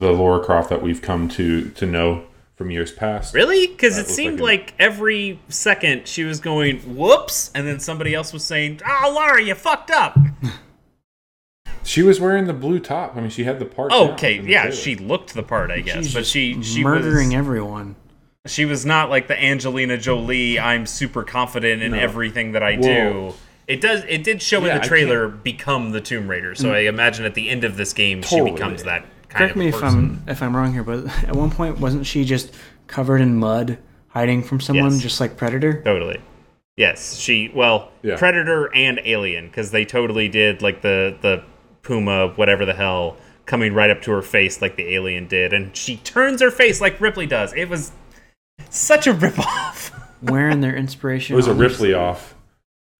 the 0.00 0.12
Lara 0.12 0.44
Croft 0.44 0.70
that 0.70 0.82
we've 0.82 1.02
come 1.02 1.28
to 1.30 1.70
to 1.70 1.86
know 1.86 2.24
from 2.56 2.70
years 2.70 2.90
past. 2.90 3.34
Really? 3.34 3.66
Because 3.68 3.94
That 3.96 4.02
it 4.02 4.04
looks 4.04 4.14
seemed 4.16 4.40
like 4.40 4.60
like, 4.60 4.74
every 4.78 5.38
second 5.48 6.08
she 6.08 6.24
was 6.24 6.40
going 6.40 6.78
whoops, 6.96 7.50
and 7.54 7.66
then 7.66 7.78
somebody 7.80 8.14
else 8.14 8.32
was 8.32 8.44
saying, 8.44 8.80
"Oh, 8.86 9.12
Lara, 9.14 9.42
you 9.42 9.54
fucked 9.54 9.90
up." 9.90 10.16
She 11.82 12.02
was 12.02 12.18
wearing 12.20 12.46
the 12.46 12.52
blue 12.52 12.80
top. 12.80 13.16
I 13.16 13.20
mean, 13.20 13.30
she 13.30 13.44
had 13.44 13.60
the 13.60 13.64
part. 13.64 13.92
down 13.92 14.10
Okay, 14.12 14.40
the 14.40 14.50
yeah, 14.50 14.62
trailer. 14.62 14.76
she 14.76 14.96
looked 14.96 15.34
the 15.34 15.42
part, 15.44 15.70
I 15.70 15.80
guess, 15.82 16.04
she's 16.06 16.12
but 16.14 16.20
just 16.20 16.32
she 16.32 16.60
she 16.62 16.82
murdering 16.82 17.28
was 17.28 17.36
everyone. 17.36 17.94
she 18.44 18.64
was 18.64 18.84
not 18.84 19.08
like 19.08 19.28
the 19.28 19.40
Angelina 19.40 19.96
Jolie. 19.96 20.58
I'm 20.58 20.84
super 20.86 21.22
confident 21.22 21.82
in 21.82 21.92
No. 21.92 21.98
everything 21.98 22.52
that 22.52 22.62
I 22.64 22.74
Whoa. 22.74 22.80
do. 23.30 23.34
It 23.68 23.80
does. 23.80 24.02
It 24.08 24.24
did 24.24 24.42
show 24.42 24.64
Yeah, 24.64 24.74
in 24.76 24.80
the 24.82 24.86
trailer 24.88 25.28
become 25.28 25.92
the 25.92 26.00
Tomb 26.00 26.26
Raider. 26.28 26.56
So 26.56 26.70
mm. 26.70 26.74
I 26.74 26.78
imagine 26.88 27.24
at 27.24 27.34
the 27.34 27.48
end 27.48 27.62
of 27.62 27.76
this 27.76 27.92
game, 27.92 28.20
Totally. 28.20 28.50
she 28.50 28.54
becomes 28.56 28.82
that 28.82 29.02
kind 29.02 29.12
Correct 29.36 29.56
me 29.56 29.68
if. 29.68 29.82
I'm 29.82 30.22
if 30.26 30.42
I'm 30.42 30.54
wrong 30.56 30.72
here, 30.72 30.82
but 30.84 31.06
at 31.24 31.34
one 31.36 31.50
point 31.50 31.78
wasn't 31.78 32.06
she 32.06 32.24
just 32.24 32.52
covered 32.86 33.20
in 33.20 33.36
mud, 33.36 33.78
hiding 34.08 34.42
from 34.42 34.60
someone, 34.60 34.92
Yes. 34.92 35.02
just 35.02 35.20
like 35.20 35.36
Predator? 35.36 35.82
Totally. 35.82 36.20
Yes, 36.76 37.16
she 37.16 37.50
well, 37.54 37.90
Yeah. 38.02 38.16
Predator 38.16 38.66
and 38.74 39.00
Alien 39.04 39.46
because 39.46 39.70
they 39.70 39.84
totally 39.84 40.28
did 40.28 40.60
like 40.62 40.82
the 40.82 41.16
the 41.22 41.42
Puma 41.82 42.28
whatever 42.36 42.64
the 42.64 42.74
hell 42.74 43.16
coming 43.46 43.72
right 43.72 43.90
up 43.90 44.02
to 44.02 44.10
her 44.10 44.22
face 44.22 44.60
like 44.60 44.76
the 44.76 44.92
alien 44.94 45.28
did, 45.28 45.52
and 45.52 45.74
she 45.76 45.96
turns 45.98 46.40
her 46.42 46.50
face 46.50 46.80
like 46.80 47.00
Ripley 47.00 47.26
does. 47.26 47.52
It 47.54 47.68
was 47.68 47.92
such 48.70 49.06
a 49.06 49.12
ripoff. 49.14 49.92
Wearing 50.22 50.60
their 50.62 50.74
inspiration. 50.74 51.34
It 51.34 51.36
was 51.36 51.46
a 51.46 51.50
on 51.52 51.58
their 51.58 51.68
Ripley 51.68 51.94
off. 51.94 52.34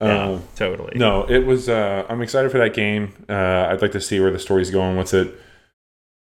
yeah, 0.00 0.24
Um, 0.28 0.42
totally. 0.54 0.92
No, 0.96 1.24
it 1.28 1.44
was. 1.46 1.68
Uh, 1.68 2.04
I'm 2.08 2.22
excited 2.22 2.52
for 2.52 2.58
that 2.58 2.74
game. 2.74 3.12
Uh, 3.28 3.68
I'd 3.70 3.82
like 3.82 3.92
to 3.92 4.00
see 4.00 4.20
where 4.20 4.30
the 4.30 4.38
story's 4.38 4.70
going 4.70 4.96
What's 4.96 5.14
it. 5.14 5.34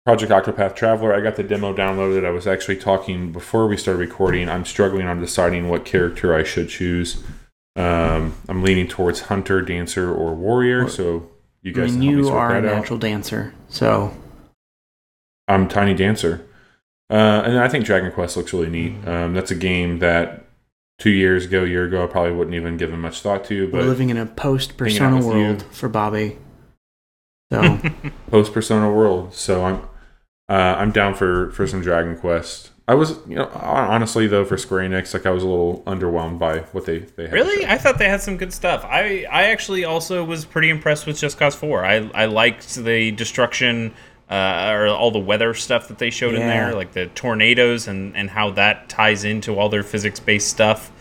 Project 0.07 0.31
Octopath 0.31 0.73
Traveler. 0.73 1.13
I 1.13 1.19
got 1.19 1.35
the 1.35 1.43
demo 1.43 1.73
downloaded. 1.75 2.25
I 2.25 2.29
was 2.29 2.47
actually 2.47 2.77
talking 2.77 3.33
before 3.33 3.67
we 3.67 3.75
started 3.75 3.99
recording. 3.99 4.47
I'm 4.47 4.63
struggling 4.63 5.05
on 5.05 5.19
deciding 5.19 5.67
what 5.67 5.83
character 5.83 6.33
I 6.33 6.43
should 6.43 6.69
choose. 6.69 7.21
Um, 7.75 8.33
I'm 8.47 8.63
leaning 8.63 8.87
towards 8.87 9.19
hunter, 9.23 9.61
dancer, 9.61 10.09
or 10.09 10.33
warrior. 10.33 10.87
So 10.87 11.29
you 11.61 11.73
I 11.73 11.75
guys 11.75 11.97
mean, 11.97 11.99
can 11.99 11.99
me 11.99 12.23
you 12.23 12.29
are 12.29 12.55
a 12.55 12.61
that 12.61 12.69
out. 12.69 12.75
natural 12.77 12.97
dancer, 12.97 13.53
so 13.67 14.13
I'm 15.49 15.67
Tiny 15.67 15.93
Dancer. 15.93 16.47
Uh, 17.09 17.43
and 17.45 17.59
I 17.59 17.67
think 17.67 17.83
Dragon 17.83 18.09
Quest 18.13 18.37
looks 18.37 18.53
really 18.53 18.69
neat. 18.69 19.05
Um, 19.05 19.33
that's 19.33 19.51
a 19.51 19.55
game 19.55 19.99
that 19.99 20.45
two 20.99 21.09
years 21.09 21.43
ago, 21.47 21.65
a 21.65 21.67
year 21.67 21.83
ago, 21.83 22.05
I 22.05 22.07
probably 22.07 22.31
wouldn't 22.31 22.55
even 22.55 22.77
given 22.77 23.01
much 23.01 23.19
thought 23.19 23.43
to. 23.45 23.65
we're 23.65 23.71
But 23.71 23.83
living 23.83 24.09
in 24.09 24.15
a 24.15 24.25
post 24.25 24.77
Persona 24.77 25.17
with 25.17 25.25
you. 25.25 25.31
world 25.31 25.63
for 25.63 25.89
Bobby. 25.89 26.37
So 27.51 27.77
post 28.31 28.53
Persona 28.53 28.89
World. 28.89 29.33
So 29.33 29.65
I'm 29.65 29.81
uh, 30.49 30.75
I'm 30.77 30.91
down 30.91 31.13
for 31.13 31.51
for 31.51 31.67
some 31.67 31.81
Dragon 31.81 32.17
Quest. 32.17 32.71
I 32.89 32.93
was, 32.93 33.19
you 33.27 33.35
know, 33.35 33.49
honestly 33.53 34.27
though, 34.27 34.45
for 34.45 34.57
Square 34.57 34.89
Enix, 34.89 35.13
like 35.13 35.25
I 35.25 35.31
was 35.31 35.43
a 35.43 35.47
little 35.47 35.83
underwhelmed 35.85 36.39
by 36.39 36.59
what 36.71 36.85
they 36.85 36.99
they 36.99 37.23
had 37.23 37.33
Really. 37.33 37.65
I 37.65 37.77
thought 37.77 37.97
they 37.97 38.07
had 38.07 38.21
some 38.21 38.37
good 38.37 38.53
stuff. 38.53 38.85
I 38.85 39.25
I 39.29 39.43
actually 39.45 39.83
also 39.83 40.23
was 40.23 40.45
pretty 40.45 40.69
impressed 40.69 41.05
with 41.05 41.19
Just 41.19 41.37
Cause 41.37 41.53
Four. 41.55 41.83
I 41.85 42.09
I 42.13 42.25
liked 42.25 42.75
the 42.75 43.11
destruction. 43.11 43.93
Uh, 44.29 44.71
or 44.73 44.87
all 44.87 45.09
the 45.09 45.17
weather 45.17 45.53
stuff 45.53 45.87
that 45.87 45.99
they 45.99 46.09
showed 46.09 46.35
in 46.35 46.41
there, 46.41 46.75
like 46.75 46.91
the 46.91 47.05
tornadoes 47.05 47.87
and, 47.87 48.13
and 48.17 48.29
how 48.29 48.51
that 48.51 48.89
ties 48.89 49.23
into 49.23 49.57
all 49.57 49.69
their 49.69 49.83
physics 49.83 50.19
based 50.19 50.49
stuff. 50.49 50.91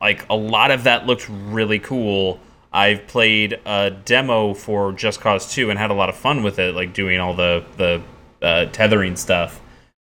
Like 0.00 0.26
a 0.30 0.34
lot 0.34 0.70
of 0.70 0.84
that 0.84 1.04
looked 1.04 1.28
really 1.28 1.78
cool. 1.78 2.40
I've 2.72 3.06
played 3.06 3.60
a 3.66 3.90
demo 3.90 4.54
for 4.54 4.90
Just 4.94 5.20
Cause 5.20 5.52
2 5.52 5.68
and 5.68 5.78
had 5.78 5.90
a 5.90 5.94
lot 5.94 6.08
of 6.08 6.16
fun 6.16 6.42
with 6.42 6.58
it, 6.58 6.74
like 6.74 6.94
doing 6.94 7.20
all 7.20 7.34
the 7.34 7.62
the 7.76 8.00
uh, 8.42 8.66
tethering 8.66 9.16
stuff, 9.16 9.60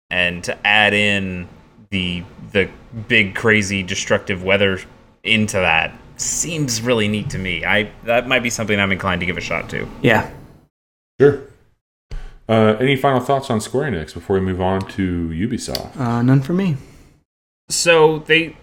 and 0.10 0.44
to 0.44 0.68
add 0.68 0.94
in 0.94 1.48
the 1.90 2.24
the 2.52 2.70
big 3.08 3.36
crazy 3.36 3.84
destructive 3.84 4.44
weather 4.44 4.80
into 5.24 5.58
that 5.58 5.98
seems 6.18 6.82
really 6.82 7.08
neat 7.08 7.30
to 7.32 7.38
me. 7.38 7.66
I 7.66 7.92
that 8.04 8.28
might 8.28 8.44
be 8.44 8.50
something 8.50 8.80
I'm 8.80 8.92
inclined 8.92 9.20
to 9.22 9.26
give 9.26 9.38
a 9.38 9.42
shot 9.42 9.70
to. 9.70 9.88
yeah, 10.02 10.32
Sure. 11.20 11.44
Uh, 12.50 12.76
any 12.80 12.96
final 12.96 13.20
thoughts 13.20 13.50
on 13.52 13.62
Square 13.62 13.92
Enix 13.92 14.14
before 14.14 14.38
we 14.38 14.42
move 14.42 14.60
on 14.60 14.82
to 14.82 15.30
Ubisoft? 15.30 15.96
uh, 15.98 16.22
none 16.24 16.42
for 16.42 16.54
me. 16.54 16.78
So 17.70 18.20
they 18.20 18.58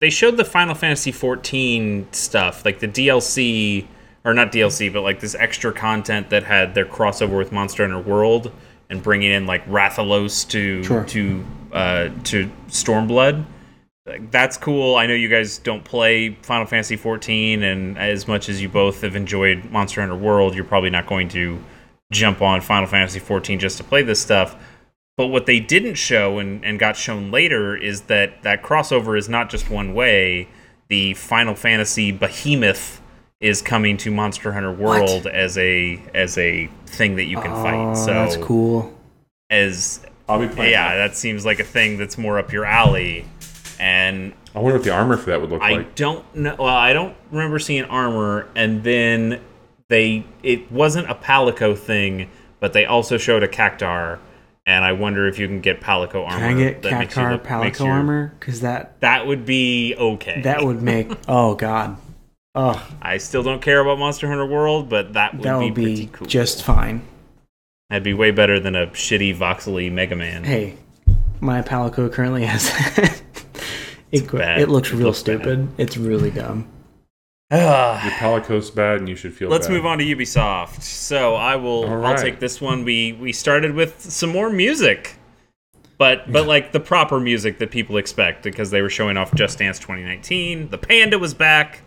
they 0.00 0.10
showed 0.10 0.36
the 0.36 0.44
Final 0.44 0.74
Fantasy 0.74 1.12
14 1.12 2.08
stuff, 2.10 2.64
like 2.64 2.80
the 2.80 2.88
DLC 2.88 3.86
or 4.24 4.34
not 4.34 4.50
DLC, 4.50 4.92
but 4.92 5.02
like 5.02 5.20
this 5.20 5.34
extra 5.36 5.72
content 5.72 6.30
that 6.30 6.42
had 6.44 6.74
their 6.74 6.84
crossover 6.84 7.38
with 7.38 7.52
Monster 7.52 7.88
Hunter 7.88 8.00
World 8.00 8.52
and 8.90 9.02
bringing 9.02 9.30
in 9.30 9.46
like 9.46 9.64
Rathalos 9.66 10.46
to 10.50 10.82
Sure. 10.84 11.04
to 11.04 11.44
uh, 11.72 12.08
to 12.24 12.50
Stormblood. 12.68 13.44
Like, 14.06 14.30
that's 14.30 14.56
cool. 14.56 14.96
I 14.96 15.06
know 15.06 15.14
you 15.14 15.28
guys 15.28 15.58
don't 15.58 15.84
play 15.84 16.30
Final 16.42 16.66
Fantasy 16.66 16.96
14, 16.96 17.62
and 17.62 17.96
as 17.96 18.26
much 18.26 18.48
as 18.48 18.60
you 18.60 18.68
both 18.68 19.02
have 19.02 19.14
enjoyed 19.14 19.66
Monster 19.70 20.00
Hunter 20.00 20.16
World, 20.16 20.54
you're 20.54 20.64
probably 20.64 20.90
not 20.90 21.06
going 21.06 21.28
to 21.28 21.62
jump 22.10 22.42
on 22.42 22.60
Final 22.60 22.88
Fantasy 22.88 23.20
14 23.20 23.60
just 23.60 23.76
to 23.78 23.84
play 23.84 24.02
this 24.02 24.20
stuff. 24.20 24.56
But 25.16 25.28
what 25.28 25.46
they 25.46 25.60
didn't 25.60 25.94
show 25.94 26.38
and, 26.38 26.64
and 26.64 26.78
got 26.78 26.96
shown 26.96 27.30
later 27.30 27.76
is 27.76 28.02
that 28.02 28.42
that 28.42 28.62
crossover 28.62 29.16
is 29.18 29.28
not 29.28 29.50
just 29.50 29.70
one 29.70 29.94
way. 29.94 30.48
The 30.88 31.14
Final 31.14 31.54
Fantasy 31.54 32.10
behemoth 32.10 32.99
is 33.40 33.62
coming 33.62 33.96
to 33.96 34.10
Monster 34.10 34.52
Hunter 34.52 34.72
World 34.72 35.26
as 35.26 35.56
a 35.56 36.02
as 36.14 36.36
a 36.38 36.66
thing 36.86 37.16
that 37.16 37.24
you 37.24 37.40
can 37.40 37.52
oh, 37.52 37.62
fight. 37.62 37.96
So 37.96 38.06
that's 38.12 38.36
cool. 38.36 38.92
as 39.48 40.04
I'll 40.28 40.38
be 40.38 40.48
playing. 40.48 40.72
yeah, 40.72 40.96
that 40.96 41.16
seems 41.16 41.44
like 41.44 41.58
a 41.58 41.64
thing 41.64 41.98
that's 41.98 42.16
more 42.18 42.38
up 42.38 42.52
your 42.52 42.64
alley. 42.64 43.24
And 43.80 44.34
I 44.54 44.60
wonder 44.60 44.76
what 44.76 44.84
the 44.84 44.90
armor 44.92 45.16
for 45.16 45.30
that 45.30 45.40
would 45.40 45.50
look 45.50 45.62
I 45.62 45.72
like. 45.72 45.86
I 45.86 45.90
don't 45.94 46.34
know. 46.36 46.54
Well, 46.58 46.68
I 46.68 46.92
don't 46.92 47.16
remember 47.30 47.58
seeing 47.58 47.84
armor, 47.84 48.48
and 48.54 48.84
then 48.84 49.40
they 49.88 50.24
it 50.42 50.70
wasn't 50.70 51.10
a 51.10 51.14
Palico 51.14 51.76
thing, 51.76 52.30
but 52.60 52.72
they 52.74 52.84
also 52.84 53.16
showed 53.16 53.42
a 53.42 53.48
Cactuar, 53.48 54.18
and 54.66 54.84
I 54.84 54.92
wonder 54.92 55.26
if 55.26 55.38
you 55.38 55.46
can 55.46 55.62
get 55.62 55.80
Palico 55.80 56.26
armor. 56.28 56.46
Can 56.48 56.56
I 56.56 56.58
get 56.58 56.82
that 56.82 56.98
makes 56.98 57.16
you 57.16 57.22
Cactuar 57.22 57.32
look- 57.32 57.60
makes 57.62 57.78
Palico 57.78 57.84
your- 57.84 57.94
armor? 57.94 58.32
Because 58.38 58.60
that 58.60 59.00
That 59.00 59.26
would 59.26 59.46
be 59.46 59.94
okay. 59.98 60.42
that 60.42 60.62
would 60.62 60.82
make 60.82 61.10
oh 61.26 61.54
god, 61.54 61.96
oh 62.54 62.88
I 63.00 63.18
still 63.18 63.42
don't 63.42 63.62
care 63.62 63.80
about 63.80 63.98
Monster 63.98 64.28
Hunter 64.28 64.46
World, 64.46 64.88
but 64.88 65.12
that 65.14 65.34
would 65.34 65.42
that 65.42 65.58
be 65.58 65.64
would 65.66 65.74
pretty 65.74 65.94
be 66.06 66.10
cool. 66.12 66.26
just 66.26 66.62
fine. 66.62 67.02
That'd 67.88 68.04
be 68.04 68.14
way 68.14 68.30
better 68.30 68.60
than 68.60 68.76
a 68.76 68.86
shitty 68.88 69.36
voxely 69.36 69.90
Mega 69.90 70.14
Man. 70.16 70.44
Hey, 70.44 70.76
my 71.40 71.62
Palico 71.62 72.12
currently 72.12 72.44
has. 72.44 72.68
it, 74.12 74.30
bad. 74.30 74.60
it 74.60 74.68
looks 74.68 74.90
It 74.92 74.96
real 74.96 75.08
looks 75.08 75.22
bad. 75.22 75.40
stupid. 75.42 75.68
It's 75.78 75.96
really 75.96 76.30
dumb. 76.30 76.68
Your 77.50 77.58
Palico's 77.60 78.70
bad, 78.70 78.98
and 78.98 79.08
you 79.08 79.16
should 79.16 79.34
feel. 79.34 79.48
Let's 79.48 79.66
bad. 79.66 79.72
move 79.74 79.86
on 79.86 79.98
to 79.98 80.04
Ubisoft. 80.04 80.82
So 80.82 81.34
I 81.34 81.56
will. 81.56 81.84
All 81.84 82.04
I'll 82.06 82.16
take 82.16 82.38
this 82.38 82.60
one. 82.60 82.84
We 82.84 83.12
we 83.14 83.32
started 83.32 83.74
with 83.74 84.00
some 84.00 84.30
more 84.30 84.50
music, 84.50 85.16
but 85.98 86.30
but 86.30 86.46
like 86.46 86.70
the 86.70 86.78
proper 86.78 87.18
music 87.18 87.58
that 87.58 87.72
people 87.72 87.96
expect 87.96 88.44
because 88.44 88.70
they 88.70 88.82
were 88.82 88.88
showing 88.90 89.16
off 89.16 89.34
Just 89.34 89.58
Dance 89.58 89.80
2019. 89.80 90.68
The 90.68 90.78
Panda 90.78 91.18
was 91.18 91.34
back. 91.34 91.80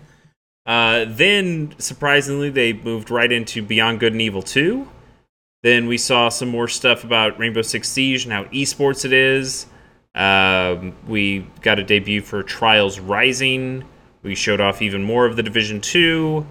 Uh, 0.66 1.06
then, 1.08 1.76
surprisingly, 1.78 2.50
they 2.50 2.74
moved 2.74 3.10
right 3.10 3.32
into 3.32 3.62
Beyond 3.62 4.00
Good 4.00 4.14
and 4.14 4.22
Evil 4.22 4.42
2. 4.42 4.88
Then 5.62 5.88
we 5.88 5.98
saw 5.98 6.30
some 6.30 6.50
more 6.50 6.68
stuff 6.68 7.04
about 7.04 7.40
Rainbow 7.40 7.62
Six 7.62 7.90
Siege 7.90 8.26
and 8.26 8.34
how 8.34 8.46
esports 8.46 9.06
it 9.06 9.14
is. 9.14 9.66
Um, 10.16 10.96
we 11.08 11.48
got 11.62 11.80
a 11.80 11.84
debut 11.84 12.22
for 12.22 12.44
Trials 12.44 13.00
Rising. 13.00 13.84
We 14.22 14.36
showed 14.36 14.62
off 14.62 14.82
even 14.82 15.04
more 15.04 15.26
of 15.26 15.36
the 15.36 15.44
Division 15.44 15.82
2. 15.82 16.46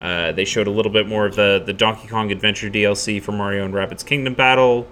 Uh, 0.00 0.32
they 0.32 0.44
showed 0.44 0.66
a 0.66 0.70
little 0.70 0.92
bit 0.92 1.08
more 1.08 1.26
of 1.26 1.34
the, 1.34 1.62
the 1.64 1.72
Donkey 1.72 2.06
Kong 2.06 2.30
Adventure 2.30 2.70
DLC 2.70 3.20
for 3.20 3.32
Mario 3.32 3.64
and 3.64 3.74
Rabbids 3.74 4.04
Kingdom 4.04 4.34
Battle. 4.34 4.86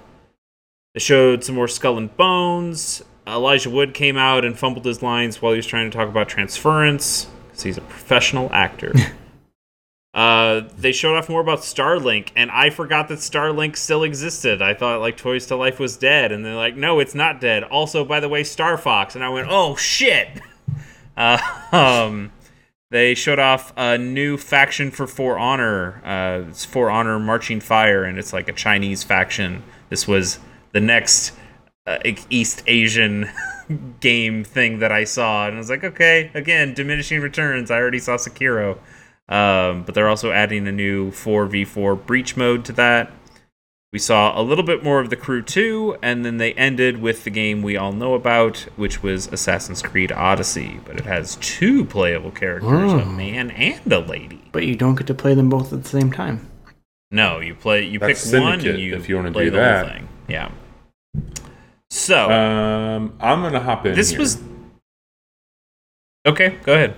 They 0.95 1.01
showed 1.01 1.45
some 1.45 1.55
more 1.55 1.69
Skull 1.69 1.99
and 1.99 2.17
Bones. 2.17 3.03
Elijah 3.27 3.71
Wood 3.71 3.95
came 3.95 4.17
out 4.17 4.45
and 4.45 4.59
fumbled 4.59 4.85
his 4.85 5.03
lines 5.03 5.41
while 5.41 5.53
he 5.53 5.57
was 5.57 5.67
trying 5.67 5.91
to 5.91 5.97
talk 5.97 6.09
about 6.09 6.29
transference 6.29 7.29
because 7.55 7.63
he's 7.63 7.79
a 7.79 7.83
professional 7.83 8.51
actor. 8.53 8.93
uh, 10.15 10.63
they 10.77 10.91
showed 10.91 11.17
off 11.17 11.29
more 11.29 11.41
about 11.41 11.61
Starlink, 11.61 12.31
and 12.35 12.51
I 12.51 12.71
forgot 12.71 13.07
that 13.09 13.21
Starlink 13.21 13.77
still 13.77 14.03
existed. 14.03 14.61
I 14.61 14.75
thought 14.75 15.01
like 15.01 15.17
Toys 15.17 15.47
to 15.47 15.57
Life 15.57 15.79
was 15.79 15.97
dead, 15.97 16.33
and 16.33 16.45
they're 16.45 16.57
like, 16.57 16.75
no, 16.75 16.99
it's 16.99 17.15
not 17.15 17.41
dead. 17.41 17.63
Also, 17.63 18.05
by 18.05 18.19
the 18.19 18.29
way, 18.29 18.43
Star 18.43 18.77
Fox, 18.77 19.15
and 19.15 19.25
I 19.25 19.29
went, 19.29 19.49
oh 19.51 19.77
shit. 19.77 20.29
Uh, 21.17 21.39
um, 21.71 22.33
they 22.91 23.15
showed 23.15 23.39
off 23.39 23.73
a 23.77 23.97
new 23.97 24.37
faction 24.37 24.91
for 24.91 25.07
For 25.07 25.39
Honor. 25.39 26.03
Uh, 26.05 26.49
it's 26.51 26.65
For 26.65 26.91
Honor 26.91 27.21
Marching 27.21 27.61
Fire, 27.61 28.03
and 28.03 28.19
it's 28.19 28.33
like 28.33 28.49
a 28.49 28.53
Chinese 28.53 29.05
faction. 29.05 29.63
This 29.91 30.09
was 30.09 30.41
the 30.73 30.81
next 30.81 31.31
uh, 31.87 31.99
East 32.31 32.63
Asian 32.67 33.31
game 34.01 34.45
thing 34.45 34.79
that 34.79 34.93
I 34.93 35.05
saw, 35.05 35.47
and 35.47 35.57
I 35.57 35.59
was 35.59 35.71
like, 35.71 35.85
okay, 35.85 36.31
again, 36.35 36.75
diminishing 36.75 37.21
returns. 37.21 37.71
I 37.71 37.77
already 37.77 37.99
saw 37.99 38.17
Sekiro, 38.17 38.79
um, 39.29 39.85
but 39.85 39.95
they're 39.95 40.09
also 40.09 40.33
adding 40.33 40.67
a 40.67 40.73
new 40.73 41.11
4v4 41.11 42.07
breach 42.07 42.37
mode 42.37 42.65
to 42.67 42.73
that. 42.73 43.13
We 43.93 44.01
saw 44.01 44.39
a 44.39 44.43
little 44.43 44.65
bit 44.65 44.83
more 44.83 44.99
of 44.99 45.09
the 45.09 45.15
crew 45.15 45.41
too, 45.41 45.97
and 46.03 46.25
then 46.25 46.39
they 46.39 46.53
ended 46.55 47.01
with 47.01 47.23
the 47.23 47.31
game 47.31 47.63
we 47.63 47.77
all 47.77 47.93
know 47.93 48.15
about, 48.15 48.67
which 48.75 49.05
was 49.05 49.29
Assassin's 49.29 49.83
Creed 49.83 50.11
Odyssey. 50.11 50.81
But 50.85 50.97
it 50.97 51.05
has 51.05 51.37
two 51.37 51.85
playable 51.85 52.33
characters, 52.33 52.93
a 52.93 53.07
man 53.07 53.53
and 53.53 53.93
a 53.93 54.01
lady. 54.01 54.43
But 54.51 54.67
you 54.67 54.75
don't 54.75 54.97
get 54.97 55.07
to 55.07 55.15
play 55.15 55.35
them 55.35 55.49
both 55.49 55.73
at 55.73 55.85
the 55.85 55.89
same 55.89 56.11
time. 56.11 56.51
No, 57.13 57.39
you 57.39 57.55
play. 57.55 57.85
You 57.85 58.01
That's 58.01 58.29
pick 58.29 58.43
one, 58.43 58.55
and 58.67 58.81
you 58.81 58.97
if 58.97 59.09
you 59.09 59.15
wanna 59.15 59.31
play 59.31 59.45
do 59.45 59.53
the 59.53 59.59
whole 59.59 59.85
that. 59.85 59.93
thing. 59.93 60.09
Yeah. 60.27 60.51
So 61.97 62.29
Um, 62.29 63.15
I'm 63.21 63.41
gonna 63.43 63.61
hop 63.61 63.87
in. 63.87 63.95
this 63.95 64.11
here. 64.11 64.19
was 64.19 64.43
okay. 66.27 66.59
Go 66.65 66.75
ahead. 66.75 66.97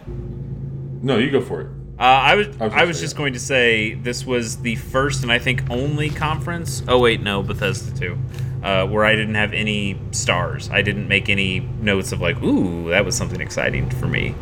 no, 1.04 1.18
you 1.18 1.30
go 1.30 1.42
for 1.42 1.60
it. 1.60 1.66
Uh, 1.98 2.02
I 2.02 2.34
was 2.34 2.46
I 2.60 2.64
was 2.64 2.72
I 2.74 2.84
was 2.84 3.00
just 3.00 3.14
that. 3.14 3.18
going 3.18 3.32
to 3.34 3.38
say 3.38 3.92
this 3.94 4.24
was 4.24 4.56
the 4.62 4.76
first 4.76 5.22
and 5.22 5.30
I 5.30 5.38
think 5.38 5.62
only 5.70 6.08
conference. 6.08 6.82
Oh 6.88 6.98
wait, 6.98 7.20
no, 7.20 7.42
Bethesda 7.42 7.94
too, 7.98 8.18
uh, 8.62 8.86
where 8.86 9.04
I 9.04 9.14
didn't 9.14 9.34
have 9.34 9.52
any 9.52 9.98
stars. 10.12 10.70
I 10.70 10.80
didn't 10.80 11.08
make 11.08 11.28
any 11.28 11.60
notes 11.60 12.12
of 12.12 12.22
like, 12.22 12.42
ooh, 12.42 12.88
that 12.88 13.04
was 13.04 13.14
something 13.14 13.40
exciting 13.40 13.90
for 13.90 14.06
me. 14.06 14.34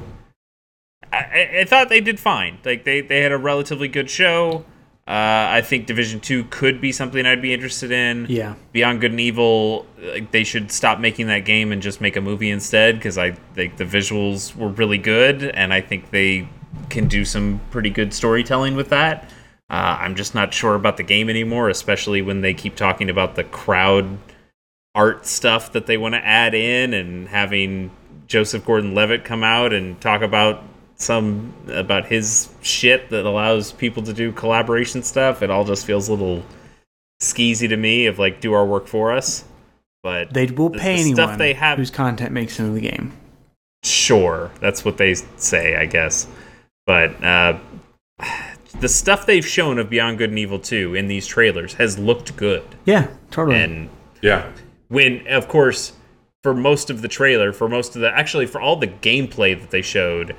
I, 1.13 1.17
I, 1.19 1.59
I 1.61 1.65
thought 1.65 1.89
they 1.89 2.01
did 2.01 2.21
fine. 2.21 2.59
Like 2.65 2.85
they 2.85 3.01
they 3.01 3.23
had 3.23 3.33
a 3.33 3.39
relatively 3.39 3.89
good 3.89 4.09
show. 4.09 4.65
Uh, 5.07 5.49
I 5.51 5.61
think 5.61 5.87
Division 5.87 6.21
Two 6.21 6.45
could 6.45 6.81
be 6.81 6.91
something 6.91 7.27
I'd 7.27 7.43
be 7.43 7.53
interested 7.53 7.93
in. 7.93 8.27
Yeah. 8.29 8.55
Beyond 8.73 9.03
Good 9.03 9.11
and 9.11 9.21
Evil, 9.21 9.87
like 10.03 10.31
they 10.31 10.45
should 10.45 10.73
stop 10.73 10.99
making 10.99 11.27
that 11.27 11.41
game 11.41 11.73
and 11.73 11.83
just 11.83 12.01
make 12.01 12.17
a 12.17 12.23
movie 12.23 12.51
instead 12.51 12.97
because 12.97 13.19
I 13.19 13.33
think 13.33 13.77
the 13.77 13.85
visuals 13.85 14.57
were 14.57 14.69
really 14.69 14.97
good 14.97 15.45
and 15.45 15.75
I 15.75 15.83
think 15.83 16.11
they 16.11 16.49
can 16.89 17.07
do 17.07 17.25
some 17.25 17.61
pretty 17.71 17.91
good 17.91 18.15
storytelling 18.15 18.77
with 18.77 18.89
that. 18.89 19.31
Uh, 19.69 19.99
I'm 20.01 20.15
just 20.15 20.35
not 20.35 20.55
sure 20.55 20.75
about 20.75 20.97
the 20.97 21.03
game 21.03 21.29
anymore, 21.29 21.69
especially 21.69 22.23
when 22.23 22.41
they 22.41 22.55
keep 22.55 22.75
talking 22.75 23.11
about 23.11 23.35
the 23.35 23.45
crowd 23.45 24.19
art 24.95 25.27
stuff 25.27 25.73
that 25.73 25.87
they 25.87 25.97
want 25.97 26.15
to 26.15 26.25
add 26.25 26.55
in 26.55 26.95
and 26.95 27.29
having 27.29 27.91
Joseph 28.27 28.65
Gordon-Levitt 28.65 29.25
come 29.25 29.43
out 29.43 29.73
and 29.73 30.01
talk 30.01 30.23
about 30.23 30.63
some 30.97 31.53
about 31.69 32.07
his 32.07 32.49
shit 32.63 33.11
that 33.11 33.25
allows 33.27 33.73
people 33.73 34.03
to 34.05 34.13
do 34.13 34.33
collaboration 34.33 35.03
stuff. 35.03 35.43
It 35.43 35.51
all 35.51 35.65
just 35.65 35.85
feels 35.87 36.09
a 36.09 36.13
little 36.13 36.43
skeezy 37.23 37.69
to 37.69 37.77
me 37.77 38.07
of 38.07 38.19
like 38.19 38.41
do 38.41 38.53
our 38.53 38.65
work 38.67 38.87
for 38.87 39.13
us. 39.13 39.45
But 40.03 40.33
They 40.35 40.47
will 40.47 40.69
the- 40.69 40.79
pay 40.79 40.95
the 40.97 41.01
anyone 41.01 41.17
stuff 41.17 41.39
they 41.39 41.55
have 41.55 41.79
whose 41.79 41.91
content 41.91 42.33
makes 42.33 42.59
into 42.61 42.73
the 42.73 42.81
game. 42.81 43.13
sure 43.83 44.51
that's 44.61 44.83
what 44.85 44.97
they 44.97 45.15
say 45.37 45.77
i 45.77 45.85
guess 45.85 46.27
but 46.87 47.23
uh, 47.23 47.59
the 48.81 48.89
stuff 48.89 49.27
they've 49.27 49.47
shown 49.47 49.79
of 49.79 49.91
beyond 49.91 50.17
good 50.19 50.31
and 50.31 50.39
evil 50.39 50.59
2 50.59 50.95
in 50.95 51.07
these 51.09 51.27
trailers 51.27 51.75
has 51.75 51.99
looked 51.99 52.35
good 52.37 52.63
Yeah, 52.87 53.09
totally. 53.31 53.59
and 53.61 53.91
Yeah, 54.23 54.51
when 54.89 55.27
of 55.29 55.49
course 55.49 55.93
for 56.43 56.55
most 56.55 56.89
of 56.91 57.03
the 57.03 57.09
trailer 57.09 57.53
for 57.53 57.69
most 57.69 57.95
of 57.97 58.01
the 58.03 58.11
actually 58.11 58.47
for 58.47 58.61
all 58.61 58.77
the 58.77 58.87
gameplay 58.89 59.59
that 59.59 59.71
they 59.71 59.83
showed 59.83 60.35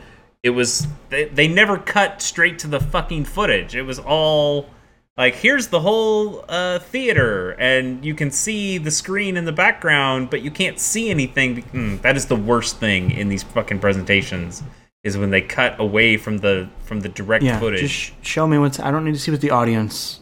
it 0.45 0.51
was 0.51 0.88
they, 1.09 1.26
they 1.26 1.47
never 1.47 1.76
cut 1.77 2.22
straight 2.22 2.59
to 2.59 2.67
the 2.67 2.80
fucking 2.80 3.26
footage 3.26 3.76
it 3.76 3.81
was 3.81 3.97
all 3.99 4.69
like 5.17 5.34
here's 5.35 5.67
the 5.69 5.80
whole 5.80 6.45
uh, 6.49 6.77
theater 6.80 7.51
and 7.57 8.05
you 8.05 8.13
can 8.13 8.30
see 8.30 8.77
the 8.77 8.91
screen 8.91 9.35
in 9.38 9.45
the 9.45 9.51
background 9.65 10.30
but 10.30 10.41
you 10.41 10.51
can't 10.51 10.77
see 10.80 11.09
anything 11.09 11.63
Mm, 11.73 12.01
that 12.03 12.15
is 12.15 12.26
the 12.27 12.35
worst 12.51 12.77
thing 12.80 13.11
in 13.11 13.27
these 13.30 13.43
fucking 13.43 13.80
presentations 13.80 14.61
is 15.03 15.17
when 15.17 15.30
they 15.31 15.41
cut 15.41 15.80
away 15.80 16.17
from 16.17 16.38
the 16.39 16.69
from 16.84 16.99
the 17.01 17.09
direct 17.09 17.43
yeah, 17.43 17.59
footage 17.59 17.81
just 17.81 17.93
sh- 17.95 18.11
show 18.22 18.45
me 18.47 18.57
what's. 18.57 18.80
I 18.80 18.91
don't 18.91 19.03
need 19.05 19.13
to 19.13 19.19
see 19.19 19.31
what 19.31 19.41
the 19.41 19.51
audience 19.51 20.19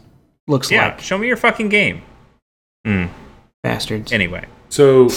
looks 0.47 0.69
yeah 0.71 0.87
like. 0.89 1.01
show 1.01 1.17
me 1.17 1.27
your 1.27 1.37
fucking 1.37 1.69
game 1.69 2.01
Mm, 2.85 3.09
Bastards. 3.63 4.11
anyway 4.11 4.45
So 4.69 5.09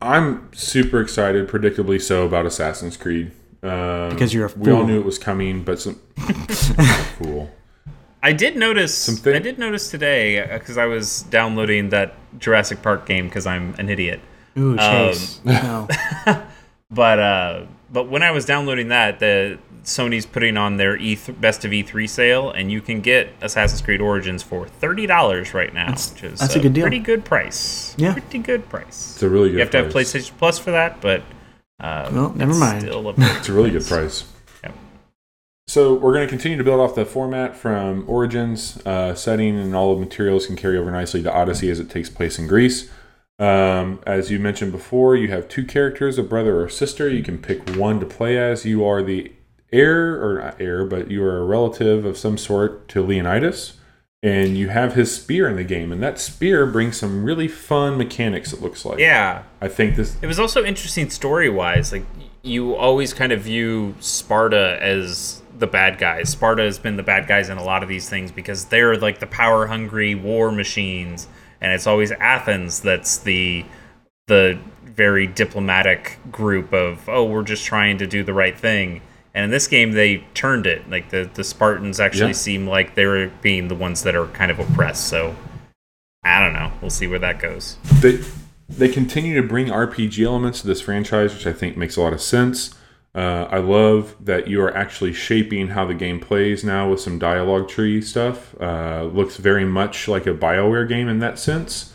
I'm 0.00 0.50
super 0.54 1.00
excited, 1.00 1.48
predictably 1.48 2.00
so, 2.00 2.26
about 2.26 2.44
Assassin's 2.46 2.96
Creed. 2.96 3.32
Um, 3.64 4.10
Because 4.10 4.32
you're 4.34 4.46
a 4.46 4.50
We 4.56 4.70
all 4.72 4.84
knew 4.86 4.98
it 4.98 5.04
was 5.04 5.18
coming, 5.18 5.62
but 5.64 5.80
some 5.80 5.94
fool. 7.18 7.50
I 8.22 8.32
did 8.32 8.56
notice. 8.56 8.94
Something- 8.96 9.34
I 9.34 9.38
did 9.38 9.58
notice 9.58 9.90
today 9.90 10.46
because 10.52 10.78
I 10.78 10.86
was 10.86 11.22
downloading 11.24 11.90
that 11.90 12.14
Jurassic 12.38 12.82
Park 12.82 13.06
game 13.06 13.26
because 13.28 13.46
I'm 13.46 13.74
an 13.78 13.88
idiot. 13.88 14.20
Ooh, 14.58 14.76
Chase. 14.76 15.40
no. 15.44 15.88
But 16.90 17.18
uh, 17.18 17.66
but 17.90 18.08
when 18.08 18.22
I 18.22 18.30
was 18.30 18.44
downloading 18.44 18.88
that, 18.88 19.18
the 19.18 19.58
Sony's 19.82 20.26
putting 20.26 20.56
on 20.56 20.76
their 20.76 20.96
E3, 20.96 21.40
best 21.40 21.64
of 21.64 21.72
E3 21.72 22.08
sale, 22.08 22.50
and 22.52 22.70
you 22.70 22.80
can 22.80 23.00
get 23.00 23.30
Assassin's 23.40 23.82
Creed 23.82 24.00
Origins 24.00 24.44
for 24.44 24.68
thirty 24.68 25.06
dollars 25.06 25.54
right 25.54 25.74
now, 25.74 25.86
That's- 25.86 26.12
which 26.12 26.22
is 26.24 26.38
that's 26.40 26.54
a 26.54 26.60
good 26.60 26.72
deal. 26.72 26.84
Pretty 26.84 27.00
good 27.00 27.24
price. 27.24 27.94
Yeah. 27.98 28.12
pretty 28.12 28.38
good 28.38 28.68
price. 28.68 29.14
It's 29.14 29.22
a 29.24 29.28
really 29.28 29.48
good. 29.48 29.54
You 29.54 29.60
have 29.60 29.70
to 29.70 29.78
have. 29.84 29.92
PlayStation 29.92 30.30
Plus 30.38 30.56
for 30.58 30.70
that, 30.70 31.00
but 31.00 31.22
uh, 31.80 32.10
Well, 32.12 32.30
never 32.34 32.54
mind. 32.54 32.82
Still 32.82 33.08
a 33.08 33.14
It's 33.18 33.48
a 33.48 33.52
really 33.52 33.70
good 33.70 33.84
price. 33.84 34.24
Yep. 34.62 34.74
So 35.66 35.94
we're 35.94 36.12
going 36.12 36.26
to 36.26 36.30
continue 36.30 36.58
to 36.58 36.64
build 36.64 36.80
off 36.80 36.94
the 36.94 37.04
format 37.04 37.56
from 37.56 38.04
Origins. 38.08 38.84
Uh, 38.86 39.14
setting 39.14 39.58
and 39.58 39.74
all 39.74 39.94
the 39.94 40.00
materials 40.00 40.46
can 40.46 40.56
carry 40.56 40.76
over 40.76 40.90
nicely 40.90 41.22
to 41.22 41.32
Odyssey 41.32 41.70
as 41.70 41.80
it 41.80 41.90
takes 41.90 42.10
place 42.10 42.38
in 42.38 42.46
Greece. 42.46 42.90
Um, 43.38 44.00
as 44.06 44.30
you 44.30 44.38
mentioned 44.38 44.72
before, 44.72 45.16
you 45.16 45.28
have 45.28 45.48
two 45.48 45.64
characters, 45.64 46.18
a 46.18 46.22
brother 46.22 46.60
or 46.60 46.68
sister. 46.68 47.08
You 47.08 47.22
can 47.22 47.38
pick 47.38 47.68
one 47.76 47.98
to 48.00 48.06
play 48.06 48.38
as. 48.38 48.64
You 48.64 48.84
are 48.84 49.02
the 49.02 49.32
heir, 49.72 50.22
or 50.24 50.38
not 50.38 50.60
heir, 50.60 50.84
but 50.84 51.10
you 51.10 51.22
are 51.24 51.38
a 51.38 51.44
relative 51.44 52.04
of 52.04 52.16
some 52.16 52.38
sort 52.38 52.88
to 52.88 53.02
Leonidas. 53.02 53.74
And 54.24 54.56
you 54.56 54.70
have 54.70 54.94
his 54.94 55.14
spear 55.14 55.48
in 55.50 55.56
the 55.56 55.64
game. 55.64 55.92
And 55.92 56.02
that 56.02 56.18
spear 56.18 56.64
brings 56.64 56.96
some 56.96 57.24
really 57.24 57.46
fun 57.46 57.98
mechanics, 57.98 58.54
it 58.54 58.62
looks 58.62 58.84
like. 58.84 58.98
yeah. 58.98 59.42
I 59.60 59.68
think 59.68 59.96
this. 59.96 60.16
It 60.22 60.26
was 60.26 60.40
also 60.40 60.64
interesting 60.64 61.10
story 61.10 61.50
wise. 61.50 61.92
Like 61.92 62.06
you 62.42 62.74
always 62.74 63.12
kind 63.12 63.32
of 63.32 63.42
view 63.42 63.94
Sparta 64.00 64.78
as 64.80 65.42
the 65.58 65.66
bad 65.66 65.98
guys. 65.98 66.30
Sparta 66.30 66.62
has 66.62 66.78
been 66.78 66.96
the 66.96 67.02
bad 67.02 67.26
guys 67.26 67.50
in 67.50 67.58
a 67.58 67.62
lot 67.64 67.82
of 67.82 67.88
these 67.88 68.08
things 68.08 68.32
because 68.32 68.64
they're 68.66 68.96
like 68.96 69.18
the 69.18 69.26
power 69.26 69.66
hungry 69.66 70.14
war 70.14 70.50
machines, 70.50 71.28
and 71.60 71.72
it's 71.72 71.86
always 71.86 72.10
Athens 72.12 72.80
that's 72.80 73.18
the 73.18 73.64
the 74.26 74.58
very 74.84 75.26
diplomatic 75.26 76.18
group 76.30 76.72
of 76.72 77.08
oh 77.08 77.24
we're 77.24 77.42
just 77.42 77.64
trying 77.64 77.98
to 77.98 78.06
do 78.06 78.22
the 78.24 78.32
right 78.34 78.58
thing. 78.58 79.02
And 79.34 79.44
in 79.44 79.50
this 79.50 79.66
game, 79.66 79.92
they 79.92 80.18
turned 80.34 80.66
it. 80.66 80.88
Like 80.88 81.10
the 81.10 81.28
the 81.34 81.42
Spartans 81.44 81.98
actually 82.00 82.28
Yeah. 82.28 82.32
seem 82.34 82.66
like 82.68 82.94
they 82.94 83.06
were 83.06 83.30
being 83.42 83.68
the 83.68 83.74
ones 83.74 84.02
that 84.04 84.14
are 84.14 84.26
kind 84.28 84.50
of 84.50 84.58
oppressed. 84.60 85.08
So 85.08 85.34
I 86.24 86.40
don't 86.40 86.52
know. 86.54 86.72
We'll 86.80 86.90
see 86.90 87.06
where 87.06 87.18
that 87.18 87.38
goes. 87.40 87.76
they 88.00 88.20
they 88.68 88.88
continue 88.88 89.34
to 89.40 89.46
bring 89.46 89.66
RPG 89.70 90.24
elements 90.24 90.60
to 90.62 90.66
this 90.66 90.80
franchise, 90.80 91.34
which 91.34 91.46
I 91.46 91.52
think 91.52 91.76
makes 91.76 91.96
a 91.96 92.00
lot 92.00 92.12
of 92.14 92.20
sense. 92.22 92.74
Uh, 93.14 93.46
I 93.50 93.58
love 93.58 94.16
that 94.20 94.48
you 94.48 94.60
are 94.62 94.74
actually 94.76 95.12
shaping 95.12 95.68
how 95.68 95.84
the 95.84 95.94
game 95.94 96.18
plays 96.18 96.64
now 96.64 96.88
with 96.90 97.00
some 97.00 97.18
dialogue 97.18 97.68
tree 97.68 98.00
stuff. 98.02 98.54
Uh, 98.60 99.04
looks 99.04 99.36
very 99.36 99.64
much 99.64 100.08
like 100.08 100.26
a 100.26 100.34
Bioware 100.34 100.88
game 100.88 101.08
in 101.08 101.18
that 101.20 101.38
sense. 101.38 101.92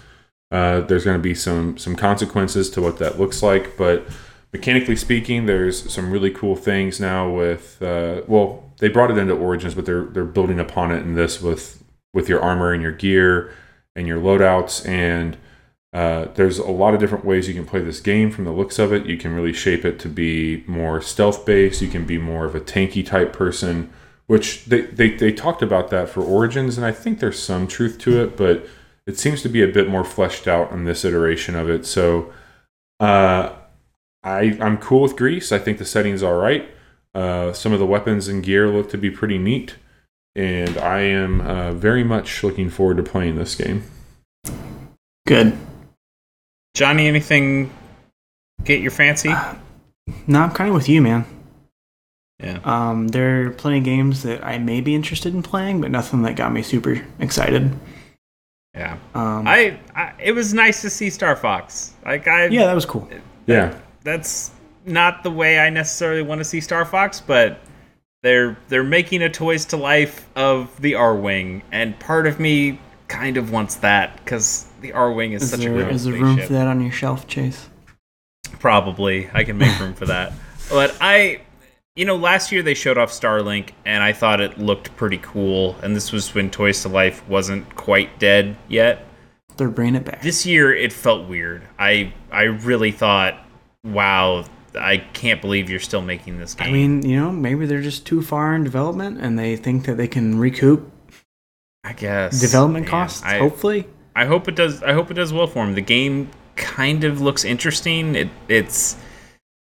Uh, 0.51 0.79
there's 0.81 1.03
going 1.03 1.17
to 1.17 1.21
be 1.21 1.35
some 1.35 1.77
some 1.77 1.95
consequences 1.95 2.69
to 2.71 2.81
what 2.81 2.97
that 2.99 3.19
looks 3.19 3.41
like, 3.43 3.75
but 3.77 4.05
mechanically 4.53 4.95
speaking, 4.95 5.45
there's 5.45 5.91
some 5.91 6.11
really 6.11 6.31
cool 6.31 6.55
things 6.55 6.99
now 6.99 7.29
with 7.29 7.81
uh, 7.81 8.21
well, 8.27 8.71
they 8.79 8.87
brought 8.87 9.11
it 9.11 9.17
into 9.17 9.33
Origins, 9.33 9.75
but 9.75 9.85
they're 9.85 10.05
they're 10.05 10.25
building 10.25 10.59
upon 10.59 10.91
it 10.91 11.01
in 11.01 11.15
this 11.15 11.41
with 11.41 11.83
with 12.13 12.27
your 12.27 12.41
armor 12.41 12.73
and 12.73 12.81
your 12.81 12.91
gear 12.91 13.53
and 13.95 14.07
your 14.07 14.19
loadouts 14.19 14.87
and 14.87 15.37
uh, 15.91 16.25
there's 16.35 16.59
a 16.59 16.69
lot 16.69 16.93
of 16.93 16.99
different 16.99 17.25
ways 17.25 17.47
you 17.47 17.53
can 17.53 17.65
play 17.65 17.81
this 17.81 17.99
game 17.99 18.29
from 18.29 18.45
the 18.45 18.51
looks 18.51 18.77
of 18.77 18.93
it. 18.93 19.07
You 19.07 19.17
can 19.17 19.33
really 19.33 19.53
shape 19.53 19.85
it 19.85 19.99
to 19.99 20.07
be 20.07 20.63
more 20.67 21.01
stealth 21.01 21.45
based. 21.45 21.81
You 21.81 21.87
can 21.87 22.05
be 22.05 22.17
more 22.17 22.45
of 22.45 22.53
a 22.53 22.61
tanky 22.61 23.03
type 23.03 23.33
person, 23.33 23.91
which 24.27 24.65
they, 24.65 24.81
they, 24.81 25.11
they 25.11 25.31
talked 25.31 25.63
about 25.63 25.89
that 25.89 26.09
for 26.09 26.21
Origins, 26.21 26.77
and 26.77 26.85
I 26.85 26.91
think 26.91 27.19
there's 27.19 27.41
some 27.41 27.65
truth 27.65 27.97
to 27.99 28.21
it, 28.21 28.37
but 28.37 28.67
it 29.07 29.17
seems 29.17 29.41
to 29.41 29.49
be 29.49 29.63
a 29.63 29.67
bit 29.67 29.89
more 29.89 30.03
fleshed 30.03 30.47
out 30.47 30.71
in 30.71 30.85
this 30.85 31.03
iteration 31.03 31.55
of 31.55 31.67
it. 31.67 31.87
So 31.87 32.31
uh, 32.99 33.53
I, 34.23 34.57
I'm 34.59 34.77
cool 34.77 35.01
with 35.01 35.15
Greece. 35.15 35.51
I 35.51 35.59
think 35.59 35.77
the 35.77 35.85
setting's 35.85 36.23
all 36.23 36.35
right. 36.35 36.69
Uh, 37.15 37.53
some 37.53 37.73
of 37.73 37.79
the 37.79 37.85
weapons 37.85 38.27
and 38.27 38.43
gear 38.43 38.67
look 38.67 38.89
to 38.91 38.97
be 38.97 39.09
pretty 39.09 39.37
neat, 39.37 39.75
and 40.35 40.77
I 40.77 41.01
am 41.01 41.41
uh, 41.41 41.73
very 41.73 42.03
much 42.03 42.43
looking 42.43 42.69
forward 42.69 42.97
to 42.97 43.03
playing 43.03 43.35
this 43.35 43.55
game. 43.55 43.83
Good. 45.25 45.57
Johnny, 46.75 47.07
anything 47.07 47.71
get 48.63 48.81
your 48.81 48.91
fancy? 48.91 49.33
No, 50.27 50.41
I'm 50.41 50.51
kind 50.51 50.69
of 50.69 50.75
with 50.75 50.89
you, 50.89 51.01
man. 51.01 51.25
Yeah. 52.39 52.59
Um, 52.63 53.09
there 53.09 53.47
are 53.47 53.49
plenty 53.49 53.79
of 53.79 53.83
games 53.83 54.23
that 54.23 54.43
I 54.45 54.57
may 54.59 54.79
be 54.81 54.95
interested 54.95 55.33
in 55.33 55.43
playing, 55.43 55.81
but 55.81 55.91
nothing 55.91 56.21
that 56.21 56.35
got 56.35 56.53
me 56.53 56.61
super 56.61 57.05
excited. 57.19 57.71
Yeah. 58.73 58.97
Um, 59.13 59.47
I, 59.47 59.79
I 59.93 60.13
it 60.19 60.31
was 60.31 60.53
nice 60.53 60.81
to 60.83 60.89
see 60.89 61.09
Star 61.09 61.35
Fox. 61.35 61.93
Like 62.05 62.27
I 62.27 62.45
yeah, 62.47 62.65
that 62.65 62.75
was 62.75 62.85
cool. 62.85 63.09
Yeah. 63.45 63.77
That's 64.03 64.51
not 64.85 65.23
the 65.23 65.31
way 65.31 65.59
I 65.59 65.69
necessarily 65.69 66.21
want 66.21 66.39
to 66.39 66.45
see 66.45 66.61
Star 66.61 66.85
Fox, 66.85 67.19
but 67.21 67.59
they're 68.23 68.57
they're 68.67 68.83
making 68.83 69.21
a 69.21 69.29
toys 69.29 69.65
to 69.65 69.77
life 69.77 70.27
of 70.35 70.79
the 70.81 70.93
Arwing, 70.93 71.61
and 71.71 71.97
part 71.99 72.27
of 72.27 72.39
me 72.39 72.79
kind 73.07 73.37
of 73.37 73.51
wants 73.51 73.75
that 73.77 74.15
because 74.17 74.67
the 74.81 74.91
Arwing 74.91 75.33
is, 75.33 75.43
Is 75.43 75.51
such 75.51 75.59
a 75.61 75.63
there, 75.63 75.73
great 75.83 75.95
is 75.95 76.03
there 76.05 76.13
room 76.13 76.33
spaceship. 76.33 76.47
for 76.47 76.53
that 76.53 76.67
on 76.67 76.81
your 76.81 76.91
shelf, 76.91 77.27
Chase? 77.27 77.69
Probably, 78.59 79.29
I 79.33 79.43
can 79.43 79.57
make 79.57 79.77
room 79.79 79.93
for 79.93 80.05
that. 80.07 80.33
But 80.69 80.95
I, 81.01 81.41
you 81.95 82.05
know, 82.05 82.15
last 82.15 82.51
year 82.51 82.61
they 82.61 82.73
showed 82.73 82.97
off 82.97 83.09
Starlink, 83.11 83.71
and 83.85 84.03
I 84.03 84.13
thought 84.13 84.41
it 84.41 84.57
looked 84.57 84.95
pretty 84.97 85.17
cool. 85.19 85.75
And 85.81 85.95
this 85.95 86.11
was 86.11 86.33
when 86.35 86.49
Toys 86.49 86.81
to 86.83 86.89
Life 86.89 87.27
wasn't 87.27 87.75
quite 87.75 88.19
dead 88.19 88.55
yet. 88.67 89.05
They're 89.57 89.69
bringing 89.69 89.95
it 89.95 90.05
back. 90.05 90.21
This 90.21 90.45
year 90.45 90.73
it 90.73 90.93
felt 90.93 91.27
weird. 91.27 91.63
I 91.77 92.13
I 92.31 92.43
really 92.43 92.91
thought, 92.91 93.37
wow, 93.83 94.45
I 94.79 94.97
can't 94.97 95.41
believe 95.41 95.69
you're 95.69 95.79
still 95.79 96.01
making 96.01 96.37
this 96.37 96.53
game. 96.53 96.67
I 96.67 96.71
mean, 96.71 97.05
you 97.05 97.19
know, 97.19 97.31
maybe 97.31 97.65
they're 97.65 97.81
just 97.81 98.05
too 98.05 98.21
far 98.21 98.55
in 98.55 98.63
development 98.63 99.19
and 99.19 99.37
they 99.37 99.55
think 99.55 99.85
that 99.85 99.95
they 99.95 100.07
can 100.07 100.39
recoup 100.39 100.91
I 101.83 101.93
guess 101.93 102.39
development 102.39 102.85
Man, 102.85 102.91
costs. 102.91 103.23
I, 103.23 103.37
hopefully, 103.37 103.87
I 104.15 104.25
hope 104.25 104.47
it 104.47 104.55
does. 104.55 104.83
I 104.83 104.93
hope 104.93 105.09
it 105.11 105.13
does 105.13 105.31
well 105.31 105.47
for 105.47 105.65
them. 105.65 105.75
The 105.75 105.81
game 105.81 106.29
kind 106.55 107.03
of 107.03 107.21
looks 107.21 107.45
interesting. 107.45 108.15
It 108.15 108.29
it's 108.47 108.97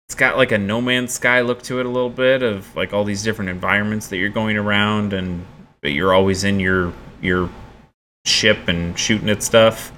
it's 0.08 0.14
got 0.14 0.36
like 0.36 0.52
a 0.52 0.58
No 0.58 0.80
Man's 0.80 1.12
Sky 1.12 1.42
look 1.42 1.62
to 1.62 1.80
it 1.80 1.86
a 1.86 1.88
little 1.88 2.10
bit 2.10 2.42
of 2.42 2.74
like 2.74 2.92
all 2.92 3.04
these 3.04 3.22
different 3.22 3.50
environments 3.50 4.08
that 4.08 4.16
you're 4.16 4.30
going 4.30 4.56
around 4.56 5.12
and 5.12 5.46
but 5.80 5.92
you're 5.92 6.12
always 6.12 6.44
in 6.44 6.58
your 6.58 6.92
your 7.22 7.50
ship 8.26 8.68
and 8.68 8.98
shooting 8.98 9.30
at 9.30 9.42
stuff. 9.42 9.92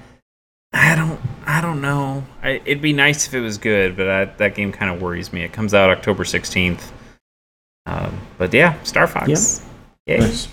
I 0.73 0.95
don't 0.95 1.19
I 1.51 1.59
don't 1.59 1.81
know. 1.81 2.23
I, 2.41 2.61
it'd 2.63 2.81
be 2.81 2.93
nice 2.93 3.27
if 3.27 3.33
it 3.33 3.41
was 3.41 3.57
good, 3.57 3.97
but 3.97 4.07
I, 4.09 4.25
that 4.25 4.55
game 4.55 4.71
kind 4.71 4.89
of 4.89 5.01
worries 5.01 5.33
me. 5.33 5.43
It 5.43 5.51
comes 5.51 5.73
out 5.73 5.89
October 5.89 6.23
16th. 6.23 6.91
Um, 7.85 8.21
but 8.37 8.53
yeah, 8.53 8.81
Star 8.83 9.05
Fox. 9.05 9.61
Yay. 10.05 10.19
Nice. 10.19 10.47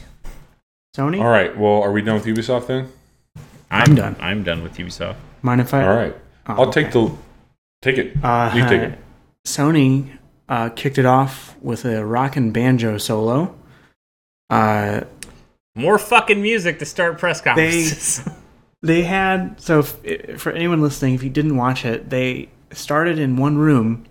Sony. 0.97 1.21
All 1.21 1.29
right. 1.31 1.57
Well, 1.57 1.83
are 1.83 1.93
we 1.93 2.03
done 2.03 2.15
with 2.17 2.25
Ubisoft 2.25 2.67
then? 2.67 2.89
I'm, 3.71 3.95
done. 3.95 4.17
I'm 4.19 4.43
done 4.43 4.65
with 4.65 4.77
Ubisoft. 4.77 5.15
Mind 5.43 5.61
if 5.61 5.73
I? 5.73 5.87
All 5.87 5.95
right. 5.95 6.17
Oh, 6.49 6.55
I'll 6.55 6.73
take 6.73 6.91
the 6.91 7.15
take 7.81 7.99
it. 7.99 8.17
Uh, 8.25 8.51
You 8.57 8.63
take 8.67 8.83
it. 8.83 8.99
Sony 9.47 10.19
uh, 10.49 10.71
kicked 10.71 10.99
it 10.99 11.07
off 11.07 11.55
with 11.61 11.85
a 11.85 12.05
rock 12.05 12.35
and 12.35 12.53
banjo 12.53 12.99
solo. 12.99 13.55
Uh, 14.51 15.03
More 15.77 15.99
fucking 15.99 16.43
music 16.43 16.81
to 16.81 16.85
start 16.87 17.19
press 17.19 17.41
conferences. 17.41 18.25
they 18.25 18.33
had 18.87 19.61
so 19.61 19.81
if, 19.81 20.41
for 20.41 20.53
anyone 20.53 20.81
listening, 20.81 21.15
if 21.15 21.23
you 21.23 21.31
didn't 21.31 21.57
watch 21.57 21.85
it, 21.85 22.11
they 22.11 22.49
started 22.73 23.19
in 23.19 23.37
one 23.37 23.59
room, 23.59 24.05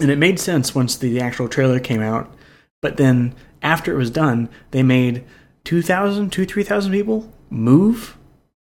and 0.00 0.10
it 0.10 0.18
made 0.18 0.38
sense 0.38 0.74
once 0.74 0.96
the 0.96 1.20
actual 1.20 1.48
trailer 1.48 1.80
came 1.80 2.00
out. 2.02 2.32
But 2.80 2.96
then 2.96 3.34
after 3.62 3.92
it 3.92 3.96
was 3.96 4.10
done, 4.10 4.48
they 4.70 4.82
made 4.82 5.24
2,000, 5.64 6.30
2, 6.30 6.44
3,000 6.44 6.92
people 6.92 7.32
move 7.48 8.16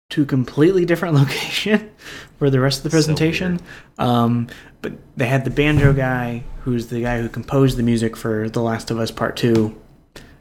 to 0.09 0.23
a 0.23 0.25
completely 0.25 0.83
different 0.85 1.15
location 1.21 1.89
for 2.37 2.49
the 2.49 2.59
rest 2.59 2.79
of 2.79 2.83
the 2.83 2.89
So 2.89 2.95
presentation. 2.95 3.59
um, 3.97 4.47
but 4.81 4.93
they 5.15 5.27
had 5.27 5.45
the 5.45 5.51
banjo 5.51 5.93
guy, 5.93 6.43
who's 6.63 6.87
the 6.87 7.01
guy 7.01 7.21
who 7.21 7.29
composed 7.29 7.77
the 7.77 7.83
music 7.83 8.17
for 8.17 8.49
The 8.49 8.61
Last 8.61 8.91
of 8.91 8.99
Us 8.99 9.11
Part 9.11 9.37
2, 9.37 9.79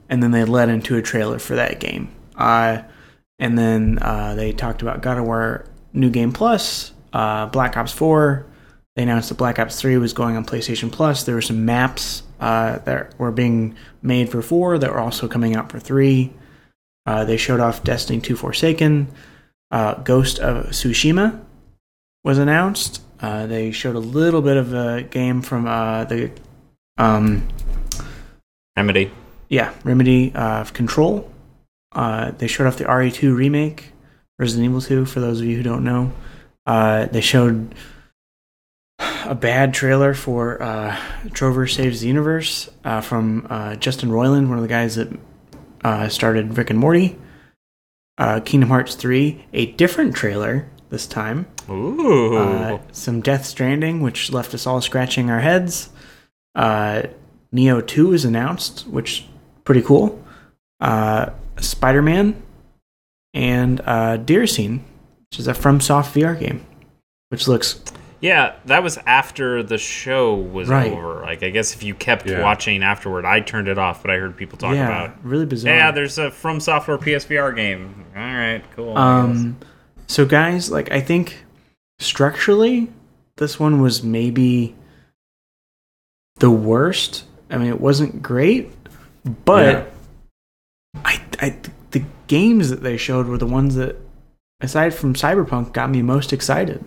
and 0.08 0.22
then 0.22 0.32
they 0.32 0.44
led 0.44 0.68
into 0.68 0.96
a 0.96 1.02
trailer 1.02 1.38
for 1.38 1.54
that 1.54 1.78
game. 1.78 2.10
Uh, 2.36 2.82
and 3.40 3.58
then 3.58 3.98
uh, 4.00 4.34
they 4.36 4.52
talked 4.52 4.82
about 4.82 5.00
God 5.00 5.18
of 5.18 5.24
War 5.24 5.64
New 5.92 6.10
Game 6.10 6.32
Plus, 6.32 6.92
uh, 7.12 7.46
Black 7.46 7.76
Ops 7.76 7.90
4. 7.90 8.46
They 8.94 9.02
announced 9.02 9.30
that 9.30 9.38
Black 9.38 9.58
Ops 9.58 9.80
3 9.80 9.96
was 9.96 10.12
going 10.12 10.36
on 10.36 10.44
PlayStation 10.44 10.92
Plus. 10.92 11.24
There 11.24 11.34
were 11.34 11.42
some 11.42 11.64
maps 11.64 12.22
uh, 12.38 12.78
that 12.80 13.18
were 13.18 13.32
being 13.32 13.76
made 14.02 14.28
for 14.28 14.42
4 14.42 14.78
that 14.78 14.92
were 14.92 15.00
also 15.00 15.26
coming 15.26 15.56
out 15.56 15.72
for 15.72 15.80
3. 15.80 16.32
Uh, 17.06 17.24
they 17.24 17.38
showed 17.38 17.60
off 17.60 17.82
Destiny 17.82 18.20
2 18.20 18.36
Forsaken. 18.36 19.08
Uh, 19.70 19.94
Ghost 19.94 20.38
of 20.38 20.66
Tsushima 20.66 21.40
was 22.22 22.38
announced. 22.38 23.02
Uh, 23.20 23.46
they 23.46 23.70
showed 23.70 23.96
a 23.96 24.00
little 24.00 24.42
bit 24.42 24.56
of 24.56 24.74
a 24.74 25.02
game 25.02 25.40
from 25.40 25.66
uh, 25.66 26.04
the 26.04 26.30
um, 26.98 27.48
Remedy. 28.76 29.10
yeah, 29.48 29.72
Remedy 29.84 30.32
uh, 30.34 30.64
Control. 30.64 31.29
Uh, 31.92 32.30
they 32.32 32.46
showed 32.46 32.66
off 32.66 32.76
the 32.76 32.84
RE2 32.84 33.34
remake, 33.36 33.92
Resident 34.38 34.66
Evil 34.66 34.80
2, 34.80 35.04
for 35.06 35.20
those 35.20 35.40
of 35.40 35.46
you 35.46 35.56
who 35.56 35.62
don't 35.62 35.84
know. 35.84 36.12
Uh, 36.66 37.06
they 37.06 37.20
showed 37.20 37.74
a 39.24 39.34
bad 39.34 39.74
trailer 39.74 40.14
for 40.14 40.62
uh, 40.62 40.96
Trover 41.32 41.66
Saves 41.66 42.00
the 42.00 42.06
Universe 42.06 42.68
uh, 42.84 43.00
from 43.00 43.46
uh, 43.50 43.76
Justin 43.76 44.10
Roiland, 44.10 44.48
one 44.48 44.58
of 44.58 44.62
the 44.62 44.68
guys 44.68 44.96
that 44.96 45.08
uh, 45.82 46.08
started 46.08 46.56
Rick 46.56 46.70
and 46.70 46.78
Morty. 46.78 47.18
Uh, 48.18 48.38
Kingdom 48.40 48.68
Hearts 48.68 48.94
3, 48.96 49.46
a 49.54 49.66
different 49.72 50.14
trailer 50.14 50.68
this 50.90 51.06
time. 51.06 51.46
Ooh. 51.70 52.36
Uh, 52.36 52.78
some 52.92 53.22
Death 53.22 53.46
Stranding, 53.46 54.02
which 54.02 54.30
left 54.30 54.52
us 54.52 54.66
all 54.66 54.82
scratching 54.82 55.30
our 55.30 55.40
heads. 55.40 55.88
Uh, 56.54 57.04
Nioh 57.54 57.86
2 57.86 58.12
is 58.12 58.26
announced, 58.26 58.86
which 58.88 59.26
pretty 59.64 59.80
cool. 59.80 60.22
Spider 61.60 62.02
Man 62.02 62.40
and 63.34 63.80
uh, 63.80 64.18
Déraciné, 64.18 64.80
which 65.30 65.38
is 65.40 65.48
a 65.48 65.52
FromSoft 65.52 66.12
VR 66.12 66.38
game, 66.38 66.64
which 67.28 67.46
looks 67.48 67.82
yeah, 68.22 68.56
that 68.66 68.82
was 68.82 68.98
after 69.06 69.62
the 69.62 69.78
show 69.78 70.34
was 70.34 70.68
Right. 70.68 70.92
over. 70.92 71.22
Like, 71.22 71.42
I 71.42 71.48
guess 71.48 71.74
if 71.74 71.82
you 71.82 71.94
kept 71.94 72.26
Yeah. 72.28 72.42
watching 72.42 72.82
afterward, 72.82 73.24
I 73.24 73.40
turned 73.40 73.66
it 73.66 73.78
off, 73.78 74.02
but 74.02 74.10
I 74.10 74.18
heard 74.18 74.36
people 74.36 74.58
talk 74.58 74.74
yeah, 74.74 75.04
about. 75.04 75.24
really 75.24 75.46
bizarre. 75.46 75.74
Yeah, 75.74 75.90
there's 75.90 76.18
a 76.18 76.30
From 76.30 76.60
Software 76.60 76.98
PSVR 76.98 77.50
game. 77.56 78.04
All 78.14 78.20
right, 78.22 78.62
cool. 78.76 78.90
I 78.90 79.26
guess. 79.26 79.36
Um, 79.38 79.56
so 80.06 80.26
guys, 80.26 80.70
like 80.70 80.92
I 80.92 81.00
think 81.00 81.44
structurally, 81.98 82.88
this 83.38 83.58
one 83.58 83.80
was 83.80 84.02
maybe 84.02 84.74
the 86.36 86.50
worst. 86.50 87.24
I 87.50 87.56
mean, 87.56 87.68
it 87.68 87.80
wasn't 87.80 88.22
great, 88.22 88.70
but 89.46 89.64
Yeah. 89.64 89.84
I, 90.96 91.20
I, 91.40 91.56
the 91.90 92.04
games 92.26 92.70
that 92.70 92.82
they 92.82 92.96
showed 92.96 93.26
were 93.26 93.38
the 93.38 93.46
ones 93.46 93.74
that, 93.76 93.96
aside 94.60 94.94
from 94.94 95.14
Cyberpunk, 95.14 95.72
got 95.72 95.90
me 95.90 96.02
most 96.02 96.32
excited. 96.32 96.84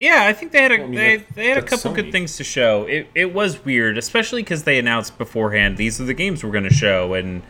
Yeah, 0.00 0.24
I 0.26 0.32
think 0.32 0.50
they 0.50 0.62
had 0.62 0.72
a 0.72 0.76
Well, 0.78 0.84
I 0.86 0.88
mean, 0.88 0.94
they, 0.98 1.16
that- 1.18 1.34
they 1.34 1.48
had 1.48 1.58
a 1.58 1.62
couple 1.62 1.92
Sony. 1.92 1.96
good 1.96 2.12
things 2.12 2.36
to 2.38 2.44
show. 2.44 2.84
It 2.84 3.06
it 3.14 3.32
was 3.32 3.64
weird, 3.64 3.96
especially 3.98 4.42
because 4.42 4.64
they 4.64 4.78
announced 4.78 5.16
beforehand 5.16 5.76
these 5.76 6.00
are 6.00 6.04
the 6.04 6.14
games 6.14 6.42
we're 6.42 6.50
going 6.50 6.64
to 6.64 6.74
show, 6.74 7.14
and 7.14 7.42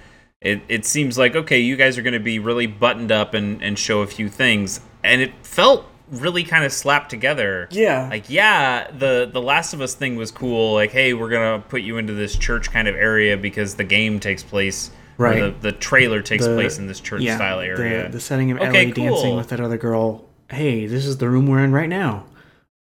it 0.43 0.61
it 0.69 0.85
seems 0.85 1.17
like 1.17 1.35
okay, 1.35 1.59
you 1.61 1.77
guys 1.77 1.97
are 1.97 2.03
going 2.03 2.13
to 2.13 2.21
be 2.21 2.39
really 2.39 2.67
buttoned 2.67 3.11
up 3.11 3.33
and 3.33 3.63
and 3.63 3.79
show 3.79 4.03
a 4.03 4.07
few 4.07 4.29
things, 4.29 4.81
and 5.03 5.23
it 5.23 5.33
felt 5.43 5.87
really 6.11 6.45
kind 6.45 6.63
of 6.63 6.73
slapped 6.75 7.09
together. 7.09 7.69
Yeah, 7.71 8.09
Like 8.11 8.29
yeah, 8.29 8.91
the 8.91 9.31
the 9.33 9.41
Last 9.41 9.73
of 9.73 9.81
Us 9.81 9.95
thing 9.95 10.17
was 10.17 10.31
cool. 10.31 10.75
Like 10.75 10.91
hey, 10.91 11.15
we're 11.15 11.31
gonna 11.31 11.65
put 11.67 11.81
you 11.81 11.97
into 11.97 12.13
this 12.13 12.37
church 12.37 12.71
kind 12.71 12.87
of 12.87 12.95
area 12.95 13.39
because 13.39 13.77
the 13.77 13.85
game 13.85 14.21
takes 14.21 14.43
place. 14.43 14.91
Right. 15.19 15.41
The, 15.41 15.71
the 15.71 15.73
trailer 15.73 16.23
takes 16.23 16.45
The- 16.47 16.55
place 16.55 16.79
in 16.79 16.87
this 16.87 17.01
church 17.01 17.23
yeah, 17.23 17.37
style 17.37 17.61
area. 17.61 18.05
The, 18.05 18.13
the 18.13 18.21
setting 18.21 18.51
of 18.51 18.59
Okay, 18.59 18.85
Ellie 18.85 18.93
dancing 18.93 19.37
with 19.37 19.49
that 19.49 19.61
other 19.61 19.77
girl. 19.77 20.25
Hey, 20.51 20.87
this 20.87 21.07
is 21.07 21.19
the 21.19 21.29
room 21.29 21.47
we're 21.47 21.63
in 21.65 21.73
right 21.73 21.89
now. 21.89 22.27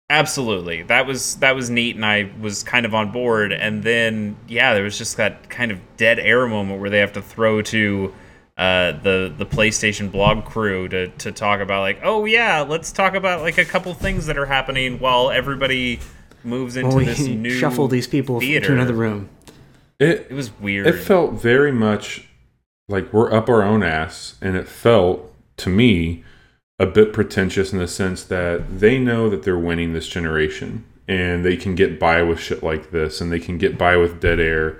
Absolutely. 0.10 0.84
That 0.84 1.08
was 1.08 1.36
that 1.38 1.56
was 1.56 1.70
neat 1.70 1.95
and 1.95 2.06
I 2.06 2.30
was 2.40 2.62
kind 2.62 2.86
of 2.86 2.94
on 2.94 3.12
board 3.12 3.52
and 3.52 3.84
then 3.84 4.36
yeah, 4.48 4.74
there 4.74 4.84
was 4.84 4.98
just 4.98 5.18
that 5.18 5.50
kind 5.50 5.72
of 5.72 5.80
dead 5.98 6.20
air 6.20 6.45
moment 6.48 6.82
where 6.82 6.90
they 6.90 7.00
have 7.00 7.14
to 7.14 7.22
throw 7.22 7.62
to 7.64 8.14
uh, 8.58 8.91
the 9.02 9.34
the 9.36 9.45
PlayStation 9.45 10.12
blog 10.12 10.45
crew 10.45 10.88
to 10.90 11.08
to 11.08 11.32
talk 11.32 11.60
about 11.62 11.82
like, 11.82 12.02
"Oh 12.04 12.26
yeah, 12.26 12.62
let's 12.62 12.91
talk 12.91 13.16
about 13.16 13.41
like 13.41 13.58
a 13.58 13.66
couple 13.66 13.91
things 13.95 14.28
that 14.28 14.38
are 14.38 14.45
happening 14.45 15.00
while 15.00 15.32
everybody 15.32 16.00
moves 16.44 16.76
into 16.76 16.90
Well, 16.90 16.98
we 16.98 17.06
this 17.06 17.20
new 17.28 17.50
shuffle 17.50 17.88
these 17.88 18.06
people 18.06 18.40
theater. 18.40 18.68
to 18.68 18.74
another 18.74 18.94
room. 18.94 19.30
It 19.99 20.28
It 20.30 20.34
was 20.34 20.52
weird. 20.60 20.88
it 20.88 20.94
felt 20.94 21.34
very 21.34 21.72
much 21.72 22.28
like 22.90 23.11
we're 23.14 23.32
up 23.34 23.49
our 23.49 23.64
own 23.64 23.84
ass, 23.84 24.36
and 24.41 24.56
it 24.57 24.68
felt 24.68 25.34
to 25.57 25.70
me 25.70 26.24
a 26.80 26.86
bit 26.86 27.14
pretentious 27.14 27.72
in 27.72 27.80
the 27.80 27.88
sense 27.88 28.24
that 28.24 28.80
they 28.80 28.99
know 28.99 29.30
that 29.30 29.44
they're 29.44 29.57
winning 29.60 29.94
this 29.94 30.07
generation, 30.07 30.84
and 31.07 31.45
they 31.45 31.56
can 31.56 31.76
get 31.76 31.99
by 31.99 32.22
with 32.24 32.40
shit 32.40 32.64
like 32.64 32.91
this, 32.91 33.22
and 33.22 33.32
they 33.32 33.40
can 33.40 33.57
get 33.57 33.78
by 33.78 33.95
with 33.95 34.20
dead 34.20 34.40
air 34.40 34.80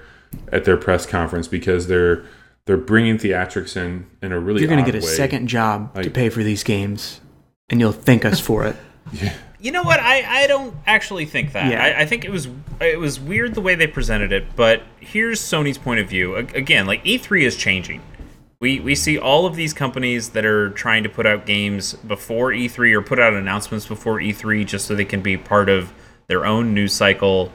at 0.52 0.66
their 0.66 0.78
press 0.78 1.06
conference 1.06 1.48
because 1.48 1.88
they're 1.88 2.24
they're 2.66 2.78
bringing 2.78 3.18
theatrics 3.18 3.78
in 3.78 4.08
in 4.22 4.32
a 4.32 4.40
really 4.40 4.62
You're 4.62 4.70
going 4.70 4.80
odd 4.82 4.86
to 4.86 4.92
get 4.92 5.04
a 5.04 5.06
way. 5.06 5.14
second 5.14 5.48
job 5.48 5.94
to 6.02 6.10
pay 6.10 6.30
for 6.30 6.44
these 6.44 6.64
games, 6.64 7.22
and 7.70 7.80
you'll 7.80 7.92
thank 7.92 8.26
us 8.26 8.40
for 8.40 8.66
it. 8.66 8.76
You 9.64 9.72
know 9.72 9.82
what? 9.82 10.02
I, 10.02 10.44
I 10.44 10.48
don't 10.48 10.76
actually 10.86 11.26
think 11.26 11.54
that. 11.54 11.72
Yeah. 11.72 11.82
I, 11.82 12.02
I 12.02 12.06
think 12.06 12.26
it 12.26 12.32
was 12.32 12.50
it 12.82 13.00
was 13.00 13.18
weird 13.18 13.56
the 13.56 13.62
way 13.62 13.76
they 13.76 13.88
presented 13.88 14.34
it. 14.34 14.58
But 14.58 14.84
here's 15.00 15.40
Sony's 15.40 15.78
point 15.78 16.02
of 16.02 16.10
view. 16.10 16.36
Again, 16.36 16.86
like 16.86 17.02
E3 17.06 17.44
is 17.44 17.56
changing. 17.56 18.02
We 18.60 18.82
we 18.82 18.94
see 18.94 19.18
all 19.18 19.46
of 19.46 19.56
these 19.56 19.72
companies 19.74 20.32
that 20.32 20.44
are 20.44 20.72
trying 20.72 21.04
to 21.04 21.10
put 21.10 21.26
out 21.26 21.46
games 21.46 21.94
before 21.94 22.52
E3 22.52 22.94
or 22.94 23.02
put 23.02 23.20
out 23.20 23.34
announcements 23.34 23.88
before 23.88 24.18
E3 24.18 24.66
just 24.66 24.86
so 24.86 24.96
they 24.96 25.06
can 25.06 25.22
be 25.22 25.38
part 25.38 25.70
of 25.70 25.94
their 26.28 26.46
own 26.46 26.74
news 26.74 26.94
cycle. 26.94 27.50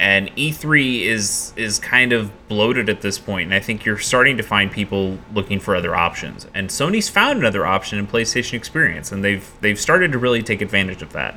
And 0.00 0.34
E3 0.34 1.02
is 1.02 1.52
is 1.56 1.78
kind 1.78 2.14
of 2.14 2.30
bloated 2.48 2.88
at 2.88 3.02
this 3.02 3.18
point, 3.18 3.44
and 3.44 3.54
I 3.54 3.60
think 3.60 3.84
you're 3.84 3.98
starting 3.98 4.38
to 4.38 4.42
find 4.42 4.72
people 4.72 5.18
looking 5.34 5.60
for 5.60 5.76
other 5.76 5.94
options. 5.94 6.46
And 6.54 6.70
Sony's 6.70 7.10
found 7.10 7.38
another 7.38 7.66
option 7.66 7.98
in 7.98 8.06
PlayStation 8.06 8.54
Experience, 8.54 9.12
and 9.12 9.22
they've 9.22 9.46
they've 9.60 9.78
started 9.78 10.10
to 10.12 10.18
really 10.18 10.42
take 10.42 10.62
advantage 10.62 11.02
of 11.02 11.12
that. 11.12 11.34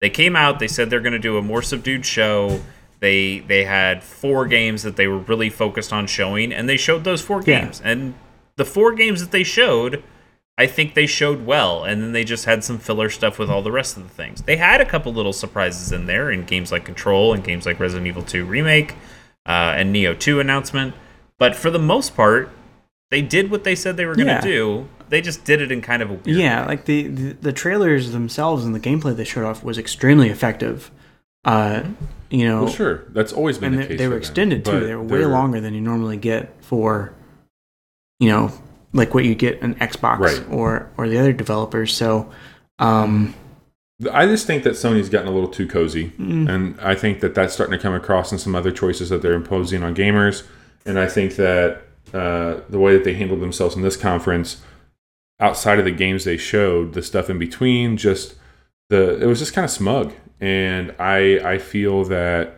They 0.00 0.10
came 0.10 0.34
out, 0.34 0.58
they 0.58 0.66
said 0.66 0.90
they're 0.90 0.98
going 0.98 1.12
to 1.12 1.20
do 1.20 1.38
a 1.38 1.42
more 1.42 1.62
subdued 1.62 2.04
show. 2.04 2.60
They 2.98 3.38
they 3.46 3.62
had 3.62 4.02
four 4.02 4.44
games 4.46 4.82
that 4.82 4.96
they 4.96 5.06
were 5.06 5.18
really 5.18 5.48
focused 5.48 5.92
on 5.92 6.08
showing, 6.08 6.52
and 6.52 6.68
they 6.68 6.76
showed 6.76 7.04
those 7.04 7.22
four 7.22 7.44
Yeah. 7.46 7.60
games. 7.60 7.80
And 7.84 8.14
the 8.56 8.64
four 8.64 8.92
games 8.92 9.20
that 9.20 9.30
they 9.30 9.44
showed, 9.44 10.02
I 10.60 10.66
think 10.66 10.94
they 10.94 11.06
showed 11.06 11.46
well, 11.46 11.84
and 11.84 12.02
then 12.02 12.12
they 12.12 12.22
just 12.22 12.44
had 12.44 12.62
some 12.62 12.78
filler 12.78 13.08
stuff 13.08 13.38
with 13.38 13.48
all 13.48 13.62
the 13.62 13.72
rest 13.72 13.96
of 13.96 14.02
the 14.02 14.10
things. 14.10 14.42
They 14.42 14.56
had 14.56 14.82
a 14.82 14.84
couple 14.84 15.10
little 15.12 15.32
surprises 15.32 15.90
in 15.90 16.04
there 16.04 16.30
in 16.30 16.44
games 16.44 16.70
like 16.70 16.84
Control 16.84 17.32
and 17.32 17.42
games 17.42 17.64
like 17.64 17.80
Resident 17.80 18.06
Evil 18.06 18.22
2 18.22 18.44
Remake 18.44 18.92
uh, 19.46 19.72
and 19.76 19.94
Nioh 19.94 20.18
2 20.18 20.38
announcement, 20.38 20.92
but 21.38 21.56
for 21.56 21.70
the 21.70 21.78
most 21.78 22.14
part, 22.14 22.50
they 23.10 23.22
did 23.22 23.50
what 23.50 23.64
they 23.64 23.74
said 23.74 23.96
they 23.96 24.04
were 24.04 24.14
going 24.14 24.26
to 24.28 24.34
Yeah. 24.34 24.40
do. 24.42 24.88
They 25.08 25.22
just 25.22 25.44
did 25.44 25.62
it 25.62 25.72
in 25.72 25.80
kind 25.80 26.02
of 26.02 26.10
a 26.10 26.14
weird 26.14 26.26
Yeah, 26.38 26.60
way. 26.60 26.66
like 26.68 26.84
the, 26.84 27.08
the 27.08 27.32
the 27.40 27.52
trailers 27.52 28.12
themselves 28.12 28.64
and 28.64 28.74
the 28.74 28.80
gameplay 28.80 29.16
they 29.16 29.24
showed 29.24 29.44
off 29.46 29.64
was 29.64 29.78
extremely 29.78 30.28
effective. 30.28 30.90
Uh, 31.44 31.84
you 32.28 32.46
know, 32.46 32.64
Well, 32.64 32.72
sure, 32.72 33.04
that's 33.08 33.32
always 33.32 33.56
been 33.58 33.72
and 33.72 33.78
the 33.82 33.86
they, 33.86 33.88
case. 33.88 33.98
they 33.98 34.04
for 34.04 34.10
were 34.10 34.14
them, 34.16 34.20
extended 34.20 34.64
too. 34.66 34.86
They 34.86 34.94
were 34.94 35.02
way 35.02 35.24
longer 35.24 35.58
than 35.60 35.72
you 35.74 35.80
normally 35.80 36.18
get 36.18 36.54
for, 36.60 37.12
you 38.20 38.28
know, 38.28 38.52
like 38.92 39.14
what 39.14 39.24
you 39.24 39.34
get 39.34 39.60
in 39.62 39.74
Xbox 39.76 40.18
Right. 40.18 40.42
or 40.50 40.88
or 40.96 41.08
the 41.08 41.18
other 41.18 41.32
developers. 41.32 41.94
So, 41.94 42.30
um, 42.78 43.34
I 44.12 44.26
just 44.26 44.46
think 44.46 44.62
that 44.64 44.72
Sony's 44.74 45.08
gotten 45.10 45.28
a 45.28 45.32
little 45.32 45.48
too 45.48 45.66
cozy, 45.66 46.12
Mm. 46.18 46.48
and 46.48 46.80
I 46.80 46.94
think 46.94 47.20
that 47.20 47.34
that's 47.34 47.52
starting 47.52 47.76
to 47.76 47.82
come 47.82 47.94
across 47.94 48.32
in 48.32 48.38
some 48.38 48.54
other 48.54 48.72
choices 48.72 49.10
that 49.10 49.20
they're 49.22 49.34
imposing 49.34 49.82
on 49.82 49.94
gamers. 49.94 50.42
And 50.86 50.98
I 50.98 51.06
think 51.06 51.36
that 51.36 51.82
uh, 52.14 52.60
the 52.68 52.78
way 52.78 52.94
that 52.94 53.04
they 53.04 53.12
handled 53.14 53.40
themselves 53.40 53.76
in 53.76 53.82
this 53.82 53.96
conference, 53.96 54.62
outside 55.38 55.78
of 55.78 55.84
the 55.84 55.90
games 55.90 56.24
they 56.24 56.36
showed, 56.38 56.94
the 56.94 57.02
stuff 57.02 57.28
in 57.30 57.38
between, 57.38 57.96
just 57.96 58.34
the 58.88 59.20
it 59.22 59.26
was 59.26 59.38
just 59.38 59.52
kind 59.54 59.64
of 59.64 59.70
smug. 59.70 60.12
And 60.40 60.94
I 60.98 61.38
I 61.44 61.58
feel 61.58 62.04
that 62.04 62.54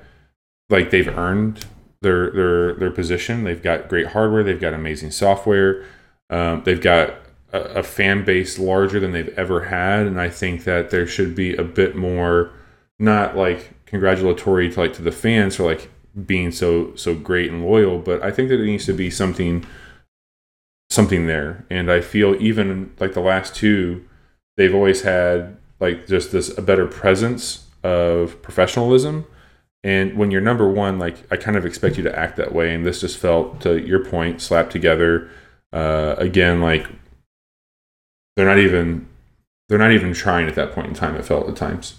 like 0.71 0.91
they've 0.91 1.09
earned 1.09 1.67
their 2.01 2.31
their 2.31 2.75
their 2.75 2.91
position. 2.93 3.43
They've 3.45 3.63
got 3.63 3.89
great 3.89 4.07
hardware. 4.09 4.45
They've 4.45 4.61
got 4.61 4.73
amazing 4.75 5.11
software. 5.11 5.85
Um, 6.33 6.63
they've 6.65 6.81
got 6.81 7.15
a, 7.53 7.61
a 7.61 7.83
fan 7.83 8.25
base 8.25 8.59
larger 8.59 8.99
than 8.99 9.13
they've 9.13 9.39
ever 9.39 9.65
had, 9.65 10.07
and 10.07 10.21
I 10.21 10.31
think 10.31 10.65
that 10.65 10.91
there 10.91 11.07
should 11.07 11.35
be 11.35 11.55
a 11.55 11.63
bit 11.63 11.95
more, 11.95 12.51
not 12.99 13.37
like 13.37 13.75
congratulatory 13.87 14.71
to 14.73 14.81
like 14.81 14.95
to 14.95 15.03
the 15.03 15.13
fans 15.13 15.57
for 15.57 15.65
like 15.65 15.91
being 16.27 16.51
so 16.51 16.95
so 16.97 17.15
great 17.15 17.51
and 17.51 17.65
loyal, 17.65 17.99
but 17.99 18.23
I 18.23 18.31
think 18.31 18.49
that 18.49 18.57
there 18.57 18.67
needs 18.67 18.87
to 18.87 18.93
be 18.93 19.11
something 19.11 19.65
something 20.91 21.27
there. 21.27 21.65
And 21.71 21.91
I 21.91 22.01
feel 22.01 22.35
even 22.41 22.93
like 22.99 23.15
the 23.15 23.21
last 23.21 23.55
two, 23.55 24.05
they've 24.57 24.75
always 24.75 25.03
had 25.03 25.57
like 25.81 26.07
just 26.07 26.33
this 26.33 26.57
a 26.57 26.63
better 26.63 26.87
presence 26.87 27.67
of 27.83 28.41
professionalism. 28.43 29.27
And 29.85 30.17
when 30.17 30.31
you're 30.31 30.41
number 30.41 30.71
one, 30.71 30.99
like 30.99 31.17
I 31.33 31.37
kind 31.37 31.57
of 31.57 31.67
expect 31.67 31.97
you 31.97 32.05
to 32.05 32.19
act 32.19 32.37
that 32.37 32.55
way. 32.55 32.75
And 32.75 32.87
this 32.87 33.01
just 33.01 33.19
felt, 33.19 33.61
to 33.63 33.79
your 33.81 34.05
point, 34.05 34.41
slapped 34.41 34.71
together. 34.71 35.29
Uh, 35.73 36.15
again, 36.19 36.61
like 36.61 36.87
they're 38.37 38.47
not 38.47 38.59
even 38.59 39.07
they're 39.69 39.79
not 39.79 39.93
even 39.93 40.13
trying 40.13 40.47
at 40.49 40.55
that 40.55 40.73
point 40.73 40.89
in 40.89 40.95
time. 40.95 41.17
It 41.17 41.25
felt 41.25 41.49
at 41.49 41.57
times. 41.57 41.95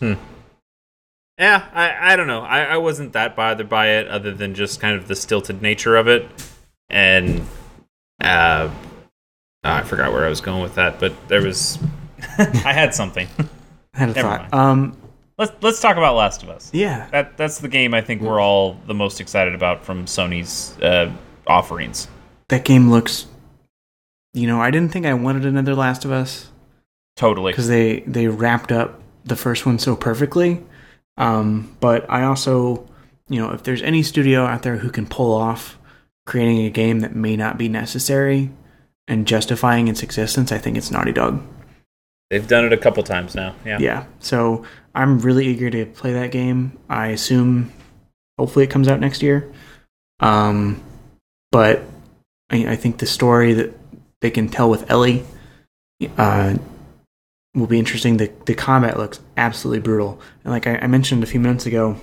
Yeah, 1.39 1.67
I, 1.73 2.13
I 2.13 2.15
don't 2.15 2.27
know. 2.27 2.41
I, 2.41 2.61
I 2.61 2.77
wasn't 2.77 3.13
that 3.13 3.35
bothered 3.35 3.67
by 3.67 3.87
it, 3.89 4.07
other 4.07 4.31
than 4.31 4.53
just 4.53 4.79
kind 4.79 4.95
of 4.95 5.07
the 5.07 5.15
stilted 5.15 5.61
nature 5.63 5.95
of 5.95 6.07
it. 6.07 6.27
And 6.89 7.41
uh, 8.21 8.69
I 9.63 9.81
forgot 9.81 10.13
where 10.13 10.25
I 10.25 10.29
was 10.29 10.41
going 10.41 10.61
with 10.61 10.75
that, 10.75 10.99
but 10.99 11.13
there 11.29 11.41
was. 11.41 11.79
I 12.37 12.71
had 12.73 12.93
something. 12.93 13.27
I 13.95 13.97
had 13.97 14.09
a 14.09 14.13
Never 14.13 14.27
thought. 14.27 14.51
mind. 14.51 14.53
Um, 14.53 14.97
Let's 15.39 15.51
let's 15.63 15.81
talk 15.81 15.97
about 15.97 16.15
Last 16.15 16.43
of 16.43 16.49
Us. 16.49 16.69
yeah, 16.71 17.09
That 17.09 17.35
that's 17.37 17.57
the 17.57 17.67
game 17.67 17.95
I 17.95 18.01
think 18.01 18.21
we're 18.21 18.39
all 18.39 18.77
the 18.85 18.93
most 18.93 19.19
excited 19.19 19.55
about 19.55 19.83
from 19.83 20.05
Sony's 20.05 20.79
uh, 20.79 21.11
offerings. 21.47 22.07
that 22.49 22.63
game 22.65 22.91
looks. 22.91 23.25
You 24.33 24.47
know, 24.47 24.59
I 24.61 24.71
didn't 24.71 24.91
think 24.91 25.05
I 25.05 25.13
wanted 25.13 25.45
another 25.45 25.75
Last 25.75 26.05
of 26.05 26.11
Us 26.11 26.49
Totally. 27.15 27.51
because 27.51 27.67
they 27.67 27.99
they 28.01 28.27
wrapped 28.27 28.71
up 28.71 28.99
the 29.25 29.35
first 29.35 29.65
one 29.65 29.79
so 29.79 29.95
perfectly. 29.95 30.63
Um, 31.17 31.75
but 31.79 32.09
I 32.09 32.23
also, 32.23 32.87
you 33.29 33.39
know, 33.39 33.51
if 33.51 33.63
there's 33.63 33.83
any 33.83 34.01
studio 34.01 34.45
out 34.45 34.63
there 34.63 34.77
who 34.77 34.89
can 34.89 35.05
pull 35.05 35.33
off 35.33 35.77
creating 36.25 36.65
a 36.65 36.69
game 36.69 37.01
that 37.01 37.15
may 37.15 37.35
not 37.35 37.57
be 37.57 37.69
necessary 37.69 38.49
and 39.07 39.27
justifying 39.27 39.87
its 39.87 40.01
existence, 40.01 40.51
I 40.51 40.57
think 40.57 40.77
it's 40.77 40.89
Naughty 40.89 41.11
Dog. 41.11 41.43
They've 42.29 42.47
done 42.47 42.65
it 42.65 42.73
a 42.73 42.77
couple 42.77 43.03
times 43.03 43.35
now. 43.35 43.53
Yeah. 43.63 43.77
Yeah. 43.79 44.05
So 44.19 44.65
I'm 44.95 45.19
really 45.19 45.45
eager 45.45 45.69
to 45.69 45.85
play 45.85 46.13
that 46.13 46.31
game. 46.31 46.79
I 46.89 47.07
assume 47.07 47.71
hopefully 48.39 48.65
it 48.65 48.71
comes 48.71 48.87
out 48.87 48.99
next 48.99 49.21
year. 49.21 49.51
Um, 50.19 50.81
but 51.51 51.83
I, 52.49 52.71
I 52.71 52.75
think 52.75 52.97
the 52.97 53.05
story 53.05 53.53
that 53.53 53.77
they 54.23 54.31
can 54.31 54.47
tell 54.47 54.69
with 54.69 54.89
Ellie 54.89 55.25
uh, 56.17 56.55
will 57.53 57.67
be 57.67 57.77
interesting. 57.77 58.17
The 58.17 58.31
the 58.45 58.55
combat 58.55 58.97
looks 58.97 59.19
absolutely 59.35 59.81
brutal. 59.81 60.19
And 60.43 60.53
like 60.53 60.65
I, 60.65 60.77
I 60.77 60.87
mentioned 60.87 61.23
a 61.23 61.27
few 61.27 61.41
minutes 61.41 61.65
ago, 61.65 61.97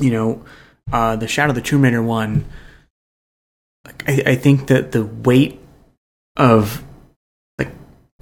you 0.00 0.10
know, 0.10 0.44
uh, 0.92 1.14
the 1.14 1.28
Shadow 1.28 1.50
of 1.50 1.54
the 1.54 1.62
Tomb 1.62 1.82
Raider 1.82 2.02
one. 2.02 2.46
Like 3.86 4.08
I, 4.08 4.32
I 4.32 4.34
think 4.34 4.66
that 4.66 4.90
the 4.90 5.04
weight 5.04 5.60
of 6.36 6.82
like 7.58 7.70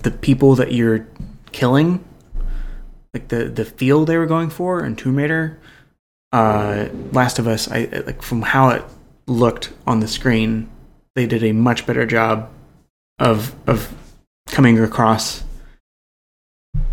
the 0.03 0.11
people 0.11 0.55
that 0.57 0.73
you're 0.73 1.09
killing 1.51 2.05
like 3.15 3.29
the 3.29 3.45
the 3.45 3.65
feel 3.65 4.05
they 4.05 4.19
were 4.19 4.27
going 4.27 4.51
for 4.51 4.85
in 4.85 4.97
Tomb 4.97 5.17
Raider, 5.17 5.59
uh, 6.33 6.89
Last 7.13 7.39
of 7.39 7.49
Us, 7.49 7.71
I 7.71 7.87
like 8.05 8.21
from 8.21 8.43
how 8.43 8.69
it 8.69 8.85
looked 9.27 9.73
on 9.87 10.01
the 10.01 10.09
screen, 10.09 10.69
they 11.15 11.27
did 11.27 11.43
a 11.43 11.53
much 11.53 11.87
better 11.87 12.05
job 12.05 12.51
of 13.19 13.55
of 13.69 13.93
coming 14.49 14.79
across 14.79 15.45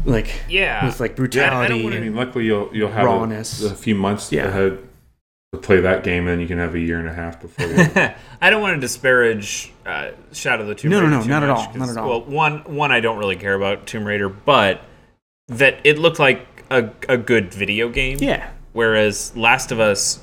like 0.06 0.27
Yeah. 0.49 0.85
with 0.85 0.99
like 0.99 1.11
I- 1.11 1.14
I 1.14 1.15
brutality. 1.15 1.84
wanna- 1.84 1.95
I 1.97 1.99
mean, 1.99 2.15
luckily 2.15 2.45
you'll 2.45 2.69
you'll 2.73 2.91
have 2.91 3.06
Rawness. 3.06 3.64
A, 3.64 3.68
a 3.68 3.76
few 3.76 3.95
months 3.95 4.31
Yeah. 4.31 4.45
ahead 4.47 4.80
to 5.53 5.60
play 5.60 5.80
that 5.80 6.03
game, 6.03 6.27
and 6.27 6.41
you 6.41 6.47
can 6.47 6.57
have 6.60 6.76
a 6.76 6.80
year 6.80 6.99
and 6.99 7.07
a 7.07 7.14
half 7.14 7.41
before. 7.41 7.65
You, 7.68 7.88
I 8.41 8.49
don't 8.49 8.61
want 8.61 8.76
to 8.76 8.81
disparage 8.81 9.72
uh, 9.85 10.11
Shadow 10.34 10.64
of 10.64 10.68
the 10.68 10.76
Tomb 10.76 10.91
No, 10.91 10.99
no, 10.99 11.06
Raider. 11.06 11.15
no, 11.18 11.23
too 11.23 11.30
not 11.30 11.43
at 11.43 11.49
all, 11.49 11.72
not 11.76 11.89
at 11.89 11.97
all. 11.97 12.10
Well, 12.10 12.22
one, 12.26 12.60
one, 12.76 12.91
I 12.91 12.99
don't 12.99 13.18
really 13.18 13.35
care 13.35 13.53
about 13.53 13.85
Tomb 13.88 14.06
Raider, 14.06 14.30
but 14.30 14.81
that 15.47 15.77
it 15.84 15.97
looked 15.97 16.19
like 16.19 16.45
a, 16.72 16.89
a 17.07 17.18
good 17.18 17.53
video 17.53 17.89
game. 17.89 18.18
yeah, 18.19 18.49
Whereas 18.73 19.35
Last 19.38 19.72
of 19.72 19.80
Us, 19.80 20.19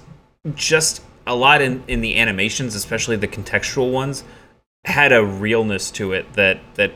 just 0.55 1.01
a 1.27 1.35
lot 1.35 1.63
in, 1.63 1.83
in 1.89 2.01
the 2.03 2.19
animations, 2.19 2.75
especially 2.75 3.17
the 3.17 3.29
contextual 3.29 3.93
ones, 3.93 4.25
had 4.85 5.13
a 5.13 5.25
realness 5.25 5.91
to 5.93 6.13
it 6.13 6.33
that 6.35 6.59
that 6.75 6.93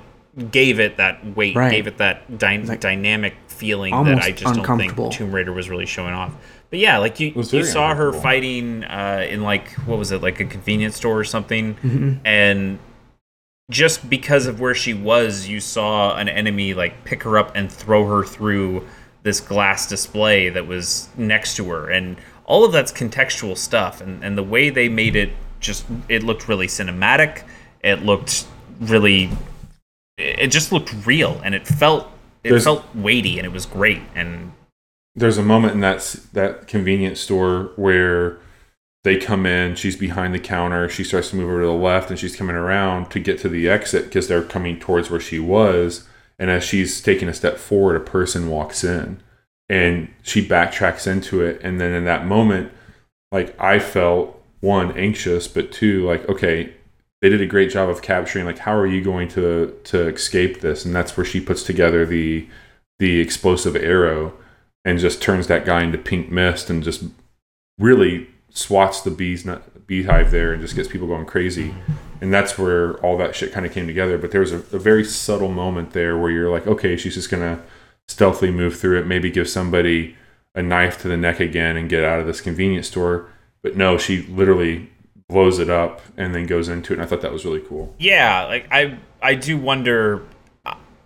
gave 0.51 0.79
it 0.81 0.97
that 0.99 1.37
weight, 1.37 1.57
Right. 1.57 1.71
gave 1.71 1.87
it 1.87 1.99
that 1.99 2.39
dy- 2.39 2.59
Like- 2.59 2.81
dynamic 2.81 3.35
feeling 3.49 3.93
that 4.05 4.23
I 4.23 4.33
just 4.33 4.55
don't 4.63 4.79
think 4.79 4.95
Tomb 5.13 5.33
Raider 5.35 5.53
was 5.53 5.71
really 5.71 5.87
showing 5.87 6.13
off. 6.13 6.35
But 6.69 6.79
yeah, 6.81 6.99
like 6.99 7.21
you, 7.21 7.33
you 7.53 7.65
saw 7.65 7.95
her 7.95 8.13
fighting 8.13 8.85
uh, 8.85 9.25
in 9.29 9.43
like 9.43 9.71
what 9.87 9.99
was 9.99 10.13
it, 10.13 10.21
like 10.21 10.41
a 10.41 10.45
convenience 10.45 10.97
store 10.97 11.19
or 11.19 11.25
something, 11.25 11.75
Mm-hmm. 11.77 12.13
and 12.27 12.79
just 13.71 14.09
because 14.11 14.47
of 14.47 14.61
where 14.61 14.75
she 14.75 14.93
was, 14.95 15.49
you 15.49 15.59
saw 15.61 16.17
an 16.17 16.29
enemy 16.29 16.75
like 16.75 17.05
pick 17.05 17.23
her 17.23 17.39
up 17.39 17.53
and 17.57 17.71
throw 17.73 18.07
her 18.07 18.25
through 18.25 18.85
this 19.23 19.41
glass 19.41 19.89
display 19.89 20.49
that 20.51 20.67
was 20.67 21.09
next 21.17 21.57
to 21.57 21.69
her, 21.71 21.89
and 21.89 22.17
all 22.45 22.65
of 22.65 22.73
that's 22.73 22.93
contextual 22.93 23.57
stuff, 23.57 24.01
and 24.01 24.23
and 24.25 24.37
the 24.37 24.43
way 24.43 24.69
they 24.71 24.89
made 24.89 25.17
it 25.17 25.31
just 25.61 25.87
it 26.09 26.23
looked 26.25 26.47
really 26.49 26.67
cinematic. 26.67 27.43
It 27.87 28.03
looked 28.05 28.47
really, 28.81 29.31
it 30.19 30.49
just 30.49 30.73
looked 30.73 30.93
real, 31.07 31.41
and 31.45 31.55
it 31.55 31.67
felt 31.67 32.11
it 32.43 32.51
There's- 32.51 32.65
felt 32.65 32.85
weighty, 32.95 33.39
and 33.39 33.47
it 33.47 33.53
was 33.53 33.65
great, 33.65 34.03
and 34.15 34.53
there's 35.15 35.39
a 35.39 35.43
moment 35.43 35.75
in 35.75 35.81
that 35.81 36.17
that 36.33 36.67
convenience 36.67 37.21
store 37.21 37.71
where 37.77 38.39
they 39.05 39.17
come 39.17 39.47
in 39.47 39.77
she's 39.77 39.97
behind 39.97 40.35
the 40.35 40.39
counter 40.39 40.89
she 40.89 41.05
starts 41.05 41.31
to 41.31 41.37
move 41.37 41.49
over 41.49 41.61
to 41.61 41.67
the 41.67 41.73
left 41.73 42.11
and 42.11 42.19
she's 42.19 42.35
coming 42.35 42.57
around 42.57 43.09
to 43.09 43.21
get 43.21 43.39
to 43.39 43.49
the 43.49 43.69
exit 43.69 44.05
because 44.07 44.27
they're 44.27 44.43
coming 44.43 44.79
towards 44.81 45.11
where 45.11 45.21
she 45.21 45.39
was 45.39 46.09
and 46.41 46.51
as 46.51 46.65
she's 46.65 47.01
taking 47.01 47.29
a 47.29 47.33
step 47.33 47.57
forward 47.57 47.95
a 47.97 48.01
person 48.01 48.49
walks 48.51 48.83
in 48.83 49.23
and 49.69 50.09
she 50.23 50.47
backtracks 50.47 51.07
into 51.07 51.41
it 51.41 51.59
and 51.63 51.81
then 51.81 51.93
in 51.93 52.05
that 52.05 52.27
moment 52.27 52.73
like 53.31 53.55
i 53.61 53.79
felt 53.79 54.43
one 54.61 54.91
anxious 54.99 55.47
but 55.47 55.71
two 55.71 56.05
like 56.05 56.29
okay 56.29 56.73
they 57.23 57.29
did 57.29 57.41
a 57.41 57.47
great 57.47 57.71
job 57.71 57.89
of 57.89 58.03
capturing 58.03 58.45
like 58.45 58.59
how 58.59 58.77
are 58.77 58.87
you 58.87 59.03
going 59.03 59.29
to 59.29 59.79
to 59.85 60.09
escape 60.09 60.61
this? 60.61 60.85
And 60.85 60.95
that's 60.95 61.17
where 61.17 61.25
she 61.25 61.41
puts 61.41 61.63
together 61.63 62.05
the 62.05 62.49
the 62.99 63.21
explosive 63.21 63.77
arrow 63.77 64.35
and 64.85 64.99
just 64.99 65.21
turns 65.21 65.47
that 65.49 65.65
guy 65.65 65.83
into 65.83 65.99
pink 65.99 66.31
mist 66.31 66.71
and 66.71 66.83
just 66.83 67.05
really 67.79 68.29
swats 68.51 69.03
the 69.03 69.11
bees 69.11 69.45
not, 69.45 69.87
beehive 69.87 70.31
there 70.31 70.53
and 70.53 70.63
just 70.63 70.75
gets 70.75 70.89
people 70.89 71.07
going 71.07 71.27
crazy. 71.27 71.75
And 72.21 72.33
that's 72.33 72.59
where 72.59 72.95
all 72.99 73.19
that 73.19 73.35
shit 73.35 73.53
kind 73.53 73.67
of 73.67 73.73
came 73.73 73.87
together. 73.87 74.17
But 74.19 74.31
there 74.31 74.41
was 74.41 74.53
a, 74.53 74.59
a 74.73 74.79
very 74.79 75.05
subtle 75.05 75.51
moment 75.51 75.93
there 75.93 76.17
where 76.19 76.31
you're 76.31 76.51
like 76.51 76.67
okay 76.67 76.97
she's 76.97 77.15
just 77.15 77.31
gonna 77.31 77.63
stealthily 78.09 78.51
move 78.51 78.79
through 78.79 79.01
it 79.01 79.07
maybe 79.07 79.31
give 79.31 79.49
somebody 79.49 80.17
a 80.55 80.63
knife 80.63 81.01
to 81.03 81.09
the 81.09 81.17
neck 81.17 81.41
again 81.41 81.77
and 81.77 81.91
get 81.91 82.05
out 82.05 82.21
of 82.21 82.27
this 82.27 82.41
convenience 82.41 82.89
store. 82.89 83.29
But 83.63 83.77
no 83.77 83.97
she 83.97 84.23
literally 84.23 84.91
blows 85.29 85.59
it 85.59 85.69
up 85.69 86.01
and 86.17 86.35
then 86.35 86.47
goes 86.47 86.69
into 86.69 86.93
it 86.93 86.97
and 86.97 87.03
i 87.03 87.07
thought 87.07 87.21
that 87.21 87.33
was 87.33 87.45
really 87.45 87.61
cool 87.61 87.93
yeah, 87.99 88.45
like 88.45 88.69
I 88.71 88.99
I 89.23 89.35
do 89.35 89.59
wonder. 89.59 90.25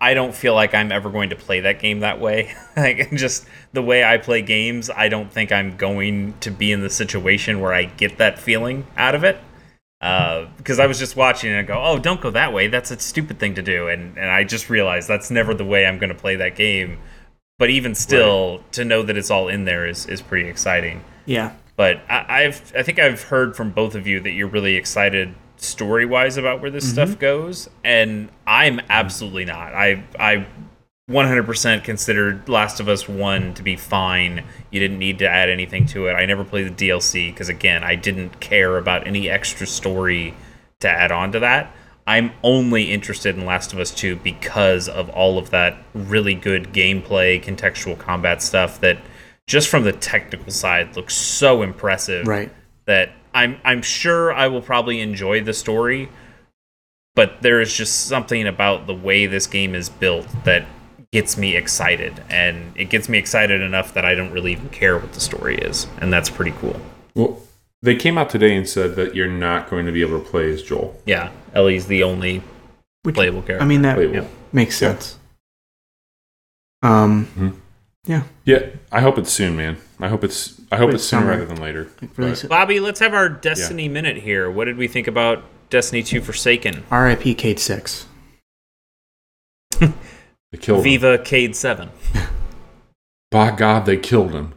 I 0.03 0.15
don't 0.15 0.33
feel 0.33 0.55
like 0.55 0.73
I'm 0.73 0.91
ever 0.91 1.11
going 1.11 1.29
to 1.29 1.35
play 1.35 1.59
that 1.59 1.79
game 1.79 1.99
that 1.99 2.19
way. 2.19 2.55
like 2.75 3.11
just 3.11 3.45
the 3.71 3.83
way 3.83 4.03
I 4.03 4.17
play 4.17 4.41
games, 4.41 4.89
I 4.89 5.09
don't 5.09 5.31
think 5.31 5.51
I'm 5.51 5.77
going 5.77 6.33
to 6.39 6.49
be 6.49 6.71
in 6.71 6.81
the 6.81 6.89
situation 6.89 7.59
where 7.59 7.71
I 7.71 7.83
get 7.83 8.17
that 8.17 8.39
feeling 8.39 8.87
out 8.97 9.13
of 9.13 9.23
it. 9.23 9.37
Uh, 10.01 10.47
because 10.57 10.79
I 10.79 10.87
was 10.87 10.97
just 10.97 11.15
watching 11.15 11.51
it 11.51 11.55
and 11.55 11.67
go, 11.67 11.79
oh, 11.79 11.99
don't 11.99 12.19
go 12.19 12.31
that 12.31 12.51
way. 12.51 12.67
That's 12.67 12.89
a 12.89 12.99
stupid 12.99 13.39
thing 13.39 13.53
to 13.55 13.61
do. 13.61 13.87
And 13.87 14.17
and 14.17 14.29
I 14.29 14.43
just 14.43 14.69
realized 14.69 15.07
that's 15.07 15.29
never 15.29 15.53
the 15.53 15.65
way 15.65 15.85
I'm 15.85 15.99
going 15.99 16.09
to 16.09 16.15
play 16.15 16.35
that 16.37 16.55
game. 16.55 16.97
But 17.59 17.69
even 17.69 17.93
still, 17.93 18.63
to 18.71 18.83
know 18.83 19.03
that 19.03 19.15
it's 19.15 19.29
all 19.29 19.47
in 19.47 19.65
there 19.65 19.85
is 19.87 20.07
is 20.07 20.21
pretty 20.21 20.49
exciting. 20.49 21.03
Yeah. 21.25 21.53
But 21.81 22.03
I, 22.07 22.43
I've 22.43 22.73
I 22.77 22.83
think 22.83 22.99
I've 22.99 23.23
heard 23.23 23.55
from 23.55 23.71
both 23.71 23.95
of 23.95 24.05
you 24.05 24.19
that 24.19 24.29
you're 24.33 24.47
really 24.47 24.75
excited 24.75 25.33
story 25.57 26.05
wise 26.05 26.37
about 26.37 26.61
where 26.61 26.69
this 26.69 26.85
mm-hmm. 26.85 26.93
stuff 26.93 27.17
goes, 27.17 27.71
and 27.83 28.29
I'm 28.45 28.81
absolutely 28.87 29.45
not. 29.45 29.73
I 29.73 30.03
I 30.19 30.45
100% 31.09 31.83
considered 31.83 32.47
Last 32.47 32.79
of 32.79 32.87
Us 32.87 33.09
1 33.09 33.55
to 33.55 33.63
be 33.63 33.75
fine. 33.75 34.43
You 34.69 34.79
didn't 34.79 34.99
need 34.99 35.17
to 35.17 35.27
add 35.27 35.49
anything 35.49 35.87
to 35.87 36.05
it. 36.05 36.13
I 36.13 36.27
never 36.27 36.43
played 36.43 36.77
the 36.77 36.87
DLC 36.87 37.33
because, 37.33 37.49
again, 37.49 37.83
I 37.83 37.95
didn't 37.95 38.39
care 38.39 38.77
about 38.77 39.07
any 39.07 39.27
extra 39.27 39.65
story 39.65 40.35
to 40.81 40.87
add 40.87 41.11
on 41.11 41.31
to 41.31 41.39
that. 41.39 41.73
I'm 42.05 42.31
only 42.43 42.91
interested 42.91 43.35
in 43.35 43.47
Last 43.47 43.73
of 43.73 43.79
Us 43.79 43.89
2 43.89 44.17
because 44.17 44.87
of 44.87 45.09
all 45.09 45.39
of 45.39 45.49
that 45.49 45.79
really 45.95 46.35
good 46.35 46.73
gameplay, 46.73 47.43
contextual 47.43 47.97
combat 47.97 48.43
stuff 48.43 48.79
that 48.81 48.99
just 49.47 49.69
from 49.69 49.83
the 49.83 49.91
technical 49.91 50.51
side 50.51 50.95
looks 50.95 51.13
so 51.15 51.61
impressive 51.61 52.27
Right. 52.27 52.51
that 52.85 53.11
I'm 53.33 53.57
I'm 53.63 53.81
sure 53.81 54.33
I 54.33 54.47
will 54.47 54.61
probably 54.61 54.99
enjoy 55.01 55.41
the 55.43 55.53
story, 55.53 56.09
but 57.15 57.41
there 57.41 57.61
is 57.61 57.73
just 57.75 58.07
something 58.07 58.45
about 58.47 58.87
the 58.87 58.93
way 58.93 59.25
this 59.25 59.47
game 59.47 59.73
is 59.75 59.89
built 59.89 60.27
that 60.43 60.65
gets 61.11 61.37
me 61.37 61.55
excited, 61.57 62.23
and 62.29 62.73
it 62.77 62.89
gets 62.89 63.09
me 63.09 63.17
excited 63.17 63.61
enough 63.61 63.93
that 63.93 64.05
I 64.05 64.15
don't 64.15 64.31
really 64.31 64.53
even 64.53 64.69
care 64.69 64.97
what 64.97 65.11
the 65.13 65.19
story 65.19 65.55
is, 65.57 65.87
and 65.99 66.11
that's 66.11 66.29
pretty 66.29 66.51
cool. 66.59 66.79
well 67.15 67.41
they 67.83 67.95
came 67.95 68.15
out 68.17 68.29
today 68.29 68.55
and 68.55 68.69
said 68.69 68.95
that 68.95 69.15
you're 69.15 69.27
not 69.27 69.67
going 69.69 69.87
to 69.87 69.91
be 69.91 70.01
able 70.01 70.21
to 70.21 70.29
play 70.29 70.51
as 70.51 70.61
joel 70.61 71.01
Yeah, 71.05 71.31
Ellie's 71.55 71.87
the 71.87 72.03
only 72.03 72.43
Which, 73.03 73.15
playable 73.15 73.41
character. 73.41 73.63
I 73.63 73.67
mean, 73.67 73.81
that 73.81 73.95
Playable. 73.95 74.29
makes 74.53 74.79
Yeah. 74.81 74.89
sense. 74.89 75.17
Um, 76.83 77.25
Mhm. 77.37 77.55
Yeah. 78.05 78.23
Yeah, 78.45 78.65
I 78.91 79.01
hope 79.01 79.17
it's 79.17 79.31
soon, 79.31 79.55
man. 79.55 79.77
I 79.99 80.07
hope 80.07 80.23
it's 80.23 80.59
I 80.71 80.77
hope 80.77 80.87
Wait, 80.87 80.95
it's 80.95 81.03
sooner 81.03 81.21
summer. 81.23 81.31
rather 81.33 81.45
than 81.45 81.61
later. 81.61 81.87
Really 82.17 82.31
But- 82.31 82.37
so- 82.37 82.47
Bobby, 82.47 82.79
let's 82.79 82.99
have 82.99 83.13
our 83.13 83.29
Destiny 83.29 83.87
minute 83.87 84.17
here. 84.17 84.49
What 84.49 84.65
did 84.65 84.77
we 84.77 84.87
think 84.87 85.07
about 85.07 85.43
Destiny 85.69 86.01
2 86.03 86.21
Forsaken? 86.21 86.83
R.I.P. 86.89 87.35
Cayde 87.35 87.59
Six. 87.59 88.07
they 89.79 89.91
killed 90.59 90.79
him. 90.79 90.83
Viva 90.83 91.17
Cayde 91.19 91.55
7. 91.55 91.89
By 93.31 93.51
God, 93.55 93.85
they 93.85 93.97
killed 93.97 94.31
him. 94.33 94.53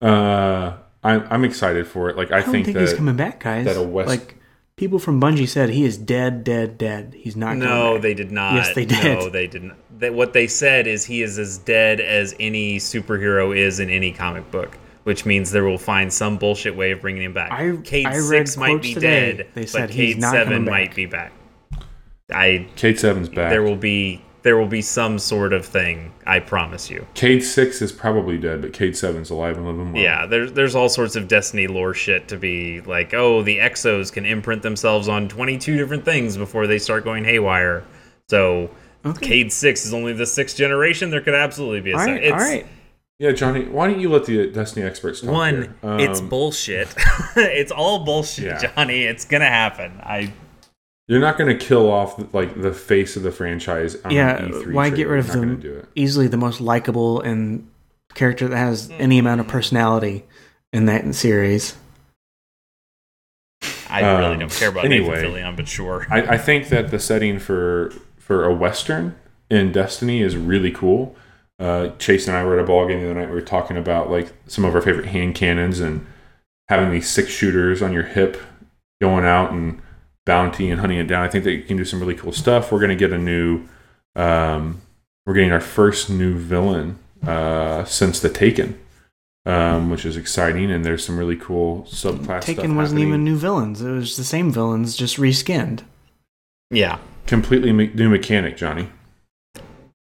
Uh, 0.00 0.74
I'm 1.02 1.26
I'm 1.30 1.44
excited 1.44 1.86
for 1.86 2.10
it. 2.10 2.16
Like 2.16 2.30
I, 2.30 2.38
I 2.38 2.40
don't 2.42 2.52
think, 2.52 2.66
think, 2.66 2.76
that 2.76 2.80
he's 2.82 2.94
coming 2.94 3.16
back, 3.16 3.40
guys. 3.40 3.64
that 3.64 3.76
a 3.76 3.82
West- 3.82 4.08
Like 4.08 4.36
people 4.76 4.98
from 4.98 5.20
Bungie 5.20 5.48
said, 5.48 5.70
he 5.70 5.84
is 5.84 5.96
dead, 5.98 6.44
dead, 6.44 6.78
dead. 6.78 7.14
He's 7.16 7.34
not. 7.36 7.56
No, 7.56 7.66
coming 7.66 7.94
back. 7.94 8.02
they 8.02 8.14
did 8.14 8.30
not. 8.30 8.54
Yes, 8.54 8.74
they 8.74 8.84
did. 8.84 9.18
No, 9.18 9.28
they 9.30 9.46
didn't. 9.46 9.74
They, 10.02 10.10
what 10.10 10.32
they 10.32 10.46
said 10.46 10.86
is 10.86 11.04
he 11.04 11.22
is 11.22 11.38
as 11.38 11.58
dead 11.58 12.00
as 12.00 12.34
any 12.40 12.76
superhero 12.78 13.56
is 13.56 13.80
in 13.80 13.88
any 13.88 14.12
comic 14.12 14.50
book, 14.50 14.76
which 15.04 15.24
means 15.24 15.50
they 15.52 15.60
will 15.60 15.78
find 15.78 16.12
some 16.12 16.36
bullshit 16.38 16.76
way 16.76 16.90
of 16.90 17.00
bringing 17.00 17.22
him 17.22 17.32
back. 17.32 17.52
I- 17.52 17.76
Cayde 17.82 18.06
I 18.06 18.18
read 18.18 18.48
six 18.48 18.56
might 18.56 18.68
quotes 18.70 18.86
be 18.88 18.94
today. 18.94 19.32
dead, 19.36 19.46
They 19.54 19.64
said 19.66 19.80
but 19.88 19.90
he's 19.90 20.14
Cayde 20.14 20.20
not 20.20 20.32
seven 20.32 20.52
coming 20.52 20.64
back. 20.66 20.72
might 20.72 20.94
be 20.94 21.06
back. 21.06 21.32
I 22.32 22.66
Cayde 22.76 22.98
Seven's 22.98 23.28
back. 23.28 23.50
there 23.50 23.62
will 23.62 23.76
be 23.76 24.22
there 24.42 24.56
will 24.56 24.66
be 24.66 24.82
some 24.82 25.20
sort 25.20 25.52
of 25.52 25.64
thing. 25.64 26.12
I 26.26 26.40
promise 26.40 26.90
you. 26.90 27.06
Cayde 27.14 27.44
Six 27.44 27.80
is 27.80 27.92
probably 27.92 28.38
dead, 28.38 28.60
but 28.62 28.72
Cayde 28.72 28.96
Seven's 28.96 29.30
alive 29.30 29.56
and 29.56 29.66
living 29.66 29.92
well. 29.92 30.02
Yeah, 30.02 30.26
there's 30.26 30.52
there's 30.52 30.74
all 30.74 30.88
sorts 30.88 31.14
of 31.14 31.28
Destiny 31.28 31.66
lore 31.68 31.94
shit 31.94 32.26
to 32.28 32.36
be 32.36 32.80
like, 32.80 33.14
oh, 33.14 33.42
the 33.42 33.58
Exos 33.58 34.12
can 34.12 34.24
imprint 34.26 34.62
themselves 34.62 35.08
on 35.08 35.28
22 35.28 35.76
different 35.76 36.04
things 36.04 36.36
before 36.36 36.66
they 36.66 36.78
start 36.78 37.04
going 37.04 37.24
haywire. 37.24 37.84
So 38.28 38.70
Okay. 39.04 39.26
Cayde 39.26 39.52
Six 39.52 39.84
is 39.84 39.92
only 39.92 40.12
the 40.12 40.26
sixth 40.26 40.56
generation. 40.56 41.10
There 41.10 41.20
could 41.20 41.34
absolutely 41.34 41.80
be 41.80 41.90
a 41.92 41.96
All 41.98 42.04
se- 42.04 42.12
right, 42.12 42.22
it's, 42.24 42.32
all 42.32 42.38
right. 42.38 42.66
Yeah, 43.18 43.32
Johnny, 43.32 43.64
why 43.66 43.88
don't 43.88 44.00
you 44.00 44.08
let 44.08 44.24
the 44.26 44.48
Destiny 44.48 44.84
experts 44.86 45.20
talk? 45.20 45.30
One, 45.30 45.54
here? 45.82 45.98
it's 45.98 46.20
Um, 46.20 46.28
bullshit. 46.28 46.92
it's 47.36 47.70
all 47.72 48.04
bullshit, 48.04 48.44
Yeah. 48.44 48.72
Johnny. 48.74 49.02
It's 49.04 49.24
gonna 49.24 49.46
happen. 49.48 49.92
I 50.02 50.32
You're 51.08 51.20
not 51.20 51.36
going 51.38 51.56
to 51.56 51.64
kill 51.64 51.90
off 51.90 52.32
like 52.34 52.60
the 52.62 52.72
face 52.72 53.16
of 53.16 53.22
the 53.22 53.30
franchise. 53.32 53.96
On 54.04 54.10
Yeah, 54.12 54.36
an 54.42 54.52
E3 54.52 54.72
why 54.72 54.88
trailer. 54.88 54.96
get 54.96 55.08
rid 55.08 55.18
of 55.20 55.26
You're 55.26 55.34
not 55.36 55.40
them? 55.40 55.48
gonna 55.60 55.62
Do 55.62 55.78
it. 55.80 55.88
Easily 55.94 56.26
the 56.28 56.36
most 56.36 56.60
likable 56.60 57.20
and 57.20 57.68
character 58.14 58.46
that 58.48 58.56
has 58.56 58.88
any 58.98 59.18
amount 59.18 59.40
of 59.40 59.48
personality 59.48 60.24
in 60.72 60.86
that 60.86 61.14
series. 61.14 61.74
I 63.90 64.00
really 64.00 64.32
Um, 64.34 64.38
don't 64.40 64.50
care 64.52 64.68
about 64.70 64.84
anyway. 64.86 65.16
Nathan 65.22 65.32
Fillion, 65.32 65.56
but 65.56 65.68
sure. 65.68 66.06
I, 66.10 66.22
I 66.22 66.38
think 66.38 66.68
that 66.70 66.90
the 66.90 66.98
setting 66.98 67.38
for 67.38 67.92
for 68.24 68.44
a 68.44 68.54
western 68.54 69.16
in 69.50 69.72
Destiny 69.72 70.22
is 70.22 70.36
really 70.36 70.70
cool. 70.70 71.14
Uh, 71.58 71.90
Chase 71.98 72.26
and 72.26 72.36
I 72.36 72.44
were 72.44 72.58
at 72.58 72.64
a 72.64 72.66
ball 72.66 72.86
game 72.88 73.00
the 73.00 73.10
other 73.10 73.20
night. 73.20 73.28
We 73.28 73.34
were 73.34 73.40
talking 73.42 73.76
about 73.76 74.10
like 74.10 74.32
some 74.46 74.64
of 74.64 74.74
our 74.74 74.80
favorite 74.80 75.06
hand 75.06 75.34
cannons 75.34 75.80
and 75.80 76.06
having 76.68 76.90
these 76.90 77.08
six 77.08 77.30
shooters 77.30 77.82
on 77.82 77.92
your 77.92 78.02
hip, 78.04 78.40
going 79.00 79.24
out 79.24 79.52
and 79.52 79.80
bounty 80.24 80.70
and 80.70 80.80
hunting 80.80 80.98
it 80.98 81.06
down. 81.06 81.22
I 81.24 81.28
think 81.28 81.44
that 81.44 81.52
you 81.52 81.62
can 81.62 81.76
do 81.76 81.84
some 81.84 82.00
really 82.00 82.14
cool 82.14 82.32
stuff. 82.32 82.72
We're 82.72 82.80
gonna 82.80 82.96
get 82.96 83.12
a 83.12 83.18
new. 83.18 83.62
Um, 84.16 84.80
we're 85.26 85.34
getting 85.34 85.52
our 85.52 85.60
first 85.60 86.10
new 86.10 86.34
villain 86.36 86.98
uh, 87.24 87.84
since 87.84 88.18
the 88.18 88.28
Taken, 88.28 88.78
um, 89.46 89.88
which 89.90 90.04
is 90.04 90.16
exciting. 90.16 90.70
And 90.70 90.84
there's 90.84 91.04
some 91.04 91.16
really 91.18 91.36
cool 91.36 91.82
subclass. 91.82 92.24
stuff 92.24 92.44
Taken 92.44 92.74
wasn't 92.76 92.98
happening. 93.00 93.08
even 93.08 93.24
new 93.24 93.36
villains. 93.36 93.80
It 93.82 93.90
was 93.90 94.16
the 94.16 94.24
same 94.24 94.50
villains, 94.50 94.96
just 94.96 95.16
reskinned. 95.18 95.80
yeah, 96.70 96.98
completely 97.26 97.72
me- 97.72 97.90
new 97.94 98.08
mechanic, 98.08 98.56
Johnny. 98.56 98.88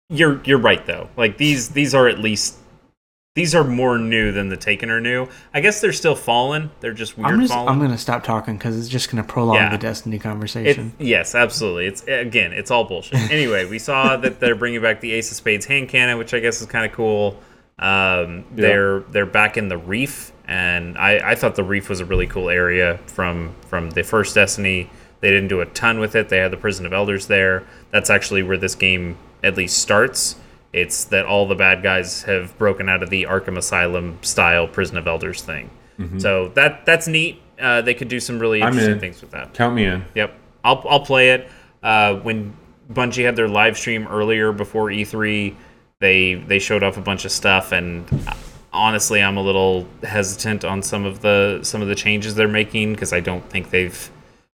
you're 0.09 0.41
you're 0.43 0.59
right 0.59 0.85
though. 0.85 1.09
Like 1.17 1.37
these 1.37 1.69
these 1.69 1.93
are 1.93 2.07
at 2.07 2.19
least 2.19 2.55
these 3.35 3.53
are 3.53 3.63
more 3.63 3.99
new 3.99 4.31
than 4.31 4.49
the 4.49 4.57
Taken 4.57 4.89
are 4.89 4.99
new. 5.01 5.27
I 5.53 5.61
guess 5.61 5.79
they're 5.81 5.93
still 5.93 6.15
Fallen. 6.15 6.71
They're 6.79 6.93
just 6.93 7.17
weird 7.17 7.33
I'm 7.33 7.39
just 7.41 7.53
Fallen. 7.53 7.69
I'm 7.69 7.79
gonna 7.79 7.97
stop 7.97 8.23
talking 8.23 8.57
because 8.57 8.77
it's 8.79 8.87
just 8.89 9.11
gonna 9.11 9.23
prolong 9.23 9.55
Yeah. 9.55 9.69
the 9.69 9.77
Destiny 9.77 10.15
It, 10.15 10.19
conversation. 10.23 10.93
yes, 10.97 11.35
absolutely. 11.35 11.85
It's 11.87 12.03
again, 12.07 12.51
it's 12.53 12.71
all 12.71 12.85
bullshit. 12.85 13.19
Anyway, 13.31 13.65
we 13.65 13.77
saw 13.79 14.17
that 14.17 14.39
they're 14.39 14.55
bringing 14.55 14.81
back 14.81 15.01
the 15.01 15.11
Ace 15.11 15.29
of 15.29 15.37
Spades 15.37 15.65
hand 15.67 15.89
cannon, 15.89 16.17
which 16.17 16.33
I 16.33 16.39
guess 16.39 16.61
is 16.61 16.67
kind 16.67 16.85
of 16.85 16.93
cool. 16.93 17.39
Um, 17.79 18.45
they're 18.53 19.01
they're 19.01 19.27
back 19.27 19.55
in 19.55 19.67
the 19.67 19.77
Reef, 19.77 20.31
and 20.47 20.97
I, 20.97 21.31
I 21.31 21.35
thought 21.35 21.53
the 21.55 21.63
Reef 21.63 21.89
was 21.89 21.99
a 21.99 22.05
really 22.05 22.25
cool 22.25 22.49
area 22.49 22.97
from 23.05 23.53
from 23.67 23.91
the 23.91 24.03
first 24.03 24.33
Destiny. 24.33 24.89
They 25.19 25.29
didn't 25.31 25.47
do 25.49 25.61
a 25.61 25.65
ton 25.65 25.99
with 25.99 26.15
it. 26.15 26.29
They 26.29 26.37
had 26.37 26.51
the 26.51 26.57
Prison 26.57 26.85
of 26.85 26.93
Elders 26.93 27.27
there. 27.27 27.63
That's 27.91 28.09
actually 28.09 28.43
where 28.43 28.57
this 28.57 28.75
game 28.75 29.17
at 29.43 29.57
least 29.57 29.79
starts. 29.79 30.35
It's 30.73 31.05
that 31.05 31.25
all 31.25 31.47
the 31.47 31.55
bad 31.55 31.81
guys 31.81 32.23
have 32.23 32.55
broken 32.57 32.87
out 32.89 33.01
of 33.01 33.09
the 33.09 33.23
Arkham 33.23 33.57
Asylum 33.57 34.19
style 34.21 34.67
Prison 34.67 34.97
of 34.97 35.07
Elders 35.07 35.41
thing. 35.41 35.69
So 36.19 36.49
that 36.49 36.85
that's 36.85 37.07
neat. 37.07 37.41
Uh, 37.59 37.81
they 37.81 37.95
could 37.95 38.07
do 38.07 38.19
some 38.19 38.37
really 38.37 38.61
interesting 38.61 38.93
in. 38.93 38.99
things 38.99 39.19
with 39.21 39.31
that. 39.31 39.55
Count 39.55 39.73
me 39.73 39.85
in. 39.85 40.05
Yep, 40.13 40.37
I'll 40.63 40.83
I'll 40.87 40.99
play 40.99 41.31
it. 41.31 41.49
Uh, 41.81 42.17
when 42.17 42.55
Bungie 42.91 43.25
had 43.25 43.35
their 43.35 43.47
live 43.47 43.75
stream 43.77 44.07
earlier 44.07 44.51
before 44.51 44.89
E3, 44.89 45.55
they 45.99 46.35
they 46.35 46.59
showed 46.59 46.83
off 46.83 46.97
a 46.97 47.01
bunch 47.01 47.25
of 47.25 47.31
stuff, 47.31 47.71
and 47.71 48.05
honestly, 48.71 49.23
I'm 49.23 49.37
a 49.37 49.41
little 49.41 49.87
hesitant 50.03 50.63
on 50.63 50.83
some 50.83 51.03
of 51.05 51.21
the 51.21 51.61
some 51.63 51.81
of 51.81 51.87
the 51.87 51.95
changes 51.95 52.35
they're 52.35 52.47
making 52.47 52.93
because 52.93 53.11
I 53.11 53.19
don't 53.19 53.47
think 53.49 53.71
they've. 53.71 54.11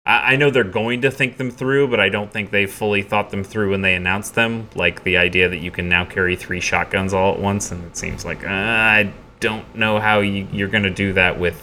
I, 0.06 0.34
I 0.34 0.36
know 0.36 0.50
they're 0.50 0.64
going 0.64 1.02
to 1.02 1.12
think 1.12 1.38
them 1.38 1.52
through, 1.52 1.88
but 1.90 2.00
I 2.00 2.10
don't 2.10 2.32
think 2.32 2.52
they've 2.52 2.72
fully 2.72 3.02
thought 3.02 3.30
them 3.32 3.44
through 3.44 3.72
when 3.72 3.82
they 3.82 3.96
announced 3.96 4.36
them. 4.36 4.70
Like 4.76 5.04
the 5.04 5.18
idea 5.18 5.50
that 5.50 5.58
you 5.58 5.72
can 5.72 5.90
now 5.90 6.06
carry 6.06 6.36
three 6.36 6.60
shotguns 6.60 7.14
all 7.14 7.34
at 7.34 7.40
once, 7.40 7.72
and 7.72 7.84
it 7.86 7.98
seems 7.98 8.26
like 8.26 8.44
uh, 8.44 8.50
I 8.50 9.12
don't 9.40 9.76
know 9.76 10.00
how 10.00 10.20
you, 10.20 10.48
you're 10.52 10.68
going 10.68 10.84
to 10.84 10.90
do 10.90 11.14
that 11.14 11.40
with 11.40 11.62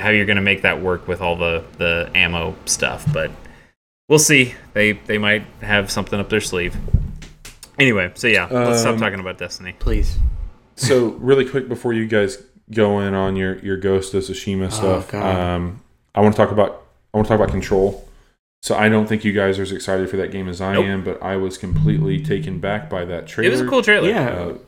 how 0.00 0.10
you're 0.10 0.26
going 0.26 0.36
to 0.36 0.42
make 0.42 0.62
that 0.62 0.80
work 0.80 1.06
with 1.08 1.20
all 1.20 1.36
the 1.36 1.64
the 1.78 2.10
ammo 2.14 2.56
stuff, 2.66 3.04
but 3.12 3.30
we'll 4.08 4.18
see. 4.18 4.54
They 4.72 4.92
they 4.92 5.18
might 5.18 5.44
have 5.60 5.90
something 5.90 6.18
up 6.18 6.28
their 6.28 6.40
sleeve. 6.40 6.76
Anyway, 7.78 8.12
so 8.14 8.26
yeah, 8.28 8.46
let's 8.50 8.80
stop 8.80 8.94
Um, 8.94 9.00
talking 9.00 9.20
about 9.20 9.38
Destiny. 9.38 9.74
Please. 9.78 10.18
So 10.76 11.08
really 11.20 11.44
quick 11.48 11.68
before 11.68 11.92
you 11.92 12.06
guys 12.06 12.42
go 12.72 13.00
in 13.00 13.14
on 13.14 13.36
your 13.36 13.58
your 13.58 13.76
Ghost 13.76 14.14
of 14.14 14.22
Tsushima 14.22 14.72
stuff, 14.72 15.12
Oh, 15.14 15.20
um, 15.22 15.80
I 16.14 16.20
want 16.20 16.34
to 16.34 16.36
talk 16.36 16.50
about 16.52 16.83
I 17.14 17.16
want 17.16 17.28
to 17.28 17.32
talk 17.32 17.40
about 17.40 17.50
Control. 17.52 18.06
So 18.62 18.74
I 18.76 18.88
don't 18.88 19.06
think 19.06 19.24
you 19.24 19.32
guys 19.32 19.58
are 19.58 19.62
as 19.62 19.72
excited 19.72 20.10
for 20.10 20.16
that 20.16 20.32
game 20.32 20.48
as 20.48 20.60
I 20.60 20.72
Nope. 20.72 20.84
am, 20.86 21.04
but 21.04 21.22
I 21.22 21.36
was 21.36 21.56
completely 21.58 22.20
taken 22.22 22.58
back 22.60 22.90
by 22.90 23.04
that 23.04 23.26
trailer. 23.26 23.48
It 23.48 23.52
was 23.52 23.60
a 23.60 23.66
cool 23.68 23.82
trailer. 23.82 24.08
Yeah. 24.08 24.28
Uh, 24.30 24.58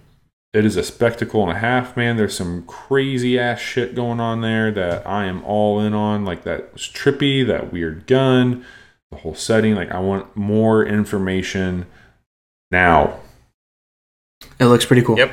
it 0.52 0.64
is 0.64 0.76
a 0.76 0.82
spectacle 0.82 1.42
and 1.42 1.50
a 1.50 1.58
half, 1.60 1.96
man. 1.96 2.16
There's 2.16 2.36
some 2.36 2.62
crazy 2.64 3.38
ass 3.38 3.58
shit 3.58 3.94
going 3.94 4.20
on 4.20 4.42
there 4.42 4.70
that 4.70 5.06
I 5.06 5.24
am 5.24 5.42
all 5.44 5.80
in 5.80 5.92
on. 5.92 6.24
Like 6.24 6.44
that 6.44 6.72
was 6.72 6.82
trippy, 6.82 7.46
that 7.46 7.72
weird 7.72 8.06
gun, 8.06 8.64
the 9.10 9.16
whole 9.18 9.34
setting. 9.34 9.74
Like 9.74 9.90
I 9.90 9.98
want 9.98 10.36
more 10.36 10.84
information 10.84 11.86
now. 12.70 13.18
It 14.60 14.66
looks 14.66 14.84
pretty 14.86 15.02
cool. 15.02 15.18
Yep. 15.18 15.32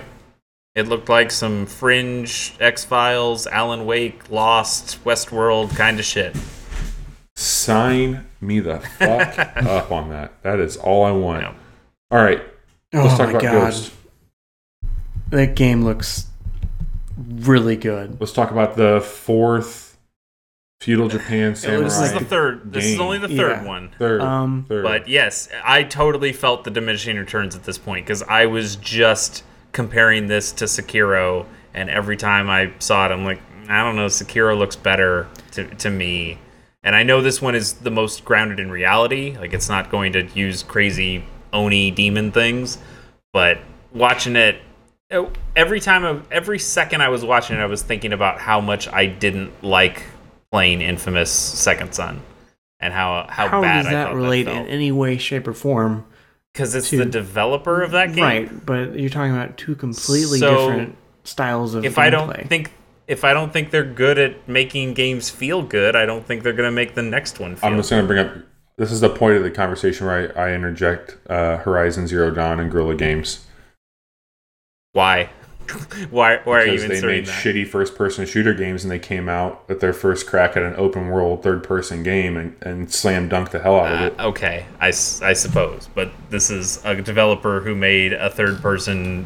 It 0.75 0.87
looked 0.87 1.07
like 1.09 1.31
some 1.31 1.65
fringe 1.67 2.55
X 2.59 2.83
Files, 2.83 3.45
Alan 3.47 3.85
Wake, 3.85 4.29
Lost, 4.31 5.03
Westworld 5.03 5.75
kind 5.75 5.99
of 5.99 6.05
shit. 6.05 6.35
Sign 7.35 8.27
me 8.41 8.59
the 8.59 8.79
fuck 8.79 9.37
up 9.57 9.91
on 9.91 10.09
that. 10.09 10.41
That 10.43 10.59
is 10.59 10.77
all 10.77 11.03
I 11.03 11.11
want. 11.11 11.41
Yeah. 11.41 11.53
All 12.11 12.23
right, 12.23 12.41
Oh 12.93 13.03
let's 13.05 13.17
talk 13.17 13.27
my 13.27 13.39
about 13.39 13.41
god, 13.41 13.51
Ghost. 13.71 13.91
that 15.31 15.55
game 15.55 15.83
looks 15.83 16.27
really 17.17 17.75
good. 17.75 18.17
Let's 18.19 18.33
talk 18.33 18.51
about 18.51 18.75
the 18.75 19.01
fourth 19.01 19.97
feudal 20.79 21.07
Japan 21.07 21.55
samurai. 21.55 21.83
This 21.85 21.99
is 21.99 22.13
the 22.13 22.19
third. 22.23 22.71
This 22.71 22.85
is 22.85 22.99
only 22.99 23.17
the 23.17 23.29
third 23.29 23.61
Yeah. 23.61 23.63
one. 23.63 23.89
third, 23.97 24.21
Um, 24.21 24.65
third. 24.69 24.83
But 24.83 25.07
yes, 25.07 25.49
I 25.65 25.81
totally 25.83 26.33
felt 26.33 26.65
the 26.65 26.71
diminishing 26.71 27.17
returns 27.17 27.55
at 27.55 27.63
this 27.63 27.79
point 27.79 28.05
because 28.05 28.21
I 28.23 28.45
was 28.45 28.75
just 28.75 29.43
comparing 29.71 30.27
this 30.27 30.51
to 30.51 30.65
Sekiro, 30.65 31.45
and 31.73 31.89
every 31.89 32.17
time 32.17 32.47
I 32.47 32.73
saw 32.77 33.07
it, 33.07 33.11
I'm 33.11 33.25
like, 33.25 33.41
I 33.69 33.81
don't 33.81 33.95
know, 33.95 34.05
Sekiro 34.05 34.55
looks 34.55 34.75
better 34.75 35.27
to, 35.53 35.63
to 35.75 35.89
me. 35.89 36.37
And 36.83 36.95
I 36.95 37.03
know 37.03 37.21
this 37.21 37.41
one 37.41 37.55
is 37.55 37.73
the 37.73 37.91
most 37.91 38.25
grounded 38.25 38.59
in 38.59 38.69
reality. 38.69 39.37
Like, 39.37 39.53
it's 39.53 39.69
not 39.69 39.89
going 39.89 40.13
to 40.13 40.27
use 40.33 40.63
crazy 40.63 41.25
Oni 41.53 41.91
demon 41.91 42.31
things. 42.31 42.77
But 43.31 43.59
watching 43.93 44.35
it, 44.35 44.61
every 45.55 45.79
time, 45.79 46.05
I, 46.05 46.21
every 46.31 46.59
second 46.59 47.01
I 47.01 47.09
was 47.09 47.23
watching 47.23 47.55
it, 47.55 47.59
I 47.59 47.67
was 47.67 47.81
thinking 47.81 48.11
about 48.11 48.39
how 48.39 48.59
much 48.59 48.87
I 48.87 49.05
didn't 49.05 49.63
like 49.63 50.03
playing 50.51 50.81
Infamous 50.81 51.31
Second 51.31 51.93
Son. 51.93 52.21
And 52.79 52.93
how 52.93 53.27
how, 53.29 53.47
how 53.47 53.61
bad 53.61 53.83
does 53.83 53.87
I 53.87 53.91
that 53.91 54.07
thought 54.07 54.15
relate 54.15 54.43
that 54.43 54.55
in 54.55 54.67
any 54.67 54.91
way, 54.91 55.17
shape, 55.17 55.47
or 55.47 55.53
form? 55.53 56.05
because 56.53 56.75
it's 56.75 56.89
to- 56.91 56.97
the 56.97 57.05
developer 57.05 57.81
of 57.81 57.91
that 57.91 58.13
game. 58.13 58.23
Right, 58.23 58.65
but 58.65 58.97
you're 58.97 59.09
talking 59.09 59.33
about 59.33 59.57
two 59.57 59.75
completely 59.75 60.39
So, 60.39 60.67
different 60.67 60.95
styles 61.23 61.75
of 61.75 61.83
If 61.85 61.97
I 61.97 62.09
don't 62.09 62.47
think 62.47 62.71
if 63.07 63.23
I 63.23 63.33
don't 63.33 63.51
think 63.51 63.71
they're 63.71 63.83
good 63.83 64.17
at 64.17 64.47
making 64.47 64.93
games 64.93 65.29
feel 65.29 65.61
good, 65.61 65.95
I 65.95 66.05
don't 66.05 66.25
think 66.25 66.43
they're 66.43 66.53
gonna 66.53 66.71
make 66.71 66.95
the 66.95 67.01
next 67.03 67.39
one 67.39 67.55
feel. 67.55 67.69
I'm 67.69 67.77
just 67.77 67.89
going 67.89 68.01
to 68.03 68.07
bring 68.07 68.19
up. 68.25 68.33
This 68.77 68.91
is 68.91 69.01
the 69.01 69.09
point 69.09 69.37
of 69.37 69.43
the 69.43 69.51
conversation 69.51 70.07
where 70.07 70.33
I, 70.37 70.49
I 70.49 70.53
interject 70.53 71.17
uh, 71.29 71.57
Horizon 71.57 72.07
Zero 72.07 72.31
Dawn 72.31 72.59
and 72.59 72.71
Guerrilla 72.71 72.95
Games 72.95 73.45
why? 74.93 75.29
why? 76.11 76.39
Why 76.43 76.61
are 76.61 76.65
you 76.67 76.79
because 76.79 77.01
they 77.01 77.07
made 77.07 77.25
that? 77.25 77.43
shitty 77.43 77.67
first-person 77.67 78.25
shooter 78.27 78.53
games 78.53 78.83
and 78.83 78.91
they 78.91 78.99
came 78.99 79.27
out 79.27 79.63
at 79.69 79.79
their 79.79 79.93
first 79.93 80.27
crack 80.27 80.55
at 80.55 80.61
an 80.63 80.75
open-world 80.75 81.41
third-person 81.41 82.03
game 82.03 82.37
and, 82.37 82.55
and 82.61 82.91
slam 82.91 83.27
dunked 83.29 83.49
the 83.51 83.59
hell 83.59 83.79
out 83.79 83.91
of 83.93 83.99
Uh, 84.01 84.05
it. 84.05 84.19
okay, 84.19 84.65
I, 84.79 84.87
I 84.87 84.91
suppose, 85.33 85.89
but 85.95 86.11
this 86.29 86.51
is 86.51 86.79
a 86.85 86.95
developer 87.01 87.59
who 87.61 87.73
made 87.75 88.13
a 88.13 88.29
third-person 88.29 89.25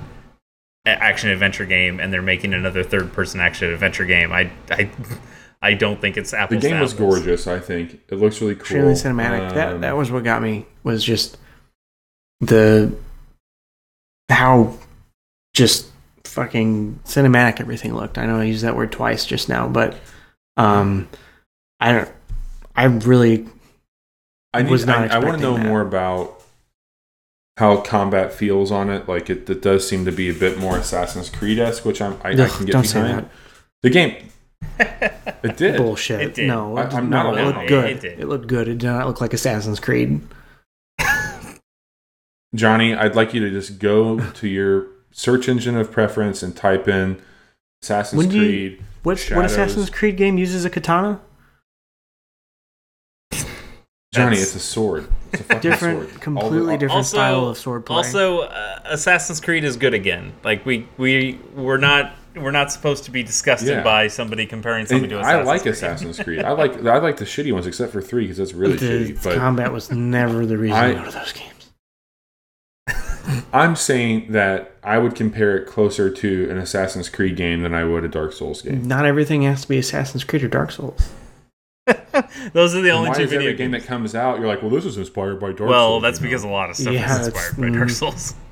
action 0.88 1.30
adventure 1.30 1.66
game, 1.66 2.00
and 2.00 2.12
they're 2.14 2.22
making 2.22 2.54
another 2.54 2.84
third-person 2.84 3.40
action 3.40 3.72
adventure 3.72 4.06
game. 4.06 4.32
I, 4.32 4.52
I, 4.70 4.90
I 5.62 5.74
don't 5.74 6.00
think 6.00 6.18
it's 6.18 6.32
The 6.32 6.40
apples. 6.40 6.62
to 6.62 6.70
game 6.70 6.80
was 6.80 6.94
gorgeous. 6.94 7.48
I 7.48 7.60
think 7.60 8.00
it 8.10 8.16
looks 8.16 8.40
really 8.42 8.56
cool. 8.56 8.62
extremely 8.62 8.94
cinematic. 8.94 9.54
that 9.54 9.74
Um, 9.74 9.82
that 9.82 9.98
was 9.98 10.12
what 10.12 10.24
got 10.24 10.42
me. 10.42 10.66
Was 10.84 11.04
just 11.04 11.38
the 12.42 12.94
how 14.30 14.78
just 15.54 15.88
fucking 16.24 17.00
cinematic 17.06 17.60
everything 17.60 17.96
looked. 17.96 18.18
I 18.18 18.26
know 18.28 18.38
I 18.40 18.44
used 18.44 18.64
that 18.64 18.76
word 18.76 18.92
twice 18.92 19.26
just 19.26 19.50
now, 19.50 19.68
but 19.68 19.96
um, 20.58 21.08
I 21.80 21.92
don't. 21.94 22.12
I 22.76 22.84
really 22.86 23.48
I 24.54 24.62
need, 24.62 24.70
was 24.72 24.86
not 24.86 25.12
I, 25.12 25.16
I 25.16 25.20
want 25.20 25.38
to 25.38 25.42
know 25.42 25.58
that. 25.58 25.66
more 25.66 25.82
about 25.82 26.37
how 27.58 27.78
combat 27.82 28.34
feels 28.34 28.72
on 28.72 28.90
it. 28.90 29.08
Like 29.08 29.30
it, 29.30 29.50
it 29.50 29.62
does 29.62 29.88
seem 29.88 30.06
to 30.06 30.12
be 30.12 30.30
a 30.30 30.34
bit 30.34 30.58
more 30.58 30.78
Assassin's 30.78 31.30
Creed 31.30 31.60
esque, 31.60 31.86
which 31.86 32.02
I'm, 32.02 32.14
I, 32.24 32.30
I 32.32 32.48
can 32.50 32.66
get 32.66 32.72
don't 32.74 32.84
say 32.86 33.02
behind. 33.02 33.26
that. 33.26 33.32
The 33.84 33.90
game, 33.90 34.30
it 34.80 35.58
did. 35.58 35.78
bullshit. 35.78 36.22
It 36.22 36.34
did. 36.36 36.48
No, 36.48 36.78
I- 36.78 36.88
it, 36.88 36.94
I'm 36.94 37.10
no, 37.10 37.24
not 37.32 37.38
it 37.40 37.46
looked 37.46 37.58
on 37.58 37.66
good. 37.68 37.86
It 37.86 38.04
It, 38.04 38.18
did. 38.18 38.28
looked 38.28 38.48
good. 38.48 38.68
It 38.68 38.78
did 38.80 38.88
not 38.88 39.06
look 39.08 39.22
like 39.22 39.34
Assassin's 39.34 39.80
Creed. 39.80 40.22
Johnny, 42.56 42.96
I'd 42.96 43.16
like 43.16 43.34
you 43.34 43.42
to 43.42 43.50
just 43.52 43.80
go 43.80 44.20
to 44.20 44.48
your 44.48 44.88
search 45.12 45.50
engine 45.50 45.76
of 45.76 45.92
preference 45.92 46.42
and 46.44 46.56
type 46.56 46.88
in 46.88 47.22
Assassin's 47.84 48.18
When 48.20 48.30
do 48.30 48.38
you- 48.38 48.70
Creed. 48.70 48.84
What 49.04 49.20
what 49.34 49.46
Assassin's 49.46 49.90
Creed 49.90 50.18
game 50.18 50.38
uses 50.38 50.66
a 50.66 50.70
katana? 50.70 51.22
Johnny, 54.18 54.38
it's 54.38 54.56
a 54.56 54.60
sword. 54.60 55.08
It's 55.34 55.42
a 55.42 55.44
fucking 55.46 55.62
Different, 55.72 56.10
sword. 56.10 56.22
Completely 56.22 56.74
the- 56.74 56.78
different 56.78 56.92
Also- 56.98 57.18
style 57.18 57.48
of 57.48 57.58
swordplay. 57.58 57.90
Also, 57.92 58.40
uh, 58.42 58.80
Assassin's 58.86 59.40
Creed 59.42 59.64
is 59.64 59.78
good 59.78 59.94
again. 59.94 60.34
Like 60.44 60.66
we 60.66 60.88
we 60.98 61.40
we're 61.56 61.78
not 61.78 62.14
we're 62.36 62.52
not 62.52 62.72
supposed 62.72 63.04
to 63.06 63.12
be 63.12 63.24
disgusted 63.24 63.70
Yeah. 63.70 63.84
by 63.84 64.08
somebody 64.10 64.46
comparing 64.46 64.86
something 64.86 65.12
And 65.12 65.22
to 65.24 65.28
I 65.28 65.42
Assassin's 65.42 65.48
like 65.48 65.62
Creed. 65.64 65.74
Assassin's 65.74 66.20
Creed. 66.20 66.44
I 66.44 66.52
like 66.52 66.86
I 66.86 66.98
like 67.00 67.18
the 67.18 67.26
shitty 67.26 67.52
ones 67.52 67.66
except 67.68 67.92
for 67.92 68.02
three 68.02 68.24
because 68.24 68.38
that's 68.38 68.54
really 68.54 68.76
the 68.78 68.86
shitty. 69.14 69.24
But 69.24 69.36
combat 69.38 69.72
was 69.74 69.92
never 69.92 70.46
the 70.46 70.58
reason 70.58 70.78
I- 70.78 70.90
to 70.94 71.00
go 71.00 71.06
to 71.06 71.12
those 71.12 71.32
games. 71.34 71.54
I'm 73.52 73.76
saying 73.76 74.32
that 74.32 74.72
I 74.84 74.98
would 75.00 75.14
compare 75.16 75.58
it 75.58 75.68
closer 75.68 76.10
to 76.10 76.50
an 76.50 76.58
Assassin's 76.58 77.10
Creed 77.10 77.36
game 77.36 77.62
than 77.62 77.74
I 77.74 77.84
would 77.84 78.06
a 78.06 78.08
Dark 78.08 78.32
Souls 78.32 78.62
game. 78.62 78.88
Not 78.88 79.06
everything 79.06 79.42
has 79.42 79.64
to 79.64 79.68
be 79.68 79.78
Assassin's 79.78 80.24
Creed 80.24 80.44
or 80.44 80.48
Dark 80.48 80.72
Souls. 80.72 81.10
Those 82.54 82.76
are 82.76 82.82
the 82.82 82.90
And 82.90 82.98
only 82.98 83.10
why 83.10 83.16
two 83.18 83.24
is 83.24 83.34
every 83.34 83.46
video 83.46 83.58
game 83.58 83.72
that 83.72 83.86
comes 83.86 84.16
out 84.16 84.40
you're 84.40 84.48
like, 84.48 84.62
well, 84.62 84.72
this 84.72 84.86
is 84.86 84.98
inspired 84.98 85.40
by 85.40 85.48
Dark 85.48 85.60
Souls? 85.60 85.70
Well, 85.70 86.00
that's 86.00 86.20
you 86.20 86.26
know? 86.26 86.30
because 86.30 86.44
a 86.44 86.48
lot 86.48 86.70
of 86.70 86.76
stuff 86.76 86.94
Yeah, 86.94 87.20
is 87.20 87.28
inspired 87.28 87.58
by 87.58 87.70
Dark 87.78 87.90
mm. 87.90 87.92
Souls. 87.92 88.36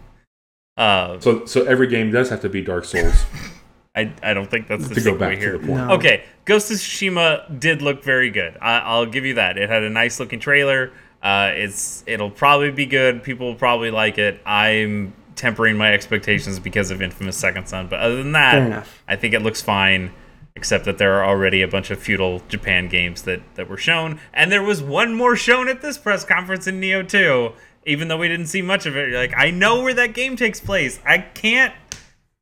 Uh, 0.77 1.17
so 1.21 1.45
so 1.45 1.63
every 1.63 1.87
game 1.87 2.11
does 2.11 2.27
have 2.27 2.41
to 2.41 2.49
be 2.49 2.61
Dark 2.61 2.83
Souls 2.83 3.23
I 3.95 4.11
I 4.21 4.33
don't 4.33 4.49
think 4.51 4.67
that's 4.67 4.87
the 4.87 4.95
to 4.95 5.01
go 5.01 5.17
back 5.17 5.37
here. 5.37 5.53
to 5.53 5.57
the 5.57 5.67
point. 5.67 5.87
No. 5.87 5.93
Okay, 5.93 6.23
Ghost 6.43 6.69
of 6.69 6.77
Tsushima 6.77 7.59
did 7.59 7.81
look 7.81 8.03
very 8.03 8.29
good. 8.29 8.57
I, 8.61 8.79
I'll 8.79 9.05
give 9.05 9.25
you 9.25 9.35
that. 9.35 9.57
It 9.57 9.69
had 9.69 9.83
a 9.83 9.89
nice 9.89 10.19
looking 10.19 10.39
trailer. 10.39 10.91
Uh, 11.23 11.51
it's 11.55 12.03
it'll 12.05 12.29
probably 12.29 12.71
be 12.71 12.85
good. 12.85 13.23
People 13.23 13.47
will 13.47 13.55
probably 13.55 13.91
like 13.91 14.17
it. 14.17 14.41
I'm 14.45 15.13
tempering 15.35 15.77
my 15.77 15.93
expectations 15.93 16.59
because 16.59 16.91
of 16.91 17.01
Infamous 17.01 17.37
Second 17.37 17.67
Son. 17.67 17.87
But 17.87 17.99
other 18.01 18.17
than 18.17 18.33
that, 18.33 18.57
enough. 18.57 19.03
I 19.07 19.15
think 19.15 19.33
it 19.33 19.41
looks 19.41 19.61
fine. 19.61 20.11
Except 20.56 20.86
that 20.86 20.98
there 20.98 21.14
are 21.15 21.26
already 21.26 21.61
a 21.61 21.68
bunch 21.68 21.91
of 21.91 21.99
feudal 21.99 22.41
Japan 22.48 22.88
games 22.88 23.23
that, 23.23 23.41
that 23.56 23.69
were 23.69 23.77
shown, 23.77 24.19
and 24.34 24.49
there 24.52 24.64
was 24.64 24.82
one 24.82 25.14
more 25.14 25.36
shown 25.36 25.68
at 25.68 25.82
this 25.82 25.98
press 25.98 26.23
conference 26.23 26.65
in 26.65 26.80
Nioh 26.80 27.07
2, 27.07 27.52
even 27.86 28.07
though 28.07 28.18
we 28.18 28.30
didn't 28.30 28.48
see 28.48 28.61
much 28.61 28.86
of 28.86 28.95
it. 28.95 29.10
You're 29.10 29.19
like, 29.19 29.34
I 29.36 29.52
know 29.52 29.82
where 29.82 29.94
that 29.94 30.14
game 30.14 30.38
takes 30.38 30.61
place. 30.61 30.99
I 31.06 31.18
can't 31.19 31.73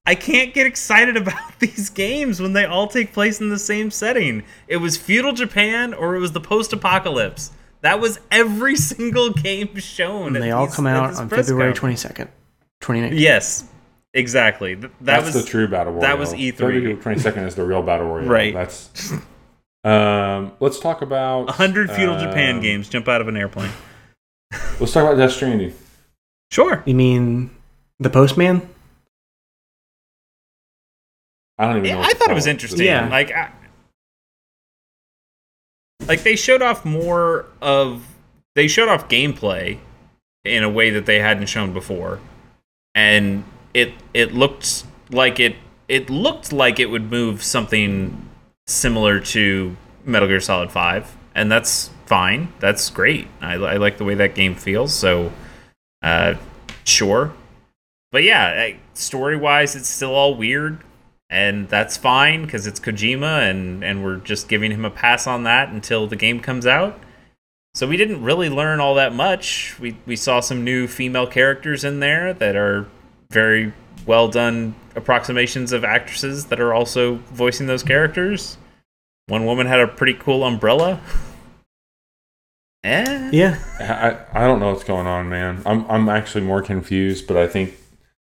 I 0.05 0.15
can't 0.15 0.53
get 0.53 0.67
excited 0.67 1.15
about 1.23 1.59
these 1.59 1.89
games 1.89 2.39
when 2.41 2.53
they 2.53 2.65
all 2.65 2.87
take 2.87 3.13
place 3.13 3.39
in 3.41 3.49
the 3.49 3.57
same 3.59 3.89
setting. 3.89 4.43
It 4.67 4.77
was 4.77 4.97
feudal 4.97 5.33
Japan 5.33 5.93
or 5.93 6.15
it 6.15 6.19
was 6.19 6.33
the 6.33 6.41
post-apocalypse. 6.41 7.51
That 7.81 7.99
was 7.99 8.19
every 8.29 8.75
single 8.91 9.31
game 9.31 9.75
shown. 9.77 10.35
And 10.35 10.43
they 10.43 10.51
all 10.51 10.67
these- 10.67 10.75
come 10.75 10.87
out 10.87 11.15
on 11.15 11.29
February 11.29 11.73
conference. 11.73 12.03
22nd, 12.03 12.27
2019. 12.81 13.19
Yes, 13.19 13.63
exactly. 14.13 14.75
Th- 14.75 14.91
That 15.01 15.21
That's 15.23 15.33
was 15.35 15.43
the 15.45 15.49
true 15.49 15.67
battle 15.67 15.93
royale. 15.93 16.01
that 16.01 16.17
was 16.19 16.33
E3. 16.33 16.53
February 16.55 16.95
22nd 16.95 17.45
is 17.47 17.55
the 17.55 17.65
real 17.65 17.81
battle 17.81 18.07
royale. 18.07 18.27
Right. 18.27 18.53
That's. 18.53 19.13
Um, 19.85 20.53
let's 20.61 20.79
talk 20.79 21.01
about 21.01 21.45
100 21.47 21.91
feudal 21.91 22.17
Japan 22.17 22.55
um, 22.55 22.61
games 22.61 22.87
jump 22.87 23.07
out 23.09 23.19
of 23.19 23.27
an 23.27 23.35
airplane. 23.35 23.71
Let's 24.79 24.93
talk 24.93 25.03
about 25.03 25.17
Death 25.17 25.33
Stranding. 25.33 25.73
Sure. 26.51 26.81
You 26.85 26.95
mean 26.95 27.49
the 27.99 28.09
Postman? 28.09 28.61
I 31.57 31.65
don't 31.67 31.77
even. 31.77 31.85
Yeah, 31.89 31.95
know 31.95 32.01
I 32.01 32.13
thought 32.13 32.31
it 32.31 32.33
was 32.33 32.47
interesting. 32.47 32.85
Yeah. 32.85 33.09
Like, 33.09 33.31
I, 33.31 33.51
like 36.07 36.23
they 36.23 36.35
showed 36.35 36.61
off 36.61 36.85
more 36.85 37.45
of 37.61 38.05
they 38.55 38.67
showed 38.67 38.89
off 38.89 39.07
gameplay 39.09 39.79
in 40.43 40.63
a 40.63 40.69
way 40.69 40.89
that 40.91 41.05
they 41.05 41.19
hadn't 41.19 41.47
shown 41.47 41.73
before, 41.73 42.19
and 42.95 43.43
it 43.73 43.93
it 44.13 44.33
looked 44.33 44.85
like 45.09 45.39
it 45.39 45.55
it 45.87 46.09
looked 46.09 46.51
like 46.53 46.79
it 46.79 46.87
would 46.87 47.09
move 47.11 47.43
something 47.43 48.29
similar 48.67 49.19
to 49.19 49.75
Metal 50.05 50.27
Gear 50.27 50.39
Solid 50.39 50.71
Five, 50.71 51.15
and 51.35 51.51
that's 51.51 51.89
fine. 52.05 52.53
That's 52.59 52.89
great. 52.89 53.27
I, 53.41 53.53
I 53.53 53.77
like 53.77 53.97
the 53.97 54.03
way 54.03 54.15
that 54.15 54.35
game 54.35 54.55
feels. 54.55 54.93
So, 54.93 55.31
uh, 56.01 56.35
sure. 56.83 57.33
But 58.11 58.23
yeah, 58.23 58.73
story 58.93 59.35
wise, 59.35 59.75
it's 59.75 59.89
still 59.89 60.13
all 60.13 60.35
weird 60.35 60.83
and 61.33 61.67
that's 61.67 61.97
fine 61.97 62.43
because 62.43 62.67
it's 62.67 62.79
Kojima, 62.79 63.49
and 63.49 63.83
and 63.83 64.03
we're 64.03 64.17
just 64.17 64.47
giving 64.47 64.69
him 64.69 64.85
a 64.85 64.91
pass 64.91 65.25
on 65.25 65.43
that 65.43 65.69
until 65.69 66.05
the 66.05 66.15
game 66.15 66.39
comes 66.39 66.67
out. 66.67 66.99
So 67.73 67.87
we 67.87 67.97
didn't 67.97 68.21
really 68.21 68.49
learn 68.49 68.79
all 68.79 68.93
that 68.95 69.15
much. 69.15 69.75
We 69.79 69.97
we 70.05 70.15
saw 70.15 70.41
some 70.41 70.63
new 70.63 70.87
female 70.87 71.25
characters 71.25 71.83
in 71.83 72.01
there 72.01 72.35
that 72.35 72.55
are 72.55 72.87
very 73.33 73.73
well 74.05 74.27
done 74.27 74.75
approximations 74.95 75.73
of 75.73 75.83
actresses 75.83 76.45
that 76.45 76.59
are 76.59 76.73
also 76.73 77.15
voicing 77.33 77.67
those 77.67 77.83
characters. 77.83 78.57
One 79.27 79.45
woman 79.45 79.67
had 79.67 79.79
a 79.79 79.87
pretty 79.87 80.13
cool 80.13 80.43
umbrella. 80.43 81.01
Eh. 82.83 83.29
Yeah. 83.31 83.57
I, 83.79 84.41
I 84.43 84.45
don't 84.45 84.59
know 84.59 84.71
what's 84.71 84.83
going 84.83 85.07
on, 85.07 85.29
man. 85.29 85.61
I'm 85.65 85.89
I'm 85.89 86.09
actually 86.09 86.43
more 86.43 86.61
confused, 86.61 87.27
but 87.27 87.37
I 87.37 87.47
think 87.47 87.75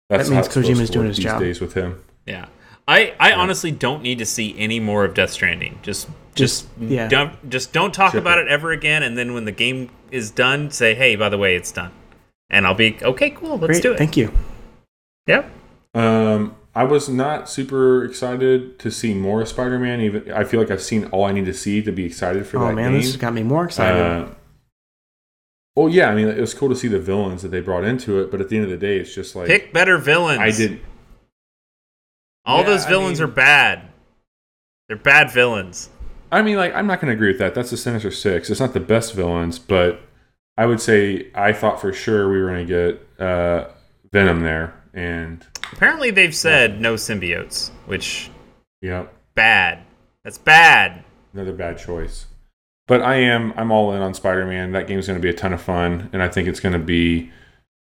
that's 0.09 0.27
That 0.27 0.33
means 0.33 0.33
how 0.33 0.39
it's 0.45 0.53
supposed 0.53 0.69
Kojima's 0.81 0.89
doing 0.89 1.07
his 1.07 1.17
these 1.17 1.25
job. 1.25 1.39
days 1.39 1.61
with 1.61 1.73
him. 1.73 2.03
Yeah. 2.25 2.47
I, 2.87 3.13
I 3.19 3.33
honestly 3.33 3.69
don't 3.69 4.01
need 4.01 4.17
to 4.17 4.25
see 4.25 4.57
any 4.57 4.79
more 4.79 5.05
of 5.05 5.13
Death 5.13 5.29
Stranding. 5.29 5.77
Just 5.83 6.07
just, 6.33 6.65
Just- 6.79 6.91
yeah. 6.91 7.07
don't 7.07 7.49
just 7.49 7.71
don't 7.73 7.93
talk 7.93 8.13
Ship 8.13 8.21
about 8.21 8.39
it. 8.39 8.47
it 8.47 8.51
ever 8.51 8.71
again 8.71 9.03
and 9.03 9.15
then 9.15 9.35
when 9.35 9.45
the 9.45 9.51
game 9.51 9.91
is 10.09 10.31
done 10.31 10.71
say, 10.71 10.95
"Hey, 10.95 11.15
by 11.15 11.29
the 11.29 11.37
way, 11.37 11.55
it's 11.55 11.71
done." 11.71 11.91
And 12.49 12.65
I'll 12.65 12.73
be, 12.73 12.97
"Okay, 13.03 13.29
cool. 13.29 13.57
Let's 13.59 13.67
Great. 13.67 13.83
do 13.83 13.91
it." 13.93 13.97
Thank 13.99 14.17
you. 14.17 14.31
Yep. 15.29 15.49
Um, 15.93 16.55
I 16.75 16.83
was 16.83 17.07
not 17.07 17.49
super 17.49 18.03
excited 18.03 18.79
to 18.79 18.89
see 18.91 19.13
more 19.13 19.45
Spider-Man. 19.45 20.01
Even 20.01 20.31
I 20.31 20.43
feel 20.43 20.59
like 20.59 20.71
I've 20.71 20.81
seen 20.81 21.05
all 21.05 21.25
I 21.25 21.31
need 21.31 21.45
to 21.45 21.53
see 21.53 21.81
to 21.83 21.91
be 21.91 22.03
excited 22.05 22.45
for 22.47 22.57
Oh 22.57 22.61
that 22.65 22.71
Oh 22.71 22.75
man, 22.75 22.91
game. 22.91 22.99
this 23.01 23.11
has 23.11 23.17
got 23.17 23.33
me 23.33 23.43
more 23.43 23.65
excited. 23.65 24.01
Uh, 24.01 24.27
well, 25.75 25.87
yeah, 25.87 26.09
I 26.09 26.15
mean, 26.15 26.27
it 26.27 26.39
was 26.39 26.53
cool 26.53 26.67
to 26.69 26.75
see 26.75 26.87
the 26.87 26.99
villains 26.99 27.41
that 27.43 27.49
they 27.49 27.61
brought 27.61 27.83
into 27.85 28.19
it, 28.19 28.31
but 28.31 28.41
at 28.41 28.49
the 28.49 28.55
end 28.57 28.65
of 28.65 28.71
the 28.71 28.77
day, 28.77 28.97
it's 28.97 29.13
just 29.13 29.35
like 29.35 29.47
Pick 29.47 29.71
better 29.71 29.97
villains. 29.97 30.39
I 30.41 30.51
did. 30.51 30.81
All 32.45 32.59
Yeah, 32.61 32.65
those 32.65 32.85
I 32.85 32.89
villains 32.89 33.19
mean- 33.19 33.29
are 33.29 33.31
bad. 33.31 33.81
They're 34.87 34.97
bad 34.97 35.31
villains. 35.31 35.89
I 36.31 36.41
mean, 36.41 36.57
like, 36.57 36.73
I'm 36.73 36.87
not 36.87 36.99
going 36.99 37.09
to 37.09 37.13
agree 37.13 37.29
with 37.29 37.39
that. 37.39 37.53
That's 37.55 37.69
the 37.71 37.77
Sinister 37.77 38.11
Six. 38.11 38.49
It's 38.49 38.59
not 38.59 38.73
the 38.73 38.79
best 38.79 39.13
villains, 39.13 39.59
but 39.59 40.01
I 40.57 40.65
would 40.65 40.81
say 40.81 41.27
I 41.35 41.53
thought 41.53 41.79
for 41.79 41.93
sure 41.93 42.29
we 42.31 42.41
were 42.41 42.47
going 42.49 42.67
to 42.67 42.97
get 43.17 43.23
uh, 43.25 43.69
Venom 44.11 44.41
there, 44.41 44.73
and 44.93 45.45
Apparently 45.71 46.11
they've 46.11 46.35
said 46.35 46.81
no 46.81 46.95
symbiotes, 46.95 47.69
which 47.85 48.29
yeah, 48.81 49.05
bad. 49.35 49.83
That's 50.23 50.37
bad. 50.37 51.03
another 51.33 51.53
bad 51.53 51.77
choice. 51.77 52.25
But 52.87 53.01
I 53.01 53.15
am 53.17 53.53
I'm 53.55 53.71
all 53.71 53.93
in 53.93 54.01
on 54.01 54.13
Spider-Man. 54.13 54.71
That 54.71 54.87
game's 54.87 55.07
going 55.07 55.19
to 55.19 55.21
be 55.23 55.29
a 55.29 55.33
ton 55.33 55.53
of 55.53 55.61
fun, 55.61 56.09
and 56.11 56.23
I 56.23 56.27
think 56.27 56.47
it's 56.47 56.59
going 56.59 56.73
to 56.73 56.79
be 56.79 57.31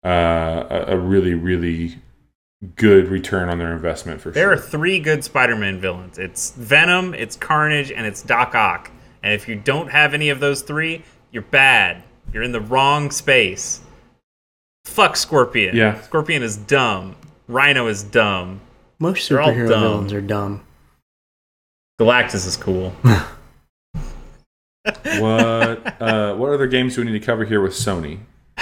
uh, 0.05 0.85
a, 0.86 0.98
really 0.98 1.35
really 1.35 1.98
good 2.76 3.09
return 3.09 3.48
on 3.48 3.59
their 3.59 3.72
investment 3.72 4.20
for 4.20 4.30
There 4.30 4.44
sure. 4.44 4.52
are 4.52 4.56
three 4.56 4.98
good 4.98 5.24
Spider-Man 5.24 5.80
villains. 5.80 6.18
It's 6.18 6.51
Venom, 6.52 7.14
it's 7.14 7.36
Carnage, 7.36 7.90
and 7.93 8.05
it's 8.06 8.22
Doc 8.22 8.55
Ock. 8.55 8.90
And 9.22 9.32
if 9.32 9.48
you 9.48 9.56
don't 9.56 9.89
have 9.90 10.12
any 10.12 10.28
of 10.28 10.40
those 10.40 10.62
three, 10.62 11.05
you're 11.30 11.43
bad. 11.43 12.02
You're 12.32 12.43
in 12.43 12.52
the 12.52 12.60
wrong 12.60 13.10
space. 13.10 13.80
Fuck 14.99 15.16
Scorpion. 15.16 15.77
Yeah. 15.77 16.01
Scorpion 16.01 16.43
is 16.43 16.57
dumb. 16.57 17.15
Rhino 17.47 17.87
is 17.87 18.03
dumb. 18.03 18.61
Most 18.99 19.29
they're 19.29 19.41
all 19.41 19.51
superhero 19.51 19.69
dumb. 19.69 19.81
villains 19.81 20.12
are 20.12 20.20
dumb. 20.20 20.65
Galactus 22.01 22.45
is 22.49 22.57
cool. 22.57 22.91
what 24.83 26.03
uh, 26.03 26.35
what 26.35 26.53
other 26.53 26.66
games 26.66 26.97
do 26.97 27.03
we 27.03 27.12
need 27.12 27.20
to 27.20 27.25
cover 27.25 27.45
here 27.45 27.61
with 27.61 27.75
Sony? 27.75 28.19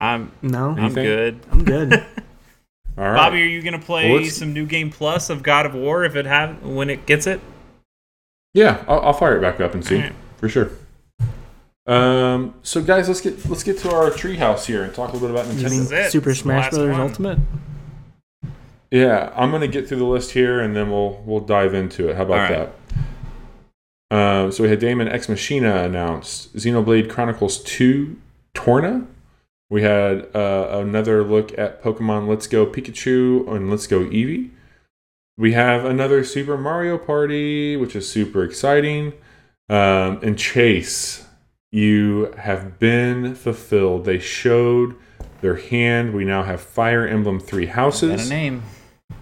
I'm 0.00 0.32
No, 0.42 0.70
I'm 0.70 0.78
Anything? 0.86 1.04
good. 1.04 1.40
I'm 1.52 1.64
good. 1.64 1.92
All 2.98 3.04
right, 3.04 3.14
Bobby, 3.14 3.42
are 3.42 3.46
you 3.46 3.62
gonna 3.62 3.78
play 3.78 4.10
Well, 4.10 4.24
some 4.24 4.52
new 4.52 4.66
game 4.66 4.90
plus 4.90 5.30
of 5.30 5.44
God 5.44 5.66
of 5.66 5.74
War 5.76 6.04
if 6.04 6.16
it 6.16 6.26
have 6.26 6.64
when 6.64 6.90
it 6.90 7.06
gets 7.06 7.28
it? 7.28 7.40
Yeah, 8.54 8.84
I'll, 8.88 9.02
I'll 9.02 9.12
fire 9.12 9.36
it 9.36 9.40
back 9.40 9.60
up 9.60 9.72
and 9.74 9.84
see 9.86 9.98
Alright. 9.98 10.12
for 10.38 10.48
sure. 10.48 10.72
Um, 11.86 12.54
so 12.62 12.82
guys, 12.82 13.08
let's 13.08 13.20
get 13.20 13.48
let's 13.48 13.62
get 13.62 13.78
to 13.78 13.92
our 13.92 14.10
treehouse 14.10 14.64
here 14.64 14.82
and 14.82 14.94
talk 14.94 15.10
a 15.10 15.12
little 15.12 15.28
bit 15.28 15.34
about 15.34 15.46
Nintendo. 15.46 15.70
mean 15.70 15.80
is 15.82 15.92
it. 15.92 16.10
Super 16.10 16.30
It's 16.30 16.40
Smash 16.40 16.72
last 16.72 16.74
Brothers. 16.76 16.96
Ultimate? 16.98 17.38
Yeah, 18.90 19.32
I'm 19.36 19.50
gonna 19.50 19.68
get 19.68 19.88
through 19.88 19.98
the 19.98 20.04
list 20.04 20.30
here 20.30 20.60
and 20.60 20.74
then 20.74 20.90
we'll 20.90 21.22
we'll 21.26 21.40
dive 21.40 21.74
into 21.74 22.08
it. 22.08 22.16
How 22.16 22.22
about 22.22 22.50
Alright. 22.50 22.72
that? 24.10 24.16
Um, 24.16 24.52
so 24.52 24.62
we 24.62 24.68
had 24.70 24.78
Daemon 24.78 25.08
X 25.08 25.28
Machina 25.28 25.82
announced 25.82 26.54
Xenoblade 26.54 27.10
Chronicles 27.10 27.62
2 27.64 28.16
Torna. 28.54 29.06
We 29.68 29.82
had 29.82 30.28
uh, 30.36 30.68
another 30.70 31.24
look 31.24 31.58
at 31.58 31.82
Pokemon 31.82 32.28
Let's 32.28 32.46
Go 32.46 32.64
Pikachu 32.64 33.48
and 33.48 33.70
Let's 33.70 33.86
Go 33.86 34.00
Eevee. 34.00 34.50
We 35.36 35.52
have 35.54 35.84
another 35.84 36.22
Super 36.22 36.56
Mario 36.56 36.96
Party, 36.96 37.76
which 37.76 37.96
is 37.96 38.08
super 38.08 38.44
exciting. 38.44 39.14
Um, 39.68 40.20
and 40.22 40.38
Chase, 40.38 41.26
you 41.74 42.32
have 42.38 42.78
been 42.78 43.34
fulfilled. 43.34 44.04
They 44.04 44.18
showed 44.18 44.94
their 45.40 45.56
hand. 45.56 46.14
We 46.14 46.24
now 46.24 46.44
have 46.44 46.60
Fire 46.60 47.06
Emblem 47.06 47.40
Three 47.40 47.66
Houses. 47.66 48.10
And 48.12 48.20
a 48.20 48.28
name 48.34 48.62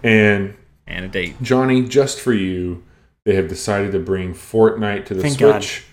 And 0.03 0.55
and 0.85 1.05
a 1.05 1.07
date. 1.07 1.41
Johnny, 1.41 1.81
just 1.87 2.19
for 2.21 2.31
you, 2.33 2.83
they 3.25 3.35
have 3.35 3.47
decided 3.47 3.91
to 3.93 3.99
bring 3.99 4.33
Fortnite 4.33 5.05
to 5.07 5.13
the 5.15 5.21
Thank 5.23 5.39
God. 5.39 5.63
Switch. 5.63 5.85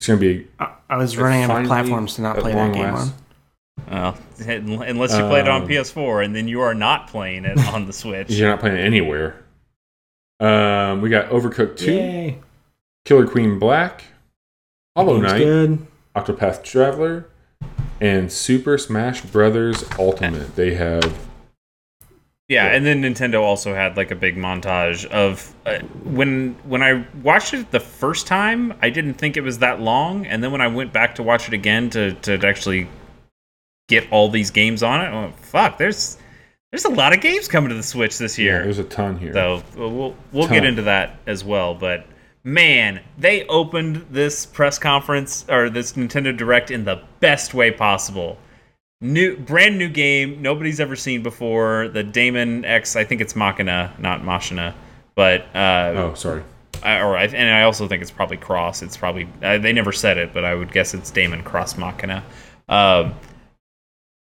It's 0.00 0.08
going 0.08 0.18
to 0.18 0.34
be 0.40 0.48
I, 0.58 0.72
I 0.90 0.96
was 0.96 1.16
running 1.16 1.42
out 1.44 1.60
of 1.60 1.66
platforms 1.66 2.16
to 2.16 2.22
not 2.22 2.36
play 2.38 2.52
that 2.52 2.74
game 2.74 2.82
last. 2.94 3.12
on. 3.12 3.18
Well, 3.90 4.18
unless 4.46 5.12
you 5.12 5.20
played 5.28 5.42
it 5.46 5.48
on 5.48 5.62
Um, 5.62 5.68
PS4, 5.68 6.24
and 6.24 6.34
then 6.34 6.48
you 6.48 6.60
are 6.60 6.74
not 6.74 7.06
playing 7.08 7.44
it 7.44 7.58
on 7.68 7.86
the 7.86 7.92
Switch. 8.02 8.30
You're 8.30 8.48
not 8.50 8.58
playing 8.60 8.76
it 8.78 8.80
anywhere. 8.80 9.42
Um, 10.40 11.00
we 11.00 11.08
got 11.10 11.28
Overcooked 11.30 11.76
2, 11.76 11.92
Yay. 11.92 12.38
Killer 13.04 13.26
Queen 13.28 13.58
Black, 13.60 14.02
Hollow 14.96 15.18
Knight, 15.18 15.38
good. 15.38 15.86
Octopath 16.14 16.62
Traveler, 16.62 17.28
and 18.00 18.30
Super 18.30 18.78
Smash 18.78 19.22
Brothers 19.22 19.84
Ultimate. 19.98 20.56
They 20.56 20.74
have 20.74 21.28
Yeah, 22.48 22.66
and 22.66 22.84
then 22.84 23.02
Nintendo 23.02 23.40
also 23.40 23.74
had 23.74 23.96
like 23.96 24.10
a 24.10 24.16
big 24.16 24.36
montage 24.36 25.06
of 25.06 25.54
uh, 25.64 25.78
when 26.04 26.54
when 26.64 26.82
I 26.82 27.06
watched 27.22 27.54
it 27.54 27.70
the 27.70 27.80
first 27.80 28.26
time, 28.26 28.74
I 28.82 28.90
didn't 28.90 29.14
think 29.14 29.36
it 29.36 29.42
was 29.42 29.58
that 29.58 29.80
long, 29.80 30.26
and 30.26 30.42
then 30.42 30.52
when 30.52 30.60
I 30.60 30.68
went 30.68 30.92
back 30.92 31.14
to 31.16 31.22
watch 31.22 31.48
it 31.48 31.54
again 31.54 31.90
to 31.90 32.12
to 32.14 32.46
actually 32.46 32.88
get 33.88 34.10
all 34.10 34.28
these 34.28 34.50
games 34.50 34.82
on 34.82 35.00
it, 35.00 35.08
oh, 35.12 35.32
fuck, 35.36 35.78
there's 35.78 36.18
there's 36.72 36.86
a 36.86 36.90
lot 36.90 37.12
of 37.12 37.20
games 37.20 37.48
coming 37.48 37.68
to 37.68 37.74
the 37.74 37.82
Switch 37.82 38.18
this 38.18 38.38
year." 38.38 38.58
yeah, 38.58 38.62
there's 38.64 38.78
a 38.78 38.84
ton 38.84 39.18
here. 39.18 39.32
So 39.32 39.62
we'll 39.76 40.16
we'll 40.32 40.48
get 40.48 40.64
into 40.64 40.82
that 40.82 41.18
as 41.26 41.44
well. 41.44 41.74
But 41.74 42.06
man, 42.44 43.00
they 43.18 43.46
opened 43.46 44.06
this 44.10 44.46
press 44.46 44.78
conference 44.78 45.44
or 45.48 45.70
this 45.70 45.92
Nintendo 45.92 46.36
Direct 46.36 46.70
in 46.70 46.84
the 46.84 47.00
best 47.20 47.54
way 47.54 47.70
possible. 47.70 48.36
new 49.00 49.36
brand 49.36 49.78
new 49.78 49.88
game 49.88 50.40
nobody's 50.42 50.78
ever 50.80 50.94
seen 50.96 51.22
before 51.22 51.88
the 51.88 52.02
Daemon 52.04 52.64
X 52.64 52.94
I 52.94 53.02
think 53.04 53.20
it's 53.20 53.34
Machina 53.34 53.92
not 53.98 54.22
Machina 54.24 54.74
but 55.16 55.40
uh 55.56 55.92
Oh, 55.96 56.14
sorry. 56.14 56.42
I, 56.84 57.00
or 57.00 57.16
I, 57.16 57.24
and 57.26 57.50
I 57.50 57.62
also 57.62 57.88
think 57.88 58.00
it's 58.02 58.12
probably 58.12 58.36
cross 58.36 58.80
it's 58.82 58.96
probably 58.96 59.28
uh, 59.42 59.58
they 59.58 59.72
never 59.72 59.90
said 59.92 60.18
it 60.18 60.32
but 60.32 60.44
I 60.44 60.54
would 60.54 60.70
guess 60.72 60.94
it's 60.94 61.10
Daemon 61.10 61.42
cross 61.42 61.76
Machina 61.76 62.22
um 62.68 63.14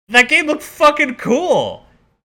that 0.08 0.28
game 0.28 0.46
looked 0.46 0.62
fucking 0.62 1.14
cool 1.14 1.84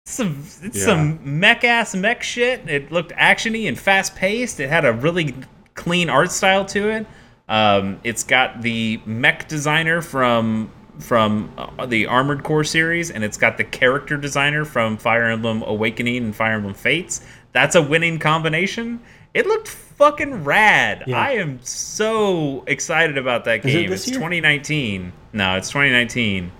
it's 0.06 0.14
some 0.14 0.42
it's 0.62 0.78
Yeah. 0.78 0.84
some 0.84 1.40
mech 1.40 1.62
ass 1.64 1.94
mech 1.94 2.22
shit 2.22 2.66
it 2.70 2.90
looked 2.90 3.12
actiony 3.12 3.68
and 3.68 3.78
fast 3.78 4.14
paced 4.16 4.60
it 4.60 4.70
had 4.70 4.86
a 4.86 4.92
really 4.94 5.34
clean 5.74 6.10
art 6.10 6.30
style 6.30 6.64
to 6.64 6.88
it 6.88 7.06
um, 7.50 7.98
it's 8.04 8.22
got 8.22 8.62
the 8.62 9.00
mech 9.04 9.48
designer 9.48 10.00
from 10.00 10.70
from 11.00 11.52
uh, 11.58 11.84
the 11.86 12.06
Armored 12.06 12.44
Core 12.44 12.62
series, 12.62 13.10
and 13.10 13.24
it's 13.24 13.36
got 13.36 13.56
the 13.56 13.64
character 13.64 14.16
designer 14.16 14.64
from 14.64 14.96
Fire 14.96 15.24
Emblem 15.24 15.62
Awakening 15.66 16.18
and 16.18 16.36
Fire 16.36 16.54
Emblem 16.54 16.74
Fates. 16.74 17.22
That's 17.52 17.74
a 17.74 17.82
winning 17.82 18.18
combination. 18.20 19.00
It 19.34 19.46
looked 19.46 19.66
fucking 19.66 20.44
rad. 20.44 21.04
Yeah. 21.06 21.18
I 21.18 21.32
am 21.32 21.58
so 21.62 22.62
excited 22.68 23.18
about 23.18 23.44
that 23.46 23.64
Is 23.64 23.74
it 23.74 23.78
game. 23.80 23.90
this 23.90 24.02
It's 24.02 24.10
year? 24.10 24.18
2019. 24.18 25.12
No, 25.32 25.56
it's 25.56 25.68
2019. 25.70 26.52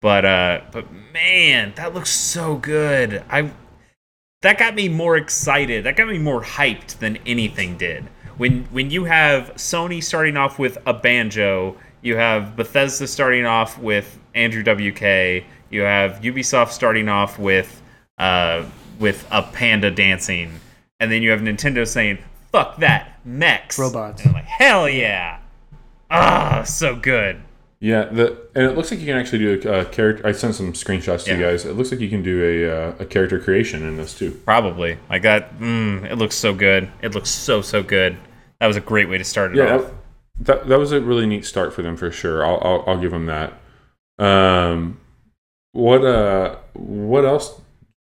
But 0.00 0.24
uh, 0.24 0.60
but 0.70 0.92
man, 1.12 1.72
that 1.74 1.92
looks 1.92 2.10
so 2.10 2.56
good. 2.56 3.24
I 3.28 3.50
that 4.42 4.58
got 4.58 4.76
me 4.76 4.88
more 4.88 5.16
excited. 5.16 5.84
That 5.84 5.96
got 5.96 6.06
me 6.06 6.18
more 6.18 6.42
hyped 6.42 6.98
than 6.98 7.16
anything 7.26 7.76
did. 7.76 8.06
When 8.36 8.64
when 8.66 8.90
you 8.90 9.04
have 9.04 9.54
Sony 9.54 10.02
starting 10.02 10.36
off 10.36 10.58
with 10.58 10.78
a 10.86 10.92
banjo, 10.92 11.76
you 12.02 12.16
have 12.16 12.54
Bethesda 12.56 13.06
starting 13.06 13.46
off 13.46 13.78
with 13.78 14.18
Andrew 14.34 14.62
WK, 14.62 15.44
you 15.70 15.82
have 15.82 16.20
Ubisoft 16.20 16.70
starting 16.70 17.08
off 17.08 17.38
with 17.38 17.82
uh 18.18 18.64
with 18.98 19.26
a 19.30 19.42
panda 19.42 19.90
dancing, 19.90 20.60
and 21.00 21.10
then 21.10 21.22
you 21.22 21.30
have 21.30 21.40
Nintendo 21.40 21.86
saying, 21.86 22.18
"Fuck 22.52 22.76
that, 22.78 23.18
mechs, 23.24 23.78
Robots. 23.78 24.20
And 24.22 24.30
I'm 24.30 24.34
like, 24.34 24.44
hell 24.44 24.88
yeah, 24.88 25.38
ah, 26.10 26.62
so 26.64 26.94
good. 26.94 27.40
Yeah, 27.78 28.04
the 28.04 28.38
and 28.54 28.64
it 28.64 28.76
looks 28.76 28.90
like 28.90 29.00
you 29.00 29.06
can 29.06 29.16
actually 29.16 29.38
do 29.38 29.68
a, 29.68 29.72
uh 29.72 29.84
character. 29.84 30.26
I 30.26 30.32
sent 30.32 30.54
some 30.54 30.72
screenshots 30.72 31.24
to 31.24 31.36
you 31.36 31.42
guys. 31.42 31.66
It 31.66 31.74
looks 31.74 31.90
like 31.90 32.00
you 32.00 32.08
can 32.08 32.22
do 32.22 32.42
a 32.42 32.70
uh, 32.70 32.94
a 33.00 33.04
character 33.04 33.38
creation 33.38 33.82
in 33.82 33.96
this 33.96 34.16
too. 34.16 34.30
Probably 34.30 34.98
like 35.10 35.22
that. 35.22 35.58
Mm, 35.58 36.10
it 36.10 36.16
looks 36.16 36.36
so 36.36 36.54
good. 36.54 36.90
It 37.02 37.14
looks 37.14 37.30
so 37.30 37.60
so 37.60 37.82
good. 37.82 38.16
That 38.60 38.66
was 38.66 38.76
a 38.76 38.80
great 38.80 39.08
way 39.08 39.18
to 39.18 39.24
start 39.24 39.52
it 39.52 39.58
Yeah, 39.58 39.76
off. 39.76 39.82
that, 39.82 39.92
that 40.40 40.68
that 40.68 40.78
was 40.78 40.92
a 40.92 41.00
really 41.00 41.26
neat 41.26 41.44
start 41.44 41.72
for 41.74 41.82
them 41.82 41.96
for 41.96 42.10
sure. 42.10 42.44
I'll 42.44 42.58
I'll, 42.62 42.84
I'll 42.86 43.00
give 43.00 43.10
them 43.10 43.26
that. 43.26 43.54
Um, 44.18 45.00
what 45.72 46.04
uh, 46.04 46.56
what 46.74 47.24
else 47.24 47.60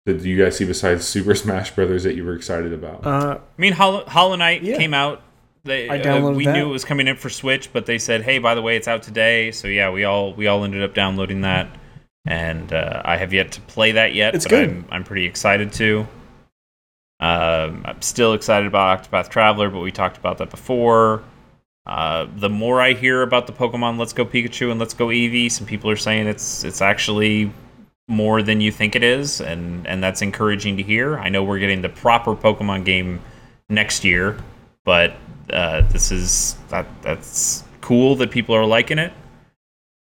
did 0.07 0.23
you 0.23 0.43
guys 0.43 0.57
see 0.57 0.65
besides 0.67 1.07
Super 1.07 1.35
Smash 1.35 1.71
Brothers 1.75 2.03
that 2.05 2.15
you 2.15 2.25
were 2.25 2.35
excited 2.35 2.73
about? 2.73 3.07
Uh, 3.07 3.39
I 3.39 3.61
mean, 3.61 3.73
Hollow, 3.73 4.05
Hollow 4.05 4.37
Knight 4.37 4.63
Yeah. 4.63 4.77
came 4.77 4.93
out. 4.95 5.23
They, 5.65 5.89
I 5.89 5.99
uh, 5.99 6.05
downloaded 6.05 6.37
we 6.37 6.45
that. 6.45 6.53
knew 6.53 6.69
it 6.69 6.73
was 6.73 6.85
coming 6.85 7.09
in 7.09 7.17
for 7.17 7.31
Switch, 7.31 7.73
but 7.73 7.87
they 7.87 7.97
said, 7.97 8.21
"Hey, 8.21 8.39
by 8.39 8.55
the 8.55 8.61
way, 8.61 8.77
it's 8.77 8.87
out 8.87 9.03
today." 9.03 9.51
So 9.51 9.67
yeah, 9.67 9.89
we 9.91 10.05
all 10.05 10.35
we 10.35 10.47
all 10.47 10.63
ended 10.63 10.83
up 10.83 10.93
downloading 10.93 11.41
that, 11.41 11.69
and 12.27 12.71
uh, 12.71 13.01
I 13.03 13.17
have 13.17 13.33
yet 13.33 13.53
to 13.53 13.63
play 13.63 13.93
that 13.93 14.15
yet. 14.15 14.35
It's 14.35 14.45
but 14.45 14.51
good. 14.51 14.69
I'm 14.69 14.85
I'm 14.91 15.05
pretty 15.05 15.25
excited 15.25 15.73
to. 15.75 16.07
Um, 17.21 17.83
I'm 17.85 18.03
still 18.03 18.35
excited 18.35 18.67
about 18.67 19.03
Octopath 19.03 19.29
Traveler, 19.29 19.71
but 19.71 19.81
we 19.81 19.93
talked 19.93 20.17
about 20.17 20.39
that 20.39 20.51
before. 20.51 21.23
Uh, 21.87 22.27
the 22.37 22.49
more 22.49 22.81
I 22.81 22.95
hear 22.95 23.23
about 23.23 23.47
the 23.47 23.53
Pokemon 23.53 23.99
Let's 23.99 24.13
Go 24.13 24.25
Pikachu 24.25 24.71
and 24.71 24.81
Let's 24.81 24.95
Go 24.95 25.09
Eevee, 25.09 25.51
some 25.51 25.67
people 25.67 25.91
are 25.91 25.97
saying 25.97 26.27
it's 26.27 26.65
it's 26.65 26.81
actually 26.81 27.53
more 28.09 28.43
than 28.43 28.61
you 28.61 28.73
think 28.73 28.97
it 28.97 29.03
is, 29.03 29.41
and 29.41 29.87
and 29.87 30.03
that's 30.03 30.23
encouraging 30.23 30.77
to 30.79 30.83
hear. 30.83 31.19
I 31.19 31.29
know 31.29 31.45
we're 31.45 31.59
getting 31.59 31.83
the 31.83 31.91
proper 31.91 32.35
Pokemon 32.35 32.85
game 32.85 33.21
next 33.69 34.05
year, 34.05 34.39
but 34.85 35.15
uh, 35.53 35.83
this 35.83 36.11
is 36.11 36.57
that 36.69 36.87
that's 37.03 37.65
cool 37.81 38.17
that 38.17 38.31
people 38.31 38.55
are 38.55 38.67
liking 38.67 38.99
it. 38.99 39.13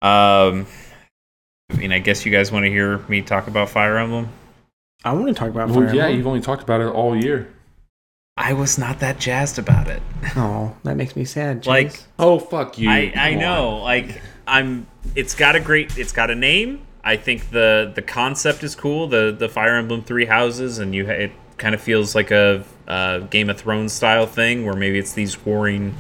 Um, 0.02 0.66
I 1.70 1.76
mean, 1.76 1.92
I 1.92 2.00
guess 2.00 2.26
you 2.26 2.32
guys 2.32 2.52
want 2.52 2.64
to 2.64 2.70
hear 2.70 3.00
me 3.10 3.22
talk 3.22 3.48
about 3.48 3.70
Fire 3.70 3.98
Emblem. 3.98 4.30
I 5.06 5.14
want 5.14 5.28
to 5.28 5.34
talk 5.34 5.50
about 5.50 5.70
well, 5.70 5.76
Fire 5.86 5.94
yeah, 5.94 6.02
Emblem. 6.04 6.18
you've 6.18 6.28
only 6.28 6.42
talked 6.42 6.64
about 6.64 6.82
it 6.82 6.88
all 6.88 7.16
year. 7.16 7.48
I 8.38 8.52
was 8.54 8.78
not 8.78 9.00
that 9.00 9.18
jazzed 9.20 9.58
about 9.60 9.88
it. 9.88 10.02
Oh, 10.36 10.76
that 10.84 10.98
makes 10.98 11.16
me 11.16 11.24
sad. 11.24 11.62
Chase. 11.64 11.68
Like, 11.70 12.04
Oh 12.20 12.40
fuck 12.40 12.78
you! 12.78 12.90
I, 12.90 13.14
I 13.16 13.32
Come 13.32 13.40
know, 13.40 13.70
on. 13.76 13.82
like 13.84 14.22
I'm. 14.48 14.88
It's 15.16 15.34
got 15.36 15.56
a 15.56 15.62
great. 15.62 15.98
It's 15.98 16.12
got 16.12 16.30
a 16.30 16.36
name. 16.36 16.82
I 17.04 17.16
think 17.16 17.52
the 17.52 17.92
the 17.96 18.02
concept 18.02 18.64
is 18.64 18.76
cool. 18.76 19.08
The 19.08 19.34
the 19.38 19.48
Fire 19.48 19.76
Emblem 19.78 20.02
Three 20.04 20.26
Houses, 20.26 20.80
and 20.80 20.94
you 20.94 21.06
ha- 21.06 21.12
it 21.14 21.32
kind 21.58 21.74
of 21.74 21.80
feels 21.80 22.16
like 22.16 22.32
a, 22.32 22.66
uh 22.88 23.20
Game 23.20 23.50
of 23.50 23.58
Thrones 23.58 23.94
style 23.94 24.26
thing, 24.26 24.66
where 24.66 24.76
maybe 24.76 24.98
it's 25.00 25.14
these 25.14 25.46
warring. 25.46 25.96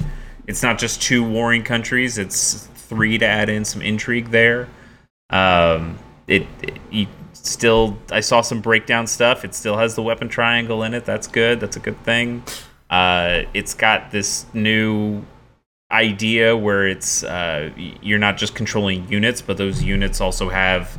It's 0.47 0.61
not 0.61 0.77
just 0.79 1.01
two 1.01 1.23
warring 1.23 1.63
countries. 1.63 2.17
It's 2.17 2.67
three 2.75 3.17
to 3.19 3.25
add 3.25 3.47
in 3.47 3.63
some 3.63 3.81
intrigue 3.81 4.31
there. 4.31 4.67
Um, 5.29 5.97
it, 6.27 6.45
it 6.61 6.77
you 6.91 7.07
still. 7.45 7.97
I 8.11 8.19
saw 8.19 8.41
some 8.41 8.61
breakdown 8.61 9.07
stuff. 9.07 9.45
It 9.45 9.53
still 9.55 9.77
has 9.77 9.95
the 9.95 10.01
weapon 10.01 10.29
triangle 10.29 10.83
in 10.83 10.93
it. 10.93 11.05
That's 11.05 11.27
good. 11.27 11.59
That's 11.59 11.75
a 11.77 11.79
good 11.79 12.01
thing. 12.03 12.43
Uh, 12.89 13.43
it's 13.53 13.73
got 13.73 14.11
this 14.11 14.45
new 14.53 15.23
idea 15.91 16.57
where 16.57 16.87
it's 16.87 17.23
uh, 17.23 17.71
you're 18.01 18.19
not 18.19 18.37
just 18.37 18.55
controlling 18.55 19.07
units, 19.09 19.41
but 19.41 19.57
those 19.57 19.83
units 19.83 20.19
also 20.21 20.49
have 20.49 20.97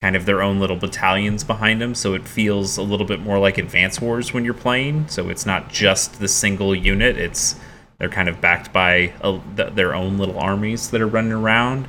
kind 0.00 0.14
of 0.14 0.26
their 0.26 0.42
own 0.42 0.60
little 0.60 0.76
battalions 0.76 1.42
behind 1.42 1.80
them. 1.80 1.94
So 1.94 2.14
it 2.14 2.26
feels 2.26 2.76
a 2.76 2.82
little 2.82 3.06
bit 3.06 3.20
more 3.20 3.38
like 3.38 3.58
Advance 3.58 4.00
Wars 4.00 4.32
when 4.32 4.44
you're 4.44 4.54
playing. 4.54 5.08
So 5.08 5.28
it's 5.28 5.44
not 5.44 5.70
just 5.70 6.20
the 6.20 6.28
single 6.28 6.74
unit; 6.74 7.16
it's 7.16 7.56
they're 7.98 8.08
kind 8.08 8.28
of 8.28 8.40
backed 8.40 8.72
by 8.72 9.12
a, 9.20 9.40
th- 9.56 9.74
their 9.74 9.94
own 9.94 10.18
little 10.18 10.38
armies 10.38 10.90
that 10.90 11.00
are 11.00 11.06
running 11.06 11.32
around. 11.32 11.88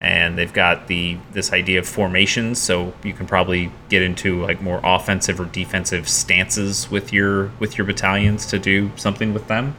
And 0.00 0.36
they've 0.36 0.52
got 0.52 0.88
the 0.88 1.16
this 1.32 1.52
idea 1.52 1.78
of 1.78 1.88
formations, 1.88 2.60
so 2.60 2.92
you 3.02 3.14
can 3.14 3.26
probably 3.26 3.72
get 3.88 4.02
into 4.02 4.42
like 4.42 4.60
more 4.60 4.80
offensive 4.84 5.40
or 5.40 5.46
defensive 5.46 6.06
stances 6.08 6.90
with 6.90 7.12
your 7.12 7.50
with 7.58 7.78
your 7.78 7.86
battalions 7.86 8.44
to 8.46 8.58
do 8.58 8.90
something 8.96 9.32
with 9.32 9.48
them. 9.48 9.74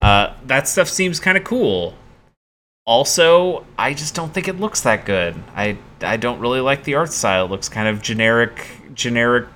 Uh, 0.00 0.32
that 0.44 0.68
stuff 0.68 0.88
seems 0.88 1.18
kind 1.18 1.36
of 1.36 1.44
cool. 1.44 1.94
Also, 2.84 3.64
I 3.78 3.94
just 3.94 4.14
don't 4.14 4.34
think 4.34 4.48
it 4.48 4.58
looks 4.58 4.80
that 4.82 5.04
good. 5.04 5.36
I 5.54 5.78
I 6.00 6.16
don't 6.16 6.40
really 6.40 6.60
like 6.60 6.84
the 6.84 6.94
art 6.96 7.12
style. 7.12 7.46
It 7.46 7.50
looks 7.50 7.68
kind 7.68 7.88
of 7.88 8.02
generic, 8.02 8.66
generic 8.94 9.48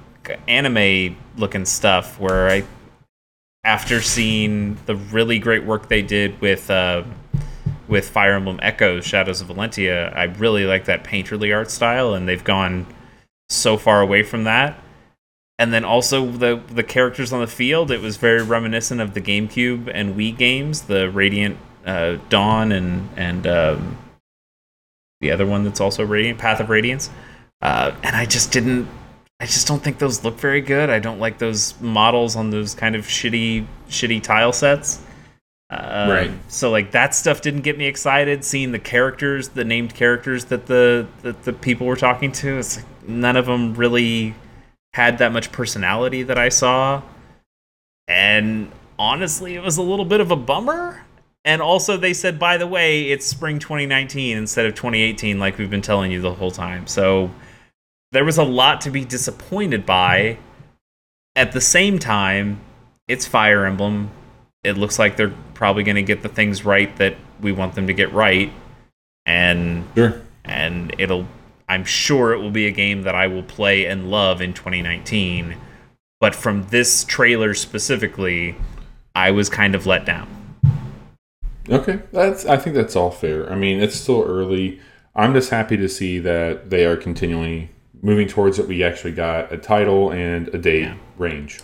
anime 0.47 1.17
looking 1.37 1.65
stuff. 1.65 2.21
Where 2.21 2.49
I, 2.49 2.65
after 3.65 4.01
seeing 4.01 4.79
the 4.87 4.95
really 4.95 5.41
great 5.41 5.65
work 5.65 5.89
they 5.89 6.03
did 6.03 6.41
with 6.41 6.71
uh, 6.71 7.03
with 7.89 8.09
Fire 8.09 8.35
Emblem 8.35 8.59
Echoes, 8.63 9.07
Shadows 9.07 9.41
of 9.41 9.49
Valentia, 9.49 10.15
I 10.17 10.25
really 10.25 10.65
like 10.65 10.87
that 10.87 11.05
painterly 11.05 11.55
art 11.55 11.71
style, 11.71 12.15
and 12.15 12.29
they've 12.29 12.43
gone 12.43 12.87
so 13.49 13.77
far 13.77 14.01
away 14.01 14.23
from 14.23 14.45
that. 14.45 14.79
And 15.59 15.73
then 15.73 15.85
also 15.85 16.27
the 16.31 16.61
the 16.69 16.83
characters 16.83 17.33
on 17.33 17.41
the 17.41 17.47
field 17.47 17.91
it 17.91 18.03
was 18.03 18.19
very 18.19 18.43
reminiscent 18.43 19.01
of 19.01 19.15
the 19.15 19.23
GameCube 19.23 19.91
and 19.93 20.15
Wii 20.15 20.37
games 20.37 20.83
the 20.83 21.11
Radiant 21.11 21.57
uh, 21.87 22.17
Dawn 22.29 22.73
and 22.73 23.09
and 23.17 23.47
um, 23.47 23.97
the 25.21 25.31
other 25.31 25.47
one 25.47 25.65
that's 25.65 25.81
also 25.81 26.05
Radiant 26.05 26.39
Path 26.39 26.61
of 26.61 26.69
Radiance. 26.69 27.09
Uh, 27.63 27.93
and 28.03 28.15
I 28.15 28.27
just 28.27 28.53
didn't 28.53 28.87
I 29.41 29.47
just 29.47 29.67
don't 29.67 29.83
think 29.83 29.99
those 29.99 30.25
look 30.25 30.39
very 30.39 30.61
good. 30.61 30.91
I 30.91 30.99
don't 30.99 31.21
like 31.21 31.39
those 31.39 31.79
models 31.81 32.37
on 32.37 32.51
those 32.51 32.75
kind 32.75 32.95
of 32.95 33.07
shitty 33.07 33.67
shitty 33.89 34.23
tile 34.23 34.53
sets 34.53 35.01
um, 35.71 36.11
Right. 36.11 36.31
So 36.49 36.71
like 36.71 36.93
that 36.93 37.15
stuff 37.15 37.41
didn't 37.41 37.63
get 37.63 37.77
me 37.77 37.87
excited. 37.87 38.45
Seeing 38.45 38.73
the 38.73 38.79
characters, 38.79 39.49
the 39.51 39.65
named 39.65 39.95
characters 39.95 40.47
that 40.47 40.67
the 40.67 41.07
that 41.23 41.43
the 41.45 41.53
people 41.53 41.87
were 41.87 41.97
talking 41.97 42.33
to, 42.33 42.59
it's 42.59 42.77
like 42.77 43.09
none 43.09 43.37
of 43.37 43.47
them 43.47 43.75
really 43.75 44.35
had 44.95 45.19
that 45.19 45.33
much 45.33 45.53
personality 45.53 46.23
that 46.23 46.39
I 46.39 46.49
saw. 46.49 47.03
And 48.09 48.71
honestly, 48.99 49.55
it 49.55 49.63
was 49.63 49.77
a 49.77 49.83
little 49.83 50.05
bit 50.05 50.21
of 50.21 50.31
a 50.31 50.37
bummer. 50.37 51.03
And 51.45 51.63
also, 51.63 51.97
they 51.97 52.13
said, 52.13 52.41
by 52.41 52.57
the 52.57 52.67
way, 52.67 53.11
it's 53.11 53.25
spring 53.25 53.61
2019 53.61 54.37
instead 54.37 54.67
of 54.67 54.75
2018, 54.75 55.39
like 55.39 55.59
we've 55.59 55.71
been 55.71 55.83
telling 55.83 56.11
you 56.11 56.21
the 56.21 56.35
whole 56.35 56.51
time. 56.51 56.89
So 56.89 57.31
there 58.11 58.25
was 58.25 58.39
a 58.39 58.43
lot 58.43 58.81
to 58.83 58.91
be 58.91 59.05
disappointed 59.05 59.87
by. 59.87 60.39
At 61.37 61.53
the 61.53 61.61
same 61.61 61.99
time, 61.99 62.61
it's 63.07 63.27
Fire 63.27 63.65
Emblem. 63.67 64.11
It 64.67 64.77
looks 64.77 64.99
like 64.99 65.17
they're 65.17 65.33
probably 65.55 65.83
going 65.85 65.97
to 65.97 66.03
get 66.03 66.23
the 66.23 66.29
things 66.29 66.65
right 66.65 66.95
that 66.97 67.17
we 67.41 67.53
want 67.53 67.75
them 67.75 67.87
to 67.87 67.93
get 67.95 68.13
right. 68.13 68.53
And 69.25 69.85
Sure. 69.95 70.21
and 70.45 70.95
it'll 70.99 71.27
I'm 71.69 71.85
sure 71.85 72.33
it 72.33 72.39
will 72.41 72.51
be 72.53 72.67
a 72.69 72.71
game 72.71 73.03
that 73.03 73.15
I 73.17 73.27
will 73.27 73.43
play 73.43 73.87
and 73.87 74.11
love 74.11 74.41
in 74.41 74.53
2019. 74.55 75.57
But 76.21 76.35
from 76.35 76.67
this 76.69 77.05
trailer 77.05 77.55
specifically, 77.55 78.55
I 79.15 79.31
was 79.33 79.49
kind 79.49 79.75
of 79.75 79.85
let 79.87 80.05
down. 80.07 80.29
Okay, 81.69 82.01
that's. 82.13 82.47
I 82.47 82.57
think 82.57 82.77
that's 82.77 82.95
all 82.95 83.11
fair. 83.11 83.51
I 83.51 83.57
mean, 83.57 83.81
it's 83.81 83.97
still 83.97 84.23
early. 84.23 84.79
I'm 85.17 85.33
just 85.35 85.51
happy 85.51 85.77
to 85.77 85.89
see 85.89 86.19
that 86.21 86.71
they 86.71 86.85
are 86.87 86.97
continually 86.97 87.71
moving 88.03 88.29
towards 88.29 88.59
it. 88.61 88.69
We 88.69 88.85
actually 88.85 89.13
got 89.13 89.53
a 89.53 89.57
title 89.59 90.11
and 90.13 90.47
a 90.55 90.59
date 90.59 90.83
Yeah. 90.83 90.95
range. 91.19 91.61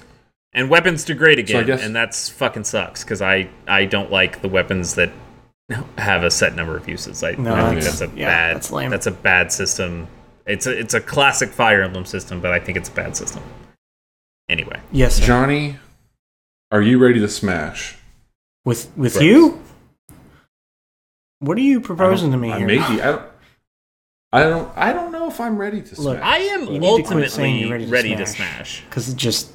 And 0.55 0.69
weapons 0.69 1.05
degrade 1.05 1.39
So 1.39 1.59
again, 1.61 1.67
guess- 1.67 1.83
and 1.83 1.97
that's 1.97 2.29
fucking 2.29 2.65
sucks 2.65 3.03
because 3.05 3.23
I 3.23 3.49
I 3.67 3.85
don't 3.87 4.11
like 4.11 4.43
the 4.43 4.49
weapons 4.49 4.95
that 4.97 5.11
have 5.99 6.25
a 6.25 6.31
set 6.31 6.55
number 6.55 6.77
of 6.77 6.89
uses. 6.89 7.23
I, 7.23 7.33
No, 7.33 7.55
I 7.55 7.71
think 7.71 7.81
that's- 7.83 7.99
that's 8.01 8.13
a 8.13 8.17
yeah, 8.17 8.29
bad 8.29 8.57
that's 8.57 8.71
lame. 8.71 8.91
that's 8.91 9.07
a 9.07 9.11
bad 9.13 9.51
system. 9.53 10.09
It's 10.47 10.67
a 10.67 10.79
it's 10.79 10.95
a 10.95 11.01
classic 11.01 11.51
Fire 11.51 11.83
Emblem 11.83 12.05
system, 12.05 12.41
but 12.41 12.53
I 12.53 12.59
think 12.59 12.77
it's 12.77 12.89
a 12.89 12.93
bad 12.93 13.17
system. 13.17 13.43
Anyway, 14.49 14.79
Yes, 14.91 15.15
sir. 15.17 15.25
Johnny, 15.25 15.77
are 16.71 16.83
you 16.83 16.99
ready 16.99 17.21
to 17.21 17.29
smash? 17.29 17.97
With 18.65 18.91
with 18.97 19.17
Right. 19.17 19.25
you? 19.25 19.63
What 21.39 21.57
are 21.57 21.63
you 21.63 21.81
proposing 21.81 22.31
to 22.33 22.37
me 22.37 22.53
I 22.53 22.59
here? 22.59 22.67
may 22.67 22.77
be. 22.77 22.83
I 23.03 23.07
don't. 23.07 23.23
I 24.35 24.43
don't. 24.45 24.73
I 24.77 24.93
don't 24.93 25.13
know 25.13 25.29
if 25.29 25.41
I'm 25.41 25.57
ready 25.59 25.81
to 25.83 26.01
Look, 26.01 26.19
smash. 26.19 26.23
I 26.23 26.39
am 26.39 26.61
You 26.67 26.79
need 26.79 26.81
to 26.81 26.87
ultimately 26.87 27.71
ready, 27.71 27.87
ready 27.87 28.11
to 28.11 28.17
to 28.17 28.27
smash. 28.27 28.79
smash. 28.79 28.83
Because 28.89 29.09
it 29.09 29.17
just 29.17 29.51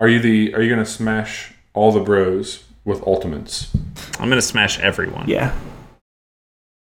Are 0.00 0.08
you 0.08 0.20
the? 0.20 0.54
Are 0.54 0.62
you 0.62 0.70
gonna 0.70 0.86
smash 0.86 1.52
all 1.74 1.92
the 1.92 2.00
bros 2.00 2.64
with 2.84 3.02
ultimates? 3.06 3.74
I'm 4.20 4.28
gonna 4.28 4.42
smash 4.42 4.78
everyone. 4.80 5.28
yeah. 5.28 5.54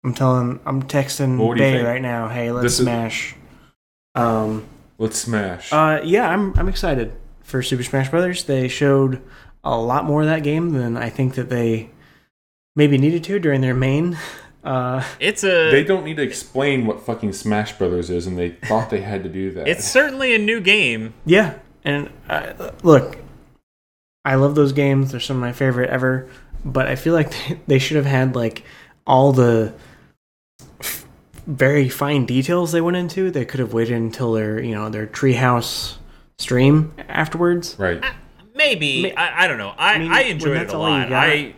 I'm 0.04 0.14
telling, 0.14 0.62
I'm 0.66 0.84
texting 0.84 1.38
what 1.38 1.58
do 1.58 1.64
you 1.64 1.70
Bay 1.70 1.78
think? 1.78 1.88
right 1.88 2.02
now. 2.02 2.30
Hey, 2.30 2.52
let's 2.52 2.64
This 2.64 2.80
is- 2.80 2.86
smash. 2.86 3.36
Um. 4.16 4.66
Let's 4.98 5.18
smash. 5.18 5.72
Uh. 5.72 6.02
Yeah. 6.04 6.30
I'm. 6.30 6.54
I'm 6.58 6.68
excited 6.68 7.14
for 7.44 7.62
Super 7.64 7.84
Smash 7.84 8.10
Brothers. 8.10 8.44
They 8.44 8.68
showed 8.68 9.22
a 9.64 9.78
lot 9.78 10.06
more 10.06 10.22
of 10.22 10.28
that 10.28 10.44
game 10.44 10.72
than 10.72 10.96
I 10.98 11.10
think 11.10 11.36
that 11.36 11.50
they 11.50 11.90
maybe 12.76 12.98
needed 12.98 13.24
to 13.26 13.40
during 13.40 13.62
their 13.62 13.74
main. 13.74 14.18
Uh. 14.64 15.04
It's 15.22 15.44
a 15.46 15.72
they 15.72 15.84
don't 15.86 16.04
need 16.04 16.18
to 16.18 16.24
explain 16.24 16.86
what 16.86 17.02
fucking 17.06 17.32
Smash 17.34 17.78
Brothers 17.78 18.10
is, 18.10 18.28
and 18.28 18.38
they 18.38 18.50
thought 18.50 18.90
they 18.90 19.02
had 19.02 19.24
to 19.24 19.30
do 19.30 19.52
that. 19.52 19.68
it's 19.70 19.86
certainly 19.88 20.34
a 20.36 20.40
new 20.40 20.60
game. 20.60 21.14
Yeah, 21.26 21.54
and 21.84 22.10
uh, 22.30 22.72
look, 22.84 23.18
I 24.26 24.36
love 24.36 24.56
those 24.56 24.74
games. 24.74 25.12
They're 25.12 25.20
some 25.20 25.38
of 25.38 25.42
my 25.42 25.52
favorite 25.54 25.90
ever. 25.90 26.30
But 26.66 26.88
I 26.88 26.96
feel 26.96 27.14
like 27.14 27.34
they 27.68 27.80
should 27.80 27.98
have 27.98 28.06
had 28.06 28.36
like 28.36 28.64
all 29.08 29.32
the 29.32 29.74
f- 30.82 31.06
very 31.48 31.90
fine 31.90 32.26
details 32.26 32.72
they 32.72 32.82
went 32.82 32.98
into. 32.98 33.32
They 33.32 33.46
could 33.46 33.60
have 33.60 33.74
waited 33.74 33.96
until 33.96 34.34
their 34.34 34.62
you 34.62 34.76
know 34.76 34.90
their 34.90 35.08
treehouse 35.08 35.98
stream 36.38 36.94
afterwards. 37.08 37.76
right. 37.80 38.04
Maybe 38.56 39.04
Ma- 39.04 39.22
I, 39.22 39.46
I 39.46 39.48
don't 39.48 39.58
know. 39.58 39.74
I, 39.78 39.94
I 39.94 39.98
mean, 40.00 40.12
I 40.12 40.22
enjoyed 40.24 40.58
it 40.58 40.74
a 40.74 40.78
lot. 40.78 41.14
I 41.14 41.56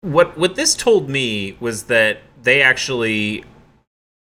what 0.00 0.36
what 0.36 0.56
this 0.56 0.74
told 0.74 1.08
me 1.08 1.56
was 1.60 1.84
that 1.84 2.18
they 2.42 2.62
actually 2.62 3.44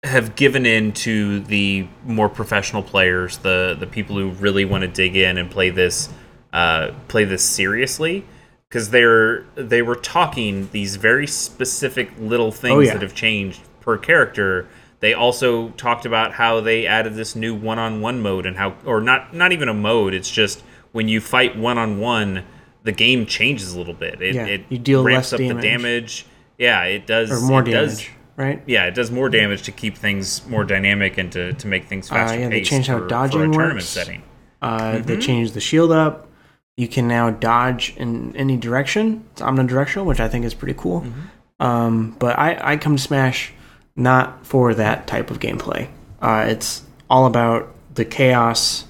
have 0.06 0.36
given 0.36 0.64
in 0.66 0.92
to 0.92 1.40
the 1.40 1.86
more 2.04 2.28
professional 2.28 2.82
players, 2.82 3.38
the 3.38 3.76
the 3.78 3.86
people 3.86 4.16
who 4.16 4.30
really 4.30 4.64
want 4.64 4.82
to 4.82 4.88
dig 4.88 5.16
in 5.16 5.38
and 5.38 5.50
play 5.50 5.70
this 5.70 6.08
uh, 6.52 6.92
play 7.08 7.24
this 7.24 7.42
seriously. 7.44 8.24
Because 8.68 8.90
they're 8.90 9.42
they 9.54 9.80
were 9.82 9.94
talking 9.94 10.68
these 10.72 10.96
very 10.96 11.26
specific 11.26 12.10
little 12.18 12.50
things 12.50 12.72
Oh, 12.74 12.80
yeah. 12.80 12.92
that 12.94 13.02
have 13.02 13.14
changed 13.14 13.60
per 13.80 13.96
character. 13.96 14.66
They 15.00 15.14
also 15.14 15.68
talked 15.70 16.04
about 16.04 16.32
how 16.32 16.60
they 16.60 16.86
added 16.86 17.14
this 17.14 17.36
new 17.36 17.54
one-on-one 17.54 18.20
mode 18.22 18.44
and 18.46 18.56
how, 18.56 18.74
or 18.84 19.00
not 19.00 19.32
not 19.34 19.52
even 19.52 19.68
a 19.68 19.74
mode. 19.74 20.14
It's 20.14 20.30
just 20.30 20.64
when 20.92 21.06
you 21.06 21.20
fight 21.20 21.56
one-on-one, 21.56 22.44
the 22.82 22.92
game 22.92 23.24
changes 23.26 23.72
a 23.74 23.78
little 23.78 23.94
bit. 23.94 24.20
It, 24.20 24.34
Yeah, 24.34 24.46
it 24.46 24.64
you 24.68 24.78
deal 24.78 25.04
ramps 25.04 25.30
less 25.30 25.34
up 25.34 25.38
damage. 25.38 25.56
the 25.62 25.68
damage. 25.68 26.26
Yeah, 26.58 26.82
it 26.84 27.06
does. 27.06 27.30
Or 27.30 27.46
more 27.46 27.60
it 27.62 27.70
does- 27.70 27.98
damage, 27.98 28.12
right? 28.36 28.62
yeah, 28.66 28.86
it 28.86 28.94
does 28.94 29.10
more 29.10 29.28
damage 29.28 29.62
to 29.62 29.72
keep 29.72 29.96
things 29.96 30.46
more 30.46 30.64
dynamic 30.64 31.18
and 31.18 31.32
to, 31.32 31.52
to 31.54 31.66
make 31.66 31.86
things 31.86 32.08
faster. 32.08 32.36
Uh, 32.36 32.40
yeah, 32.40 32.48
they 32.48 32.62
changed 32.62 32.88
how 32.88 32.98
for, 32.98 33.02
for 33.04 33.08
dodging 33.08 33.40
a 33.40 33.44
tournament 33.44 33.74
works. 33.74 33.86
setting. 33.86 34.22
Uh, 34.62 34.80
Mm-hmm. 34.80 35.02
They 35.06 35.18
changed 35.18 35.54
the 35.54 35.60
shield 35.60 35.92
up. 35.92 36.28
You 36.76 36.88
can 36.88 37.08
now 37.08 37.30
dodge 37.30 37.94
in 37.96 38.34
any 38.36 38.56
direction. 38.56 39.24
It's 39.32 39.42
omnidirectional, 39.42 40.04
which 40.04 40.20
I 40.20 40.28
think 40.28 40.44
is 40.44 40.54
pretty 40.54 40.74
cool. 40.78 41.02
Mm-hmm. 41.02 41.64
Um, 41.64 42.16
but 42.18 42.38
I, 42.38 42.72
I 42.72 42.76
come 42.76 42.96
to 42.96 43.02
Smash 43.02 43.52
not 43.94 44.46
for 44.46 44.74
that 44.74 45.06
type 45.06 45.30
of 45.30 45.40
gameplay. 45.40 45.88
Uh, 46.20 46.44
it's 46.48 46.82
all 47.08 47.26
about 47.26 47.74
the 47.94 48.04
chaos, 48.04 48.84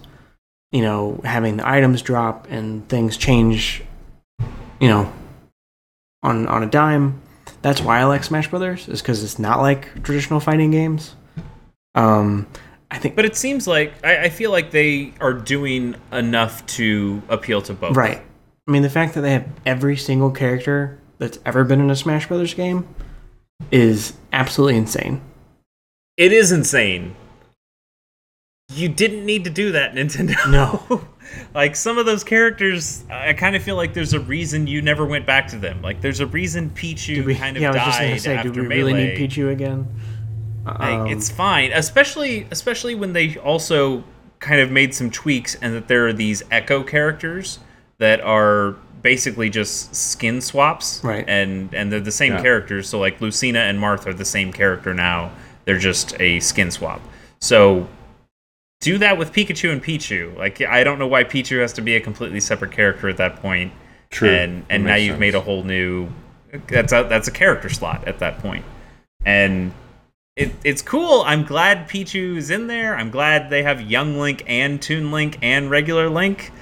you 0.73 0.83
know, 0.83 1.21
having 1.25 1.59
the 1.59 1.69
items 1.69 2.03
drop 2.03 2.47
and 2.51 2.89
things 2.89 3.17
change, 3.17 3.83
you 4.81 4.89
know, 4.89 5.13
on 6.23 6.47
on 6.49 6.63
a 6.63 6.67
dime. 6.67 7.21
That's 7.67 7.81
why 7.81 7.99
I 7.99 8.05
like 8.05 8.23
Smash 8.23 8.49
Brothers, 8.49 8.89
is 8.89 9.03
because 9.03 9.25
it's 9.25 9.41
not 9.41 9.59
like 9.59 10.05
traditional 10.05 10.39
fighting 10.39 10.71
games. 10.71 11.17
Um, 11.97 12.47
I 12.93 12.99
think 12.99 13.17
But 13.17 13.25
it 13.25 13.35
seems 13.35 13.67
like 13.67 13.93
I, 14.05 14.27
I 14.27 14.29
feel 14.29 14.53
like 14.53 14.71
they 14.71 15.13
are 15.21 15.33
doing 15.33 15.97
enough 16.13 16.65
to 16.67 17.21
appeal 17.29 17.61
to 17.63 17.75
both. 17.75 17.97
Right. 17.97 18.19
I 18.69 18.71
mean, 18.71 18.83
the 18.83 18.89
fact 18.89 19.15
that 19.15 19.23
they 19.23 19.33
have 19.33 19.49
every 19.67 19.97
single 19.97 20.31
character 20.31 21.01
that's 21.19 21.41
ever 21.45 21.65
been 21.65 21.81
in 21.81 21.91
a 21.91 21.97
Smash 21.97 22.29
Brothers 22.29 22.55
game 22.55 22.87
is 23.73 24.13
absolutely 24.33 24.77
insane. 24.77 25.21
It 26.17 26.33
is 26.33 26.53
insane. 26.53 27.17
You 28.77 28.89
didn't 28.89 29.25
need 29.25 29.45
to 29.45 29.51
do 29.51 29.73
that, 29.73 29.95
Nintendo. 29.95 30.51
No. 30.51 31.05
like 31.55 31.75
some 31.77 31.99
of 31.99 32.07
those 32.07 32.23
characters, 32.25 33.05
I 33.11 33.33
kind 33.33 33.57
of 33.57 33.63
feel 33.63 33.77
like 33.77 33.95
there's 33.95 34.13
a 34.13 34.21
reason 34.21 34.67
you 34.67 34.83
never 34.83 35.05
went 35.05 35.27
back 35.27 35.49
to 35.49 35.57
them. 35.57 35.83
Like 35.83 36.01
there's 36.01 36.21
a 36.21 36.27
reason 36.27 36.71
Pichu 36.71 37.17
Do 37.17 37.25
we, 37.25 37.35
kind 37.35 37.57
of 37.57 37.63
yeah, 37.63 37.71
I 37.71 37.73
was 37.75 37.83
just 37.83 37.99
died 37.99 38.09
gonna 38.09 38.19
say, 38.21 38.37
after 38.37 38.51
do 38.51 38.61
we 38.63 38.69
Melee. 38.69 38.79
really 38.79 38.93
need 38.95 39.19
Pichu 39.19 39.51
again? 39.51 39.89
Like, 40.65 40.81
Um, 40.81 41.07
it's 41.09 41.31
fine, 41.31 41.73
especially 41.73 42.47
especially 42.51 42.95
when 42.95 43.13
they 43.13 43.37
also 43.39 44.05
kind 44.41 44.61
of 44.61 44.71
made 44.71 44.95
some 44.95 45.11
tweaks 45.11 45.55
and 45.63 45.75
that 45.75 45.89
there 45.89 46.07
are 46.07 46.13
these 46.13 46.43
echo 46.51 46.83
characters 46.83 47.59
that 47.99 48.21
are 48.21 48.77
basically 49.03 49.49
just 49.49 49.95
skin 49.95 50.41
swaps, 50.41 51.01
Right. 51.05 51.25
And 51.29 51.73
and 51.75 51.91
they're 51.93 52.01
the 52.01 52.11
same 52.13 52.33
Yeah. 52.35 52.43
characters. 52.43 52.89
So 52.89 52.99
like 52.99 53.21
Lucina 53.21 53.61
and 53.61 53.79
Marth 53.81 54.07
are 54.07 54.13
the 54.15 54.25
same 54.25 54.53
character 54.53 54.93
now. 54.93 55.31
They're 55.65 55.79
just 55.79 56.15
a 56.21 56.41
skin 56.41 56.71
swap. 56.71 57.01
So 57.41 57.89
do 58.81 58.99
that 58.99 59.19
with 59.19 59.33
Pikachu 59.33 59.73
and 59.73 59.83
Pichu. 59.83 60.37
Like 60.37 60.61
I 60.61 60.85
don't 60.85 60.99
know 60.99 61.07
why 61.07 61.25
Pichu 61.25 61.61
has 61.61 61.73
to 61.75 61.81
be 61.81 61.97
a 61.97 62.01
completely 62.01 62.41
separate 62.41 62.73
character 62.73 63.09
at 63.09 63.17
that 63.17 63.37
point. 63.37 63.73
True. 64.11 64.31
And 64.31 64.67
and 64.69 64.85
now 64.85 64.97
you've 64.97 65.13
sense. 65.13 65.21
made 65.21 65.35
a 65.35 65.41
whole 65.41 65.63
new 65.63 66.09
that's 66.69 66.93
a 66.93 67.07
that's 67.09 67.29
a 67.29 67.33
character 67.33 67.69
slot 67.69 68.07
at 68.07 68.19
that 68.21 68.39
point. 68.39 68.65
And 69.25 69.73
it, 70.37 70.53
it's 70.65 70.83
cool. 70.83 71.23
I'm 71.23 71.45
glad 71.45 71.89
Pichu 71.89 72.37
is 72.37 72.51
in 72.51 72.67
there. 72.67 72.95
I'm 72.95 73.11
glad 73.11 73.51
they 73.51 73.63
have 73.63 73.81
Young 73.81 74.19
Link 74.19 74.45
and 74.47 74.81
Toon 74.81 75.11
Link 75.11 75.39
and 75.41 75.71
regular 75.71 76.11
Link. 76.11 76.53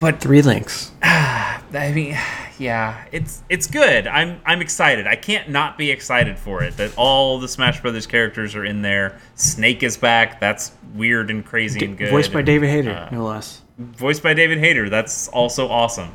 But 0.00 0.20
three 0.20 0.40
links. 0.40 0.92
I 1.02 1.92
mean, 1.94 2.18
yeah, 2.60 3.06
it's 3.10 3.42
it's 3.48 3.66
good. 3.66 4.06
I'm 4.06 4.40
I'm 4.44 4.60
excited. 4.60 5.06
I 5.06 5.16
can't 5.16 5.48
not 5.48 5.76
be 5.78 5.90
excited 5.90 6.38
for 6.38 6.62
it. 6.62 6.76
That 6.76 6.92
all 6.96 7.38
the 7.40 7.48
Smash 7.48 7.80
Brothers 7.80 8.06
characters 8.06 8.54
are 8.54 8.64
in 8.64 8.82
there. 8.82 9.18
Snake 9.34 9.82
is 9.82 9.96
back. 9.96 10.38
That's 10.38 10.72
weird 10.94 11.30
and 11.30 11.44
crazy 11.44 11.84
and 11.84 11.96
good. 11.98 12.10
Voiced 12.10 12.32
by 12.32 12.42
David 12.42 12.68
Hayter, 12.70 12.90
Uh, 12.92 13.08
no 13.10 13.24
less. 13.24 13.62
voiced 13.78 14.22
by 14.22 14.34
David 14.34 14.58
Hayter. 14.58 14.88
That's 14.90 15.26
also 15.28 15.68
awesome. 15.68 16.10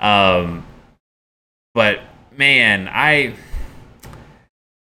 Um, 0.00 0.64
but 1.74 2.00
man, 2.36 2.88
I, 2.90 3.34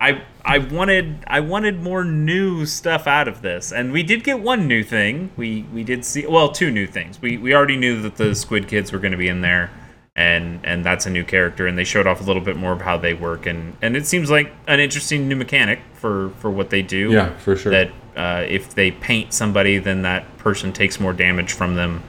I, 0.01 0.23
I 0.45 0.59
wanted, 0.59 1.25
I 1.27 1.41
wanted 1.41 1.81
more 1.83 2.05
new 2.05 2.67
stuff 2.67 3.07
out 3.07 3.29
of 3.29 3.41
this, 3.43 3.73
and 3.73 3.93
we 3.93 4.03
did 4.03 4.25
get 4.25 4.41
one 4.41 4.67
new 4.69 4.83
thing. 4.83 5.31
We 5.37 5.63
we 5.73 5.85
did 5.85 6.05
see, 6.05 6.27
well, 6.27 6.51
two 6.51 6.71
new 6.71 6.87
things. 6.87 7.21
We 7.21 7.37
we 7.39 7.55
already 7.55 7.77
knew 7.77 8.01
that 8.03 8.17
the 8.17 8.35
Squid 8.35 8.69
Kids 8.69 8.93
were 8.93 8.99
going 8.99 9.13
to 9.13 9.19
be 9.19 9.29
in 9.29 9.41
there, 9.41 9.71
and 10.17 10.61
and 10.65 10.85
that's 10.85 11.07
a 11.07 11.11
new 11.11 11.23
character, 11.25 11.67
and 11.67 11.77
they 11.79 11.85
showed 11.85 12.07
off 12.07 12.21
a 12.21 12.25
little 12.25 12.43
bit 12.43 12.57
more 12.57 12.73
of 12.73 12.81
how 12.81 12.97
they 12.97 13.15
work, 13.15 13.47
and 13.47 13.77
and 13.83 13.97
it 13.97 14.07
seems 14.07 14.31
like 14.31 14.51
an 14.67 14.81
interesting 14.81 15.29
new 15.29 15.37
mechanic 15.37 15.79
for 15.95 16.31
for 16.39 16.51
what 16.51 16.71
they 16.71 16.83
do 16.83 17.11
Yeah, 17.13 17.37
for 17.37 17.55
sure. 17.57 17.71
that 17.73 17.91
uh, 18.17 18.45
if 18.49 18.75
they 18.75 18.91
paint 18.91 19.33
somebody, 19.35 19.79
then 19.79 20.03
that 20.03 20.39
person 20.39 20.73
takes 20.73 20.99
more 20.99 21.13
damage 21.13 21.53
from 21.53 21.75
them. 21.75 22.03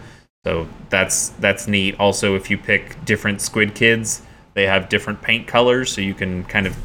So 0.45 0.67
that's 0.89 1.29
that's 1.39 1.67
neat. 1.67 1.99
Also, 1.99 2.35
if 2.35 2.49
you 2.49 2.57
pick 2.57 3.03
different 3.03 3.41
squid 3.41 3.75
kids, 3.75 4.21
they 4.53 4.65
have 4.65 4.87
different 4.87 5.21
paint 5.21 5.45
colors, 5.47 5.91
so 5.91 5.99
you 5.99 6.13
can 6.13 6.45
kind 6.45 6.65
of 6.65 6.77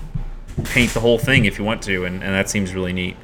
paint 0.65 0.93
the 0.93 1.01
whole 1.01 1.19
thing 1.19 1.45
if 1.45 1.59
you 1.59 1.65
want 1.65 1.83
to, 1.83 2.05
and, 2.05 2.17
and 2.23 2.35
that 2.35 2.51
seems 2.51 2.75
really 2.75 2.93
neat. 2.93 3.17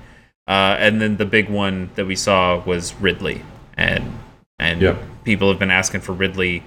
Uh, 0.46 0.76
and 0.78 1.00
then 1.02 1.16
the 1.18 1.26
big 1.26 1.50
one 1.50 1.90
that 1.96 2.06
we 2.06 2.14
saw 2.16 2.62
was 2.64 2.94
Ridley, 3.00 3.42
and 3.76 4.18
and 4.60 4.80
Yep. 4.80 4.98
people 5.24 5.48
have 5.50 5.58
been 5.58 5.70
asking 5.72 6.00
for 6.02 6.12
Ridley 6.12 6.62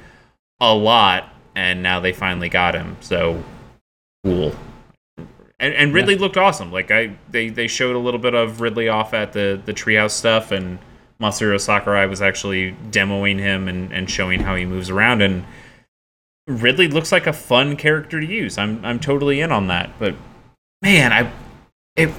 a 0.62 0.74
lot, 0.74 1.28
and 1.56 1.84
now 1.84 2.00
they 2.00 2.14
finally 2.14 2.48
got 2.48 2.76
him. 2.76 2.96
So 3.02 3.44
cool. 4.24 4.56
And, 5.60 5.74
and 5.76 5.94
Ridley 5.94 6.16
looked 6.16 6.38
awesome. 6.38 6.72
Like 6.72 6.92
I, 6.92 7.16
they, 7.30 7.50
they 7.50 7.68
showed 7.68 7.96
a 7.96 8.00
little 8.00 8.20
bit 8.20 8.34
of 8.34 8.62
Ridley 8.62 8.88
off 8.88 9.14
at 9.14 9.34
the 9.34 9.62
the 9.66 9.74
treehouse 9.74 10.12
stuff, 10.12 10.52
and 10.52 10.80
Masahiro 11.20 11.60
Sakurai 11.60 12.06
was 12.08 12.22
actually 12.22 12.76
demoing 12.90 13.40
him 13.40 13.68
and, 13.68 13.92
and 13.92 14.10
showing 14.10 14.40
how 14.40 14.56
he 14.56 14.66
moves 14.66 14.90
around. 14.90 15.22
And 15.22 15.46
Ridley 16.48 16.88
looks 16.88 17.12
like 17.12 17.28
a 17.28 17.34
fun 17.34 17.76
character 17.76 18.20
to 18.20 18.26
use. 18.26 18.58
I'm 18.58 18.84
I'm 18.86 19.00
totally 19.00 19.42
in 19.42 19.52
on 19.52 19.68
that. 19.68 19.92
But 20.00 20.16
man, 20.82 21.12
I 21.12 21.32
it 21.96 22.12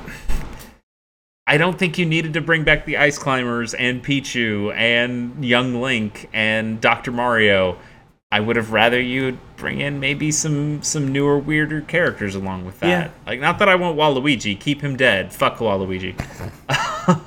I 1.47 1.59
don't 1.59 1.79
think 1.79 1.99
you 1.99 2.07
needed 2.07 2.35
to 2.35 2.41
bring 2.41 2.63
back 2.63 2.87
the 2.87 2.97
Ice 2.97 3.19
Climbers 3.19 3.75
and 3.75 4.03
Pichu 4.03 4.73
and 4.75 5.45
Young 5.45 5.81
Link 5.81 6.31
and 6.33 6.81
Dr. 6.81 7.11
Mario. 7.11 7.77
I 8.33 8.41
would 8.41 8.57
have 8.57 8.73
rather 8.73 8.99
you 8.99 9.37
bring 9.57 9.81
in 9.81 10.01
maybe 10.01 10.33
some 10.33 10.83
some 10.83 11.13
newer, 11.13 11.39
weirder 11.39 11.83
characters 11.83 12.35
along 12.35 12.65
with 12.65 12.81
that. 12.81 12.89
Yeah. 12.89 13.11
Like, 13.27 13.41
not 13.41 13.59
that 13.59 13.69
I 13.69 13.75
want 13.75 13.99
Waluigi. 13.99 14.59
Keep 14.59 14.81
him 14.81 14.97
dead. 14.97 15.35
Fuck 15.35 15.59
Waluigi. 15.59 16.17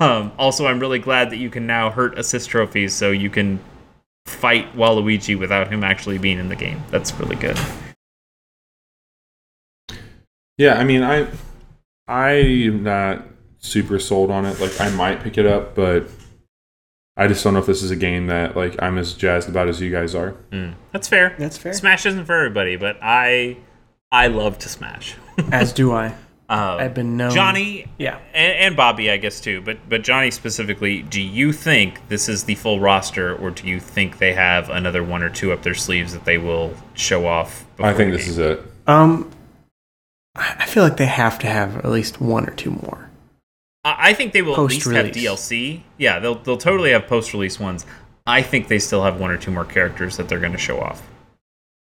um, 0.00 0.32
also, 0.36 0.66
I'm 0.66 0.80
really 0.80 0.98
glad 0.98 1.30
that 1.30 1.36
you 1.36 1.48
can 1.48 1.64
now 1.64 1.90
hurt 1.90 2.18
assist 2.18 2.50
trophies, 2.50 2.92
so 2.92 3.12
you 3.12 3.30
can 3.30 3.60
fight 4.26 4.74
Waluigi 4.74 5.38
without 5.38 5.72
him 5.72 5.84
actually 5.84 6.18
being 6.18 6.40
in 6.40 6.48
the 6.48 6.56
game. 6.56 6.82
That's 6.90 7.14
really 7.14 7.36
good. 7.36 7.56
Yeah, 10.58 10.74
I 10.74 10.82
mean, 10.82 11.04
I 11.04 11.28
I'm 12.08 12.82
not 12.82 13.24
super 13.58 14.00
sold 14.00 14.32
on 14.32 14.44
it. 14.44 14.58
Like, 14.58 14.80
I 14.80 14.90
might 14.90 15.22
pick 15.22 15.38
it 15.38 15.46
up, 15.46 15.76
but 15.76 16.08
I 17.16 17.28
just 17.28 17.42
don't 17.42 17.54
know 17.54 17.60
if 17.60 17.66
this 17.66 17.82
is 17.82 17.90
a 17.90 17.96
game 17.96 18.26
that 18.26 18.56
like 18.56 18.80
I'm 18.82 18.98
as 18.98 19.14
jazzed 19.14 19.48
about 19.48 19.68
as 19.68 19.80
you 19.80 19.90
guys 19.90 20.14
are. 20.14 20.34
Mm, 20.52 20.74
that's 20.92 21.08
fair. 21.08 21.34
That's 21.38 21.56
fair. 21.56 21.72
Smash 21.72 22.04
isn't 22.06 22.26
for 22.26 22.34
everybody, 22.34 22.76
but 22.76 22.98
I 23.00 23.56
I 24.12 24.26
love 24.28 24.58
to 24.60 24.68
smash. 24.68 25.14
As 25.52 25.72
do 25.72 25.92
I. 25.92 26.14
Uh, 26.48 26.76
I've 26.78 26.94
been 26.94 27.16
known. 27.16 27.32
Johnny 27.32 27.86
Yeah. 27.98 28.18
and, 28.32 28.52
and 28.58 28.76
Bobby, 28.76 29.10
I 29.10 29.16
guess 29.16 29.40
too, 29.40 29.60
but 29.62 29.78
but 29.88 30.02
Johnny 30.02 30.30
specifically. 30.30 31.02
Do 31.02 31.20
you 31.20 31.52
think 31.52 32.06
this 32.08 32.28
is 32.28 32.44
the 32.44 32.54
full 32.54 32.78
roster, 32.80 33.34
or 33.34 33.50
do 33.50 33.66
you 33.66 33.80
think 33.80 34.18
they 34.18 34.32
have 34.32 34.70
another 34.70 35.02
one 35.02 35.22
or 35.24 35.28
two 35.28 35.50
up 35.52 35.62
their 35.62 35.74
sleeves 35.74 36.12
that 36.12 36.24
they 36.24 36.38
will 36.38 36.72
show 36.94 37.26
off? 37.26 37.64
I 37.80 37.92
think 37.94 38.12
this 38.12 38.28
is 38.28 38.38
it. 38.38 38.60
Um, 38.86 39.30
I 40.36 40.54
I 40.60 40.66
feel 40.66 40.84
like 40.84 40.98
they 40.98 41.06
have 41.06 41.38
to 41.40 41.46
have 41.48 41.78
at 41.78 41.86
least 41.90 42.20
one 42.20 42.46
or 42.48 42.52
two 42.52 42.70
more. 42.70 43.05
I 43.98 44.14
think 44.14 44.32
they 44.32 44.42
will 44.42 44.54
at 44.54 44.60
least 44.70 44.86
have 44.90 45.06
DLC. 45.06 45.82
Yeah, 45.98 46.18
they'll 46.18 46.34
they'll 46.36 46.56
totally 46.56 46.90
have 46.90 47.06
post 47.06 47.32
release 47.32 47.60
ones. 47.60 47.86
I 48.26 48.42
think 48.42 48.66
they 48.68 48.80
still 48.80 49.04
have 49.04 49.20
one 49.20 49.30
or 49.30 49.36
two 49.36 49.52
more 49.52 49.64
characters 49.64 50.16
that 50.16 50.28
they're 50.28 50.40
going 50.40 50.52
to 50.52 50.58
show 50.58 50.80
off. 50.80 51.06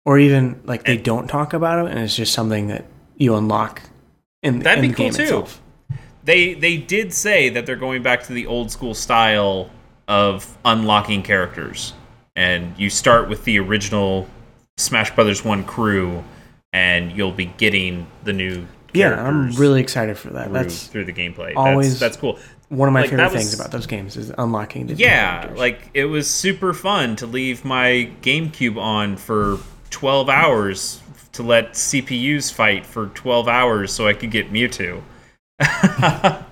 Or 0.05 0.19
even 0.19 0.61
like 0.65 0.83
they 0.83 0.97
don't 0.97 1.27
talk 1.27 1.53
about 1.53 1.77
them, 1.77 1.87
and 1.87 1.99
it's 1.99 2.15
just 2.15 2.33
something 2.33 2.67
that 2.67 2.83
you 3.15 3.35
unlock 3.35 3.83
in, 4.41 4.59
That'd 4.59 4.83
in 4.83 4.89
be 4.89 4.93
the 4.93 4.97
cool, 4.97 5.05
game 5.05 5.13
too. 5.13 5.23
itself. 5.23 5.61
They 6.25 6.53
they 6.53 6.75
did 6.77 7.13
say 7.13 7.47
that 7.49 7.65
they're 7.65 7.77
going 7.77 8.03
back 8.03 8.23
to 8.23 8.33
the 8.33 8.45
old 8.47 8.69
school 8.69 8.93
style 8.93 9.69
of 10.09 10.57
unlocking 10.65 11.23
characters, 11.23 11.93
and 12.35 12.77
you 12.77 12.89
start 12.89 13.29
with 13.29 13.45
the 13.45 13.59
original 13.59 14.27
Smash 14.77 15.15
Brothers 15.15 15.45
One 15.45 15.63
crew, 15.63 16.21
and 16.73 17.13
you'll 17.13 17.31
be 17.31 17.45
getting 17.45 18.07
the 18.25 18.33
new. 18.33 18.67
Yeah, 18.93 19.21
I'm 19.27 19.51
really 19.53 19.81
excited 19.81 20.17
for 20.17 20.29
that. 20.31 20.45
through, 20.45 20.53
That's 20.53 20.87
through 20.87 21.05
the 21.05 21.13
gameplay. 21.13 21.53
always- 21.55 21.99
that's, 21.99 21.99
that's 21.99 22.17
cool. 22.17 22.37
one 22.69 22.87
of 22.89 22.93
my 22.93 23.01
like, 23.01 23.09
favorite 23.09 23.25
was- 23.31 23.33
things 23.41 23.53
about 23.53 23.71
those 23.71 23.87
games 23.87 24.17
is 24.17 24.31
unlocking 24.37 24.87
the 24.87 24.93
Yeah, 24.95 25.51
like 25.55 25.89
it 25.93 26.05
was 26.05 26.29
super 26.29 26.73
fun 26.73 27.15
to 27.17 27.25
leave 27.27 27.63
my 27.65 28.09
GameCube 28.21 28.77
on 28.77 29.17
for 29.17 29.59
12 29.89 30.29
hours 30.29 31.01
to 31.33 31.43
let 31.43 31.73
CPUs 31.73 32.51
fight 32.53 32.85
for 32.85 33.07
12 33.07 33.47
hours 33.47 33.91
so 33.91 34.07
I 34.07 34.13
could 34.13 34.29
get 34.31 34.51
Mewtwo. 34.53 35.01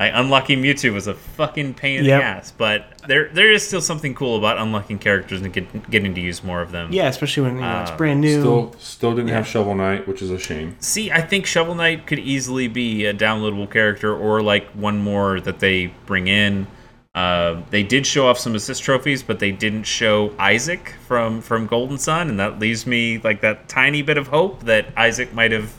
I 0.00 0.06
unlocking 0.20 0.62
Mewtwo 0.62 0.92
was 0.94 1.08
a 1.08 1.14
fucking 1.14 1.74
pain 1.74 1.98
in 2.00 2.04
Yep. 2.04 2.20
the 2.20 2.24
ass, 2.24 2.52
but 2.56 2.86
there 3.08 3.30
there 3.32 3.50
is 3.50 3.66
still 3.66 3.80
something 3.80 4.14
cool 4.14 4.36
about 4.38 4.56
unlocking 4.58 4.98
characters 4.98 5.40
and 5.42 5.52
get, 5.52 5.90
getting 5.90 6.14
to 6.14 6.20
use 6.20 6.44
more 6.44 6.60
of 6.60 6.70
them. 6.70 6.90
yeah, 6.92 7.08
especially 7.08 7.42
when 7.42 7.56
you 7.56 7.62
know, 7.62 7.80
it's 7.82 7.90
Uh, 7.90 7.96
brand 7.96 8.20
new. 8.20 8.38
Still, 8.40 8.74
still 8.78 9.14
didn't 9.16 9.30
have 9.30 9.46
Shovel 9.46 9.74
Knight, 9.74 10.06
which 10.06 10.22
is 10.22 10.30
a 10.30 10.38
shame. 10.38 10.76
See, 10.78 11.10
I 11.10 11.20
think 11.20 11.46
Shovel 11.46 11.74
Knight 11.74 12.06
could 12.06 12.20
easily 12.20 12.68
be 12.68 13.06
a 13.06 13.12
downloadable 13.14 13.68
character 13.68 14.14
or 14.14 14.40
like 14.40 14.68
one 14.70 14.98
more 15.00 15.40
that 15.40 15.58
they 15.58 15.92
bring 16.06 16.28
in. 16.28 16.68
Uh, 17.16 17.62
they 17.70 17.82
did 17.82 18.06
show 18.06 18.28
off 18.28 18.38
some 18.38 18.54
assist 18.54 18.84
trophies, 18.84 19.24
but 19.24 19.40
they 19.40 19.50
didn't 19.50 19.82
show 19.82 20.32
Isaac 20.38 20.94
from 21.08 21.40
from 21.40 21.66
Golden 21.66 21.98
Sun, 21.98 22.28
and 22.28 22.38
that 22.38 22.60
leaves 22.60 22.86
me 22.86 23.18
like 23.24 23.40
that 23.40 23.68
tiny 23.68 24.02
bit 24.02 24.16
of 24.16 24.28
hope 24.28 24.62
that 24.66 24.86
Isaac 24.96 25.34
might 25.34 25.50
have 25.50 25.72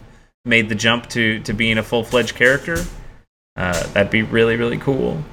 made 0.43 0.67
the 0.67 0.75
jump 0.75 1.07
to 1.09 1.39
to 1.41 1.53
being 1.53 1.77
a 1.77 1.83
full 1.83 2.03
fledged 2.03 2.35
character. 2.35 2.83
Uh, 3.59 3.73
that'd 3.93 4.11
be 4.11 4.23
really 4.23 4.55
really 4.55 4.77
cool. 4.77 5.23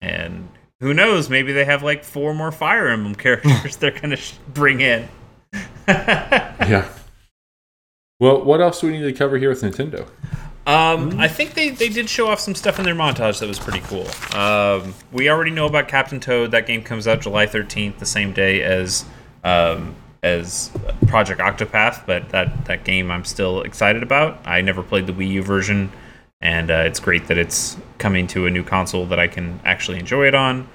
And 0.00 0.48
who 0.80 0.94
knows? 0.94 1.28
Maybe 1.28 1.52
they 1.52 1.64
have 1.64 1.82
like 1.82 2.04
four 2.04 2.32
more 2.34 2.52
Fire 2.52 2.88
Emblem 2.88 3.14
characters 3.24 3.76
they're 3.76 3.90
gonna 3.90 4.16
sh- 4.16 4.34
bring 4.52 4.80
in. 4.80 5.08
Yeah. 5.86 6.88
Well, 8.20 8.42
what 8.42 8.60
else 8.62 8.80
do 8.80 8.86
we 8.86 8.94
need 8.94 9.02
to 9.02 9.12
cover 9.12 9.36
here 9.36 9.50
with 9.50 9.60
Nintendo? 9.60 10.08
Um, 10.66 11.20
I 11.20 11.28
think 11.28 11.52
they, 11.52 11.68
they 11.68 11.90
did 11.90 12.08
show 12.08 12.28
off 12.28 12.40
some 12.40 12.54
stuff 12.54 12.78
in 12.78 12.86
their 12.86 12.94
montage 12.94 13.38
that 13.40 13.46
was 13.48 13.58
pretty 13.58 13.80
cool. 13.80 14.06
Um, 14.38 14.94
we 15.12 15.28
already 15.28 15.50
know 15.50 15.66
about 15.66 15.88
Captain 15.88 16.20
Toad. 16.20 16.52
That 16.52 16.66
game 16.66 16.82
comes 16.82 17.06
out 17.06 17.20
July 17.20 17.46
13th, 17.46 17.98
the 17.98 18.06
same 18.06 18.32
day 18.32 18.62
as 18.62 19.04
um, 19.42 19.94
as 20.22 20.70
Project 21.06 21.40
Octopath. 21.40 22.06
But 22.06 22.30
that 22.30 22.64
that 22.64 22.84
game 22.84 23.10
I'm 23.10 23.26
still 23.26 23.60
excited 23.60 24.02
about. 24.02 24.40
I 24.46 24.62
never 24.62 24.82
played 24.82 25.06
the 25.06 25.12
Wii 25.12 25.28
U 25.32 25.42
version, 25.42 25.92
and 26.44 26.70
uh, 26.70 26.84
it's 26.86 27.00
great 27.00 27.26
that 27.26 27.38
it's 27.38 27.76
coming 27.98 28.28
to 28.28 28.46
a 28.46 28.50
new 28.50 28.62
console 28.62 29.06
that 29.06 29.18
I 29.18 29.26
can 29.26 29.58
actually 29.64 29.98
enjoy 29.98 30.28
it 30.28 30.34
on. 30.34 30.68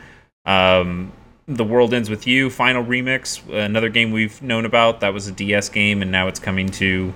Um, 0.45 1.13
the 1.47 1.63
World 1.63 1.93
Ends 1.93 2.09
with 2.09 2.27
You 2.27 2.49
Final 2.49 2.83
Remix, 2.83 3.47
another 3.53 3.89
game 3.89 4.11
we've 4.11 4.41
known 4.41 4.65
about. 4.65 4.99
That 4.99 5.13
was 5.13 5.27
a 5.27 5.31
DS 5.31 5.69
game, 5.69 6.01
and 6.01 6.11
now 6.11 6.27
it's 6.27 6.39
coming 6.39 6.69
to 6.71 7.13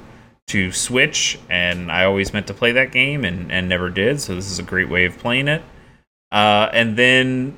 to 0.47 0.71
Switch. 0.71 1.39
And 1.49 1.91
I 1.91 2.05
always 2.05 2.33
meant 2.33 2.47
to 2.47 2.53
play 2.53 2.73
that 2.73 2.91
game 2.91 3.23
and, 3.25 3.51
and 3.51 3.69
never 3.69 3.89
did. 3.89 4.19
So 4.21 4.35
this 4.35 4.51
is 4.51 4.59
a 4.59 4.63
great 4.63 4.89
way 4.89 5.05
of 5.05 5.17
playing 5.17 5.47
it. 5.47 5.63
Uh, 6.31 6.69
and 6.73 6.97
then 6.97 7.57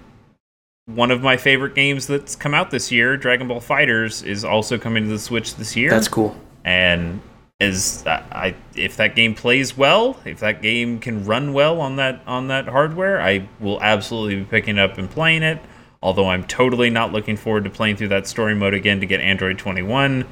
one 0.86 1.10
of 1.10 1.22
my 1.22 1.36
favorite 1.36 1.74
games 1.74 2.06
that's 2.08 2.36
come 2.36 2.54
out 2.54 2.70
this 2.72 2.92
year, 2.92 3.18
Dragon 3.18 3.48
Ball 3.48 3.60
FighterZ, 3.60 4.24
is 4.24 4.46
also 4.46 4.78
coming 4.78 5.04
to 5.04 5.10
the 5.10 5.18
Switch 5.20 5.56
this 5.56 5.76
year 5.76 5.90
That's 5.90 6.08
cool. 6.08 6.36
and 6.64 7.22
is 7.60 8.06
I 8.06 8.56
if 8.76 8.98
that 8.98 9.16
game 9.16 9.34
plays 9.34 9.78
well, 9.78 10.20
if 10.26 10.40
that 10.42 10.62
game 10.62 11.00
can 11.00 11.26
run 11.26 11.54
well 11.54 11.80
on 11.80 11.96
that 11.96 12.22
on 12.28 12.48
that 12.50 12.68
hardware, 12.68 13.22
I 13.22 13.48
will 13.60 13.82
absolutely 13.82 14.36
be 14.38 14.44
picking 14.46 14.78
it 14.78 14.82
up 14.92 14.98
and 14.98 15.10
playing 15.10 15.44
it. 15.44 15.60
Although 16.02 16.28
I'm 16.30 16.44
totally 16.46 16.90
not 16.90 17.12
looking 17.14 17.38
forward 17.38 17.64
to 17.64 17.70
playing 17.70 17.96
through 17.96 18.10
that 18.10 18.28
story 18.28 18.54
mode 18.56 18.74
again 18.74 19.00
to 19.00 19.06
get 19.06 19.22
Android 19.22 19.58
21. 19.58 20.26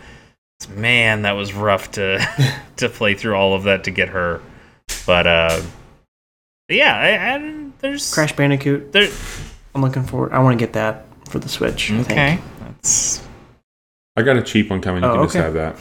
Man, 0.75 1.23
that 1.23 1.31
was 1.31 1.53
rough 1.53 1.91
to 1.91 2.19
to 2.77 2.89
play 2.89 3.15
through 3.15 3.35
all 3.35 3.53
of 3.53 3.63
that 3.63 3.85
to 3.85 3.91
get 3.91 4.09
her. 4.09 4.41
But 5.05 5.25
uh, 5.25 5.61
yeah, 6.69 6.95
I, 6.95 7.35
I, 7.35 7.69
there's 7.79 8.13
Crash 8.13 8.35
Bandicoot. 8.35 8.91
there. 8.91 9.09
I'm 9.73 9.81
looking 9.81 10.03
forward. 10.03 10.33
I 10.33 10.39
want 10.39 10.59
to 10.59 10.63
get 10.63 10.73
that 10.73 11.05
for 11.29 11.39
the 11.39 11.49
Switch. 11.49 11.89
I 11.89 12.03
think. 12.03 12.11
Okay, 12.11 12.39
that's 12.59 13.25
I 14.15 14.21
got 14.21 14.37
a 14.37 14.43
cheap 14.43 14.69
one 14.69 14.81
coming. 14.81 15.03
You 15.03 15.09
Oh, 15.09 15.15
can 15.15 15.23
just 15.23 15.35
have 15.35 15.53
that. 15.55 15.77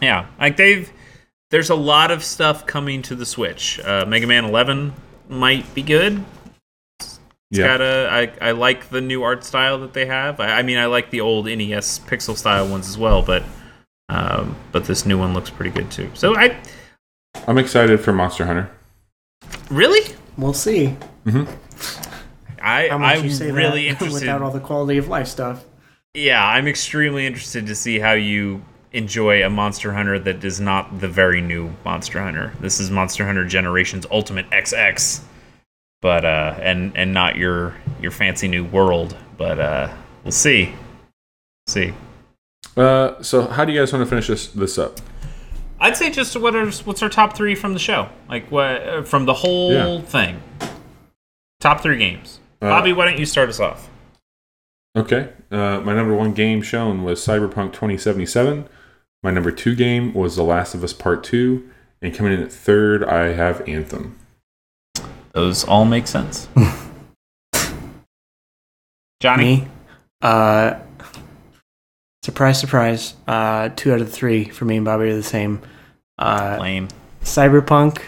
Yeah, 0.02 0.26
like 0.38 0.56
they've 0.56 0.90
there's 1.50 1.70
a 1.70 1.74
lot 1.74 2.10
of 2.10 2.22
stuff 2.24 2.66
coming 2.66 3.02
to 3.02 3.14
the 3.14 3.26
Switch. 3.26 3.80
Uh, 3.80 4.04
Mega 4.06 4.26
Man 4.26 4.44
11 4.44 4.92
might 5.28 5.72
be 5.74 5.82
good. 5.82 6.24
It's 7.00 7.18
Yeah. 7.50 7.66
got 7.66 7.80
a 7.80 8.08
I, 8.40 8.48
I 8.48 8.50
like 8.52 8.88
the 8.90 9.00
new 9.00 9.22
art 9.22 9.44
style 9.44 9.78
that 9.80 9.92
they 9.92 10.06
have. 10.06 10.38
I, 10.40 10.58
I 10.58 10.62
mean, 10.62 10.78
I 10.78 10.86
like 10.86 11.10
the 11.10 11.20
old 11.20 11.46
NES 11.46 11.98
pixel 12.00 12.36
style 12.36 12.66
ones 12.68 12.88
as 12.88 12.96
well, 12.96 13.22
but 13.22 13.42
um, 14.08 14.56
but 14.72 14.84
this 14.84 15.04
new 15.06 15.18
one 15.18 15.34
looks 15.34 15.50
pretty 15.50 15.70
good 15.70 15.90
too. 15.90 16.10
So 16.14 16.34
I 16.36 16.56
I'm 17.46 17.58
excited 17.58 18.00
for 18.00 18.12
Monster 18.12 18.46
Hunter. 18.46 18.70
really 19.70 20.14
We'll 20.38 20.52
see. 20.54 20.96
I 22.62 22.88
How 22.88 22.98
much 22.98 23.18
I'm 23.18 23.24
you 23.24 23.30
say 23.30 23.50
really 23.50 23.82
that 23.84 23.88
interested. 24.02 24.12
without 24.22 24.42
all 24.42 24.50
the 24.50 24.60
quality 24.60 24.98
of 24.98 25.08
life 25.08 25.26
stuff. 25.28 25.64
Yeah, 26.14 26.44
I'm 26.44 26.66
extremely 26.66 27.26
interested 27.26 27.66
to 27.66 27.74
see 27.74 27.98
how 27.98 28.12
you 28.12 28.62
enjoy 28.92 29.44
a 29.44 29.50
Monster 29.50 29.92
Hunter 29.92 30.18
that 30.18 30.44
is 30.44 30.60
not 30.60 31.00
the 31.00 31.08
very 31.08 31.40
new 31.40 31.74
Monster 31.84 32.20
Hunter. 32.20 32.52
This 32.60 32.80
is 32.80 32.90
Monster 32.90 33.24
Hunter 33.24 33.44
Generations 33.44 34.06
Ultimate 34.10 34.48
XX, 34.50 35.20
but 36.02 36.24
uh, 36.24 36.54
and 36.60 36.92
and 36.96 37.12
not 37.14 37.36
your 37.36 37.74
your 38.00 38.10
fancy 38.10 38.48
new 38.48 38.64
world. 38.64 39.16
But 39.36 39.58
uh, 39.58 39.94
we'll 40.24 40.32
see. 40.32 40.74
See. 41.66 41.92
Uh, 42.76 43.20
so 43.22 43.46
how 43.46 43.64
do 43.64 43.72
you 43.72 43.80
guys 43.80 43.92
want 43.92 44.04
to 44.04 44.08
finish 44.08 44.26
this 44.28 44.48
this 44.48 44.78
up? 44.78 44.98
I'd 45.80 45.96
say 45.96 46.10
just 46.10 46.36
what 46.36 46.54
are 46.54 46.70
what's 46.70 47.02
our 47.02 47.08
top 47.08 47.34
three 47.36 47.54
from 47.54 47.72
the 47.72 47.78
show? 47.78 48.08
Like 48.28 48.50
what 48.50 48.82
uh, 48.82 49.02
from 49.02 49.24
the 49.24 49.34
whole 49.34 49.72
Yeah. 49.72 50.00
thing? 50.02 50.42
Top 51.60 51.80
three 51.80 51.98
games. 51.98 52.40
Uh, 52.62 52.68
Bobby, 52.68 52.92
why 52.92 53.06
don't 53.06 53.18
you 53.18 53.26
start 53.26 53.48
us 53.48 53.60
off? 53.60 53.88
Okay. 54.96 55.30
Uh, 55.50 55.80
my 55.80 55.94
number 55.94 56.14
one 56.14 56.32
game 56.34 56.62
shown 56.62 57.04
was 57.04 57.20
Cyberpunk 57.20 57.72
2077. 57.72 58.68
My 59.22 59.30
number 59.30 59.50
two 59.50 59.74
game 59.74 60.14
was 60.14 60.36
The 60.36 60.42
Last 60.42 60.74
of 60.74 60.82
Us 60.82 60.92
Part 60.92 61.22
Two, 61.24 61.68
and 62.00 62.14
coming 62.14 62.32
in 62.32 62.42
at 62.42 62.52
third, 62.52 63.04
I 63.04 63.32
have 63.32 63.66
Anthem. 63.68 64.18
Those 65.32 65.64
all 65.64 65.84
make 65.84 66.06
sense. 66.06 66.48
Johnny. 69.20 69.44
Me, 69.62 69.68
uh, 70.22 70.78
surprise, 72.22 72.58
surprise. 72.58 73.14
Uh, 73.28 73.68
two 73.76 73.92
out 73.92 74.00
of 74.00 74.06
the 74.06 74.12
three 74.12 74.44
for 74.48 74.64
me 74.64 74.76
and 74.76 74.84
Bobby 74.84 75.10
are 75.10 75.14
the 75.16 75.22
same. 75.22 75.60
Uh, 76.18 76.56
Lame. 76.60 76.88
Cyberpunk. 77.22 78.02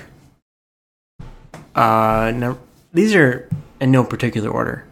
Uh, 1.74 2.32
no, 2.34 2.58
these 2.92 3.14
are 3.14 3.48
in 3.80 3.90
no 3.90 4.04
particular 4.04 4.48
order. 4.50 4.86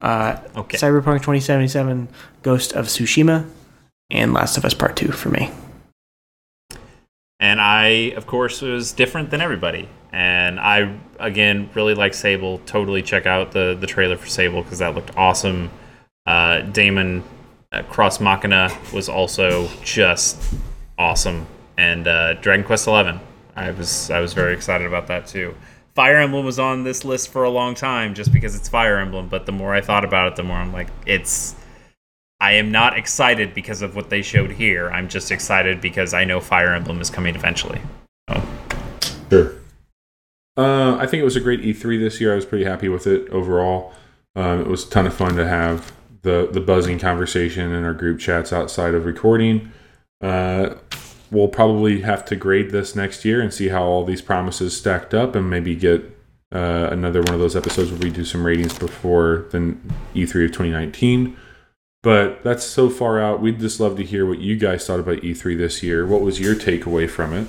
Uh, 0.00 0.36
Okay. 0.56 0.76
Cyberpunk 0.78 1.18
2077, 1.22 2.08
Ghost 2.42 2.72
of 2.74 2.86
Tsushima, 2.86 3.48
and 4.14 4.32
Last 4.32 4.56
of 4.56 4.64
Us 4.64 4.72
Part 4.72 4.96
2 4.96 5.12
for 5.12 5.28
me. 5.28 5.50
And 7.40 7.60
I, 7.60 8.12
of 8.16 8.26
course, 8.26 8.62
was 8.62 8.92
different 8.92 9.30
than 9.30 9.40
everybody. 9.40 9.88
And 10.12 10.60
I, 10.60 10.96
again, 11.18 11.68
really 11.74 11.94
like 11.94 12.14
Sable. 12.14 12.58
Totally 12.58 13.02
check 13.02 13.26
out 13.26 13.52
the, 13.52 13.76
the 13.78 13.86
trailer 13.86 14.16
for 14.16 14.28
Sable 14.28 14.62
because 14.62 14.78
that 14.78 14.94
looked 14.94 15.14
awesome. 15.16 15.70
Uh, 16.26 16.60
Daemon 16.60 17.24
uh, 17.72 17.82
Cross 17.82 18.20
Machina 18.20 18.70
was 18.94 19.08
also 19.08 19.68
just 19.82 20.40
awesome. 20.96 21.46
And 21.76 22.06
uh, 22.06 22.34
Dragon 22.34 22.64
Quest 22.64 22.84
XI, 22.84 23.18
I 23.56 23.72
was 23.72 24.10
I 24.10 24.20
was 24.20 24.32
very 24.32 24.54
excited 24.54 24.86
about 24.86 25.08
that 25.08 25.26
too. 25.26 25.54
Fire 25.94 26.18
Emblem 26.18 26.44
was 26.44 26.58
on 26.58 26.84
this 26.84 27.04
list 27.04 27.28
for 27.28 27.44
a 27.44 27.50
long 27.50 27.74
time 27.74 28.14
just 28.14 28.32
because 28.32 28.54
it's 28.54 28.68
Fire 28.68 28.98
Emblem. 28.98 29.28
But 29.28 29.46
the 29.46 29.52
more 29.52 29.74
I 29.74 29.80
thought 29.80 30.04
about 30.04 30.28
it, 30.28 30.36
the 30.36 30.44
more 30.44 30.56
I'm 30.56 30.72
like, 30.72 30.88
it's 31.04 31.56
I 32.40 32.52
am 32.52 32.70
not 32.70 32.98
excited 32.98 33.54
because 33.54 33.82
of 33.82 33.96
what 33.96 34.10
they 34.10 34.22
showed 34.22 34.52
here. 34.52 34.90
I'm 34.90 35.08
just 35.08 35.30
excited 35.30 35.80
because 35.80 36.12
I 36.12 36.24
know 36.24 36.40
Fire 36.40 36.74
Emblem 36.74 37.00
is 37.00 37.10
coming 37.10 37.34
eventually. 37.34 37.80
Sure. 39.30 39.54
Uh, 40.56 40.96
I 40.96 41.06
think 41.06 41.20
it 41.20 41.24
was 41.24 41.36
a 41.36 41.40
great 41.40 41.62
E3 41.62 41.98
this 41.98 42.20
year. 42.20 42.32
I 42.32 42.36
was 42.36 42.46
pretty 42.46 42.64
happy 42.64 42.88
with 42.88 43.06
it 43.06 43.28
overall. 43.30 43.92
Um, 44.36 44.60
it 44.60 44.66
was 44.66 44.86
a 44.86 44.90
ton 44.90 45.06
of 45.06 45.14
fun 45.14 45.36
to 45.36 45.46
have 45.46 45.92
the 46.22 46.48
the 46.50 46.60
buzzing 46.60 46.98
conversation 46.98 47.72
in 47.72 47.84
our 47.84 47.94
group 47.94 48.18
chats 48.18 48.52
outside 48.52 48.94
of 48.94 49.04
recording. 49.04 49.72
Uh, 50.20 50.74
we'll 51.30 51.48
probably 51.48 52.00
have 52.00 52.24
to 52.24 52.36
grade 52.36 52.70
this 52.70 52.96
next 52.96 53.24
year 53.24 53.40
and 53.40 53.52
see 53.52 53.68
how 53.68 53.82
all 53.82 54.04
these 54.04 54.22
promises 54.22 54.76
stacked 54.76 55.14
up, 55.14 55.34
and 55.34 55.48
maybe 55.50 55.74
get 55.76 56.02
uh, 56.52 56.88
another 56.90 57.20
one 57.20 57.34
of 57.34 57.40
those 57.40 57.56
episodes 57.56 57.90
where 57.90 58.00
we 58.00 58.10
do 58.10 58.24
some 58.24 58.44
ratings 58.44 58.78
before 58.78 59.46
the 59.50 59.58
E3 60.14 60.46
of 60.46 60.52
2019. 60.52 61.36
But 62.04 62.44
that's 62.44 62.64
so 62.64 62.90
far 62.90 63.18
out. 63.18 63.40
We'd 63.40 63.58
just 63.58 63.80
love 63.80 63.96
to 63.96 64.04
hear 64.04 64.26
what 64.26 64.38
you 64.38 64.58
guys 64.58 64.86
thought 64.86 65.00
about 65.00 65.22
E3 65.22 65.56
this 65.56 65.82
year. 65.82 66.06
What 66.06 66.20
was 66.20 66.38
your 66.38 66.54
takeaway 66.54 67.08
from 67.08 67.32
it? 67.32 67.48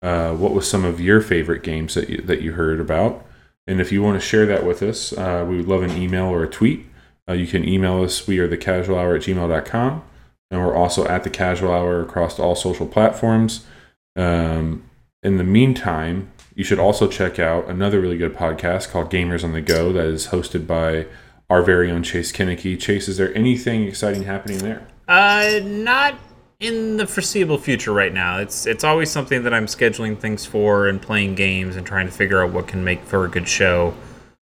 Uh, 0.00 0.32
what 0.32 0.52
was 0.52 0.70
some 0.70 0.84
of 0.84 1.00
your 1.00 1.20
favorite 1.20 1.64
games 1.64 1.94
that 1.94 2.08
you, 2.08 2.18
that 2.18 2.40
you 2.40 2.52
heard 2.52 2.78
about? 2.78 3.26
And 3.66 3.80
if 3.80 3.90
you 3.90 4.04
want 4.04 4.14
to 4.20 4.24
share 4.24 4.46
that 4.46 4.64
with 4.64 4.80
us, 4.80 5.12
uh, 5.12 5.44
we 5.48 5.56
would 5.56 5.66
love 5.66 5.82
an 5.82 6.00
email 6.00 6.26
or 6.26 6.44
a 6.44 6.48
tweet. 6.48 6.86
Uh, 7.28 7.32
you 7.32 7.48
can 7.48 7.68
email 7.68 8.04
us. 8.04 8.28
We 8.28 8.38
are 8.38 8.46
the 8.46 8.56
casual 8.56 8.96
hour 8.96 9.16
at 9.16 9.22
gmail.com. 9.22 10.04
And 10.52 10.64
we're 10.64 10.76
also 10.76 11.04
at 11.08 11.24
the 11.24 11.30
casual 11.30 11.72
hour 11.72 12.00
across 12.00 12.38
all 12.38 12.54
social 12.54 12.86
platforms. 12.86 13.66
Um, 14.14 14.84
in 15.24 15.36
the 15.36 15.42
meantime, 15.42 16.30
you 16.54 16.62
should 16.62 16.78
also 16.78 17.08
check 17.08 17.40
out 17.40 17.66
another 17.66 18.00
really 18.00 18.18
good 18.18 18.36
podcast 18.36 18.92
called 18.92 19.10
Gamers 19.10 19.42
on 19.42 19.50
the 19.50 19.60
Go 19.60 19.92
that 19.92 20.06
is 20.06 20.28
hosted 20.28 20.64
by 20.64 21.06
our 21.48 21.62
very 21.62 21.90
own 21.90 22.02
Chase 22.02 22.32
Koeneke. 22.32 22.78
Chase, 22.80 23.08
is 23.08 23.16
there 23.16 23.34
anything 23.36 23.84
exciting 23.84 24.24
happening 24.24 24.58
there? 24.58 24.86
Uh, 25.08 25.60
not 25.62 26.18
in 26.58 26.96
the 26.96 27.06
foreseeable 27.06 27.58
future 27.58 27.92
right 27.92 28.12
now. 28.12 28.38
It's 28.38 28.66
it's 28.66 28.84
always 28.84 29.10
something 29.10 29.42
that 29.44 29.52
I'm 29.52 29.66
scheduling 29.66 30.18
things 30.18 30.46
for 30.46 30.88
and 30.88 31.00
playing 31.00 31.34
games 31.34 31.76
and 31.76 31.86
trying 31.86 32.06
to 32.06 32.12
figure 32.12 32.42
out 32.42 32.52
what 32.52 32.66
can 32.66 32.82
make 32.82 33.04
for 33.04 33.24
a 33.24 33.28
good 33.28 33.48
show. 33.48 33.94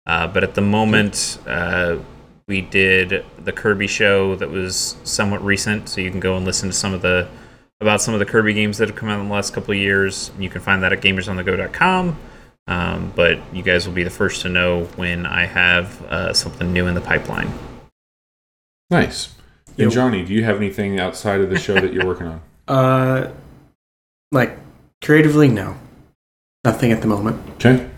Uh, 0.06 0.26
but 0.26 0.42
at 0.42 0.54
the 0.54 0.60
moment, 0.60 1.38
uh, 1.46 1.98
we 2.48 2.60
did 2.60 3.24
the 3.38 3.52
Kirby 3.52 3.86
show 3.86 4.34
that 4.36 4.50
was 4.50 4.96
somewhat 5.04 5.44
recent, 5.44 5.88
so 5.88 6.00
you 6.00 6.10
can 6.10 6.20
go 6.20 6.36
and 6.36 6.44
listen 6.44 6.68
to 6.70 6.74
some 6.74 6.92
of 6.92 7.02
the 7.02 7.28
about 7.80 8.00
some 8.00 8.14
of 8.14 8.20
the 8.20 8.26
Kirby 8.26 8.54
games 8.54 8.78
that 8.78 8.88
have 8.88 8.96
come 8.96 9.08
out 9.08 9.20
in 9.20 9.28
the 9.28 9.34
last 9.34 9.52
couple 9.52 9.72
of 9.72 9.78
years. 9.78 10.30
You 10.38 10.48
can 10.50 10.60
find 10.60 10.82
that 10.82 10.92
at 10.92 11.00
gamersonthego.com. 11.00 12.16
Um, 12.68 13.12
but 13.16 13.38
you 13.52 13.62
guys 13.62 13.86
will 13.86 13.94
be 13.94 14.04
the 14.04 14.10
first 14.10 14.42
to 14.42 14.48
know 14.48 14.84
when 14.96 15.26
I 15.26 15.46
have 15.46 16.00
uh, 16.04 16.32
something 16.32 16.72
new 16.72 16.86
in 16.86 16.94
the 16.94 17.00
pipeline. 17.00 17.52
Nice. 18.90 19.34
And 19.78 19.90
Johnny, 19.90 20.24
do 20.24 20.32
you 20.32 20.44
have 20.44 20.56
anything 20.56 21.00
outside 21.00 21.40
of 21.40 21.50
the 21.50 21.58
show 21.58 21.74
that 21.74 21.92
you're 21.92 22.06
working 22.06 22.26
on? 22.26 22.40
Uh, 22.68 23.32
like, 24.30 24.56
creatively, 25.02 25.48
no. 25.48 25.76
Nothing 26.64 26.92
at 26.92 27.00
the 27.00 27.08
moment. 27.08 27.42
Okay. 27.54 27.90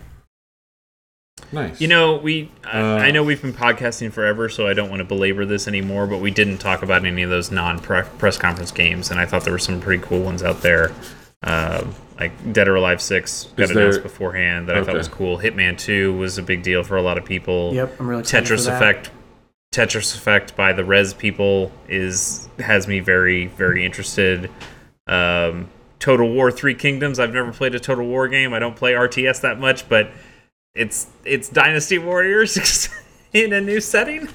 Nice. 1.51 1.79
You 1.79 1.87
know, 1.87 2.17
we 2.17 2.51
I, 2.65 2.81
Uh, 2.81 2.97
I 2.97 3.11
know 3.11 3.23
we've 3.23 3.41
been 3.41 3.53
podcasting 3.53 4.11
forever, 4.11 4.49
so 4.49 4.67
I 4.67 4.73
don't 4.73 4.89
want 4.89 5.01
to 5.01 5.05
belabor 5.05 5.45
this 5.45 5.67
anymore. 5.67 6.07
But 6.07 6.17
we 6.17 6.31
didn't 6.31 6.57
talk 6.57 6.81
about 6.81 7.05
any 7.05 7.21
of 7.21 7.29
those 7.29 7.51
non-press 7.51 8.37
conference 8.39 8.71
games, 8.71 9.11
and 9.11 9.19
I 9.19 9.27
thought 9.27 9.43
there 9.43 9.53
were 9.53 9.59
some 9.59 9.79
pretty 9.79 10.03
cool 10.03 10.19
ones 10.21 10.41
out 10.41 10.61
there. 10.61 10.91
Uh, 11.43 11.85
like 12.19 12.53
Dead 12.53 12.67
or 12.67 12.75
Alive 12.75 13.01
Six 13.01 13.49
got 13.55 13.63
Is 13.65 13.69
there- 13.69 13.83
announced 13.83 14.03
beforehand 14.03 14.67
that 14.67 14.77
I 14.77 14.83
thought 14.83 14.95
was 14.95 15.07
cool. 15.07 15.37
Hitman 15.37 15.77
Two 15.77 16.13
was 16.13 16.37
a 16.37 16.43
big 16.43 16.63
deal 16.63 16.83
for 16.83 16.95
a 16.97 17.01
lot 17.01 17.17
of 17.17 17.25
people. 17.25 17.73
Yep, 17.73 17.99
I'm 17.99 18.07
really 18.07 18.21
excited 18.21 18.47
Tetris 18.47 18.65
for 18.65 18.71
that. 18.71 18.75
Effect, 18.75 19.11
Tetris 19.73 20.15
Effect 20.15 20.55
by 20.55 20.73
the 20.73 20.83
Rez 20.85 21.13
people 21.13 21.71
is 21.87 22.49
has 22.59 22.87
me 22.87 22.99
very 22.99 23.47
very 23.47 23.85
interested. 23.85 24.49
Um, 25.07 25.69
Total 25.99 26.27
War 26.27 26.51
Three 26.51 26.75
Kingdoms. 26.75 27.19
I've 27.19 27.33
never 27.33 27.51
played 27.51 27.75
a 27.75 27.79
Total 27.79 28.05
War 28.05 28.27
game. 28.27 28.53
I 28.53 28.59
don't 28.59 28.75
play 28.75 28.93
RTS 28.93 29.41
that 29.41 29.59
much, 29.59 29.87
but 29.89 30.11
it's 30.73 31.07
it's 31.25 31.49
Dynasty 31.49 31.97
Warriors 31.97 32.89
in 33.33 33.53
a 33.53 33.61
new 33.61 33.79
setting. 33.81 34.27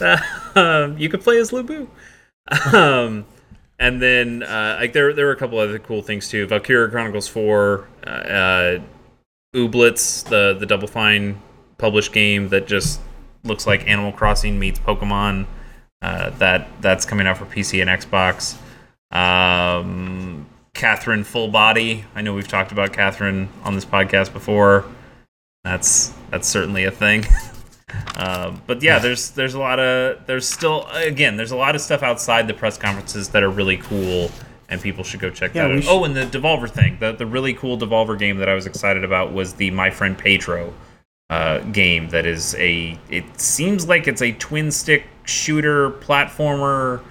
um, 0.56 0.98
you 0.98 1.08
could 1.08 1.20
play 1.20 1.38
as 1.38 1.52
Lu 1.52 1.62
Bu. 1.62 1.88
Um, 2.72 3.24
and 3.82 4.00
then 4.00 4.44
uh, 4.44 4.76
like 4.80 4.92
there 4.92 5.12
there 5.12 5.26
were 5.26 5.32
a 5.32 5.36
couple 5.36 5.58
other 5.58 5.80
cool 5.80 6.02
things 6.02 6.28
too. 6.28 6.46
Valkyria 6.46 6.88
Chronicles 6.88 7.26
Four, 7.26 7.88
uh, 8.06 8.10
uh, 8.10 8.78
Ooblets, 9.56 10.22
the 10.28 10.56
the 10.58 10.66
Double 10.66 10.86
Fine 10.86 11.42
published 11.78 12.12
game 12.12 12.48
that 12.50 12.68
just 12.68 13.00
looks 13.42 13.66
like 13.66 13.88
Animal 13.88 14.12
Crossing 14.12 14.58
meets 14.60 14.78
Pokemon. 14.78 15.46
Uh, 16.00 16.30
that 16.38 16.68
that's 16.80 17.04
coming 17.04 17.26
out 17.26 17.38
for 17.38 17.44
PC 17.44 17.82
and 17.82 17.90
Xbox. 17.90 18.56
Um, 19.16 20.46
Catherine 20.74 21.24
Full 21.24 21.48
Body. 21.48 22.04
I 22.14 22.22
know 22.22 22.34
we've 22.34 22.46
talked 22.46 22.70
about 22.70 22.92
Catherine 22.92 23.48
on 23.64 23.74
this 23.74 23.84
podcast 23.84 24.32
before. 24.32 24.84
That's 25.64 26.14
that's 26.30 26.46
certainly 26.46 26.84
a 26.84 26.92
thing. 26.92 27.24
Um, 28.16 28.62
but 28.66 28.82
yeah, 28.82 28.98
there's 28.98 29.30
there's 29.30 29.54
a 29.54 29.58
lot 29.58 29.78
of 29.80 30.26
there's 30.26 30.48
still 30.48 30.86
again 30.92 31.36
there's 31.36 31.50
a 31.52 31.56
lot 31.56 31.74
of 31.74 31.80
stuff 31.80 32.02
outside 32.02 32.46
the 32.46 32.54
press 32.54 32.76
conferences 32.76 33.28
that 33.30 33.42
are 33.42 33.50
really 33.50 33.76
cool 33.78 34.30
and 34.68 34.80
people 34.80 35.04
should 35.04 35.20
go 35.20 35.28
check 35.30 35.54
Yeah, 35.54 35.68
that 35.68 35.76
out. 35.76 35.82
should- 35.82 35.90
Oh, 35.90 36.04
and 36.04 36.14
the 36.16 36.24
Devolver 36.26 36.68
thing, 36.70 36.96
the 37.00 37.12
the 37.12 37.26
really 37.26 37.54
cool 37.54 37.76
Devolver 37.78 38.18
game 38.18 38.38
that 38.38 38.48
I 38.48 38.54
was 38.54 38.66
excited 38.66 39.04
about 39.04 39.32
was 39.32 39.54
the 39.54 39.70
My 39.70 39.90
Friend 39.90 40.16
Pedro 40.16 40.72
uh, 41.30 41.58
game. 41.60 42.08
That 42.10 42.26
is 42.26 42.54
a 42.56 42.98
it 43.10 43.24
seems 43.40 43.86
like 43.88 44.06
it's 44.08 44.22
a 44.22 44.32
twin 44.32 44.70
stick 44.70 45.04
shooter 45.24 45.90
platformer. 45.90 47.02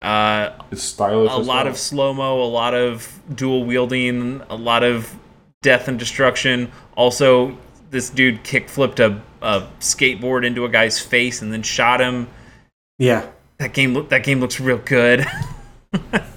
Uh, 0.00 0.50
it's 0.72 0.82
stylish. 0.82 1.30
a 1.30 1.36
lot 1.36 1.64
well. 1.64 1.68
of 1.68 1.78
slow 1.78 2.12
mo, 2.12 2.42
a 2.42 2.44
lot 2.44 2.74
of 2.74 3.20
dual 3.34 3.64
wielding, 3.64 4.42
a 4.50 4.56
lot 4.56 4.82
of 4.82 5.14
death 5.62 5.86
and 5.86 5.96
destruction. 5.98 6.72
Also, 6.96 7.56
this 7.92 8.10
dude 8.10 8.42
kick 8.42 8.68
flipped 8.68 8.98
a, 8.98 9.22
a 9.40 9.68
skateboard 9.78 10.44
into 10.44 10.64
a 10.64 10.68
guy's 10.68 10.98
face 10.98 11.42
and 11.42 11.52
then 11.52 11.62
shot 11.62 12.00
him. 12.00 12.26
Yeah. 12.98 13.28
That 13.58 13.72
game 13.72 13.94
look 13.94 14.08
that 14.08 14.24
game 14.24 14.40
looks 14.40 14.58
real 14.58 14.78
good. 14.78 15.24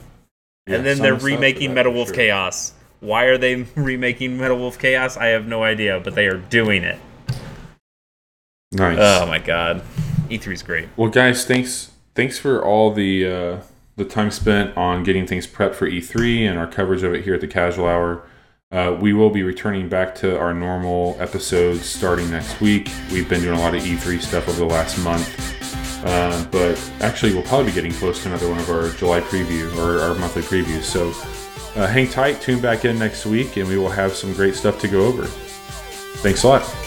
Yeah, 0.67 0.77
and 0.77 0.85
then 0.85 0.97
they're 0.97 1.13
remaking 1.13 1.69
that, 1.69 1.75
Metal 1.75 1.93
Wolf 1.93 2.07
sure. 2.07 2.15
Chaos. 2.15 2.73
Why 2.99 3.25
are 3.25 3.37
they 3.37 3.55
remaking 3.75 4.37
Metal 4.37 4.57
Wolf 4.57 4.79
Chaos? 4.79 5.15
I 5.15 5.27
have 5.27 5.45
no 5.47 5.63
idea, 5.63 5.99
but 5.99 6.15
they 6.15 6.25
are 6.25 6.37
doing 6.37 6.83
it. 6.83 6.97
Nice. 8.71 8.97
Oh 8.99 9.27
my 9.27 9.37
god. 9.37 9.83
E3 10.27 10.53
is 10.53 10.63
great. 10.63 10.89
Well, 10.97 11.09
guys, 11.09 11.45
thanks 11.45 11.91
thanks 12.15 12.39
for 12.39 12.65
all 12.65 12.91
the 12.91 13.27
uh, 13.27 13.61
the 13.95 14.05
time 14.05 14.31
spent 14.31 14.75
on 14.75 15.03
getting 15.03 15.27
things 15.27 15.45
prepped 15.45 15.75
for 15.75 15.87
E3 15.87 16.49
and 16.49 16.57
our 16.57 16.65
coverage 16.67 17.03
of 17.03 17.13
it 17.13 17.25
here 17.25 17.35
at 17.35 17.41
the 17.41 17.47
Casual 17.47 17.85
Hour. 17.85 18.23
Uh, 18.71 18.97
we 18.99 19.13
will 19.13 19.29
be 19.29 19.43
returning 19.43 19.87
back 19.87 20.15
to 20.15 20.37
our 20.37 20.53
normal 20.53 21.15
episodes 21.19 21.85
starting 21.85 22.29
next 22.31 22.59
week. 22.59 22.89
We've 23.11 23.29
been 23.29 23.41
doing 23.41 23.57
a 23.57 23.61
lot 23.61 23.75
of 23.75 23.83
E3 23.83 24.19
stuff 24.19 24.49
over 24.49 24.57
the 24.57 24.65
last 24.65 24.97
month, 25.03 26.03
uh, 26.03 26.45
but 26.51 26.77
actually, 26.99 27.33
we'll 27.33 27.43
probably 27.43 27.67
be 27.67 27.73
getting 27.73 27.93
close 27.93 28.23
to 28.23 28.29
another 28.29 28.49
one 28.49 28.59
of 28.59 28.69
our 28.69 28.89
July 28.91 29.21
preview 29.21 29.75
or 29.77 30.01
our 30.01 30.15
monthly 30.15 30.41
previews. 30.41 30.83
So, 30.83 31.09
uh, 31.79 31.87
hang 31.87 32.09
tight, 32.09 32.41
tune 32.41 32.59
back 32.59 32.85
in 32.85 32.97
next 32.97 33.25
week, 33.25 33.57
and 33.57 33.67
we 33.67 33.77
will 33.77 33.89
have 33.89 34.13
some 34.13 34.33
great 34.33 34.55
stuff 34.55 34.79
to 34.81 34.87
go 34.87 35.05
over. 35.05 35.25
Thanks 35.25 36.43
a 36.43 36.47
lot. 36.47 36.84